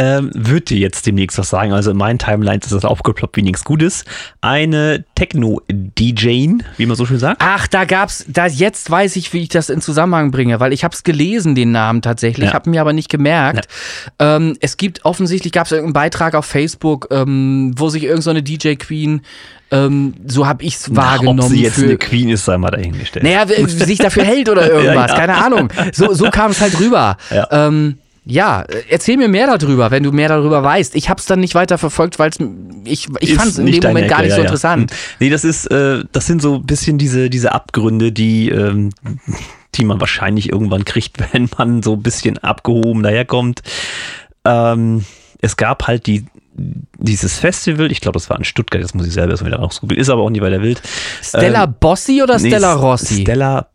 Ähm, 0.00 0.30
wird 0.34 0.70
dir 0.70 0.78
jetzt 0.78 1.06
demnächst 1.06 1.38
was 1.38 1.50
sagen. 1.50 1.72
Also 1.72 1.90
in 1.90 1.96
meinen 1.96 2.18
Timelines 2.18 2.66
ist 2.66 2.72
das 2.72 2.84
aufgeploppt 2.84 3.36
wie 3.36 3.42
nichts 3.42 3.64
Gutes. 3.64 4.04
Eine 4.40 5.04
Techno-DJ, 5.14 6.54
wie 6.76 6.86
man 6.86 6.96
so 6.96 7.04
schön 7.06 7.18
sagt. 7.18 7.40
Ach, 7.44 7.66
da 7.66 7.84
gab's, 7.84 8.24
da 8.28 8.46
jetzt 8.46 8.90
weiß 8.90 9.16
ich, 9.16 9.32
wie 9.32 9.42
ich 9.42 9.48
das 9.48 9.70
in 9.70 9.80
Zusammenhang 9.80 10.30
bringe, 10.30 10.60
weil 10.60 10.72
ich 10.72 10.84
habe 10.84 10.94
es 10.94 11.02
gelesen, 11.02 11.54
den 11.54 11.72
Namen 11.72 12.02
tatsächlich, 12.02 12.48
Ja. 12.48 12.54
habe 12.54 12.70
mir 12.70 12.80
aber 12.80 12.92
nicht 12.92 13.08
gemerkt. 13.08 13.66
Ähm, 14.18 14.56
es 14.60 14.76
gibt 14.76 15.04
offensichtlich 15.04 15.52
gab 15.52 15.66
es 15.66 15.72
irgendeinen 15.72 15.94
Beitrag 15.94 16.34
auf 16.34 16.46
Facebook, 16.46 17.08
ähm, 17.10 17.72
wo 17.76 17.88
sich 17.88 18.02
irgendeine 18.04 18.22
so 18.22 18.30
eine 18.30 18.42
DJ 18.42 18.74
Queen, 18.74 19.22
ähm, 19.70 20.14
so 20.26 20.46
habe 20.46 20.62
ich 20.64 20.76
es 20.76 20.94
wahrgenommen. 20.96 21.40
Ob 21.40 21.48
sie 21.48 21.62
jetzt 21.62 21.74
für, 21.74 21.84
eine 21.84 21.96
Queen 21.98 22.28
ist, 22.30 22.44
sei 22.44 22.56
mal 22.56 22.70
dahingestellt. 22.70 23.22
naja, 23.24 23.46
sich 23.66 23.98
dafür 23.98 24.24
hält 24.24 24.48
oder 24.48 24.66
irgendwas, 24.70 25.10
Ja, 25.10 25.14
ja. 25.18 25.26
keine 25.26 25.36
Ahnung. 25.44 25.68
So, 25.92 26.12
so 26.14 26.30
kam 26.30 26.52
es 26.52 26.60
halt 26.60 26.78
rüber. 26.80 27.16
Ja. 27.30 27.48
Ähm, 27.50 27.98
ja, 28.30 28.62
äh, 28.62 28.82
erzähl 28.90 29.16
mir 29.16 29.28
mehr 29.28 29.56
darüber, 29.56 29.90
wenn 29.90 30.02
du 30.02 30.12
mehr 30.12 30.28
darüber 30.28 30.62
weißt. 30.62 30.94
Ich 30.96 31.08
habe 31.08 31.18
es 31.18 31.24
dann 31.26 31.40
nicht 31.40 31.54
weiter 31.54 31.78
verfolgt, 31.78 32.18
weil 32.18 32.30
ich, 32.84 33.08
ich 33.20 33.34
fand 33.34 33.52
es 33.52 33.58
in 33.58 33.66
dem 33.66 33.82
Moment 33.82 34.08
gar 34.08 34.18
Ecke, 34.18 34.24
nicht 34.24 34.30
ja, 34.30 34.36
so 34.36 34.42
ja. 34.42 34.46
interessant. 34.46 34.90
Hm. 34.90 34.96
Nee, 35.20 35.30
das 35.30 35.44
ist, 35.44 35.66
äh, 35.66 36.04
das 36.12 36.26
sind 36.26 36.42
so 36.42 36.56
ein 36.56 36.66
bisschen 36.66 36.98
diese, 36.98 37.30
diese 37.30 37.52
Abgründe, 37.52 38.12
die, 38.12 38.50
ähm, 38.50 38.90
die 39.74 39.84
man 39.84 39.98
wahrscheinlich 39.98 40.52
irgendwann 40.52 40.84
kriegt, 40.84 41.16
wenn 41.32 41.48
man 41.56 41.82
so 41.82 41.94
ein 41.94 42.02
bisschen 42.02 42.36
abgehoben 42.38 43.02
daherkommt. 43.02 43.62
Ähm, 44.44 45.04
es 45.40 45.56
gab 45.56 45.86
halt 45.86 46.06
die, 46.06 46.26
dieses 46.98 47.38
Festival, 47.38 47.90
ich 47.90 48.00
glaube, 48.02 48.18
das 48.18 48.28
war 48.28 48.36
in 48.36 48.44
Stuttgart, 48.44 48.82
das 48.82 48.92
muss 48.92 49.06
ich 49.06 49.14
selber 49.14 49.30
erstmal 49.30 49.52
wieder 49.52 49.62
rausgoogeln, 49.62 49.98
ist 49.98 50.10
aber 50.10 50.22
auch 50.22 50.30
nicht 50.30 50.42
weiter 50.42 50.60
wild. 50.60 50.82
Stella 51.22 51.64
Ähm, 51.64 51.74
Bossi 51.80 52.22
oder 52.22 52.38
Nee, 52.38 52.48
Stella 52.48 52.74
Rossi? 52.74 53.22
Stella 53.22 53.68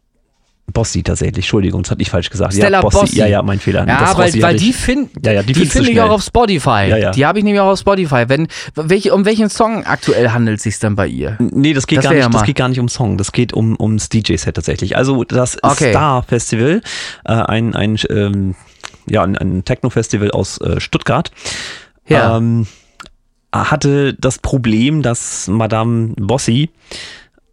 Bossi 0.72 1.03
tatsächlich, 1.03 1.45
Entschuldigung, 1.45 1.84
das 1.84 1.91
hatte 1.91 2.01
ich 2.01 2.09
falsch 2.09 2.30
gesagt. 2.30 2.53
Stella 2.53 2.78
ja, 2.78 2.82
Bossi. 2.82 2.99
Bossi. 2.99 3.18
Ja, 3.18 3.28
ja, 3.28 3.41
mein 3.43 3.59
Fehler. 3.59 3.86
Ja, 3.86 3.99
Das 3.99 4.18
weil, 4.18 4.28
Rossi 4.28 4.41
weil 4.41 4.55
die 4.55 4.72
finde 4.72 5.09
Ja, 5.24 5.34
ja, 5.34 5.43
die 5.43 5.51
die 5.53 5.66
finde 5.66 5.91
ich 5.91 5.99
auch 5.99 6.09
auf 6.09 6.24
Spotify. 6.24 6.86
Ja, 6.88 6.97
ja. 6.97 7.11
Die 7.11 7.26
habe 7.26 7.38
ich 7.39 7.43
nämlich 7.43 7.59
auch 7.59 7.72
auf 7.72 7.80
Spotify. 7.80 8.24
Wenn, 8.28 8.47
welche, 8.76 9.14
um 9.14 9.26
welchen 9.26 9.49
Song 9.49 9.84
aktuell 9.86 10.30
handelt 10.30 10.57
es 10.57 10.64
sich 10.64 10.80
dann 10.80 10.95
bei 10.95 11.07
ihr? 11.07 11.38
Nee, 11.39 11.74
das 11.74 11.86
geht, 11.86 11.97
Das 11.97 12.05
gar 12.05 12.14
nicht, 12.14 12.22
ja 12.24 12.30
das 12.30 12.43
geht 12.43 12.55
gar 12.55 12.70
nicht 12.70 12.80
um 12.80 12.88
Song, 12.88 13.18
das 13.18 13.34
geht 13.34 13.51
um, 13.53 13.76
ums 13.80 14.07
DJ-Set 14.07 14.55
tatsächlich. 14.55 14.95
Also 14.95 15.24
das 15.26 15.57
Okay. 15.61 15.91
Star 15.91 16.24
Festival, 16.24 16.82
äh, 17.26 17.34
ein, 17.34 17.76
ein, 17.76 17.97
ähm, 18.09 18.55
ja, 19.05 19.22
ein, 19.24 19.38
ein 19.38 19.66
Techno-Festival 19.66 20.32
aus 20.32 20.59
äh, 20.59 20.80
Stuttgart, 20.80 21.30
Ja. 22.07 22.38
ähm, 22.38 22.68
hatte 23.53 24.14
das 24.14 24.39
Problem, 24.39 25.01
dass 25.03 25.47
Madame 25.47 26.14
Bossi 26.18 26.70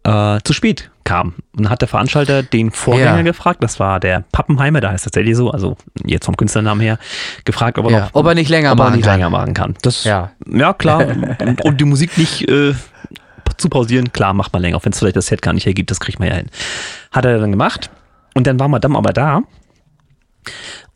äh, 0.03 0.39
zu 0.43 0.53
spät 0.53 0.90
kam. 1.03 1.33
Und 1.57 1.69
hat 1.69 1.81
der 1.81 1.87
Veranstalter 1.87 2.43
den 2.43 2.71
Vorgänger 2.71 3.17
Ja. 3.17 3.21
gefragt, 3.23 3.63
das 3.63 3.79
war 3.79 3.99
der 3.99 4.23
Pappenheimer, 4.31 4.81
da 4.81 4.91
heißt 4.91 5.03
tatsächlich 5.03 5.35
so, 5.35 5.51
also 5.51 5.77
jetzt 6.05 6.25
vom 6.25 6.37
Künstlernamen 6.37 6.81
her, 6.81 6.97
gefragt, 7.45 7.77
ob 7.77 7.85
er, 7.85 7.91
Ja, 7.91 7.99
noch, 8.01 8.09
ob 8.13 8.25
er 8.25 8.35
nicht 8.35 8.49
länger 8.49 8.71
ob 8.71 8.79
er 8.79 8.83
machen 8.85 8.95
nicht 8.95 9.05
kann. 9.05 9.13
länger 9.19 9.29
machen 9.29 9.53
kann. 9.53 9.75
Das, 9.81 10.03
Ja. 10.03 10.31
ja, 10.51 10.73
klar. 10.73 11.07
und, 11.41 11.61
und 11.65 11.81
die 11.81 11.85
Musik 11.85 12.17
nicht 12.17 12.47
äh, 12.49 12.73
zu 13.57 13.69
pausieren, 13.69 14.11
klar, 14.13 14.33
macht 14.33 14.53
man 14.53 14.61
länger, 14.61 14.77
auch 14.77 14.85
wenn 14.85 14.91
es 14.93 14.99
vielleicht 14.99 15.15
das 15.17 15.27
Set 15.27 15.41
gar 15.41 15.53
nicht 15.53 15.65
hergibt, 15.65 15.91
das 15.91 15.99
kriegt 15.99 16.19
man 16.19 16.27
ja 16.29 16.35
hin. 16.35 16.47
Hat 17.11 17.25
er 17.25 17.37
dann 17.39 17.51
gemacht 17.51 17.89
und 18.33 18.47
dann 18.47 18.59
war 18.59 18.67
Madame 18.67 18.97
aber 18.97 19.13
da 19.13 19.41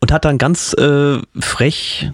und 0.01 0.12
hat 0.12 0.26
dann 0.26 0.38
ganz 0.38 0.74
äh, 0.74 1.20
frech 1.39 2.12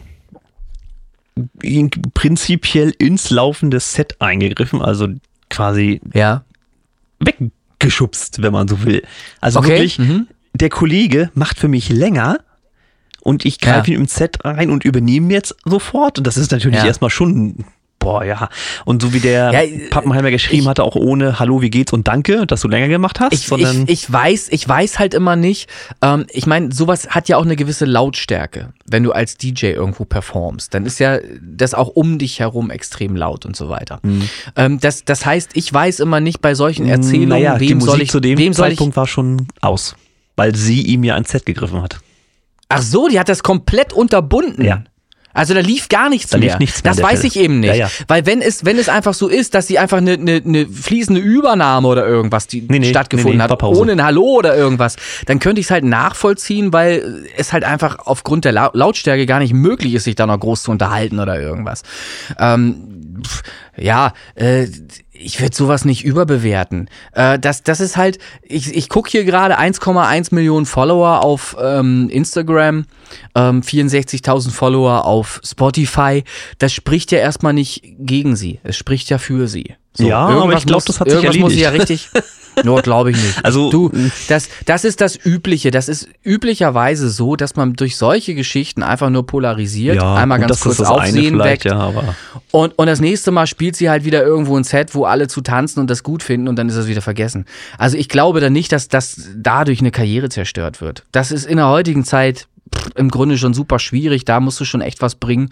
in, 1.62 1.90
prinzipiell 2.14 2.94
ins 2.98 3.30
laufende 3.30 3.80
Set 3.80 4.18
eingegriffen, 4.20 4.82
also 4.82 5.08
quasi 5.50 6.02
Ja. 6.14 6.44
Weggeschubst, 7.82 8.42
wenn 8.42 8.54
man 8.54 8.68
so 8.68 8.84
will. 8.84 9.04
Also 9.40 9.60
Okay, 9.60 9.70
wirklich, 9.70 10.00
mhm. 10.00 10.28
der 10.54 10.70
Kollege 10.70 11.32
macht 11.34 11.58
für 11.60 11.68
mich 11.68 11.90
länger 11.90 12.40
und 13.22 13.46
ich 13.46 13.60
greife 13.60 13.92
Ja. 13.92 13.96
ihn 13.98 14.02
im 14.02 14.08
Set 14.08 14.44
rein 14.44 14.70
und 14.70 14.84
übernehme 14.86 15.32
jetzt 15.34 15.56
sofort. 15.66 16.18
Und 16.18 16.28
das 16.28 16.38
ist 16.38 16.52
natürlich 16.52 16.78
Ja. 16.80 16.86
erstmal 16.86 17.10
schon, 17.10 17.66
boah, 18.02 18.26
ja. 18.26 18.50
Und 18.84 19.02
so 19.02 19.14
wie 19.14 19.22
der 19.22 19.54
Ja, 19.54 19.62
äh, 19.62 19.88
Pappenheimer 19.90 20.32
geschrieben 20.32 20.64
ich- 20.64 20.68
hatte, 20.68 20.84
auch 20.84 20.96
ohne 20.98 21.40
Hallo, 21.40 21.62
wie 21.62 21.70
geht's 21.70 21.94
und 21.94 22.10
Danke, 22.10 22.46
dass 22.46 22.60
du 22.62 22.68
länger 22.68 22.90
gemacht 22.90 23.22
hast, 23.22 23.32
Ich, 23.32 23.48
sondern 23.48 23.84
ich, 23.84 23.90
ich 24.04 24.12
weiß, 24.12 24.50
ich 24.50 24.68
weiß 24.68 25.00
halt 25.00 25.14
immer 25.14 25.38
nicht. 25.38 25.70
Ähm, 26.02 26.26
ich 26.32 26.46
meine, 26.46 26.74
sowas 26.74 27.10
hat 27.12 27.30
ja 27.30 27.38
auch 27.38 27.46
eine 27.46 27.56
gewisse 27.56 27.86
Lautstärke, 27.86 28.74
wenn 28.86 29.04
du 29.04 29.14
als 29.14 29.38
DJ 29.38 29.68
irgendwo 29.68 30.04
performst. 30.04 30.74
Dann 30.74 30.86
ist 30.86 31.00
ja 31.00 31.20
das 31.42 31.74
auch 31.74 31.88
um 31.88 32.18
dich 32.18 32.40
herum 32.42 32.72
extrem 32.72 33.16
laut 33.16 33.46
und 33.46 33.56
so 33.56 33.70
weiter. 33.70 34.00
Mhm. 34.04 34.28
Ähm, 34.58 34.80
das, 34.82 35.06
das 35.06 35.26
heißt, 35.26 35.52
ich 35.54 35.72
weiß 35.72 36.00
immer 36.02 36.20
nicht 36.20 36.42
bei 36.42 36.56
solchen 36.56 36.88
Erzählungen, 36.88 37.30
naja, 37.30 37.60
wem 37.60 37.68
die 37.68 37.76
Musik 37.76 37.90
soll 37.92 38.02
ich, 38.02 38.10
zu 38.12 38.20
dem 38.20 38.38
wem 38.38 38.52
soll 38.54 38.68
ich. 38.70 38.74
Zeitpunkt 38.74 38.98
war 38.98 39.08
schon 39.08 39.48
aus, 39.62 39.96
weil 40.36 40.56
sie 40.56 40.82
ihm 40.82 41.04
ja 41.04 41.14
ans 41.14 41.30
Set 41.30 41.46
gegriffen 41.46 41.82
hat. 41.82 42.00
Ach 42.70 42.82
so, 42.82 43.08
die 43.10 43.20
hat 43.20 43.30
das 43.30 43.44
komplett 43.44 43.94
unterbunden. 43.94 44.64
Ja. 44.66 44.84
Also 45.34 45.54
da 45.54 45.60
lief 45.62 45.90
gar 45.90 46.10
nichts 46.10 46.32
Da 46.32 46.38
mehr. 46.38 46.50
lief 46.50 46.60
nichts 46.60 46.84
mehr 46.84 46.94
das 46.94 47.02
weiß 47.02 47.20
Stelle. 47.20 47.28
ich 47.28 47.40
eben 47.40 47.60
nicht. 47.60 47.70
Ja, 47.70 47.76
ja. 47.88 47.90
Weil 48.08 48.26
wenn 48.26 48.42
es, 48.42 48.66
wenn 48.66 48.78
es 48.78 48.90
einfach 48.90 49.14
so 49.14 49.28
ist, 49.28 49.54
dass 49.54 49.68
sie 49.68 49.80
einfach 49.80 49.98
eine, 49.98 50.14
eine, 50.14 50.42
eine 50.46 50.66
fließende 50.68 51.22
Übernahme 51.22 51.88
oder 51.88 52.06
irgendwas, 52.08 52.48
die 52.48 52.62
Nee, 52.62 52.80
nee, 52.80 52.90
stattgefunden 52.90 53.38
nee, 53.38 53.44
hat, 53.44 53.64
ohne 53.64 53.94
ein 53.94 54.04
Hallo 54.04 54.24
oder 54.38 54.56
irgendwas, 54.56 54.96
dann 55.26 55.40
könnte 55.40 55.60
ich 55.62 55.68
es 55.68 55.72
halt 55.72 55.84
nachvollziehen, 55.84 56.74
weil 56.74 57.26
es 57.38 57.54
halt 57.54 57.64
einfach 57.64 58.00
aufgrund 58.06 58.46
der 58.46 58.52
Lau- 58.52 58.72
Lautstärke 58.74 59.26
gar 59.26 59.40
nicht 59.40 59.54
möglich 59.54 59.94
ist, 59.94 60.04
sich 60.04 60.16
da 60.16 60.26
noch 60.28 60.40
groß 60.40 60.64
zu 60.64 60.72
unterhalten 60.72 61.20
oder 61.20 61.40
irgendwas. 61.40 61.84
Ähm, 62.40 63.22
ja, 63.78 64.14
äh, 64.36 64.68
ich 65.24 65.40
würde 65.42 65.56
sowas 65.56 65.86
nicht 65.86 66.04
überbewerten. 66.04 66.90
Äh, 67.14 67.40
das, 67.40 67.64
das 67.64 67.80
ist 67.80 67.98
halt, 67.98 68.20
ich, 68.42 68.76
ich 68.76 68.90
gucke 68.90 69.10
hier 69.10 69.24
gerade 69.24 69.60
1,1 69.60 70.34
Millionen 70.34 70.66
Follower 70.66 71.24
auf 71.24 71.56
ähm, 71.62 72.10
Instagram, 72.10 72.86
ähm, 73.36 73.62
64.000 73.62 74.52
Follower 74.52 75.06
auf 75.06 75.42
Spotify. 75.44 76.24
Das 76.60 76.74
spricht 76.74 77.12
ja 77.12 77.20
erstmal 77.20 77.54
nicht 77.54 77.84
gegen 78.00 78.36
sie. 78.36 78.60
Es 78.64 78.78
spricht 78.78 79.10
ja 79.10 79.18
für 79.18 79.48
sie. 79.48 79.76
Ja, 79.98 80.20
aber 80.28 80.54
ich 80.54 80.66
glaub, 80.66 80.78
muss- 80.78 80.86
das 80.86 81.00
hat 81.00 81.10
sich 81.10 81.16
Irgendwas 81.16 81.38
muss 81.38 81.54
sie 81.54 81.60
ja 81.62 81.72
erledigt. 81.72 82.10
richtig. 82.14 82.24
Nur 82.66 82.82
glaube 82.82 83.12
ich 83.12 83.18
nicht. 83.18 83.46
Also, 83.46 83.72
du, 83.72 83.90
das, 84.28 84.50
das 84.66 84.84
ist 84.84 85.00
das 85.00 85.18
Übliche. 85.26 85.72
Das 85.72 85.88
ist 85.88 86.10
üblicherweise 86.22 87.10
so, 87.10 87.38
dass 87.38 87.56
man 87.56 87.74
durch 87.76 87.96
solche 87.96 88.36
Geschichten 88.36 88.84
einfach 88.84 89.10
nur 89.10 89.26
polarisiert, 89.26 90.04
einmal 90.04 90.38
gut, 90.40 90.50
ganz 90.50 90.58
das 90.60 90.64
kurz 90.64 90.78
das 90.78 90.88
Aufsehen 90.90 91.40
weckt. 91.40 91.64
Ja, 91.64 91.94
Und, 92.52 92.78
und 92.78 92.88
das 92.88 93.00
nächste 93.00 93.32
Mal 93.32 93.48
spielt 93.48 93.78
sie 93.78 93.90
halt 93.90 94.04
wieder 94.04 94.22
irgendwo 94.24 94.58
ein 94.58 94.66
Set, 94.66 94.94
wo 94.96 95.06
alle 95.06 95.30
zu 95.30 95.40
tanzen 95.40 95.80
und 95.80 95.90
das 95.90 96.04
gut 96.04 96.24
finden 96.24 96.50
und 96.50 96.58
dann 96.58 96.68
ist 96.68 96.76
es 96.76 96.88
wieder 96.88 97.02
vergessen. 97.02 97.46
Also 97.78 97.96
ich 97.98 98.10
glaube 98.10 98.42
dann 98.42 98.52
nicht, 98.52 98.74
dass 98.74 98.90
das 98.90 99.30
dadurch 99.36 99.80
eine 99.80 99.92
Karriere 99.92 100.28
zerstört 100.28 100.82
wird. 100.82 101.06
Das 101.14 101.32
ist 101.32 101.46
in 101.46 101.56
der 101.56 101.70
heutigen 101.70 102.04
Zeit 102.04 102.48
pff, 102.76 102.90
im 102.96 103.10
Grunde 103.10 103.38
schon 103.38 103.54
super 103.54 103.80
schwierig. 103.80 104.26
Da 104.26 104.40
musst 104.40 104.60
du 104.60 104.66
schon 104.66 104.82
echt 104.82 105.02
was 105.02 105.16
bringen, 105.16 105.50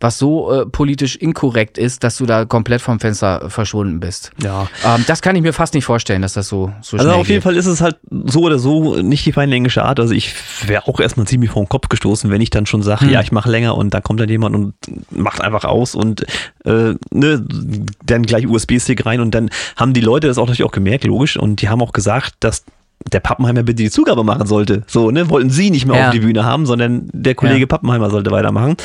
was 0.00 0.18
so 0.18 0.52
äh, 0.52 0.66
politisch 0.66 1.16
inkorrekt 1.16 1.78
ist, 1.78 2.04
dass 2.04 2.16
du 2.16 2.26
da 2.26 2.44
komplett 2.44 2.80
vom 2.80 3.00
Fenster 3.00 3.48
verschwunden 3.50 4.00
bist. 4.00 4.30
Ja. 4.42 4.68
Ähm, 4.84 5.04
das 5.06 5.22
kann 5.22 5.36
ich 5.36 5.42
mir 5.42 5.52
fast 5.52 5.74
nicht 5.74 5.84
vorstellen, 5.84 6.22
dass 6.22 6.34
das 6.34 6.48
so, 6.48 6.72
so 6.82 6.96
Also 6.96 7.10
auf 7.12 7.28
jeden 7.28 7.36
geht. 7.38 7.42
Fall 7.42 7.56
ist 7.56 7.66
es 7.66 7.80
halt 7.80 7.96
so 8.24 8.40
oder 8.42 8.58
so 8.58 8.96
nicht 9.02 9.24
die 9.26 9.32
feine 9.32 9.54
englische 9.54 9.84
Art. 9.84 10.00
Also 10.00 10.14
ich 10.14 10.34
wäre 10.66 10.86
auch 10.88 11.00
erstmal 11.00 11.26
ziemlich 11.26 11.50
vor 11.50 11.62
den 11.62 11.68
Kopf 11.68 11.88
gestoßen, 11.88 12.30
wenn 12.30 12.40
ich 12.40 12.50
dann 12.50 12.66
schon 12.66 12.82
sage, 12.82 13.02
Hm. 13.02 13.10
ja, 13.10 13.20
ich 13.20 13.32
mache 13.32 13.50
länger 13.50 13.76
und 13.76 13.92
da 13.94 14.00
kommt 14.00 14.20
dann 14.20 14.28
jemand 14.28 14.54
und 14.56 14.74
macht 15.10 15.40
einfach 15.40 15.64
aus 15.64 15.94
und 15.94 16.22
äh, 16.64 16.94
ne, 17.12 17.46
dann 18.04 18.22
gleich 18.22 18.46
USB-Stick 18.46 19.04
rein 19.06 19.20
und 19.20 19.34
dann 19.34 19.50
haben 19.76 19.92
die 19.92 20.00
Leute 20.00 20.26
das 20.26 20.38
auch 20.38 20.46
natürlich 20.46 20.64
auch 20.64 20.72
gemerkt, 20.72 21.04
logisch, 21.04 21.36
und 21.36 21.62
die 21.62 21.68
haben 21.68 21.82
auch 21.82 21.92
gesagt, 21.92 22.34
dass 22.40 22.64
der 23.12 23.20
Pappenheimer 23.20 23.62
bitte 23.62 23.82
die 23.82 23.90
Zugabe 23.90 24.24
machen 24.24 24.46
sollte. 24.46 24.82
So, 24.86 25.10
ne, 25.10 25.28
wollten 25.30 25.50
sie 25.50 25.70
nicht 25.70 25.86
mehr 25.86 25.96
Ja. 25.96 26.06
auf 26.08 26.12
die 26.12 26.20
Bühne 26.20 26.44
haben, 26.44 26.66
sondern 26.66 27.08
der 27.12 27.34
Kollege 27.34 27.60
Ja. 27.60 27.66
Pappenheimer 27.66 28.10
sollte 28.10 28.30
weitermachen. 28.30 28.76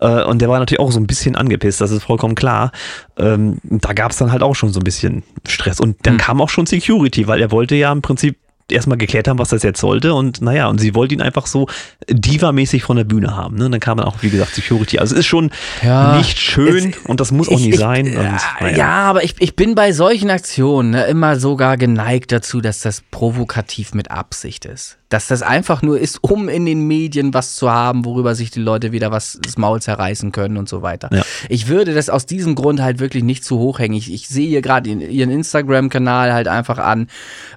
Äh, 0.00 0.24
und 0.24 0.40
der 0.42 0.48
war 0.48 0.58
natürlich 0.58 0.80
auch 0.80 0.90
so 0.92 0.98
ein 0.98 1.06
bisschen 1.06 1.36
angepisst, 1.36 1.80
das 1.80 1.90
ist 1.90 2.02
vollkommen 2.04 2.34
klar. 2.34 2.72
Ähm, 3.16 3.58
da 3.64 3.92
gab 3.92 4.10
es 4.10 4.16
dann 4.16 4.32
halt 4.32 4.42
auch 4.42 4.54
schon 4.54 4.72
so 4.72 4.80
ein 4.80 4.84
bisschen 4.84 5.22
Stress. 5.46 5.78
Und 5.80 5.96
dann 6.02 6.14
Hm. 6.14 6.18
kam 6.20 6.40
auch 6.40 6.48
schon 6.48 6.66
Security, 6.66 7.28
weil 7.28 7.40
er 7.40 7.50
wollte 7.52 7.74
ja 7.76 7.92
im 7.92 8.02
Prinzip 8.02 8.36
erstmal 8.72 8.98
geklärt 8.98 9.28
haben, 9.28 9.38
was 9.38 9.48
das 9.50 9.62
jetzt 9.62 9.80
sollte. 9.80 10.14
Und 10.14 10.40
naja, 10.40 10.68
und 10.68 10.78
sie 10.80 10.94
wollte 10.94 11.14
ihn 11.14 11.20
einfach 11.22 11.46
so 11.46 11.66
diva-mäßig 12.08 12.82
von 12.82 12.96
der 12.96 13.04
Bühne 13.04 13.36
haben. 13.36 13.56
Ne? 13.56 13.66
Und 13.66 13.72
dann 13.72 13.80
kam 13.80 13.98
dann 13.98 14.06
auch, 14.06 14.16
wie 14.22 14.30
gesagt, 14.30 14.54
Security. 14.54 14.98
Also 14.98 15.14
es 15.14 15.20
ist 15.20 15.26
schon 15.26 15.50
Ja, 15.82 16.16
nicht 16.16 16.38
schön 16.38 16.90
es- 16.90 16.98
und 17.06 17.20
das 17.20 17.32
muss 17.32 17.48
auch 17.48 17.52
Ich- 17.52 17.60
nie 17.66 17.70
ich, 17.70 17.78
sein. 17.78 18.06
äh, 18.06 18.16
Und, 18.16 18.38
naja. 18.60 18.76
Ja, 18.76 18.88
aber 19.10 19.24
ich, 19.24 19.34
ich 19.38 19.56
bin 19.56 19.74
bei 19.74 19.92
solchen 19.92 20.30
Aktionen 20.30 20.90
ne, 20.90 21.04
immer 21.06 21.38
sogar 21.38 21.76
geneigt 21.76 22.32
dazu, 22.32 22.60
dass 22.60 22.80
das 22.80 23.02
provokativ 23.10 23.94
mit 23.94 24.10
Absicht 24.10 24.64
ist. 24.64 24.96
Dass 25.10 25.26
das 25.26 25.42
einfach 25.42 25.82
nur 25.82 26.00
ist, 26.00 26.24
um 26.24 26.48
in 26.48 26.64
den 26.64 26.86
Medien 26.86 27.34
was 27.34 27.56
zu 27.56 27.70
haben, 27.70 28.04
worüber 28.04 28.34
sich 28.34 28.50
die 28.50 28.60
Leute 28.60 28.92
wieder 28.92 29.10
was 29.10 29.38
das 29.42 29.58
Maul 29.58 29.82
zerreißen 29.82 30.32
können 30.32 30.56
und 30.56 30.68
so 30.68 30.80
weiter. 30.80 31.10
Ja. 31.12 31.22
Ich 31.48 31.68
würde 31.68 31.92
das 31.92 32.08
aus 32.08 32.26
diesem 32.26 32.54
Grund 32.54 32.80
halt 32.80 33.00
wirklich 33.00 33.22
nicht 33.22 33.44
zu 33.44 33.58
hoch 33.58 33.80
hängen. 33.80 33.94
Ich, 33.94 34.12
ich 34.12 34.28
sehe 34.28 34.48
hier 34.48 34.62
gerade 34.62 34.88
ihren 34.88 35.30
Instagram-Kanal 35.30 36.32
halt 36.32 36.48
einfach 36.48 36.78
an, 36.78 37.08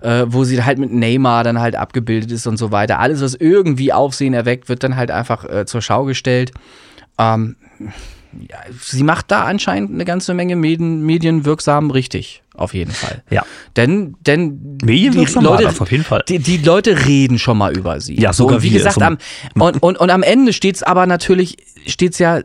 äh, 0.01 0.25
wo 0.27 0.43
sie 0.43 0.63
halt 0.63 0.79
mit 0.79 0.91
Neymar 0.91 1.43
dann 1.43 1.59
halt 1.59 1.75
abgebildet 1.75 2.31
ist 2.31 2.47
und 2.47 2.57
so 2.57 2.71
weiter. 2.71 2.99
Alles, 2.99 3.21
was 3.21 3.35
irgendwie 3.35 3.93
Aufsehen 3.93 4.33
erweckt, 4.33 4.67
wird 4.67 4.83
dann 4.83 4.95
halt 4.95 5.11
einfach 5.11 5.45
äh, 5.45 5.65
zur 5.65 5.81
Schau 5.81 6.05
gestellt. 6.05 6.51
Ähm, 7.17 7.55
sie 8.81 9.03
macht 9.03 9.31
da 9.31 9.43
anscheinend 9.43 9.91
eine 9.91 10.05
ganze 10.05 10.33
Menge 10.33 10.55
Medien, 10.55 11.01
medienwirksam 11.05 11.91
richtig, 11.91 12.43
auf 12.55 12.73
jeden 12.73 12.91
Fall. 12.91 13.23
Ja. 13.29 13.45
Denn, 13.75 14.15
denn 14.25 14.77
Medienwirksam 14.83 15.43
die 15.43 15.49
Leute, 15.49 15.63
das 15.63 15.81
auf 15.81 15.91
jeden 15.91 16.03
Fall. 16.03 16.23
Die, 16.27 16.39
die 16.39 16.57
Leute 16.57 17.05
reden 17.05 17.39
schon 17.39 17.57
mal 17.57 17.75
über 17.75 17.99
sie. 17.99 18.19
Ja, 18.19 18.33
so, 18.33 18.43
sogar 18.43 18.57
und 18.57 18.63
wie 18.63 18.71
wir, 18.71 18.77
gesagt, 18.77 19.01
am, 19.01 19.17
und, 19.55 19.81
und, 19.81 19.97
und 19.97 20.09
am 20.09 20.23
Ende 20.23 20.53
steht's 20.53 20.83
aber 20.83 21.05
natürlich, 21.05 21.57
steht's 21.87 22.19
ja, 22.19 22.41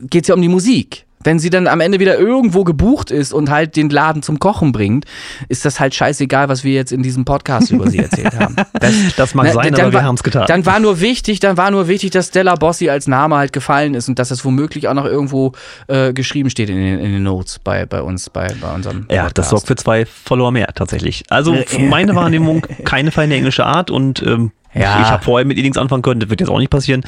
geht's 0.00 0.28
ja 0.28 0.34
um 0.34 0.42
die 0.42 0.48
Musik. 0.48 1.06
Wenn 1.24 1.38
sie 1.38 1.50
dann 1.50 1.66
am 1.66 1.80
Ende 1.80 1.98
wieder 2.00 2.18
irgendwo 2.18 2.64
gebucht 2.64 3.10
ist 3.10 3.32
und 3.32 3.50
halt 3.50 3.76
den 3.76 3.90
Laden 3.90 4.22
zum 4.22 4.38
Kochen 4.38 4.72
bringt, 4.72 5.04
ist 5.48 5.64
das 5.64 5.80
halt 5.80 5.94
scheißegal, 5.94 6.48
was 6.48 6.62
wir 6.64 6.72
jetzt 6.74 6.92
in 6.92 7.02
diesem 7.02 7.24
Podcast 7.24 7.70
über 7.70 7.90
sie 7.90 7.98
erzählt 7.98 8.34
haben. 8.38 8.54
Das, 8.78 8.94
Das 9.16 9.34
mag 9.34 9.46
Na, 9.46 9.52
sein, 9.54 9.72
dann 9.72 9.80
aber 9.82 9.92
wir 9.92 9.96
war- 9.98 10.02
haben 10.04 10.14
es 10.14 10.22
getan. 10.22 10.44
Dann 10.46 10.64
war 10.66 10.78
nur 10.80 11.00
wichtig, 11.00 11.40
dann 11.40 11.56
war 11.56 11.70
nur 11.70 11.88
wichtig, 11.88 12.10
dass 12.10 12.28
Stella 12.28 12.54
Bossi 12.54 12.88
als 12.90 13.08
Name 13.08 13.36
halt 13.36 13.52
gefallen 13.52 13.94
ist 13.94 14.08
und 14.08 14.18
dass 14.18 14.30
es 14.30 14.44
womöglich 14.44 14.86
auch 14.88 14.94
noch 14.94 15.06
irgendwo 15.06 15.52
äh, 15.88 16.12
geschrieben 16.12 16.50
steht 16.50 16.68
in 16.70 16.76
den, 16.76 16.98
in 17.00 17.12
den 17.12 17.22
Notes 17.22 17.58
bei, 17.58 17.86
bei 17.86 18.02
uns, 18.02 18.30
bei, 18.30 18.48
bei 18.60 18.72
unserem 18.74 19.06
Ja, 19.10 19.22
Podcast. 19.24 19.38
das 19.38 19.48
sorgt 19.50 19.66
für 19.66 19.76
zwei 19.76 20.06
Follower 20.06 20.50
mehr 20.52 20.68
tatsächlich. 20.74 21.24
Also 21.30 21.56
meine 21.78 22.14
Wahrnehmung 22.14 22.66
keine 22.84 23.10
feine 23.10 23.34
englische 23.34 23.64
Art 23.64 23.90
und 23.90 24.22
ähm, 24.22 24.52
Ja. 24.74 25.00
ich 25.02 25.06
habe 25.08 25.22
vorher 25.24 25.46
mit 25.46 25.56
ihr 25.56 25.62
nichts 25.62 25.78
anfangen 25.78 26.02
können, 26.02 26.20
das 26.20 26.30
wird 26.30 26.40
jetzt 26.40 26.48
auch 26.50 26.58
nicht 26.58 26.70
passieren. 26.70 27.02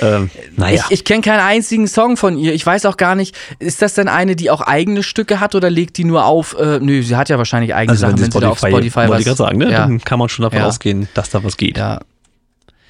Ähm, 0.00 0.30
naja. 0.56 0.84
Ich, 0.88 1.00
ich 1.00 1.04
kenne 1.04 1.20
keinen 1.22 1.40
einzigen 1.40 1.86
Song 1.88 2.16
von 2.16 2.38
ihr. 2.38 2.54
Ich 2.54 2.64
weiß 2.64 2.86
auch 2.86 2.96
gar 2.96 3.14
nicht, 3.14 3.36
ist 3.58 3.82
das 3.82 3.94
denn 3.94 4.08
eine, 4.08 4.36
die 4.36 4.50
auch 4.50 4.60
eigene 4.60 5.02
Stücke 5.02 5.40
hat 5.40 5.54
oder 5.54 5.68
legt 5.70 5.96
die 5.98 6.04
nur 6.04 6.24
auf? 6.26 6.56
Äh, 6.58 6.78
nö, 6.80 7.02
sie 7.02 7.16
hat 7.16 7.28
ja 7.28 7.38
wahrscheinlich 7.38 7.74
eigene 7.74 7.92
also 7.92 8.02
Sachen, 8.02 8.12
wenn 8.12 8.18
sie 8.18 8.22
wenn 8.26 8.32
sie 8.32 8.40
da 8.40 8.48
auf 8.50 8.58
Spotify, 8.58 8.76
Spotify 8.76 8.96
wollte 8.98 9.12
was. 9.12 9.18
ich 9.20 9.26
gerade 9.26 9.36
sagen, 9.38 9.58
ne? 9.58 9.70
ja, 9.70 9.78
dann 9.80 10.00
kann 10.00 10.18
man 10.18 10.28
schon 10.28 10.44
davon 10.44 10.58
Ja. 10.60 10.66
ausgehen, 10.66 11.08
dass 11.14 11.30
da 11.30 11.42
was 11.44 11.56
geht. 11.56 11.76
ja. 11.78 12.00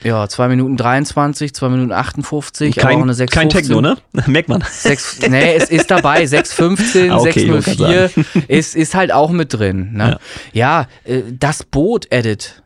Ja, 0.04 0.28
2 0.28 0.46
Minuten 0.46 0.76
23, 0.76 1.52
2 1.52 1.68
Minuten 1.70 1.90
58, 1.90 2.78
aber 2.78 2.86
auch 2.86 2.90
Kein, 2.92 3.02
eine 3.02 3.14
6 3.14 3.32
kein 3.32 3.48
Techno, 3.48 3.80
ne? 3.80 3.96
Merkt 4.28 4.48
man. 4.48 4.62
6, 4.70 5.22
nee, 5.28 5.54
es 5.56 5.70
ist 5.70 5.90
dabei, 5.90 6.24
615, 6.26 7.10
Ah, 7.10 7.16
okay, 7.16 7.30
ich 7.40 7.48
wollte 7.50 7.70
604 7.74 8.44
ist, 8.48 8.76
ist 8.76 8.94
halt 8.94 9.10
auch 9.10 9.30
mit 9.32 9.54
drin. 9.54 9.94
Ne? 9.94 10.18
Ja, 10.52 10.86
äh, 11.02 11.22
das 11.32 11.64
Boot-Edit. 11.64 12.62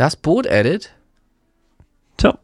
Das 0.00 0.16
Boot-Edit? 0.16 0.94
Tja. 2.16 2.38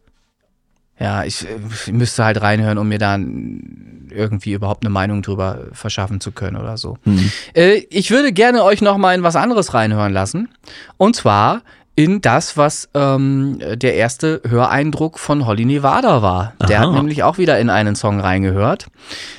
Ja, 1.00 1.24
ich, 1.24 1.46
ich 1.86 1.90
müsste 1.90 2.22
halt 2.22 2.42
reinhören, 2.42 2.76
um 2.76 2.86
mir 2.86 2.98
dann 2.98 4.10
irgendwie 4.10 4.52
überhaupt 4.52 4.84
eine 4.84 4.90
Meinung 4.90 5.22
drüber 5.22 5.68
verschaffen 5.72 6.20
zu 6.20 6.32
können 6.32 6.58
oder 6.58 6.76
so. 6.76 6.98
Hm. 7.04 7.30
Äh, 7.54 7.76
ich 7.88 8.10
würde 8.10 8.34
gerne 8.34 8.62
euch 8.62 8.82
noch 8.82 8.98
mal 8.98 9.14
in 9.14 9.22
was 9.22 9.36
anderes 9.36 9.72
reinhören 9.72 10.12
lassen. 10.12 10.50
Und 10.98 11.16
zwar 11.16 11.62
in 11.94 12.20
das, 12.20 12.58
was 12.58 12.90
ähm, 12.92 13.58
der 13.58 13.94
erste 13.94 14.42
Höreindruck 14.46 15.18
von 15.18 15.46
Holly 15.46 15.64
Nevada 15.64 16.20
war. 16.20 16.52
Der 16.68 16.80
Aha. 16.80 16.88
hat 16.88 16.92
nämlich 16.94 17.22
auch 17.22 17.38
wieder 17.38 17.58
in 17.58 17.70
einen 17.70 17.96
Song 17.96 18.20
reingehört, 18.20 18.88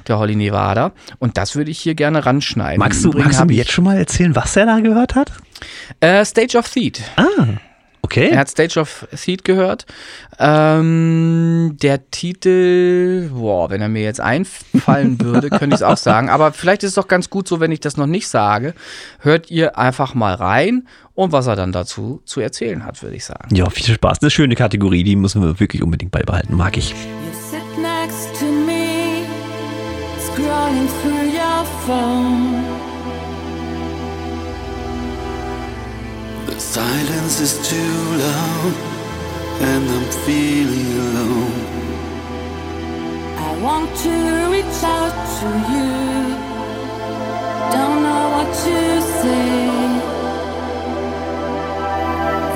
der 0.07 0.17
Holly 0.17 0.35
Nevada. 0.35 0.91
Und 1.19 1.37
das 1.37 1.55
würde 1.55 1.69
ich 1.69 1.77
hier 1.77 1.93
gerne 1.93 2.25
ranschneiden. 2.25 2.79
Magst 2.79 3.05
du, 3.05 3.11
magst 3.11 3.39
du 3.39 3.45
mir 3.45 3.53
jetzt 3.53 3.71
schon 3.71 3.83
mal 3.83 3.95
erzählen, 3.95 4.35
was 4.35 4.55
er 4.55 4.65
da 4.65 4.79
gehört 4.79 5.13
hat? 5.13 5.31
Äh, 5.99 6.25
Stage 6.25 6.57
of 6.57 6.67
Theat. 6.67 6.99
Ah, 7.15 7.59
okay. 8.07 8.29
Er 8.29 8.39
hat 8.39 8.49
Stage 8.49 8.79
of 8.79 9.07
Theat 9.13 9.43
gehört. 9.43 9.85
Ähm, 10.39 11.75
der 11.81 12.09
Titel, 12.09 13.29
boah, 13.33 13.69
wenn 13.69 13.81
er 13.81 13.89
mir 13.89 14.03
jetzt 14.03 14.21
einfallen 14.21 15.19
würde, 15.21 15.49
könnte 15.49 15.75
ich 15.75 15.81
es 15.81 15.83
auch 15.83 15.97
sagen. 15.97 16.29
Aber 16.29 16.53
vielleicht 16.53 16.83
ist 16.83 16.89
es 16.89 16.95
doch 16.95 17.07
ganz 17.07 17.29
gut 17.29 17.47
so, 17.47 17.59
wenn 17.59 17.71
ich 17.71 17.81
das 17.81 17.97
noch 17.97 18.05
nicht 18.07 18.27
sage. 18.27 18.73
Hört 19.19 19.51
ihr 19.51 19.77
einfach 19.77 20.13
mal 20.13 20.33
rein 20.33 20.87
und 21.15 21.31
was 21.31 21.47
er 21.47 21.55
dann 21.55 21.71
dazu 21.71 22.21
zu 22.25 22.39
erzählen 22.39 22.85
hat, 22.85 23.03
würde 23.03 23.15
ich 23.15 23.25
sagen. 23.25 23.53
Ja, 23.53 23.69
viel 23.69 23.93
Spaß. 23.93 24.21
Eine 24.21 24.31
schöne 24.31 24.55
Kategorie, 24.55 25.03
die 25.03 25.15
müssen 25.15 25.41
wir 25.41 25.59
wirklich 25.59 25.83
unbedingt 25.83 26.11
beibehalten. 26.11 26.55
Mag 26.55 26.77
ich. 26.77 26.91
You 26.91 26.95
sit 27.51 27.81
next 27.81 28.39
to 28.39 28.45
me, 28.45 29.25
scrolling 30.19 30.87
through 31.01 31.33
your 31.33 31.65
phone. 31.85 32.86
Silence 36.59 37.39
is 37.39 37.53
too 37.69 37.97
loud, 38.25 38.73
and 39.61 39.83
I'm 39.89 40.09
feeling 40.25 40.91
alone. 41.05 41.65
I 43.37 43.49
want 43.61 43.89
to 44.05 44.13
reach 44.53 44.79
out 44.83 45.15
to 45.37 45.47
you, 45.71 45.91
don't 47.75 47.99
know 48.03 48.23
what 48.35 48.49
to 48.65 48.77
say. 49.21 49.57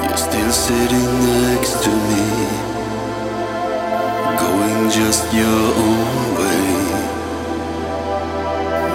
You're 0.04 0.24
still 0.30 0.52
sitting 0.52 1.10
next 1.34 1.74
to 1.86 1.92
me, 2.10 2.28
going 4.44 4.90
just 4.90 5.26
your 5.34 5.64
own 5.88 6.36
way. 6.40 6.72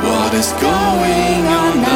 What 0.08 0.34
is 0.34 0.50
going 0.52 1.46
on 1.46 1.82
now? 1.82 1.95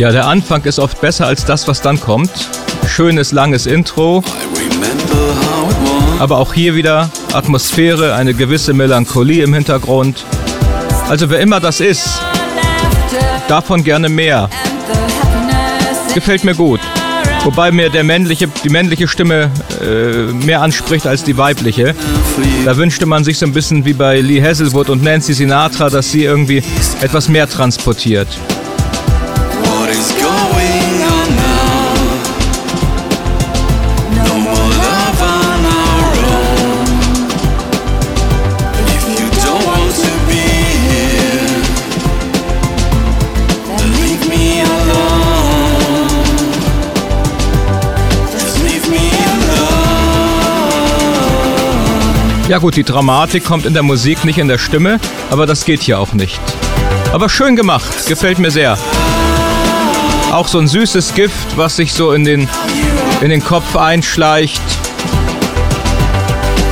Ja, 0.00 0.10
der 0.10 0.26
Anfang 0.26 0.64
ist 0.64 0.78
oft 0.78 0.98
besser 1.02 1.26
als 1.26 1.44
das, 1.44 1.68
was 1.68 1.82
dann 1.82 2.00
kommt. 2.00 2.30
Schönes 2.86 3.32
langes 3.32 3.66
Intro. 3.66 4.24
Aber 6.18 6.38
auch 6.38 6.52
hier 6.52 6.74
wieder 6.74 7.10
Atmosphäre, 7.32 8.14
eine 8.14 8.34
gewisse 8.34 8.74
Melancholie 8.74 9.42
im 9.42 9.54
Hintergrund. 9.54 10.24
Also 11.08 11.30
wer 11.30 11.40
immer 11.40 11.60
das 11.60 11.80
ist, 11.80 12.20
davon 13.48 13.82
gerne 13.82 14.08
mehr. 14.08 14.48
Gefällt 16.14 16.44
mir 16.44 16.54
gut. 16.54 16.80
Wobei 17.44 17.72
mir 17.72 17.88
der 17.88 18.04
männliche, 18.04 18.48
die 18.62 18.68
männliche 18.68 19.08
Stimme 19.08 19.50
äh, 19.80 20.32
mehr 20.44 20.60
anspricht 20.60 21.06
als 21.06 21.24
die 21.24 21.38
weibliche. 21.38 21.94
Da 22.66 22.76
wünschte 22.76 23.06
man 23.06 23.24
sich 23.24 23.38
so 23.38 23.46
ein 23.46 23.52
bisschen 23.52 23.86
wie 23.86 23.94
bei 23.94 24.20
Lee 24.20 24.42
Hazelwood 24.42 24.90
und 24.90 25.02
Nancy 25.02 25.32
Sinatra, 25.32 25.88
dass 25.88 26.10
sie 26.10 26.24
irgendwie 26.24 26.62
etwas 27.00 27.28
mehr 27.28 27.48
transportiert. 27.48 28.28
Ja 52.50 52.58
gut, 52.58 52.74
die 52.74 52.82
Dramatik 52.82 53.44
kommt 53.44 53.64
in 53.64 53.74
der 53.74 53.84
Musik, 53.84 54.24
nicht 54.24 54.36
in 54.36 54.48
der 54.48 54.58
Stimme, 54.58 54.98
aber 55.30 55.46
das 55.46 55.64
geht 55.64 55.82
hier 55.82 56.00
auch 56.00 56.14
nicht. 56.14 56.40
Aber 57.12 57.28
schön 57.28 57.54
gemacht, 57.54 58.08
gefällt 58.08 58.40
mir 58.40 58.50
sehr. 58.50 58.76
Auch 60.32 60.48
so 60.48 60.58
ein 60.58 60.66
süßes 60.66 61.14
Gift, 61.14 61.56
was 61.56 61.76
sich 61.76 61.92
so 61.92 62.10
in 62.10 62.24
den, 62.24 62.48
in 63.20 63.30
den 63.30 63.44
Kopf 63.44 63.76
einschleicht. 63.76 64.60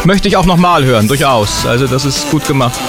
Möchte 0.02 0.26
ich 0.26 0.36
auch 0.36 0.46
nochmal 0.46 0.82
hören, 0.82 1.06
durchaus. 1.06 1.64
Also 1.64 1.86
das 1.86 2.04
ist 2.04 2.28
gut 2.32 2.44
gemacht. 2.48 2.80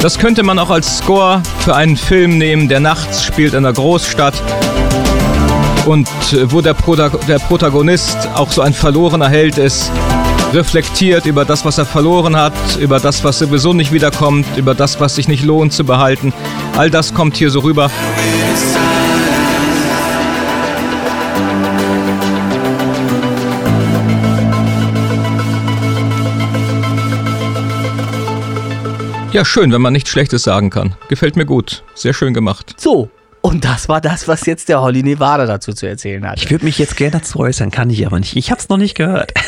Das 0.00 0.18
könnte 0.18 0.42
man 0.42 0.58
auch 0.58 0.70
als 0.70 0.98
Score 0.98 1.42
für 1.58 1.76
einen 1.76 1.96
Film 1.96 2.38
nehmen, 2.38 2.68
der 2.68 2.80
nachts 2.80 3.22
spielt 3.22 3.52
in 3.52 3.58
einer 3.66 3.74
Großstadt 3.74 4.34
und 5.84 6.08
äh, 6.32 6.50
wo 6.50 6.62
der, 6.62 6.72
Prota 6.72 7.10
der 7.28 7.38
Protagonist 7.38 8.16
auch 8.34 8.50
so 8.50 8.62
ein 8.62 8.72
verlorener 8.72 9.28
Held 9.28 9.58
ist, 9.58 9.90
reflektiert 10.54 11.26
über 11.26 11.44
das, 11.44 11.66
was 11.66 11.76
er 11.76 11.84
verloren 11.84 12.34
hat, 12.34 12.54
über 12.78 12.98
das, 12.98 13.22
was 13.24 13.40
sowieso 13.40 13.74
nicht 13.74 13.92
wiederkommt, 13.92 14.46
über 14.56 14.74
das, 14.74 15.00
was 15.00 15.16
sich 15.16 15.28
nicht 15.28 15.44
lohnt 15.44 15.74
zu 15.74 15.84
behalten. 15.84 16.32
All 16.78 16.90
das 16.90 17.12
kommt 17.12 17.36
hier 17.36 17.50
so 17.50 17.60
rüber. 17.60 17.90
Ja, 29.32 29.44
schön, 29.44 29.72
wenn 29.72 29.80
man 29.80 29.92
nichts 29.92 30.10
Schlechtes 30.10 30.42
sagen 30.42 30.70
kann. 30.70 30.94
Gefällt 31.08 31.36
mir 31.36 31.46
gut. 31.46 31.84
Sehr 31.94 32.14
schön 32.14 32.34
gemacht. 32.34 32.74
So. 32.78 33.10
Und 33.42 33.64
das 33.64 33.88
war 33.88 34.02
das, 34.02 34.28
was 34.28 34.44
jetzt 34.44 34.68
der 34.68 34.82
Holly 34.82 35.02
Nevada 35.02 35.46
dazu 35.46 35.72
zu 35.72 35.86
erzählen 35.86 36.28
hat. 36.28 36.42
Ich 36.42 36.50
würde 36.50 36.64
mich 36.66 36.78
jetzt 36.78 36.96
gerne 36.98 37.12
dazu 37.12 37.38
äußern, 37.38 37.70
kann 37.70 37.88
ich 37.88 38.04
aber 38.04 38.18
nicht. 38.20 38.36
Ich 38.36 38.50
habe 38.50 38.60
es 38.60 38.68
noch 38.68 38.76
nicht 38.76 38.94
gehört. 38.96 39.32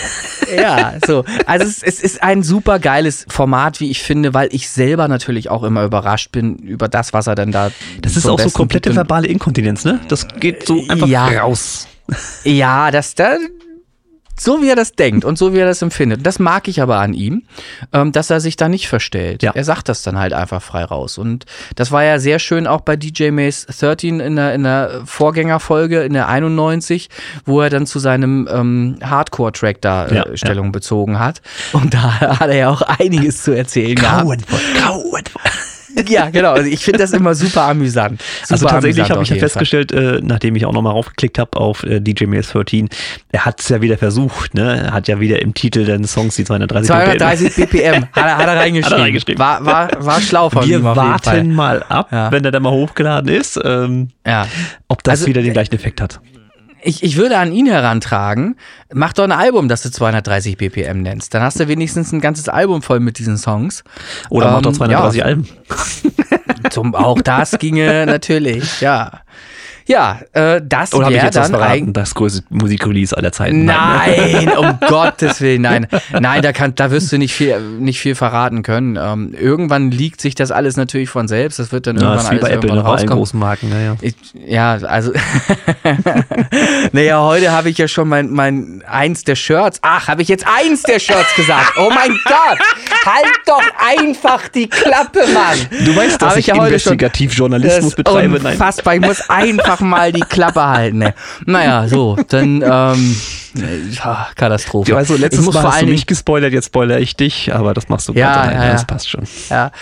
Ja, 0.55 0.97
so. 1.07 1.25
Also 1.47 1.65
es, 1.65 1.83
es 1.83 1.99
ist 2.03 2.23
ein 2.23 2.43
super 2.43 2.79
geiles 2.79 3.25
Format, 3.31 3.81
wie 3.81 3.91
ich 3.91 4.03
finde, 4.03 4.35
weil 4.35 4.51
ich 4.53 4.69
selber 4.69 5.09
natürlich 5.09 5.49
auch 5.49 5.63
immer 5.63 5.83
überrascht 5.83 6.31
bin 6.31 6.57
über 6.57 6.89
das, 6.89 7.15
was 7.15 7.27
er 7.27 7.35
dann 7.37 7.53
da. 7.53 7.71
Das 8.03 8.19
ist 8.19 8.27
auch 8.29 8.39
so 8.39 8.51
komplette 8.51 8.95
verbale 8.95 9.29
Inkontinenz, 9.29 9.87
ne? 9.87 10.01
Das 10.09 10.27
geht 10.41 10.67
so 10.67 10.85
einfach 10.89 11.07
Ja. 11.07 11.27
raus. 11.27 11.89
Ja, 12.45 12.91
das 12.91 13.15
da. 13.15 13.37
So 14.39 14.63
wie 14.63 14.69
er 14.69 14.77
das 14.77 14.93
denkt 14.93 15.25
und 15.25 15.39
so 15.39 15.53
wie 15.53 15.59
er 15.59 15.67
das 15.67 15.83
empfindet. 15.83 16.27
Das 16.27 16.39
mag 16.39 16.67
ich 16.67 16.81
aber 16.81 16.99
an 16.99 17.15
ihm, 17.15 17.43
ähm, 17.93 18.13
dass 18.13 18.31
er 18.31 18.41
sich 18.41 18.57
da 18.57 18.69
nicht 18.69 18.89
verstellt. 18.89 19.43
Ja. 19.43 19.53
Er 19.55 19.65
sagt 19.65 19.89
das 19.89 20.03
dann 20.03 20.19
halt 20.19 20.33
einfach 20.33 20.63
frei 20.63 20.85
raus. 20.85 21.19
Und 21.19 21.45
das 21.77 21.93
war 21.93 22.03
ja 22.03 22.19
sehr 22.19 22.39
schön 22.39 22.67
auch 22.67 22.81
bei 22.81 22.97
DJ 22.97 23.31
Mace 23.31 23.67
13 23.67 24.21
in 24.21 24.37
der, 24.37 24.55
in 24.55 24.63
der 24.63 25.03
Vorgängerfolge, 25.05 26.03
in 26.03 26.15
der 26.15 26.29
91, 26.29 27.09
wo 27.45 27.61
er 27.61 27.71
dann 27.71 27.87
zu 27.87 27.99
seinem 27.99 28.49
ähm, 28.51 28.97
Hardcore-Track 29.03 29.81
da 29.81 30.07
äh, 30.07 30.15
Ja, 30.15 30.29
ja. 30.29 30.37
Stellung 30.37 30.73
bezogen 30.73 31.19
hat. 31.19 31.43
Und 31.73 31.95
da 31.95 32.21
hat 32.41 32.49
er 32.49 32.57
ja 32.57 32.71
auch 32.71 32.83
einiges 32.83 33.43
zu 33.43 33.53
erzählen 33.53 33.97
gehabt. 33.97 34.25
Grauenvoll, 34.25 34.61
grauenvoll. 34.79 35.23
Ja, 36.09 36.31
genau. 36.31 36.53
Also 36.53 36.69
ich 36.71 36.85
finde 36.85 36.99
das 36.99 37.13
immer 37.13 37.35
super 37.35 37.63
amüsant. 37.63 38.21
Super 38.43 38.53
Also 38.53 38.67
tatsächlich 38.69 39.11
habe 39.11 39.23
ich 39.23 39.29
ja 39.29 39.37
festgestellt, 39.37 39.93
äh, 39.93 40.21
nachdem 40.23 40.57
ich 40.57 40.65
auch 40.67 40.73
nochmal 40.73 40.93
raufgeklickt 40.93 41.39
habe 41.39 41.59
auf 41.59 41.83
äh, 41.85 42.01
DJ 42.01 42.25
Mails 42.27 42.51
13, 42.53 42.89
er 43.31 43.45
hat 43.45 43.61
es 43.61 43.69
ja 43.69 43.81
wieder 43.81 43.99
versucht, 43.99 44.55
ne? 44.55 44.83
Er 44.87 44.93
hat 44.93 45.09
ja 45.09 45.21
wieder 45.21 45.41
im 45.43 45.55
Titel 45.55 45.85
den 45.85 46.05
Songs 46.05 46.37
die 46.37 46.45
230 46.45 46.89
230 46.89 47.55
BPM 47.57 48.05
hat 48.13 48.17
er, 48.17 48.37
hat 48.39 48.47
er 48.47 48.57
reingeschrieben. 48.57 48.85
Hat 48.85 48.99
er 48.99 49.05
reingeschrieben. 49.05 49.39
War, 49.39 49.65
war, 49.65 49.89
war 50.05 50.21
schlau 50.21 50.51
von 50.51 50.67
Wir 50.67 50.79
ihm 50.79 50.83
Fall. 50.83 50.97
warten 50.97 51.55
mal 51.55 51.83
ab, 51.85 52.09
Ja. 52.11 52.31
wenn 52.33 52.45
er 52.45 52.51
dann 52.51 52.63
mal 52.63 52.73
hochgeladen 52.73 53.31
ist, 53.31 53.61
ähm, 53.65 54.09
Ja. 54.27 54.47
ob 54.89 55.03
das 55.05 55.13
Also, 55.13 55.27
wieder 55.27 55.43
den 55.43 55.51
äh, 55.51 55.55
gleichen 55.55 55.75
Effekt 55.75 56.01
hat. 56.01 56.21
Ich, 56.85 57.03
ich 57.03 57.17
würde 57.17 57.39
an 57.39 57.53
ihn 57.53 57.67
herantragen, 57.67 58.57
mach 58.93 59.13
doch 59.13 59.25
ein 59.25 59.33
Album, 59.33 59.69
das 59.69 59.83
du 59.83 59.91
230 59.91 60.57
BPM 60.57 61.03
nennst. 61.03 61.33
Dann 61.33 61.43
hast 61.43 61.61
du 61.61 61.69
wenigstens 61.69 62.13
ein 62.13 62.21
ganzes 62.21 62.49
Album 62.49 62.83
voll 62.83 63.01
mit 63.01 63.19
diesen 63.19 63.39
Songs. 63.39 63.85
Oder 64.31 64.51
macht 64.53 64.67
doch 64.67 64.71
Ähm, 64.71 64.77
230 64.77 65.19
ja. 65.19 65.25
Alben. 65.25 65.49
Zum, 66.71 66.95
auch 66.95 67.21
das 67.23 67.59
ginge 67.59 68.07
natürlich, 68.07 68.81
ja. 68.81 69.23
Ja, 69.93 70.21
äh, 70.33 70.61
das 70.65 70.95
Oder 70.95 71.05
habe 71.07 71.15
ich 71.17 71.23
wäre 71.23 71.31
dann 71.33 71.51
verraten? 71.51 71.71
eigentlich. 71.73 71.93
Das 71.93 72.15
größte 72.15 72.45
Musikrelease 72.49 73.15
aller 73.17 73.31
Zeiten. 73.33 73.65
Nein, 73.67 74.51
um 74.57 74.79
Gottes 74.89 75.41
Willen, 75.43 75.63
nein. 75.63 75.87
Nein, 76.19 76.41
da, 76.43 76.53
kann, 76.53 76.75
da 76.75 76.91
wirst 76.91 77.13
du 77.13 77.19
nicht 77.19 77.35
viel, 77.35 77.61
nicht 77.61 78.01
viel 78.01 78.15
verraten 78.15 78.63
können. 78.63 78.97
Ähm, 79.01 79.35
irgendwann 79.39 79.91
liegt 79.91 80.21
sich 80.23 80.35
das 80.35 80.51
alles 80.51 80.77
natürlich 80.77 81.11
von 81.11 81.29
selbst. 81.29 81.59
Das 81.59 81.73
wird 81.73 81.87
dann 81.87 81.97
Ja, 81.97 82.03
irgendwann 82.15 82.17
das 82.17 82.25
ist 82.25 82.31
wie 82.31 82.35
alles 82.37 82.43
bei 82.49 82.51
Apple, 82.55 82.69
irgendwann 82.71 82.77
ne, 82.79 82.85
allen 82.85 82.99
rauskommen. 83.01 83.19
großen 83.19 83.39
Marken. 83.41 83.69
Naja. 83.71 83.97
Ich, 84.01 84.15
ja, 84.47 84.73
also. 84.77 85.13
naja, 86.93 87.21
heute 87.21 87.53
habe 87.53 87.69
ich 87.71 87.79
ja 87.79 87.89
schon 87.89 88.09
mein, 88.09 88.31
mein 88.31 88.83
eins 88.89 89.25
der 89.25 89.35
Shirts. 89.37 89.79
Ach, 89.83 90.09
habe 90.09 90.23
ich 90.23 90.29
jetzt 90.29 90.47
eins 90.47 90.83
der 90.83 90.99
Shirts 90.99 91.35
gesagt? 91.37 91.75
Oh 91.79 91.91
mein 91.95 92.11
Gott! 92.25 92.59
Halt 93.05 93.27
doch 93.47 93.63
einfach 93.79 94.49
die 94.49 94.69
Klappe, 94.69 95.21
Mann! 95.35 95.59
Du 95.85 95.95
weißt, 95.95 96.21
dass 96.21 96.31
Hab 96.33 96.37
ich, 96.39 96.47
ja 96.47 96.55
heute 96.55 96.79
schon- 96.79 96.93
Investigativjournalismus 96.93 97.85
Das 97.85 97.95
betreibe. 97.97 98.39
Nein. 98.43 98.53
unfassbar. 98.53 98.95
Ich 98.95 99.01
muss 99.01 99.29
einfach 99.29 99.81
mal 99.83 100.13
die 100.13 100.21
Klappe 100.21 100.67
halten. 100.67 100.99
Ne. 100.99 101.15
Naja, 101.47 101.89
so, 101.89 102.17
dann 102.29 102.63
ähm, 102.63 103.17
ja, 103.55 104.29
Katastrophe. 104.35 104.97
Also 104.97 105.15
ich 105.15 105.21
letztes 105.21 105.45
muss 105.45 105.55
Mal 105.55 105.63
vor 105.63 105.73
hast 105.73 105.83
du 105.83 105.87
mich 105.87 106.07
gespoilert, 106.07 106.53
jetzt 106.53 106.67
spoilere 106.67 107.01
ich 107.01 107.17
dich, 107.17 107.53
aber 107.53 107.75
das 107.75 107.89
machst 107.89 108.09
du 108.09 108.15
Ja, 108.15 108.47
weiter. 108.47 108.55
Ja, 108.55 108.65
ja. 108.65 108.73
Das 108.73 108.87
passt 108.87 109.11
schon. 109.11 109.25
Ja, 109.51 109.73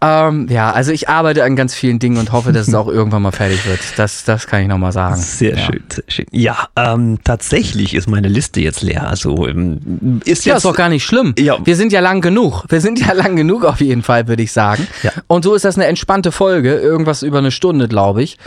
ähm, 0.00 0.46
ja, 0.48 0.70
also 0.70 0.92
ich 0.92 1.08
arbeite 1.08 1.42
an 1.44 1.56
ganz 1.56 1.74
vielen 1.74 1.98
Dingen 1.98 2.18
und 2.18 2.32
hoffe, 2.32 2.52
dass 2.52 2.68
es 2.68 2.74
auch 2.74 2.88
irgendwann 2.88 3.22
mal 3.22 3.32
fertig 3.32 3.66
wird. 3.66 3.80
Das, 3.96 4.24
das 4.24 4.46
kann 4.46 4.62
ich 4.62 4.68
nochmal 4.68 4.92
sagen. 4.92 5.16
Sehr 5.16 5.56
ja. 5.56 5.64
schön, 5.64 5.82
sehr 5.88 6.04
schön. 6.08 6.26
Ja, 6.30 6.68
ähm, 6.76 7.18
tatsächlich 7.24 7.94
ist 7.94 8.08
meine 8.08 8.28
Liste 8.28 8.60
jetzt 8.60 8.82
leer. 8.82 9.08
Also 9.08 9.46
ähm, 9.46 10.20
ist 10.24 10.44
Ja, 10.44 10.54
jetzt 10.54 10.58
ist 10.58 10.64
doch 10.64 10.76
gar 10.76 10.88
nicht 10.88 11.04
schlimm. 11.04 11.34
Ja. 11.38 11.56
Wir 11.64 11.76
sind 11.76 11.92
ja 11.92 12.00
lang 12.00 12.20
genug. 12.20 12.64
Wir 12.68 12.80
sind 12.80 13.00
ja 13.00 13.12
lang 13.14 13.34
genug 13.34 13.64
auf 13.64 13.80
jeden 13.80 14.02
Fall, 14.02 14.28
würde 14.28 14.42
ich 14.42 14.52
sagen. 14.52 14.86
Ja. 15.02 15.10
Und 15.26 15.42
so 15.42 15.54
ist 15.54 15.64
das 15.64 15.76
eine 15.76 15.86
entspannte 15.86 16.30
Folge. 16.30 16.74
Irgendwas 16.74 17.22
über 17.22 17.38
eine 17.38 17.50
Stunde, 17.50 17.88
glaube 17.88 18.22
ich. 18.22 18.38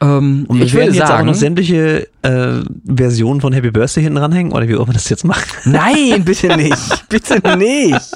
Ähm, 0.00 0.46
und 0.48 0.53
wir 0.58 0.66
ich 0.66 0.74
würde 0.74 0.86
jetzt 0.86 1.02
auch 1.02 1.08
sagen, 1.08 1.26
noch 1.26 1.34
sämtliche 1.34 2.08
äh, 2.22 2.62
Versionen 2.86 3.40
von 3.40 3.52
Happy 3.52 3.70
Birthday 3.70 4.02
hinten 4.02 4.18
ranhängen 4.18 4.52
oder 4.52 4.68
wie 4.68 4.76
auch 4.76 4.84
immer 4.84 4.92
das 4.92 5.08
jetzt 5.08 5.24
macht. 5.24 5.46
nein, 5.64 6.24
bitte 6.24 6.56
nicht. 6.56 7.08
bitte 7.08 7.56
nicht. 7.56 8.12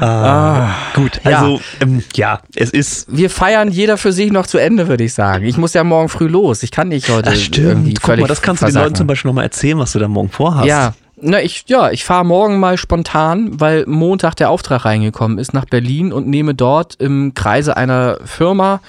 Ah, 0.00 0.70
gut, 0.94 1.20
ja. 1.24 1.40
also 1.40 1.60
ähm, 1.80 2.02
ja, 2.14 2.40
es 2.54 2.70
ist 2.70 3.06
Wir 3.08 3.30
feiern 3.30 3.70
jeder 3.70 3.96
für 3.96 4.12
sich 4.12 4.30
noch 4.30 4.46
zu 4.46 4.58
Ende, 4.58 4.88
würde 4.88 5.04
ich 5.04 5.14
sagen. 5.14 5.44
Ich 5.44 5.56
muss 5.56 5.74
ja 5.74 5.84
morgen 5.84 6.08
früh 6.08 6.28
los. 6.28 6.62
Ich 6.62 6.70
kann 6.70 6.88
nicht 6.88 7.08
heute 7.08 7.30
irgendwie 7.30 7.44
stimmt. 7.44 8.02
Guck 8.02 8.18
mal, 8.18 8.26
das 8.26 8.42
kannst 8.42 8.62
du 8.62 8.66
den. 8.66 8.74
Leuten 8.74 8.94
zum 8.94 9.06
Beispiel 9.06 9.28
nochmal 9.28 9.44
erzählen, 9.44 9.78
was 9.78 9.92
du 9.92 9.98
da 9.98 10.08
morgen 10.08 10.30
vorhast. 10.30 10.66
Ja. 10.66 10.94
Na, 11.20 11.42
ich, 11.42 11.64
ja, 11.66 11.90
ich 11.90 12.04
fahre 12.04 12.24
morgen 12.24 12.60
mal 12.60 12.76
spontan, 12.78 13.60
weil 13.60 13.84
Montag 13.86 14.34
der 14.36 14.50
Auftrag 14.50 14.84
reingekommen 14.84 15.38
ist 15.38 15.52
nach 15.54 15.64
Berlin 15.64 16.12
und 16.12 16.26
nehme 16.28 16.54
dort 16.54 16.94
im 17.00 17.34
Kreise 17.34 17.76
einer 17.76 18.18
Firma, 18.24 18.80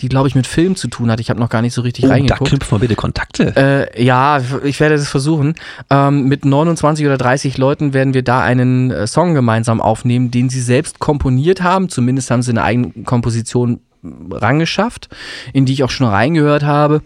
die, 0.00 0.08
glaube 0.08 0.28
ich, 0.28 0.34
mit 0.34 0.46
Film 0.46 0.76
zu 0.76 0.88
tun 0.88 1.10
hat. 1.10 1.20
Ich 1.20 1.30
habe 1.30 1.40
noch 1.40 1.48
gar 1.48 1.62
nicht 1.62 1.74
so 1.74 1.82
richtig 1.82 2.04
Oh, 2.04 2.08
da 2.08 2.14
reingeguckt. 2.14 2.50
knüpfen 2.50 2.76
wir 2.76 2.80
bitte 2.80 2.94
Kontakte. 2.96 3.54
Äh, 3.56 4.02
ja, 4.04 4.40
ich 4.64 4.80
werde 4.80 4.96
das 4.96 5.08
versuchen. 5.08 5.54
Ähm, 5.90 6.24
mit 6.24 6.44
29 6.44 7.06
oder 7.06 7.16
30 7.18 7.56
Leuten 7.58 7.94
werden 7.94 8.14
wir 8.14 8.22
da 8.22 8.40
einen 8.40 8.90
äh, 8.90 9.06
Song 9.06 9.34
gemeinsam 9.34 9.80
aufnehmen, 9.80 10.30
den 10.30 10.50
sie 10.50 10.60
selbst 10.60 10.98
komponiert 10.98 11.62
haben. 11.62 11.88
Zumindest 11.88 12.30
haben 12.30 12.42
sie 12.42 12.50
eine 12.50 12.62
eigene 12.64 12.92
Komposition 13.04 13.80
rangeschafft, 14.02 15.08
in 15.52 15.66
die 15.66 15.72
ich 15.72 15.84
auch 15.84 15.90
schon 15.90 16.06
reingehört 16.06 16.62
habe. 16.62 17.02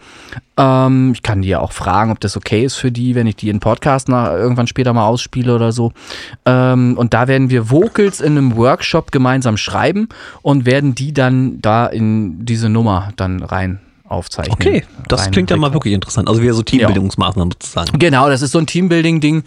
Ähm, 0.56 1.12
ich 1.14 1.22
kann 1.22 1.42
die 1.42 1.48
ja 1.48 1.60
auch 1.60 1.72
fragen, 1.72 2.12
ob 2.12 2.20
das 2.20 2.36
okay 2.36 2.64
ist 2.64 2.76
für 2.76 2.92
die, 2.92 3.14
wenn 3.14 3.26
ich 3.26 3.36
die 3.36 3.48
in 3.48 3.60
Podcast 3.60 4.08
nach, 4.08 4.32
irgendwann 4.32 4.66
später 4.66 4.92
mal 4.92 5.06
ausspiele 5.06 5.54
oder 5.54 5.72
so. 5.72 5.92
Ähm, 6.44 6.96
und 6.96 7.14
da 7.14 7.28
werden 7.28 7.50
wir 7.50 7.70
Vocals 7.70 8.20
in 8.20 8.36
einem 8.36 8.56
Workshop 8.56 9.12
gemeinsam 9.12 9.56
schreiben 9.56 10.08
und 10.42 10.66
werden 10.66 10.94
die 10.94 11.12
dann 11.12 11.60
da 11.60 11.86
in 11.86 12.44
diese 12.44 12.68
Nummer 12.68 13.10
dann 13.16 13.42
rein 13.42 13.80
aufzeichnen. 14.12 14.54
Okay, 14.54 14.84
das 15.08 15.30
klingt 15.30 15.50
ja 15.50 15.56
mal 15.56 15.72
wirklich 15.72 15.94
interessant. 15.94 16.28
Also 16.28 16.42
wieder 16.42 16.54
so 16.54 16.62
Teambildungsmaßnahmen 16.62 17.52
sozusagen. 17.52 17.98
Genau, 17.98 18.28
das 18.28 18.42
ist 18.42 18.52
so 18.52 18.58
ein 18.58 18.66
Teambuilding-Ding. 18.66 19.44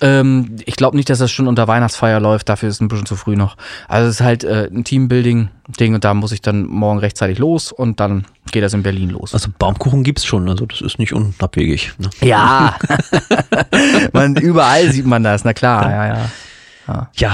Ähm, 0.00 0.56
ich 0.64 0.76
glaube 0.76 0.96
nicht, 0.96 1.08
dass 1.08 1.18
das 1.18 1.30
schon 1.30 1.48
unter 1.48 1.68
Weihnachtsfeier 1.68 2.20
läuft, 2.20 2.48
dafür 2.48 2.68
ist 2.68 2.76
es 2.76 2.80
ein 2.80 2.88
bisschen 2.88 3.06
zu 3.06 3.16
früh 3.16 3.36
noch. 3.36 3.56
Also 3.88 4.08
es 4.08 4.16
ist 4.16 4.20
halt 4.20 4.44
äh, 4.44 4.68
ein 4.72 4.84
Teambuilding-Ding 4.84 5.94
und 5.94 6.04
da 6.04 6.14
muss 6.14 6.32
ich 6.32 6.42
dann 6.42 6.66
morgen 6.66 6.98
rechtzeitig 6.98 7.38
los 7.38 7.72
und 7.72 8.00
dann 8.00 8.26
geht 8.50 8.62
das 8.62 8.74
in 8.74 8.82
Berlin 8.82 9.10
los. 9.10 9.34
Also 9.34 9.48
Baumkuchen 9.58 10.02
gibt's 10.02 10.24
schon, 10.24 10.48
also 10.48 10.66
das 10.66 10.80
ist 10.80 10.98
nicht 10.98 11.12
unabwegig. 11.12 11.92
Ne? 11.98 12.10
Ja, 12.20 12.76
man, 14.12 14.36
überall 14.36 14.90
sieht 14.92 15.06
man 15.06 15.22
das, 15.22 15.44
na 15.44 15.52
klar, 15.52 15.90
ja, 15.90 16.06
ja. 16.06 16.14
Ja, 16.14 16.30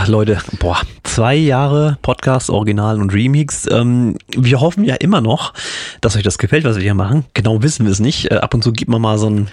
Leute, 0.06 0.38
boah, 0.58 0.78
zwei 1.02 1.34
Jahre 1.34 1.98
Podcast, 2.02 2.50
Original 2.50 3.00
und 3.00 3.12
Remix. 3.12 3.66
Ähm, 3.70 4.16
wir 4.36 4.60
hoffen 4.60 4.84
ja 4.84 4.96
immer 4.96 5.20
noch, 5.20 5.52
dass 6.00 6.16
euch 6.16 6.22
das 6.22 6.38
gefällt, 6.38 6.64
was 6.64 6.76
wir 6.76 6.82
hier 6.82 6.94
machen. 6.94 7.24
Genau 7.34 7.62
wissen 7.62 7.84
wir 7.86 7.92
es 7.92 8.00
nicht. 8.00 8.30
Äh, 8.30 8.36
ab 8.36 8.54
und 8.54 8.62
zu 8.62 8.72
gibt 8.72 8.90
man 8.90 9.00
mal 9.00 9.18
so 9.18 9.28
ein 9.30 9.48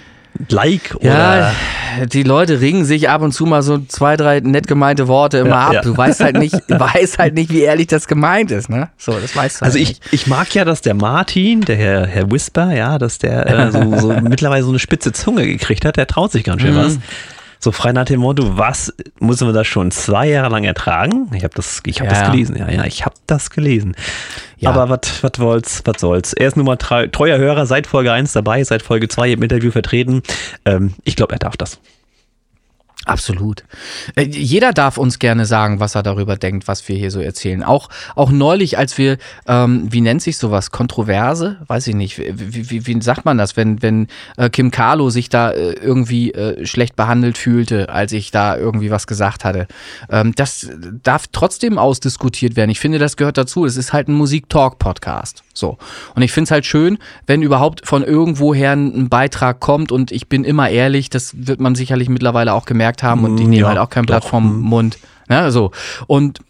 Like 0.48 0.94
oder. 0.96 1.52
Ja, 1.98 2.06
die 2.06 2.22
Leute 2.22 2.60
ringen 2.60 2.84
sich 2.86 3.10
ab 3.10 3.20
und 3.22 3.32
zu 3.32 3.44
mal 3.44 3.62
so 3.62 3.78
zwei, 3.86 4.16
drei 4.16 4.40
nett 4.40 4.66
gemeinte 4.66 5.06
Worte 5.06 5.38
immer 5.38 5.50
Ja, 5.50 5.66
ab. 5.66 5.72
ja. 5.74 5.82
Du 5.82 5.94
weißt 5.96 6.20
halt 6.20 6.38
nicht, 6.38 6.54
weißt 6.68 7.18
halt 7.18 7.34
nicht, 7.34 7.50
wie 7.52 7.60
ehrlich 7.60 7.86
das 7.88 8.08
gemeint 8.08 8.50
ist, 8.50 8.70
ne? 8.70 8.88
So, 8.96 9.12
das 9.12 9.36
weißt 9.36 9.60
du 9.60 9.64
Also 9.66 9.78
halt 9.78 9.88
ich, 9.90 10.00
ich 10.10 10.26
mag 10.26 10.54
ja, 10.54 10.64
dass 10.64 10.80
der 10.80 10.94
Martin, 10.94 11.60
der 11.60 11.76
Herr, 11.76 12.06
Herr 12.06 12.30
Whisper, 12.30 12.74
ja, 12.74 12.98
dass 12.98 13.18
der 13.18 13.46
äh, 13.46 13.70
so, 13.72 13.98
so 13.98 14.08
mittlerweile 14.22 14.62
so 14.64 14.70
eine 14.70 14.78
spitze 14.78 15.12
Zunge 15.12 15.46
gekriegt 15.46 15.84
hat. 15.84 15.96
Der 15.96 16.06
traut 16.06 16.32
sich 16.32 16.44
ganz 16.44 16.62
schön 16.62 16.74
was. 16.76 16.98
So 17.64 17.70
frei 17.70 17.92
nach 17.92 18.06
dem 18.06 18.18
Motto, 18.18 18.58
was 18.58 18.92
müssen 19.20 19.46
wir 19.46 19.52
das 19.52 19.68
schon 19.68 19.92
zwei 19.92 20.28
Jahre 20.28 20.50
lang 20.50 20.64
ertragen? 20.64 21.30
Ich 21.32 21.44
habe 21.44 21.54
das, 21.54 21.80
ich 21.86 22.00
habe 22.00 22.10
Ja, 22.12 22.20
das 22.20 22.30
gelesen. 22.32 22.56
Ja, 22.56 22.68
ja, 22.68 22.84
ich 22.84 23.04
habe 23.04 23.14
das 23.28 23.50
gelesen. 23.50 23.94
Ja. 24.58 24.70
Aber 24.70 24.88
was 24.88 25.22
was 25.22 25.38
wollt's, 25.38 25.80
was 25.84 26.00
soll's. 26.00 26.32
Er 26.32 26.48
ist 26.48 26.56
nun 26.56 26.66
mal 26.66 26.76
treu, 26.76 27.06
treuer 27.06 27.38
Hörer, 27.38 27.64
seit 27.66 27.86
Folge 27.86 28.10
1 28.10 28.32
dabei, 28.32 28.64
seit 28.64 28.82
Folge 28.82 29.06
2 29.06 29.30
im 29.30 29.42
Interview 29.44 29.70
vertreten. 29.70 30.22
Ähm, 30.64 30.94
ich 31.04 31.14
glaube, 31.14 31.36
er 31.36 31.38
darf 31.38 31.56
das. 31.56 31.78
Absolut. 33.04 33.64
Äh, 34.14 34.24
Jeder 34.24 34.72
darf 34.72 34.96
uns 34.96 35.18
gerne 35.18 35.44
sagen, 35.44 35.80
was 35.80 35.94
er 35.94 36.02
darüber 36.02 36.36
denkt, 36.36 36.68
was 36.68 36.86
wir 36.88 36.96
hier 36.96 37.10
so 37.10 37.20
erzählen. 37.20 37.62
Auch, 37.62 37.88
auch 38.14 38.30
neulich, 38.30 38.78
als 38.78 38.96
wir, 38.96 39.18
ähm, 39.46 39.88
wie 39.90 40.00
nennt 40.00 40.22
sich 40.22 40.38
sowas, 40.38 40.70
Kontroverse? 40.70 41.56
Weiß 41.66 41.86
ich 41.88 41.94
nicht. 41.94 42.18
Wie, 42.18 42.70
wie, 42.70 42.86
wie 42.86 43.02
sagt 43.02 43.24
man 43.24 43.38
das, 43.38 43.56
wenn, 43.56 43.82
wenn 43.82 44.06
äh, 44.36 44.50
Kim 44.50 44.70
Carlo 44.70 45.10
sich 45.10 45.28
da 45.28 45.50
äh, 45.50 45.72
irgendwie 45.72 46.32
äh, 46.32 46.64
schlecht 46.64 46.94
behandelt 46.94 47.38
fühlte, 47.38 47.88
als 47.88 48.12
ich 48.12 48.30
da 48.30 48.56
irgendwie 48.56 48.90
was 48.90 49.06
gesagt 49.06 49.44
hatte? 49.44 49.66
Ähm, 50.08 50.32
das 50.36 50.68
darf 51.02 51.26
trotzdem 51.32 51.78
ausdiskutiert 51.78 52.56
werden. 52.56 52.70
Ich 52.70 52.80
finde, 52.80 52.98
das 52.98 53.16
gehört 53.16 53.36
dazu. 53.36 53.64
Es 53.64 53.76
ist 53.76 53.92
halt 53.92 54.08
ein 54.08 54.14
Musik-Talk-Podcast. 54.14 55.42
So. 55.54 55.78
Und 56.14 56.22
ich 56.22 56.32
finde 56.32 56.44
es 56.44 56.50
halt 56.50 56.66
schön, 56.66 56.98
wenn 57.26 57.42
überhaupt 57.42 57.86
von 57.86 58.02
irgendwoher 58.02 58.72
ein 58.72 59.08
Beitrag 59.08 59.60
kommt 59.60 59.92
und 59.92 60.12
ich 60.12 60.28
bin 60.28 60.44
immer 60.44 60.70
ehrlich, 60.70 61.10
das 61.10 61.46
wird 61.46 61.60
man 61.60 61.74
sicherlich 61.74 62.08
mittlerweile 62.08 62.54
auch 62.54 62.64
gemerkt 62.64 63.02
haben 63.02 63.24
und 63.24 63.38
ich 63.38 63.46
Mm, 63.46 63.50
nehme 63.50 63.62
ja, 63.62 63.68
halt 63.68 63.78
auch 63.78 63.90
kein 63.90 64.06
Blatt 64.06 64.24
doch, 64.24 64.28
vom 64.30 64.60
Mund. 64.60 64.98
Ne, 65.28 65.50
so. 65.50 65.70
Und 66.06 66.40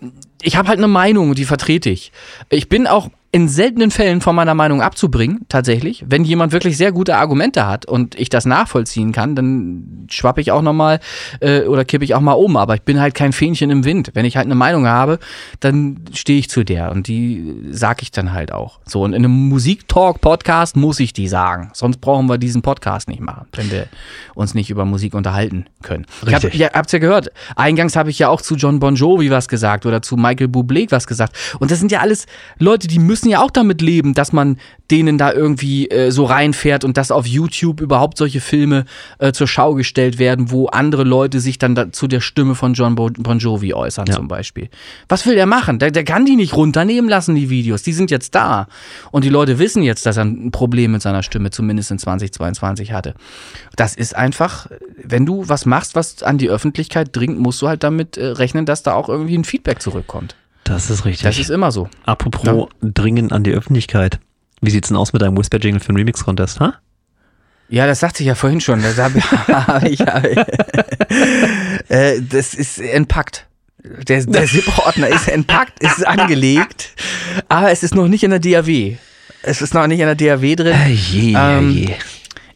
ich 0.42 0.56
habe 0.56 0.68
halt 0.68 0.78
eine 0.78 0.88
Meinung 0.88 1.30
und 1.30 1.38
die 1.38 1.44
vertrete 1.44 1.90
ich. 1.90 2.12
Ich 2.48 2.68
bin 2.68 2.86
auch 2.86 3.10
in 3.34 3.48
seltenen 3.48 3.90
Fällen 3.90 4.20
von 4.20 4.36
meiner 4.36 4.52
Meinung 4.54 4.82
abzubringen, 4.82 5.46
tatsächlich. 5.48 6.04
Wenn 6.06 6.22
jemand 6.22 6.52
wirklich 6.52 6.76
sehr 6.76 6.92
gute 6.92 7.16
Argumente 7.16 7.66
hat 7.66 7.86
und 7.86 8.14
ich 8.14 8.28
das 8.28 8.44
nachvollziehen 8.44 9.10
kann, 9.10 9.34
dann 9.34 10.06
schwappe 10.10 10.42
ich 10.42 10.52
auch 10.52 10.60
nochmal 10.60 11.00
äh, 11.40 11.62
oder 11.62 11.86
kippe 11.86 12.04
ich 12.04 12.14
auch 12.14 12.20
mal 12.20 12.34
um. 12.34 12.58
Aber 12.58 12.74
ich 12.74 12.82
bin 12.82 13.00
halt 13.00 13.14
kein 13.14 13.32
Fähnchen 13.32 13.70
im 13.70 13.86
Wind. 13.86 14.10
Wenn 14.12 14.26
ich 14.26 14.36
halt 14.36 14.44
eine 14.44 14.54
Meinung 14.54 14.86
habe, 14.86 15.18
dann 15.60 16.04
stehe 16.12 16.38
ich 16.38 16.50
zu 16.50 16.62
der 16.62 16.92
und 16.92 17.08
die 17.08 17.56
sage 17.70 18.02
ich 18.02 18.10
dann 18.10 18.34
halt 18.34 18.52
auch. 18.52 18.80
So, 18.84 19.02
und 19.02 19.14
in 19.14 19.24
einem 19.24 19.48
Musiktalk-Podcast 19.48 20.76
muss 20.76 21.00
ich 21.00 21.14
die 21.14 21.26
sagen. 21.26 21.70
Sonst 21.72 22.02
brauchen 22.02 22.28
wir 22.28 22.36
diesen 22.36 22.60
Podcast 22.60 23.08
nicht 23.08 23.20
machen, 23.20 23.46
wenn 23.54 23.70
wir 23.70 23.86
uns 24.34 24.52
nicht 24.52 24.68
über 24.68 24.84
Musik 24.84 25.14
unterhalten 25.14 25.64
können. 25.80 26.04
Ich 26.26 26.34
hab, 26.34 26.44
Richtig. 26.44 26.60
ja, 26.60 26.70
habt's 26.74 26.92
ja 26.92 26.98
gehört. 26.98 27.30
Eingangs 27.56 27.96
habe 27.96 28.10
ich 28.10 28.18
ja 28.18 28.28
auch 28.28 28.42
zu 28.42 28.56
John 28.56 28.78
Bon 28.78 28.94
Jovi 28.94 29.30
was 29.30 29.48
gesagt 29.48 29.86
oder 29.86 30.02
zu 30.02 30.18
Michael 30.18 30.48
Bublé 30.48 30.90
was 30.90 31.06
gesagt. 31.06 31.34
Und 31.60 31.70
das 31.70 31.78
sind 31.78 31.90
ja 31.90 32.00
alles 32.00 32.26
Leute, 32.58 32.88
die 32.88 32.98
müssen 32.98 33.21
ja 33.30 33.40
auch 33.42 33.50
damit 33.50 33.80
leben, 33.80 34.14
dass 34.14 34.32
man 34.32 34.58
denen 34.90 35.16
da 35.16 35.32
irgendwie 35.32 35.88
äh, 35.88 36.10
so 36.10 36.24
reinfährt 36.24 36.84
und 36.84 36.96
dass 36.96 37.10
auf 37.10 37.26
YouTube 37.26 37.80
überhaupt 37.80 38.18
solche 38.18 38.40
Filme 38.40 38.84
äh, 39.18 39.32
zur 39.32 39.46
Schau 39.46 39.74
gestellt 39.74 40.18
werden, 40.18 40.50
wo 40.50 40.66
andere 40.66 41.04
Leute 41.04 41.40
sich 41.40 41.58
dann 41.58 41.74
da 41.74 41.90
zu 41.92 42.08
der 42.08 42.20
Stimme 42.20 42.54
von 42.54 42.74
John 42.74 42.94
Bo 42.94 43.08
Bon 43.16 43.38
Jovi 43.38 43.72
äußern 43.72 44.06
Ja. 44.06 44.14
zum 44.16 44.28
Beispiel. 44.28 44.68
Was 45.08 45.24
will 45.26 45.34
der 45.34 45.46
machen? 45.46 45.78
Der, 45.78 45.90
der 45.90 46.04
kann 46.04 46.26
die 46.26 46.36
nicht 46.36 46.54
runternehmen 46.54 47.08
lassen, 47.08 47.34
die 47.34 47.48
Videos. 47.48 47.82
Die 47.82 47.92
sind 47.92 48.10
jetzt 48.10 48.34
da. 48.34 48.66
Und 49.10 49.24
die 49.24 49.30
Leute 49.30 49.58
wissen 49.58 49.82
jetzt, 49.82 50.04
dass 50.04 50.18
er 50.18 50.24
ein 50.24 50.50
Problem 50.50 50.92
mit 50.92 51.02
seiner 51.02 51.22
Stimme 51.22 51.50
zumindest 51.50 51.90
in 51.90 51.98
2022 51.98 52.92
hatte. 52.92 53.14
Das 53.76 53.94
ist 53.96 54.14
einfach, 54.14 54.66
wenn 55.02 55.24
du 55.24 55.48
was 55.48 55.64
machst, 55.64 55.94
was 55.94 56.22
an 56.22 56.36
die 56.38 56.50
Öffentlichkeit 56.50 57.16
dringt, 57.16 57.38
musst 57.38 57.62
du 57.62 57.68
halt 57.68 57.82
damit 57.82 58.16
äh, 58.18 58.26
rechnen, 58.26 58.66
dass 58.66 58.82
da 58.82 58.92
auch 58.94 59.08
irgendwie 59.08 59.38
ein 59.38 59.44
Feedback 59.44 59.80
zurückkommt. 59.80 60.36
Das 60.64 60.90
ist 60.90 61.04
richtig. 61.04 61.24
Das 61.24 61.38
ist 61.38 61.50
immer 61.50 61.72
so. 61.72 61.88
Apropos 62.04 62.68
dringend 62.82 63.32
an 63.32 63.42
die 63.42 63.52
Öffentlichkeit. 63.52 64.18
Wie 64.60 64.70
sieht's 64.70 64.88
denn 64.88 64.96
aus 64.96 65.12
mit 65.12 65.22
deinem 65.22 65.36
Whisper-Jingle 65.36 65.80
für 65.80 65.92
den 65.92 65.96
Remix-Contest, 65.96 66.60
ha? 66.60 66.74
Ja, 67.68 67.86
das 67.86 68.00
sagte 68.00 68.22
ich 68.22 68.26
ja 68.28 68.34
vorhin 68.34 68.60
schon. 68.60 68.82
Das, 68.82 68.98
hab, 68.98 69.14
ich, 69.16 69.24
hab 70.00 70.24
äh, 71.88 72.20
das 72.20 72.54
ist 72.54 72.78
entpackt. 72.78 73.46
Der, 73.82 74.24
der 74.24 74.44
Zip-Ordner 74.44 75.08
ist 75.08 75.26
entpackt, 75.26 75.82
ist 75.82 76.06
angelegt, 76.06 76.90
aber 77.48 77.72
es 77.72 77.82
ist 77.82 77.96
noch 77.96 78.06
nicht 78.06 78.22
in 78.22 78.30
der 78.30 78.38
DAW. 78.38 78.96
Es 79.42 79.60
ist 79.60 79.74
noch 79.74 79.86
nicht 79.88 79.98
in 79.98 80.06
der 80.06 80.14
DAW 80.14 80.54
drin. 80.54 80.76
je, 80.88 81.34
Ähm, 81.36 81.70
je. 81.70 81.88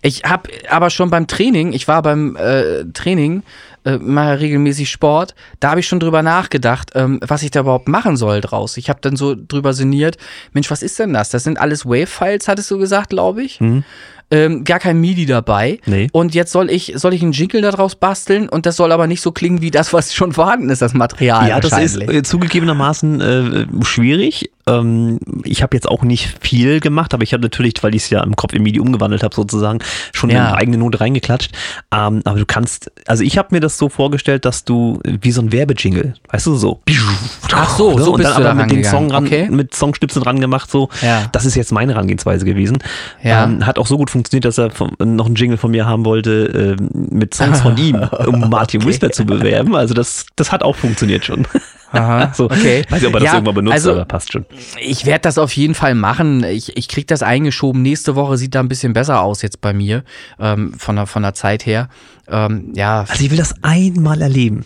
Ich 0.02 0.22
habe 0.22 0.48
aber 0.70 0.90
schon 0.90 1.10
beim 1.10 1.26
Training, 1.26 1.72
ich 1.72 1.88
war 1.88 2.00
beim 2.02 2.36
äh, 2.36 2.84
Training, 2.92 3.42
äh, 3.86 3.98
mache 3.98 4.40
regelmäßig 4.40 4.90
Sport, 4.90 5.34
da 5.60 5.70
habe 5.70 5.80
ich 5.80 5.86
schon 5.86 6.00
drüber 6.00 6.22
nachgedacht, 6.22 6.90
ähm, 6.94 7.20
was 7.26 7.42
ich 7.42 7.52
da 7.52 7.60
überhaupt 7.60 7.88
machen 7.88 8.16
soll 8.16 8.40
draus. 8.40 8.76
Ich 8.76 8.90
habe 8.90 8.98
dann 9.00 9.16
so 9.16 9.36
drüber 9.36 9.72
sinniert, 9.72 10.18
Mensch, 10.52 10.70
was 10.70 10.82
ist 10.82 10.98
denn 10.98 11.12
das? 11.12 11.30
Das 11.30 11.44
sind 11.44 11.58
alles 11.58 11.86
Wave-Files, 11.86 12.48
hattest 12.48 12.70
du 12.70 12.78
gesagt, 12.78 13.10
glaube 13.10 13.42
ich. 13.44 13.60
Ähm, 14.30 14.64
gar 14.64 14.80
kein 14.80 15.00
MIDI 15.00 15.24
dabei. 15.24 15.78
Nee. 15.86 16.08
Und 16.12 16.34
jetzt 16.34 16.50
soll 16.50 16.68
ich, 16.70 16.92
soll 16.96 17.14
ich 17.14 17.22
einen 17.22 17.30
Jingle 17.32 17.62
daraus 17.62 17.94
basteln 17.94 18.48
und 18.48 18.66
das 18.66 18.74
soll 18.76 18.90
aber 18.90 19.06
nicht 19.06 19.20
so 19.20 19.30
klingen 19.30 19.60
wie 19.62 19.70
das, 19.70 19.92
was 19.92 20.14
schon 20.14 20.32
vorhanden 20.32 20.68
ist, 20.68 20.82
das 20.82 20.94
Material. 20.94 21.48
Ja, 21.48 21.60
das 21.60 21.78
ist 21.78 21.96
äh, 22.00 22.22
zugegebenermaßen 22.24 23.20
äh, 23.20 23.84
schwierig. 23.84 24.50
Ähm, 24.68 25.20
ich 25.44 25.62
habe 25.62 25.76
jetzt 25.76 25.86
auch 25.88 26.02
nicht 26.02 26.38
viel 26.44 26.80
gemacht, 26.80 27.14
aber 27.14 27.22
ich 27.22 27.32
habe 27.32 27.42
natürlich, 27.44 27.74
weil 27.82 27.94
ich 27.94 28.02
es 28.02 28.10
ja 28.10 28.20
im 28.24 28.34
Kopf 28.34 28.52
im 28.52 28.64
MIDI 28.64 28.80
umgewandelt 28.80 29.22
habe, 29.22 29.32
sozusagen, 29.32 29.78
schon 30.12 30.30
Ja. 30.30 30.48
eine 30.48 30.56
eigene 30.56 30.78
Note 30.78 30.98
reingeklatscht. 31.00 31.52
Ähm, 31.94 32.22
aber 32.24 32.40
du 32.40 32.46
kannst, 32.46 32.90
also 33.06 33.22
ich 33.22 33.38
habe 33.38 33.48
mir 33.54 33.60
das 33.60 33.78
so 33.78 33.88
vorgestellt, 33.88 34.44
dass 34.44 34.64
du 34.64 34.98
wie 35.04 35.30
so 35.30 35.40
ein 35.40 35.52
Werbejingle, 35.52 36.14
weißt 36.32 36.46
du, 36.46 36.56
so. 36.56 36.80
Ach 37.52 37.76
so, 37.76 37.96
so 37.96 38.10
und 38.14 38.16
bist 38.18 38.30
dann 38.32 38.42
du 38.42 38.50
aber 38.50 38.62
mit 38.62 38.72
dem 38.72 38.82
Song 38.82 39.08
ran. 39.12 39.24
Okay. 39.24 39.48
mit 39.48 39.72
Songstützen 39.72 40.20
dran 40.20 40.40
gemacht, 40.40 40.68
so. 40.68 40.88
Ja. 41.00 41.26
Das 41.30 41.44
ist 41.44 41.54
jetzt 41.54 41.70
meine 41.70 41.92
Herangehensweise 41.92 42.44
gewesen. 42.44 42.78
Ja. 43.22 43.44
Ähm, 43.44 43.64
hat 43.64 43.78
auch 43.78 43.86
so 43.86 43.96
gut 43.96 44.10
funktioniert, 44.10 44.15
dass 44.22 44.58
er 44.58 44.70
vom, 44.70 44.92
noch 44.98 45.26
einen 45.26 45.34
Jingle 45.34 45.58
von 45.58 45.70
mir 45.70 45.86
haben 45.86 46.04
wollte 46.04 46.76
ähm, 46.78 46.90
mit 47.10 47.34
Songs 47.34 47.60
von 47.60 47.76
ihm, 47.76 47.96
um 48.26 48.40
Martin 48.50 48.84
Whisper 48.84 49.10
zu 49.10 49.24
bewerben. 49.24 49.74
Also 49.74 49.94
das, 49.94 50.26
das 50.36 50.52
hat 50.52 50.62
auch 50.62 50.76
funktioniert 50.76 51.24
schon. 51.24 51.46
Aha, 51.92 52.32
so, 52.34 52.44
okay. 52.46 52.84
Weiß 52.90 53.00
nicht, 53.00 53.08
ob 53.08 53.14
er 53.14 53.20
das 53.20 53.26
Ja, 53.26 53.34
irgendwann 53.34 53.54
benutzt, 53.54 53.74
also- 53.74 53.92
aber 53.92 54.04
passt 54.04 54.32
schon. 54.32 54.44
Ich 54.80 55.06
werde 55.06 55.22
das 55.22 55.38
auf 55.38 55.52
jeden 55.52 55.74
Fall 55.74 55.94
machen. 55.94 56.44
Ich, 56.44 56.76
ich 56.76 56.88
krieg 56.88 57.06
das 57.06 57.22
eingeschoben. 57.22 57.82
Nächste 57.82 58.14
Woche 58.16 58.36
sieht 58.36 58.54
da 58.54 58.60
ein 58.60 58.68
bisschen 58.68 58.92
besser 58.92 59.20
aus 59.22 59.42
jetzt 59.42 59.60
bei 59.60 59.72
mir, 59.72 60.02
ähm, 60.38 60.74
von, 60.78 60.96
der, 60.96 61.06
von 61.06 61.22
der 61.22 61.34
Zeit 61.34 61.64
her. 61.66 61.88
Ähm, 62.28 62.72
ja, 62.74 63.04
Also 63.08 63.24
ich 63.24 63.30
will 63.30 63.38
das 63.38 63.54
einmal 63.62 64.20
erleben. 64.20 64.64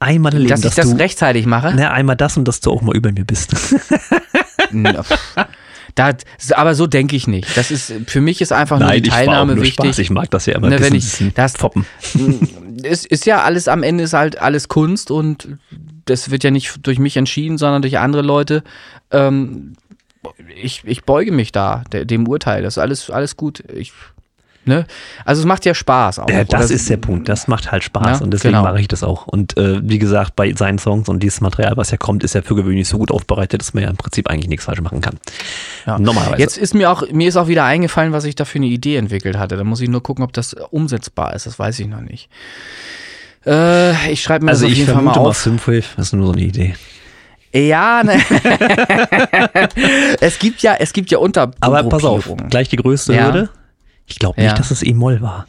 Einmal 0.00 0.32
erleben, 0.32 0.50
dass 0.50 0.64
ich 0.64 0.74
das 0.74 0.90
du, 0.90 0.96
rechtzeitig 0.96 1.46
mache. 1.46 1.72
Na, 1.74 1.90
einmal 1.90 2.14
das 2.14 2.36
und 2.36 2.46
dass 2.46 2.60
du 2.60 2.70
auch 2.70 2.82
mal 2.82 2.94
über 2.96 3.10
mir 3.10 3.24
bist. 3.24 3.52
Da, 5.94 6.12
aber 6.54 6.74
so 6.74 6.86
denke 6.86 7.16
ich 7.16 7.26
nicht. 7.26 7.56
Das 7.56 7.70
ist 7.70 7.92
für 8.06 8.20
mich 8.20 8.40
ist 8.40 8.52
einfach 8.52 8.78
nur 8.78 8.90
die 8.92 9.02
Teilnahme 9.02 9.60
wichtig. 9.60 9.98
Ich 9.98 10.10
mag 10.10 10.30
das 10.30 10.46
ja 10.46 10.54
immer. 10.54 10.68
Ne, 10.68 10.80
wenn 10.80 10.94
ich 10.94 11.32
das 11.34 11.56
foppen. 11.56 11.86
es 12.82 13.04
ist 13.04 13.26
ja 13.26 13.42
alles 13.42 13.68
am 13.68 13.82
Ende 13.82 14.04
ist 14.04 14.12
halt 14.12 14.40
alles 14.40 14.68
Kunst 14.68 15.10
und 15.10 15.48
das 16.04 16.30
wird 16.30 16.44
ja 16.44 16.50
nicht 16.50 16.86
durch 16.86 16.98
mich 16.98 17.16
entschieden, 17.16 17.58
sondern 17.58 17.82
durch 17.82 17.98
andere 17.98 18.22
Leute. 18.22 18.62
Ähm, 19.10 19.74
ich, 20.60 20.82
ich 20.84 21.04
beuge 21.04 21.32
mich 21.32 21.52
da 21.52 21.84
de, 21.92 22.04
dem 22.04 22.26
Urteil. 22.26 22.62
Das 22.62 22.74
ist 22.74 22.78
alles 22.78 23.10
alles 23.10 23.36
gut. 23.36 23.62
Ich 23.74 23.92
Ne? 24.68 24.84
Also 25.24 25.40
es 25.40 25.46
macht 25.46 25.64
ja 25.64 25.74
Spaß 25.74 26.18
auch. 26.18 26.28
Ja, 26.28 26.44
das 26.44 26.66
Oder- 26.66 26.74
ist 26.74 26.90
der 26.90 26.98
Punkt. 26.98 27.28
Das 27.28 27.48
macht 27.48 27.72
halt 27.72 27.82
Spaß 27.82 28.18
Ja, 28.20 28.24
und 28.24 28.32
deswegen 28.32 28.52
genau. 28.52 28.64
mache 28.64 28.80
ich 28.80 28.86
das 28.86 29.02
auch. 29.02 29.26
Und 29.26 29.56
äh, 29.56 29.80
wie 29.82 29.98
gesagt, 29.98 30.36
bei 30.36 30.52
seinen 30.52 30.78
Songs 30.78 31.08
und 31.08 31.22
dieses 31.22 31.40
Material, 31.40 31.76
was 31.78 31.90
ja 31.90 31.96
kommt, 31.96 32.22
ist 32.22 32.34
ja 32.34 32.42
für 32.42 32.54
gewöhnlich 32.54 32.86
so 32.86 32.98
gut 32.98 33.10
aufbereitet, 33.10 33.62
dass 33.62 33.72
man 33.72 33.84
ja 33.84 33.88
im 33.88 33.96
Prinzip 33.96 34.28
eigentlich 34.28 34.48
nichts 34.48 34.66
falsch 34.66 34.82
machen 34.82 35.00
kann. 35.00 35.18
Ja. 35.86 35.98
Normalerweise. 35.98 36.40
Jetzt 36.40 36.58
ist 36.58 36.74
mir 36.74 36.90
auch, 36.90 37.02
mir 37.10 37.28
ist 37.30 37.36
auch 37.36 37.48
wieder 37.48 37.64
eingefallen, 37.64 38.12
was 38.12 38.24
ich 38.24 38.34
da 38.34 38.44
für 38.44 38.58
eine 38.58 38.66
Idee 38.66 38.96
entwickelt 38.96 39.38
hatte. 39.38 39.56
Da 39.56 39.64
muss 39.64 39.80
ich 39.80 39.88
nur 39.88 40.02
gucken, 40.02 40.22
ob 40.22 40.34
das 40.34 40.52
umsetzbar 40.52 41.34
ist. 41.34 41.46
Das 41.46 41.58
weiß 41.58 41.78
ich 41.80 41.86
noch 41.86 42.02
nicht. 42.02 42.28
Äh, 43.46 44.12
ich 44.12 44.22
schreibe 44.22 44.44
mir 44.44 44.50
also 44.50 44.64
das 44.64 44.66
auf 44.66 44.72
ich 44.72 44.78
jeden 44.78 44.92
Fall 44.92 45.02
mal 45.02 45.14
vermute 45.14 45.20
mal, 45.20 45.30
auf. 45.30 45.38
Synthwave, 45.38 45.84
das 45.96 46.08
ist 46.08 46.12
nur 46.12 46.26
so 46.26 46.32
eine 46.32 46.42
Idee. 46.42 46.74
Ja, 47.54 48.02
ne. 48.04 48.20
es 50.20 50.38
gibt 50.38 50.60
ja, 50.60 50.74
es 50.78 50.92
gibt 50.92 51.10
ja 51.10 51.16
Unter. 51.18 51.52
Aber 51.60 51.82
pass 51.84 52.04
auf, 52.04 52.30
gleich 52.50 52.68
die 52.68 52.76
größte 52.76 53.14
Ja. 53.14 53.48
Ich 54.08 54.18
glaube 54.18 54.40
nicht, 54.40 54.50
Ja. 54.50 54.56
dass 54.56 54.70
es 54.70 54.82
E-Moll 54.82 55.20
war. 55.20 55.46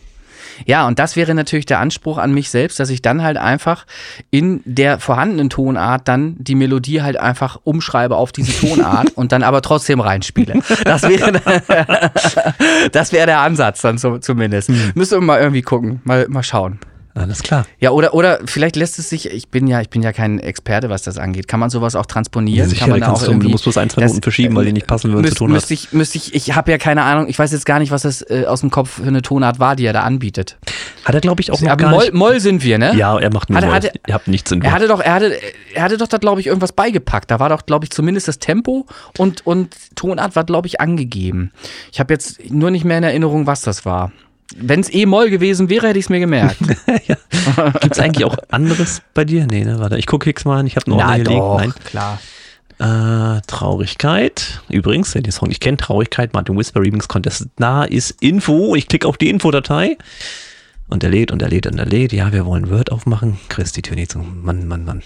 Ja, 0.66 0.86
und 0.88 1.00
das 1.00 1.16
wäre 1.16 1.34
natürlich 1.34 1.66
der 1.66 1.80
Anspruch 1.80 2.18
an 2.18 2.34
mich 2.34 2.50
selbst, 2.50 2.82
dass 2.82 2.90
ich 2.90 3.02
dann 3.02 3.24
halt 3.24 3.38
einfach 3.38 3.86
in 4.30 4.62
der 4.66 5.00
vorhandenen 5.00 5.50
Tonart 5.50 6.06
dann 6.08 6.36
die 6.38 6.56
Melodie 6.56 7.02
halt 7.02 7.18
einfach 7.18 7.60
umschreibe 7.64 8.18
auf 8.18 8.34
diese 8.34 8.52
Tonart 8.68 9.12
und 9.16 9.32
dann 9.32 9.44
aber 9.44 9.62
trotzdem 9.62 10.02
reinspiele. 10.02 10.60
Das 10.84 11.04
wäre, 11.04 11.32
das 12.92 13.14
wäre 13.14 13.26
der 13.26 13.40
Ansatz 13.40 13.82
dann 13.82 13.98
so, 13.98 14.18
zumindest. 14.18 14.68
Hm. 14.68 14.92
Müssen 14.96 15.20
wir 15.20 15.26
mal 15.26 15.40
irgendwie 15.40 15.62
gucken, 15.62 16.02
mal, 16.04 16.28
mal 16.28 16.44
schauen. 16.44 16.80
Alles 17.20 17.44
klar. 17.44 17.66
Ja, 17.80 17.92
oder, 17.92 18.14
oder 18.14 18.40
vielleicht 18.46 18.76
lässt 18.76 18.98
es 18.98 19.10
sich, 19.10 19.30
ich 19.30 19.50
bin 19.50 19.68
ja, 19.68 19.82
ich 19.82 19.90
bin 19.90 20.02
ja 20.02 20.14
kein 20.14 20.40
Experte, 20.40 20.90
was 20.90 21.04
das 21.04 21.18
angeht. 21.18 21.48
Kann 21.48 21.60
man 21.60 21.70
sowas 21.70 21.96
auch 21.96 22.06
transponieren? 22.06 22.70
sicher, 22.70 22.82
Kann 22.82 22.92
man 22.92 23.02
da 23.02 23.12
auch 23.12 23.22
du, 23.22 23.34
du 23.38 23.50
musst 23.50 23.64
bloß 23.66 23.78
ein, 23.78 23.90
zwei 23.90 24.06
Noten 24.06 24.22
verschieben, 24.22 24.56
weil 24.56 24.66
die 24.66 24.74
nicht 24.74 24.88
passen 24.88 25.12
würden 25.12 25.22
Müsst, 25.24 25.38
zur 25.38 25.48
Tonart. 25.48 25.56
müsste 25.62 25.74
ich, 25.74 25.92
müsste 25.94 26.18
ich, 26.18 26.34
ich 26.34 26.56
habe 26.56 26.72
ja 26.72 26.78
keine 26.78 27.04
Ahnung, 27.04 27.28
ich 27.28 27.38
weiß 27.38 27.52
jetzt 27.52 27.66
gar 27.66 27.80
nicht, 27.80 27.92
was 27.92 28.04
das 28.04 28.22
äh, 28.30 28.46
aus 28.48 28.62
dem 28.62 28.72
Kopf 28.72 28.90
für 29.02 29.04
eine 29.08 29.22
Tonart 29.22 29.60
war, 29.60 29.76
die 29.76 29.86
er 29.86 29.94
da 29.94 30.04
anbietet. 30.04 30.58
Hat 31.06 31.16
er, 31.16 31.22
glaube 31.22 31.42
ich, 31.42 31.52
auch 31.52 31.60
noch 31.62 31.70
Aber 31.70 31.78
gar 31.84 31.92
Moll, 31.92 32.04
nicht. 32.06 32.14
Moll 32.14 32.40
sind 32.40 32.64
wir, 32.64 32.78
ne? 32.78 32.96
Ja, 32.96 33.18
er 33.20 33.32
macht 33.34 33.50
nur 33.50 33.58
Hat 33.58 33.64
er- 33.64 33.68
Moll. 33.68 33.76
hat 33.76 33.84
er- 33.86 33.94
Ihr 34.08 34.14
habt 34.14 34.28
nichts 34.28 34.52
in 34.52 34.62
Er 34.62 34.72
hatte 34.72 34.88
doch, 34.88 35.02
er 35.02 35.14
hatte, 35.14 35.34
er 35.74 35.84
hatte 35.84 35.98
doch 35.98 36.08
da, 36.08 36.18
glaube 36.18 36.42
ich, 36.42 36.48
irgendwas 36.48 36.72
beigepackt. 36.72 37.30
Da 37.32 37.40
war 37.40 37.50
doch, 37.50 37.66
glaube 37.66 37.86
ich, 37.86 37.92
zumindest 37.92 38.28
das 38.28 38.40
Tempo 38.40 38.86
und, 39.18 39.46
und 39.46 39.76
Tonart 39.96 40.36
war, 40.36 40.44
glaube 40.46 40.68
ich, 40.68 40.80
angegeben. 40.82 41.52
Ich 41.92 42.00
habe 42.00 42.14
jetzt 42.14 42.50
nur 42.50 42.72
nicht 42.72 42.86
mehr 42.86 42.98
in 42.98 43.04
Erinnerung, 43.04 43.46
was 43.48 43.62
das 43.62 43.86
war. 43.86 44.12
Wenn 44.56 44.80
es 44.80 44.92
E-Moll 44.92 45.30
gewesen 45.30 45.70
wäre, 45.70 45.88
hätte 45.88 46.00
ich 46.00 46.06
es 46.06 46.10
mir 46.10 46.20
gemerkt. 46.20 46.58
Gibt 47.82 47.92
es 47.92 48.00
eigentlich 48.00 48.26
auch 48.26 48.36
anderes 48.50 49.02
bei 49.14 49.24
dir? 49.24 49.46
Nee, 49.46 49.64
ne? 49.64 49.80
Warte, 49.80 49.98
ich 49.98 50.08
gucke 50.08 50.30
jetzt 50.30 50.46
mal 50.46 50.60
an. 50.60 50.68
Ich 50.68 50.76
habe 50.76 50.88
einen 50.88 51.00
Ordner 51.00 51.18
liegen. 51.18 51.56
Nein. 51.56 51.74
klar. 51.86 52.20
Äh, 52.80 53.42
Traurigkeit. 53.46 54.62
Übrigens, 54.70 55.14
wenn 55.14 55.24
ihr 55.24 55.32
Song 55.32 55.50
nicht 55.50 55.62
kennt, 55.62 55.82
Traurigkeit, 55.82 56.34
Martin 56.34 56.58
Whisper 56.58 56.82
Remix 56.82 57.08
Contest. 57.08 57.48
Da 57.58 57.84
ist 57.84 58.16
Info. 58.22 58.74
Ich 58.76 58.88
klicke 58.88 59.08
auf 59.08 59.18
die 59.18 59.30
Infodatei. 59.30 59.98
Und 60.88 61.04
er 61.04 61.12
lädt 61.12 61.32
und 61.32 61.42
er 61.42 61.50
lädt 61.50 61.68
und 61.68 61.78
er 61.78 61.86
lädt. 61.86 62.14
Ja, 62.14 62.34
wir 62.34 62.46
wollen 62.46 62.72
Word 62.72 62.92
aufmachen. 62.92 63.38
Chris, 63.50 63.72
die 63.74 63.84
Tür 63.84 63.96
nicht 63.96 64.12
zu. 64.12 64.20
Mann, 64.20 64.68
Mann, 64.68 64.86
Mann. 64.86 65.04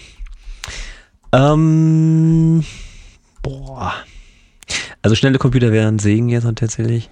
Ähm, 1.32 2.64
boah. 3.42 3.92
Also 5.02 5.16
schnelle 5.16 5.38
Computer 5.38 5.72
wären 5.72 5.98
Segen 5.98 6.28
jetzt 6.30 6.46
tatsächlich. 6.56 7.10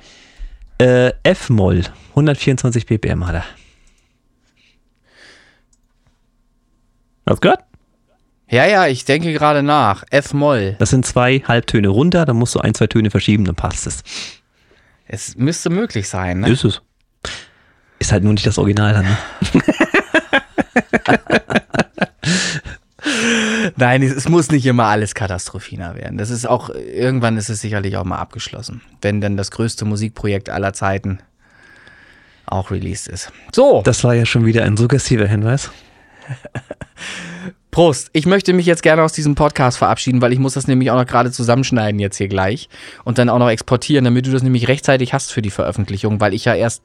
Äh, 0.82 1.12
F-Moll. 1.22 1.84
124 2.10 2.86
ppm 2.86 3.24
hat 3.24 3.36
er. 3.36 3.44
Hast 7.24 7.36
du 7.36 7.40
gehört? 7.40 7.60
Ja, 8.50 8.66
ja, 8.66 8.88
ich 8.88 9.04
denke 9.04 9.32
gerade 9.32 9.62
nach. 9.62 10.02
F-Moll. 10.10 10.74
Das 10.80 10.90
sind 10.90 11.06
zwei 11.06 11.38
Halbtöne 11.46 11.86
runter, 11.86 12.24
dann 12.24 12.36
musst 12.36 12.56
du 12.56 12.58
ein, 12.58 12.74
zwei 12.74 12.88
Töne 12.88 13.12
verschieben, 13.12 13.44
dann 13.44 13.54
passt 13.54 13.86
es. 13.86 14.02
Es 15.06 15.36
müsste 15.36 15.70
möglich 15.70 16.08
sein, 16.08 16.40
ne? 16.40 16.50
Ist 16.50 16.64
es. 16.64 16.82
Ist 18.00 18.10
halt 18.10 18.24
nur 18.24 18.32
nicht 18.32 18.44
das 18.44 18.58
Original 18.58 18.92
dann. 18.92 19.04
Ne? 19.04 19.16
Nein, 23.76 24.02
es, 24.02 24.12
es 24.12 24.28
muss 24.28 24.50
nicht 24.50 24.66
immer 24.66 24.84
alles 24.84 25.14
Katastrophina 25.14 25.94
werden. 25.94 26.18
Das 26.18 26.30
ist 26.30 26.46
auch, 26.46 26.70
irgendwann 26.70 27.36
ist 27.36 27.48
es 27.48 27.60
sicherlich 27.60 27.96
auch 27.96 28.04
mal 28.04 28.18
abgeschlossen. 28.18 28.80
Wenn 29.00 29.20
dann 29.20 29.36
das 29.36 29.50
größte 29.50 29.84
Musikprojekt 29.84 30.50
aller 30.50 30.72
Zeiten 30.72 31.18
auch 32.46 32.70
released 32.70 33.08
ist. 33.08 33.32
So, 33.52 33.82
Das 33.84 34.04
war 34.04 34.14
ja 34.14 34.26
schon 34.26 34.44
wieder 34.44 34.64
ein 34.64 34.76
suggestiver 34.76 35.26
Hinweis. 35.26 35.70
Prost. 37.70 38.10
Ich 38.12 38.26
möchte 38.26 38.52
mich 38.52 38.66
jetzt 38.66 38.82
gerne 38.82 39.02
aus 39.02 39.14
diesem 39.14 39.34
Podcast 39.34 39.78
verabschieden, 39.78 40.20
weil 40.20 40.32
ich 40.32 40.38
muss 40.38 40.52
das 40.52 40.66
nämlich 40.66 40.90
auch 40.90 40.96
noch 40.96 41.06
gerade 41.06 41.30
zusammenschneiden 41.30 41.98
jetzt 41.98 42.18
hier 42.18 42.28
gleich 42.28 42.68
und 43.04 43.16
dann 43.16 43.30
auch 43.30 43.38
noch 43.38 43.48
exportieren, 43.48 44.04
damit 44.04 44.26
du 44.26 44.30
das 44.30 44.42
nämlich 44.42 44.68
rechtzeitig 44.68 45.14
hast 45.14 45.32
für 45.32 45.40
die 45.40 45.50
Veröffentlichung, 45.50 46.20
weil 46.20 46.34
ich 46.34 46.44
ja 46.44 46.54
erst 46.54 46.82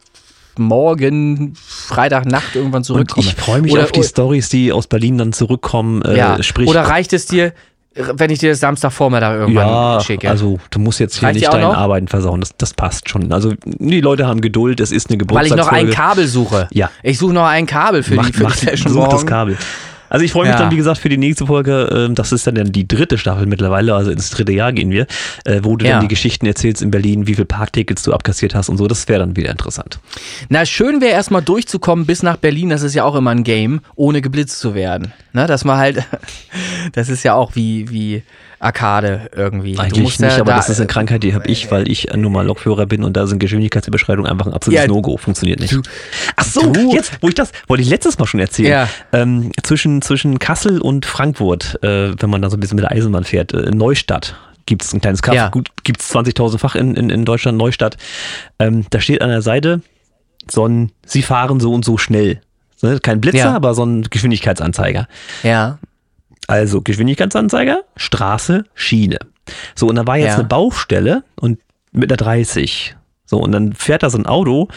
morgen 0.59 1.53
Freitagnacht 1.55 2.55
irgendwann 2.55 2.79
Und 2.79 2.83
zurückkomme. 2.85 3.25
ich 3.27 3.35
freue 3.35 3.61
mich 3.61 3.71
Oder- 3.73 3.83
auf 3.83 3.91
die 3.91 4.03
Stories, 4.03 4.49
die 4.49 4.71
aus 4.71 4.87
Berlin 4.87 5.17
dann 5.17 5.33
zurückkommen. 5.33 6.01
Äh, 6.03 6.17
ja. 6.17 6.41
sprich, 6.43 6.67
Oder 6.69 6.81
reicht 6.81 7.13
es 7.13 7.25
dir, 7.25 7.53
wenn 7.95 8.29
ich 8.29 8.37
dir 8.39 8.51
das 8.51 8.59
Samstagvormittag 8.59 9.33
irgendwann 9.33 9.65
ja, 9.67 9.99
schicke? 10.01 10.29
also 10.29 10.59
du 10.69 10.79
musst 10.79 10.99
jetzt 10.99 11.17
hier 11.17 11.29
Reicht 11.29 11.39
nicht 11.39 11.47
auch 11.47 11.53
dein 11.53 11.61
noch? 11.61 11.75
Arbeiten 11.75 12.07
versauen. 12.07 12.41
Das, 12.41 12.55
das 12.55 12.73
passt 12.75 13.09
schon. 13.09 13.33
Also 13.33 13.53
die 13.65 14.01
Leute 14.01 14.27
haben 14.27 14.39
Geduld. 14.41 14.79
Es 14.79 14.91
ist 14.91 15.09
eine 15.09 15.17
weil 15.29 15.47
ich 15.47 15.55
noch 15.55 15.67
ein 15.69 15.87
Geburtstagsfolge. 15.87 15.91
Kabel 15.93 16.27
suche. 16.27 16.67
Ja. 16.73 16.91
Ich 17.01 17.17
suche 17.17 17.33
noch 17.33 17.45
ein 17.47 17.65
Kabel 17.65 18.03
für 18.03 18.15
Mach, 18.15 18.27
die, 18.27 18.33
für 18.33 18.43
mach, 18.43 18.55
die 18.55 18.65
Session 18.65 18.93
such 18.93 19.03
das 19.05 19.13
morgen. 19.13 19.25
Kabel. 19.25 19.57
Also 20.09 20.23
ich 20.25 20.31
freue 20.31 20.43
mich 20.45 20.53
Ja. 20.53 20.59
dann, 20.59 20.71
wie 20.71 20.77
gesagt, 20.77 20.99
für 20.99 21.09
die 21.09 21.17
nächste 21.17 21.45
Folge. 21.47 21.89
ähm, 21.93 22.15
Das 22.15 22.31
ist 22.31 22.47
dann 22.47 22.55
die 22.71 22.87
dritte 22.87 23.17
Staffel 23.17 23.45
mittlerweile, 23.45 23.93
also 23.95 24.11
ins 24.11 24.29
dritte 24.29 24.51
Jahr 24.51 24.71
gehen 24.73 24.89
wir, 24.91 25.05
äh, 25.45 25.59
wo 25.63 25.75
du 25.75 25.85
Ja. 25.85 25.93
dann 25.93 26.01
die 26.01 26.07
Geschichten 26.07 26.45
erzählst 26.45 26.81
in 26.81 26.91
Berlin, 26.91 27.27
wie 27.27 27.35
viel 27.35 27.45
Parktickets 27.45 28.03
du 28.03 28.13
abkassiert 28.13 28.55
hast 28.55 28.69
und 28.69 28.77
so. 28.77 28.87
Das 28.87 29.07
wäre 29.07 29.19
dann 29.19 29.35
wieder 29.35 29.49
interessant. 29.51 29.99
Na, 30.49 30.65
schön 30.65 31.01
wäre 31.01 31.11
erstmal 31.11 31.41
durchzukommen 31.41 32.05
bis 32.05 32.23
nach 32.23 32.37
Berlin. 32.37 32.69
Das 32.69 32.81
ist 32.83 32.93
ja 32.95 33.03
auch 33.03 33.15
immer 33.15 33.31
ein 33.31 33.43
Game, 33.43 33.81
ohne 33.95 34.21
geblitzt 34.21 34.59
zu 34.59 34.73
werden. 34.75 35.13
Ne, 35.33 35.45
dass 35.47 35.65
man 35.65 35.77
halt, 35.77 36.03
das 36.93 37.09
ist 37.09 37.23
ja 37.23 37.33
auch 37.33 37.55
wie, 37.55 37.89
wie 37.91 38.23
Arcade 38.59 39.29
irgendwie. 39.35 39.77
Eigentlich 39.77 40.19
nicht, 40.19 40.21
ja 40.21 40.35
aber 40.41 40.51
da- 40.51 40.57
das 40.57 40.69
ist 40.69 40.79
eine 40.79 40.87
Krankheit, 40.87 41.23
die 41.23 41.33
habe 41.35 41.47
ich, 41.47 41.69
weil 41.71 41.89
ich 41.89 42.07
nur 42.15 42.31
mal 42.31 42.45
Lokführer 42.45 42.85
bin 42.85 43.03
und 43.03 43.15
da 43.15 43.27
sind 43.27 43.39
Geschwindigkeitsüberschreitungen 43.39 44.29
einfach 44.31 44.47
ein 44.47 44.53
absolutes 44.53 44.83
Ja, 44.85 44.87
No-Go. 44.87 45.17
Funktioniert 45.17 45.59
nicht. 45.59 45.73
du- 45.73 45.81
Ach 46.35 46.43
so, 46.43 46.71
du- 46.71 46.91
jetzt, 46.93 47.13
wo 47.21 47.27
ich 47.27 47.35
das, 47.35 47.51
wollte 47.67 47.83
ich 47.83 47.89
letztes 47.89 48.17
Mal 48.17 48.25
schon 48.25 48.39
erzählen. 48.39 48.69
Ja. 48.71 48.89
Ähm, 49.13 49.51
zwischen, 49.63 50.01
zwischen 50.01 50.39
Kassel 50.39 50.81
und 50.81 51.05
Frankfurt, 51.05 51.81
äh, 51.83 52.13
wenn 52.19 52.29
man 52.29 52.41
da 52.41 52.49
so 52.49 52.57
ein 52.57 52.59
bisschen 52.59 52.75
mit 52.77 52.83
der 52.83 52.91
Eisenbahn 52.91 53.23
fährt, 53.23 53.53
äh, 53.53 53.69
Neustadt. 53.71 54.35
Gibt 54.65 54.83
es 54.83 54.91
ein 54.93 54.99
kleines 54.99 55.21
Kaff, 55.21 55.35
Ja. 55.35 55.47
gut, 55.49 55.69
gibt 55.85 56.01
es 56.01 56.09
20.000 56.09 56.57
Fach 56.59 56.75
in, 56.75 56.95
in, 56.95 57.09
in 57.09 57.23
Deutschland, 57.25 57.57
Neustadt. 57.57 57.95
Ähm, 58.59 58.85
da 58.89 58.99
steht 58.99 59.21
an 59.21 59.29
der 59.29 59.41
Seite 59.41 59.81
so 60.49 60.67
ein, 60.67 60.91
sie 61.05 61.21
fahren 61.21 61.59
so 61.61 61.73
und 61.73 61.85
so 61.85 61.97
schnell. 61.97 62.41
Ne? 62.81 62.99
Kein 63.01 63.21
Blitzer, 63.21 63.37
Ja. 63.39 63.55
aber 63.55 63.73
so 63.73 63.83
ein 63.85 64.03
Geschwindigkeitsanzeiger. 64.09 65.07
Ja. 65.43 65.77
Also 66.47 66.81
Geschwindigkeitsanzeiger, 66.81 67.83
Straße, 67.97 68.63
Schiene. 68.73 69.19
So, 69.75 69.87
und 69.87 69.95
da 69.95 70.07
war 70.07 70.17
jetzt 70.17 70.29
Ja. 70.29 70.35
eine 70.35 70.43
Baustelle 70.45 71.23
und 71.35 71.59
mit 71.91 72.11
einer 72.11 72.17
30. 72.17 72.95
So, 73.25 73.37
und 73.39 73.51
dann 73.51 73.73
fährt 73.73 74.03
da 74.03 74.09
so 74.09 74.17
ein 74.17 74.25
Auto 74.25 74.69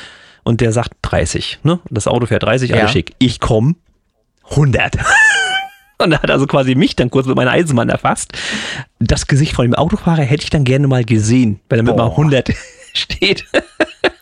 und 0.43 0.61
der 0.61 0.73
sagt 0.73 0.93
30. 1.03 1.61
Ne? 1.63 1.79
Das 1.91 2.07
Auto 2.09 2.27
fährt 2.27 2.43
30, 2.43 2.71
Ja. 2.71 2.77
alles 2.79 2.91
schick. 2.91 3.15
Ich 3.19 3.41
komm 3.41 3.77
100. 4.51 4.97
Und 5.99 6.13
da 6.13 6.23
hat 6.23 6.31
also 6.31 6.47
quasi 6.47 6.75
mich 6.75 6.97
dann 6.97 7.11
kurz 7.11 7.27
mit 7.27 7.37
meiner 7.37 7.51
Eisenbahn 7.51 7.91
erfasst. 7.91 8.33
Das 9.01 9.27
Gesicht 9.27 9.53
von 9.55 9.67
dem 9.67 9.75
Autofahrer 9.75 10.23
hätte 10.23 10.45
ich 10.45 10.49
dann 10.49 10.65
gerne 10.65 10.89
mal 10.89 11.05
gesehen, 11.05 11.61
wenn 11.69 11.79
er 11.79 11.83
mit 11.83 11.95
mal 11.95 12.05
Boah. 12.07 12.13
100 12.13 12.53
steht. 12.95 13.45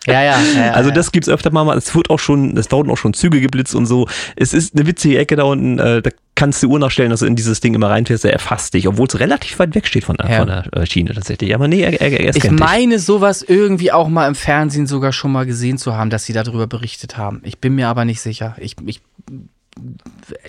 Ja, 0.08 0.22
ja. 0.22 0.36
ja 0.56 0.70
Also 0.72 0.90
das 0.90 1.12
gibt's 1.12 1.28
öfter 1.28 1.50
mal. 1.50 1.76
Es 1.76 1.94
wird 1.94 2.10
auch 2.10 2.18
schon, 2.18 2.56
es 2.56 2.70
wurden 2.72 2.90
auch 2.90 2.96
schon 2.98 3.14
Züge 3.14 3.40
geblitzt 3.40 3.74
und 3.74 3.86
so. 3.86 4.06
Es 4.36 4.52
ist 4.54 4.74
eine 4.76 4.86
witzige 4.86 5.18
Ecke 5.18 5.36
da 5.36 5.44
unten. 5.44 5.78
Äh, 5.78 6.02
da 6.02 6.10
kannst 6.34 6.62
du 6.62 6.66
die 6.68 6.72
Uhr 6.72 6.78
nachstellen, 6.78 7.10
dass 7.10 7.20
du 7.20 7.26
in 7.26 7.34
dieses 7.36 7.60
Ding 7.60 7.74
immer 7.74 7.90
reinfährst. 7.90 8.24
Er 8.24 8.32
erfasst 8.32 8.74
dich, 8.74 8.86
obwohl 8.86 9.06
es 9.08 9.18
relativ 9.18 9.58
weit 9.58 9.74
weg 9.74 9.86
steht 9.86 10.04
von, 10.04 10.16
der 10.16 10.30
Ja. 10.30 10.38
von 10.38 10.46
der 10.46 10.72
äh, 10.72 10.86
Schiene 10.86 11.12
tatsächlich. 11.14 11.54
Aber 11.54 11.66
nee, 11.68 11.82
er, 11.82 12.00
er, 12.00 12.20
er 12.20 12.30
Ich 12.36 12.42
scannt 12.42 12.60
dich. 12.60 12.66
meine, 12.66 12.98
sowas 12.98 13.42
irgendwie 13.42 13.90
auch 13.92 14.08
mal 14.08 14.28
im 14.28 14.34
Fernsehen 14.34 14.86
sogar 14.86 15.12
schon 15.12 15.32
mal 15.32 15.46
gesehen 15.46 15.78
zu 15.78 15.94
haben, 15.96 16.10
dass 16.10 16.24
sie 16.24 16.32
darüber 16.32 16.66
berichtet 16.66 17.16
haben. 17.16 17.40
Ich 17.44 17.58
bin 17.58 17.74
mir 17.74 17.88
aber 17.88 18.04
nicht 18.04 18.20
sicher. 18.20 18.54
Ich, 18.58 18.76
ich, 18.86 19.00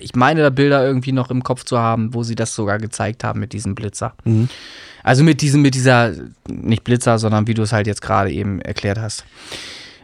ich 0.00 0.14
meine, 0.14 0.42
da 0.42 0.50
Bilder 0.50 0.84
irgendwie 0.84 1.12
noch 1.12 1.30
im 1.30 1.42
Kopf 1.42 1.64
zu 1.64 1.78
haben, 1.78 2.14
wo 2.14 2.22
sie 2.22 2.34
das 2.34 2.54
sogar 2.54 2.78
gezeigt 2.78 3.24
haben 3.24 3.40
mit 3.40 3.52
diesem 3.52 3.74
Blitzer. 3.74 4.14
Mhm. 4.24 4.48
Also 5.02 5.24
mit 5.24 5.40
diesem, 5.40 5.62
mit 5.62 5.74
dieser, 5.74 6.12
nicht 6.48 6.84
Blitzer, 6.84 7.18
sondern 7.18 7.46
wie 7.46 7.54
du 7.54 7.62
es 7.62 7.72
halt 7.72 7.86
jetzt 7.86 8.02
gerade 8.02 8.30
eben 8.30 8.60
erklärt 8.60 8.98
hast. 8.98 9.24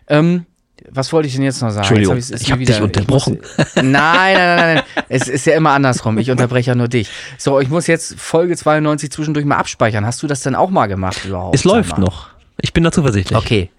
Ähm, 0.09 0.47
was 0.91 1.13
wollte 1.13 1.27
ich 1.27 1.35
denn 1.35 1.43
jetzt 1.43 1.63
noch 1.63 1.71
sagen? 1.71 1.79
Entschuldigung, 1.79 2.17
Jetzt 2.17 2.33
hab 2.33 2.41
ich 2.41 2.49
mir 2.49 2.53
hab 2.55 2.59
dich 2.67 2.81
unterbrochen. 2.81 3.39
muss- 3.41 3.75
Nein, 3.77 3.85
nein, 3.85 4.35
nein, 4.35 4.57
nein, 4.57 4.75
nein. 4.77 5.05
Es 5.09 5.27
ist 5.29 5.47
ja 5.47 5.55
immer 5.57 5.71
andersrum. 5.71 6.19
Ich 6.19 6.31
unterbreche 6.31 6.71
ja 6.71 6.75
nur 6.75 6.89
dich. 6.89 7.11
So, 7.39 7.59
ich 7.61 7.69
muss 7.69 7.87
jetzt 7.87 8.21
Folge 8.21 8.57
92 8.57 9.11
zwischendurch 9.11 9.47
mal 9.47 9.57
abspeichern. 9.57 10.05
Hast 10.07 10.23
du 10.23 10.27
das 10.27 10.43
denn 10.43 10.55
auch 10.55 10.71
mal 10.71 10.87
gemacht 10.87 11.25
überhaupt? 11.25 11.55
Es 11.55 11.65
läuft 11.65 11.99
noch. 11.99 12.29
Ich 12.61 12.73
bin 12.73 12.85
da 12.85 12.93
zuversichtlich. 12.93 13.37
Okay. 13.37 13.71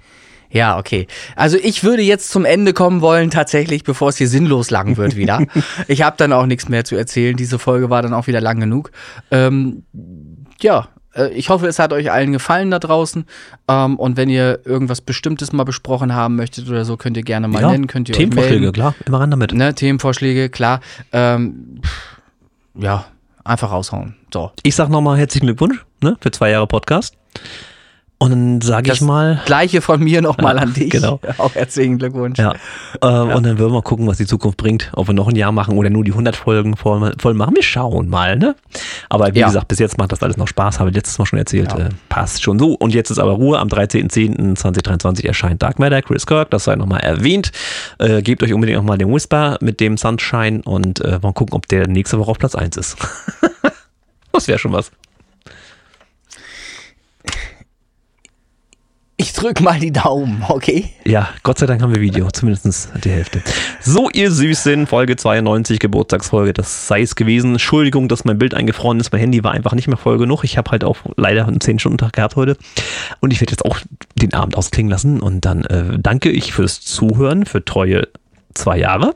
Ja, 0.49 0.77
okay. 0.77 1.07
Also 1.35 1.57
ich 1.61 1.84
würde 1.84 2.02
jetzt 2.02 2.30
zum 2.30 2.45
Ende 2.45 2.73
kommen 2.73 3.02
wollen, 3.02 3.30
tatsächlich, 3.30 3.84
bevor 3.84 4.10
es 4.10 4.18
hier 4.18 4.27
sinnlos 4.30 4.69
lang 4.72 4.95
wird 4.98 5.15
wieder. 5.15 5.45
ich 5.88 6.02
habe 6.03 6.15
dann 6.18 6.31
auch 6.34 6.45
nichts 6.45 6.68
mehr 6.69 6.84
zu 6.85 6.95
erzählen. 6.95 7.35
Diese 7.35 7.60
Folge 7.60 7.89
war 7.89 8.02
dann 8.02 8.14
auch 8.14 8.27
wieder 8.27 8.39
lang 8.41 8.60
genug. 8.60 8.91
Ähm, 9.30 9.84
ja, 10.61 10.88
äh, 11.18 11.30
ich 11.30 11.49
hoffe, 11.49 11.68
es 11.68 11.80
hat 11.80 11.94
euch 11.94 12.11
allen 12.11 12.31
gefallen 12.31 12.72
da 12.72 12.80
draußen. 12.80 13.26
Ähm, 13.68 13.98
und 13.98 14.18
wenn 14.18 14.30
ihr 14.30 14.60
irgendwas 14.65 15.02
Bestimmtes 15.02 15.52
mal 15.53 15.64
besprochen 15.64 16.14
haben 16.14 16.35
möchtet 16.35 16.69
oder 16.69 16.85
so, 16.85 16.98
könnt 16.98 17.18
ihr 17.18 17.23
gerne 17.23 17.48
mal 17.48 17.61
Ja, 17.61 17.72
nennen. 17.72 17.88
Könnt 17.88 18.10
ihr 18.10 18.15
Themenvorschläge, 18.15 18.72
klar, 18.72 18.95
immer 19.06 19.19
ran 19.19 19.31
damit. 19.31 19.53
Ne, 19.53 19.73
Themenvorschläge, 19.73 20.49
klar. 20.49 20.81
Ähm, 21.11 21.81
ja, 22.76 23.06
einfach 23.44 23.72
raushauen. 23.72 24.15
So. 24.34 24.52
Ich 24.64 24.76
sag 24.76 24.89
nochmal 24.89 25.18
herzlichen 25.18 25.48
Glückwunsch 25.48 25.84
ne, 26.02 26.18
für 26.19 26.31
zwei 26.31 26.52
Jahre 26.52 26.68
Podcast. 26.68 27.15
Und 28.19 28.31
dann 28.31 28.61
sage 28.61 28.91
ich 28.91 28.98
Das 28.98 29.02
mal, 29.07 29.39
Gleiche 29.45 29.80
von 29.80 30.03
mir 30.03 30.23
nochmal 30.23 30.56
Ja, 30.56 30.64
an 30.64 30.73
dich. 30.73 30.89
genau. 30.89 31.19
Auch 31.38 31.53
herzlichen 31.53 31.99
Glückwunsch. 31.99 32.39
ja. 32.39 32.53
Äh, 32.99 33.06
Und 33.06 33.45
dann 33.45 33.60
würden 33.60 33.73
wir 33.73 33.84
gucken, 33.84 34.07
was 34.07 34.18
die 34.18 34.26
Zukunft 34.26 34.57
bringt. 34.57 34.89
Ob 34.94 35.06
wir 35.07 35.14
noch 35.14 35.27
ein 35.27 35.35
Jahr 35.35 35.52
machen 35.52 35.77
oder 35.77 35.91
nur 35.91 36.03
die 36.03 36.11
100 36.14 36.35
Folgen 36.35 36.76
voll, 36.76 37.14
voll 37.19 37.35
machen. 37.35 37.53
Wir 37.56 37.61
schauen 37.61 38.10
mal, 38.10 38.35
ne? 38.35 38.56
Aber 39.10 39.35
wie 39.35 39.39
Ja. 39.39 39.45
gesagt, 39.48 39.68
bis 39.68 39.77
jetzt 39.77 39.99
macht 39.99 40.11
das 40.11 40.23
alles 40.23 40.35
noch 40.35 40.48
Spaß. 40.48 40.80
Habe 40.80 40.89
ich 40.89 40.95
letztes 40.95 41.19
Mal 41.19 41.27
schon 41.27 41.38
erzählt. 41.38 41.72
Ja. 41.73 41.85
Äh, 41.85 41.89
passt 42.10 42.41
schon 42.41 42.57
so. 42.57 42.73
Und 42.73 42.91
jetzt 42.95 43.11
ist 43.11 43.19
aber 43.19 43.34
Ruhe. 43.34 43.60
Am 43.60 43.68
13.10.2023 43.68 45.26
erscheint 45.27 45.61
Dark 45.61 45.77
Matter, 45.77 46.02
Chris 46.02 46.26
Kirk. 46.26 46.49
Das 46.49 46.64
sei 46.64 46.76
nochmal 46.76 47.02
erwähnt. 47.02 47.52
Äh, 47.99 48.23
gebt 48.23 48.41
euch 48.41 48.52
unbedingt 48.53 48.77
nochmal 48.80 48.98
den 48.98 49.14
Whisper 49.14 49.57
mit 49.61 49.80
dem 49.80 49.95
Sunshine 49.95 50.61
und 50.65 51.02
äh, 51.02 51.19
mal 51.22 51.34
gucken, 51.34 51.53
ob 51.53 51.68
der 51.68 51.88
nächste 51.88 52.18
Woche 52.18 52.31
auf 52.31 52.39
Platz 52.39 52.56
1 52.56 52.77
ist. 52.77 52.98
das 54.31 54.48
wäre 54.48 54.57
schon 54.57 54.73
was. 54.73 54.91
Ich 59.19 59.34
drück 59.34 59.61
mal 59.61 59.80
die 59.80 59.91
Daumen, 59.91 60.45
okay? 60.48 60.91
Ja, 61.03 61.30
Gott 61.41 61.57
sei 61.57 61.65
Dank 61.65 61.81
haben 61.81 61.91
wir 61.91 62.02
Video, 62.02 62.30
zumindest 62.30 62.89
die 63.03 63.10
Hälfte. 63.10 63.41
So, 63.81 64.11
ihr 64.11 64.31
Süßen, 64.31 64.85
Folge 64.85 65.15
92, 65.15 65.80
Geburtstagsfolge, 65.80 66.53
das 66.53 66.88
sei 66.88 67.02
es 67.02 67.15
gewesen. 67.15 67.53
Entschuldigung, 67.53 68.10
dass 68.10 68.26
mein 68.26 68.38
Bild 68.38 68.53
eingefroren 68.53 68.99
ist, 68.99 69.11
mein 69.11 69.22
Handy 69.22 69.44
war 69.44 69.53
einfach 69.53 69.73
nicht 69.73 69.88
mehr 69.88 69.98
voll 69.98 70.19
genug. 70.19 70.44
Ich 70.44 70.60
habe 70.60 70.69
halt 70.69 70.84
auch 70.84 70.98
leider 71.15 71.48
einen 71.48 71.57
10-Stunden-Tag 71.57 72.14
gehabt 72.14 72.35
heute. 72.35 72.57
Und 73.19 73.34
ich 73.34 73.41
werde 73.41 73.53
jetzt 73.53 73.65
auch 73.65 73.80
den 74.14 74.35
Abend 74.35 74.56
ausklingen 74.56 74.91
lassen. 74.91 75.19
Und 75.19 75.45
dann 75.45 75.64
äh, 75.65 75.98
danke 75.98 76.30
ich 76.30 76.53
fürs 76.53 76.81
Zuhören, 76.81 77.48
für 77.48 77.65
treue 77.65 78.07
zwei 78.53 78.77
Jahre. 78.77 79.15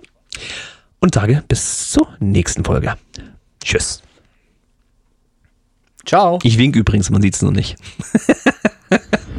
Und 1.00 1.14
sage 1.14 1.44
bis 1.48 1.92
zur 1.92 2.08
nächsten 2.20 2.66
Folge. 2.66 2.96
Tschüss. 3.64 4.02
Ciao. 6.08 6.40
Ich 6.42 6.58
wink 6.58 6.76
übrigens, 6.76 7.12
man 7.12 7.22
sieht 7.22 7.36
es 7.36 7.44
noch 7.44 7.52
nicht. 7.52 7.76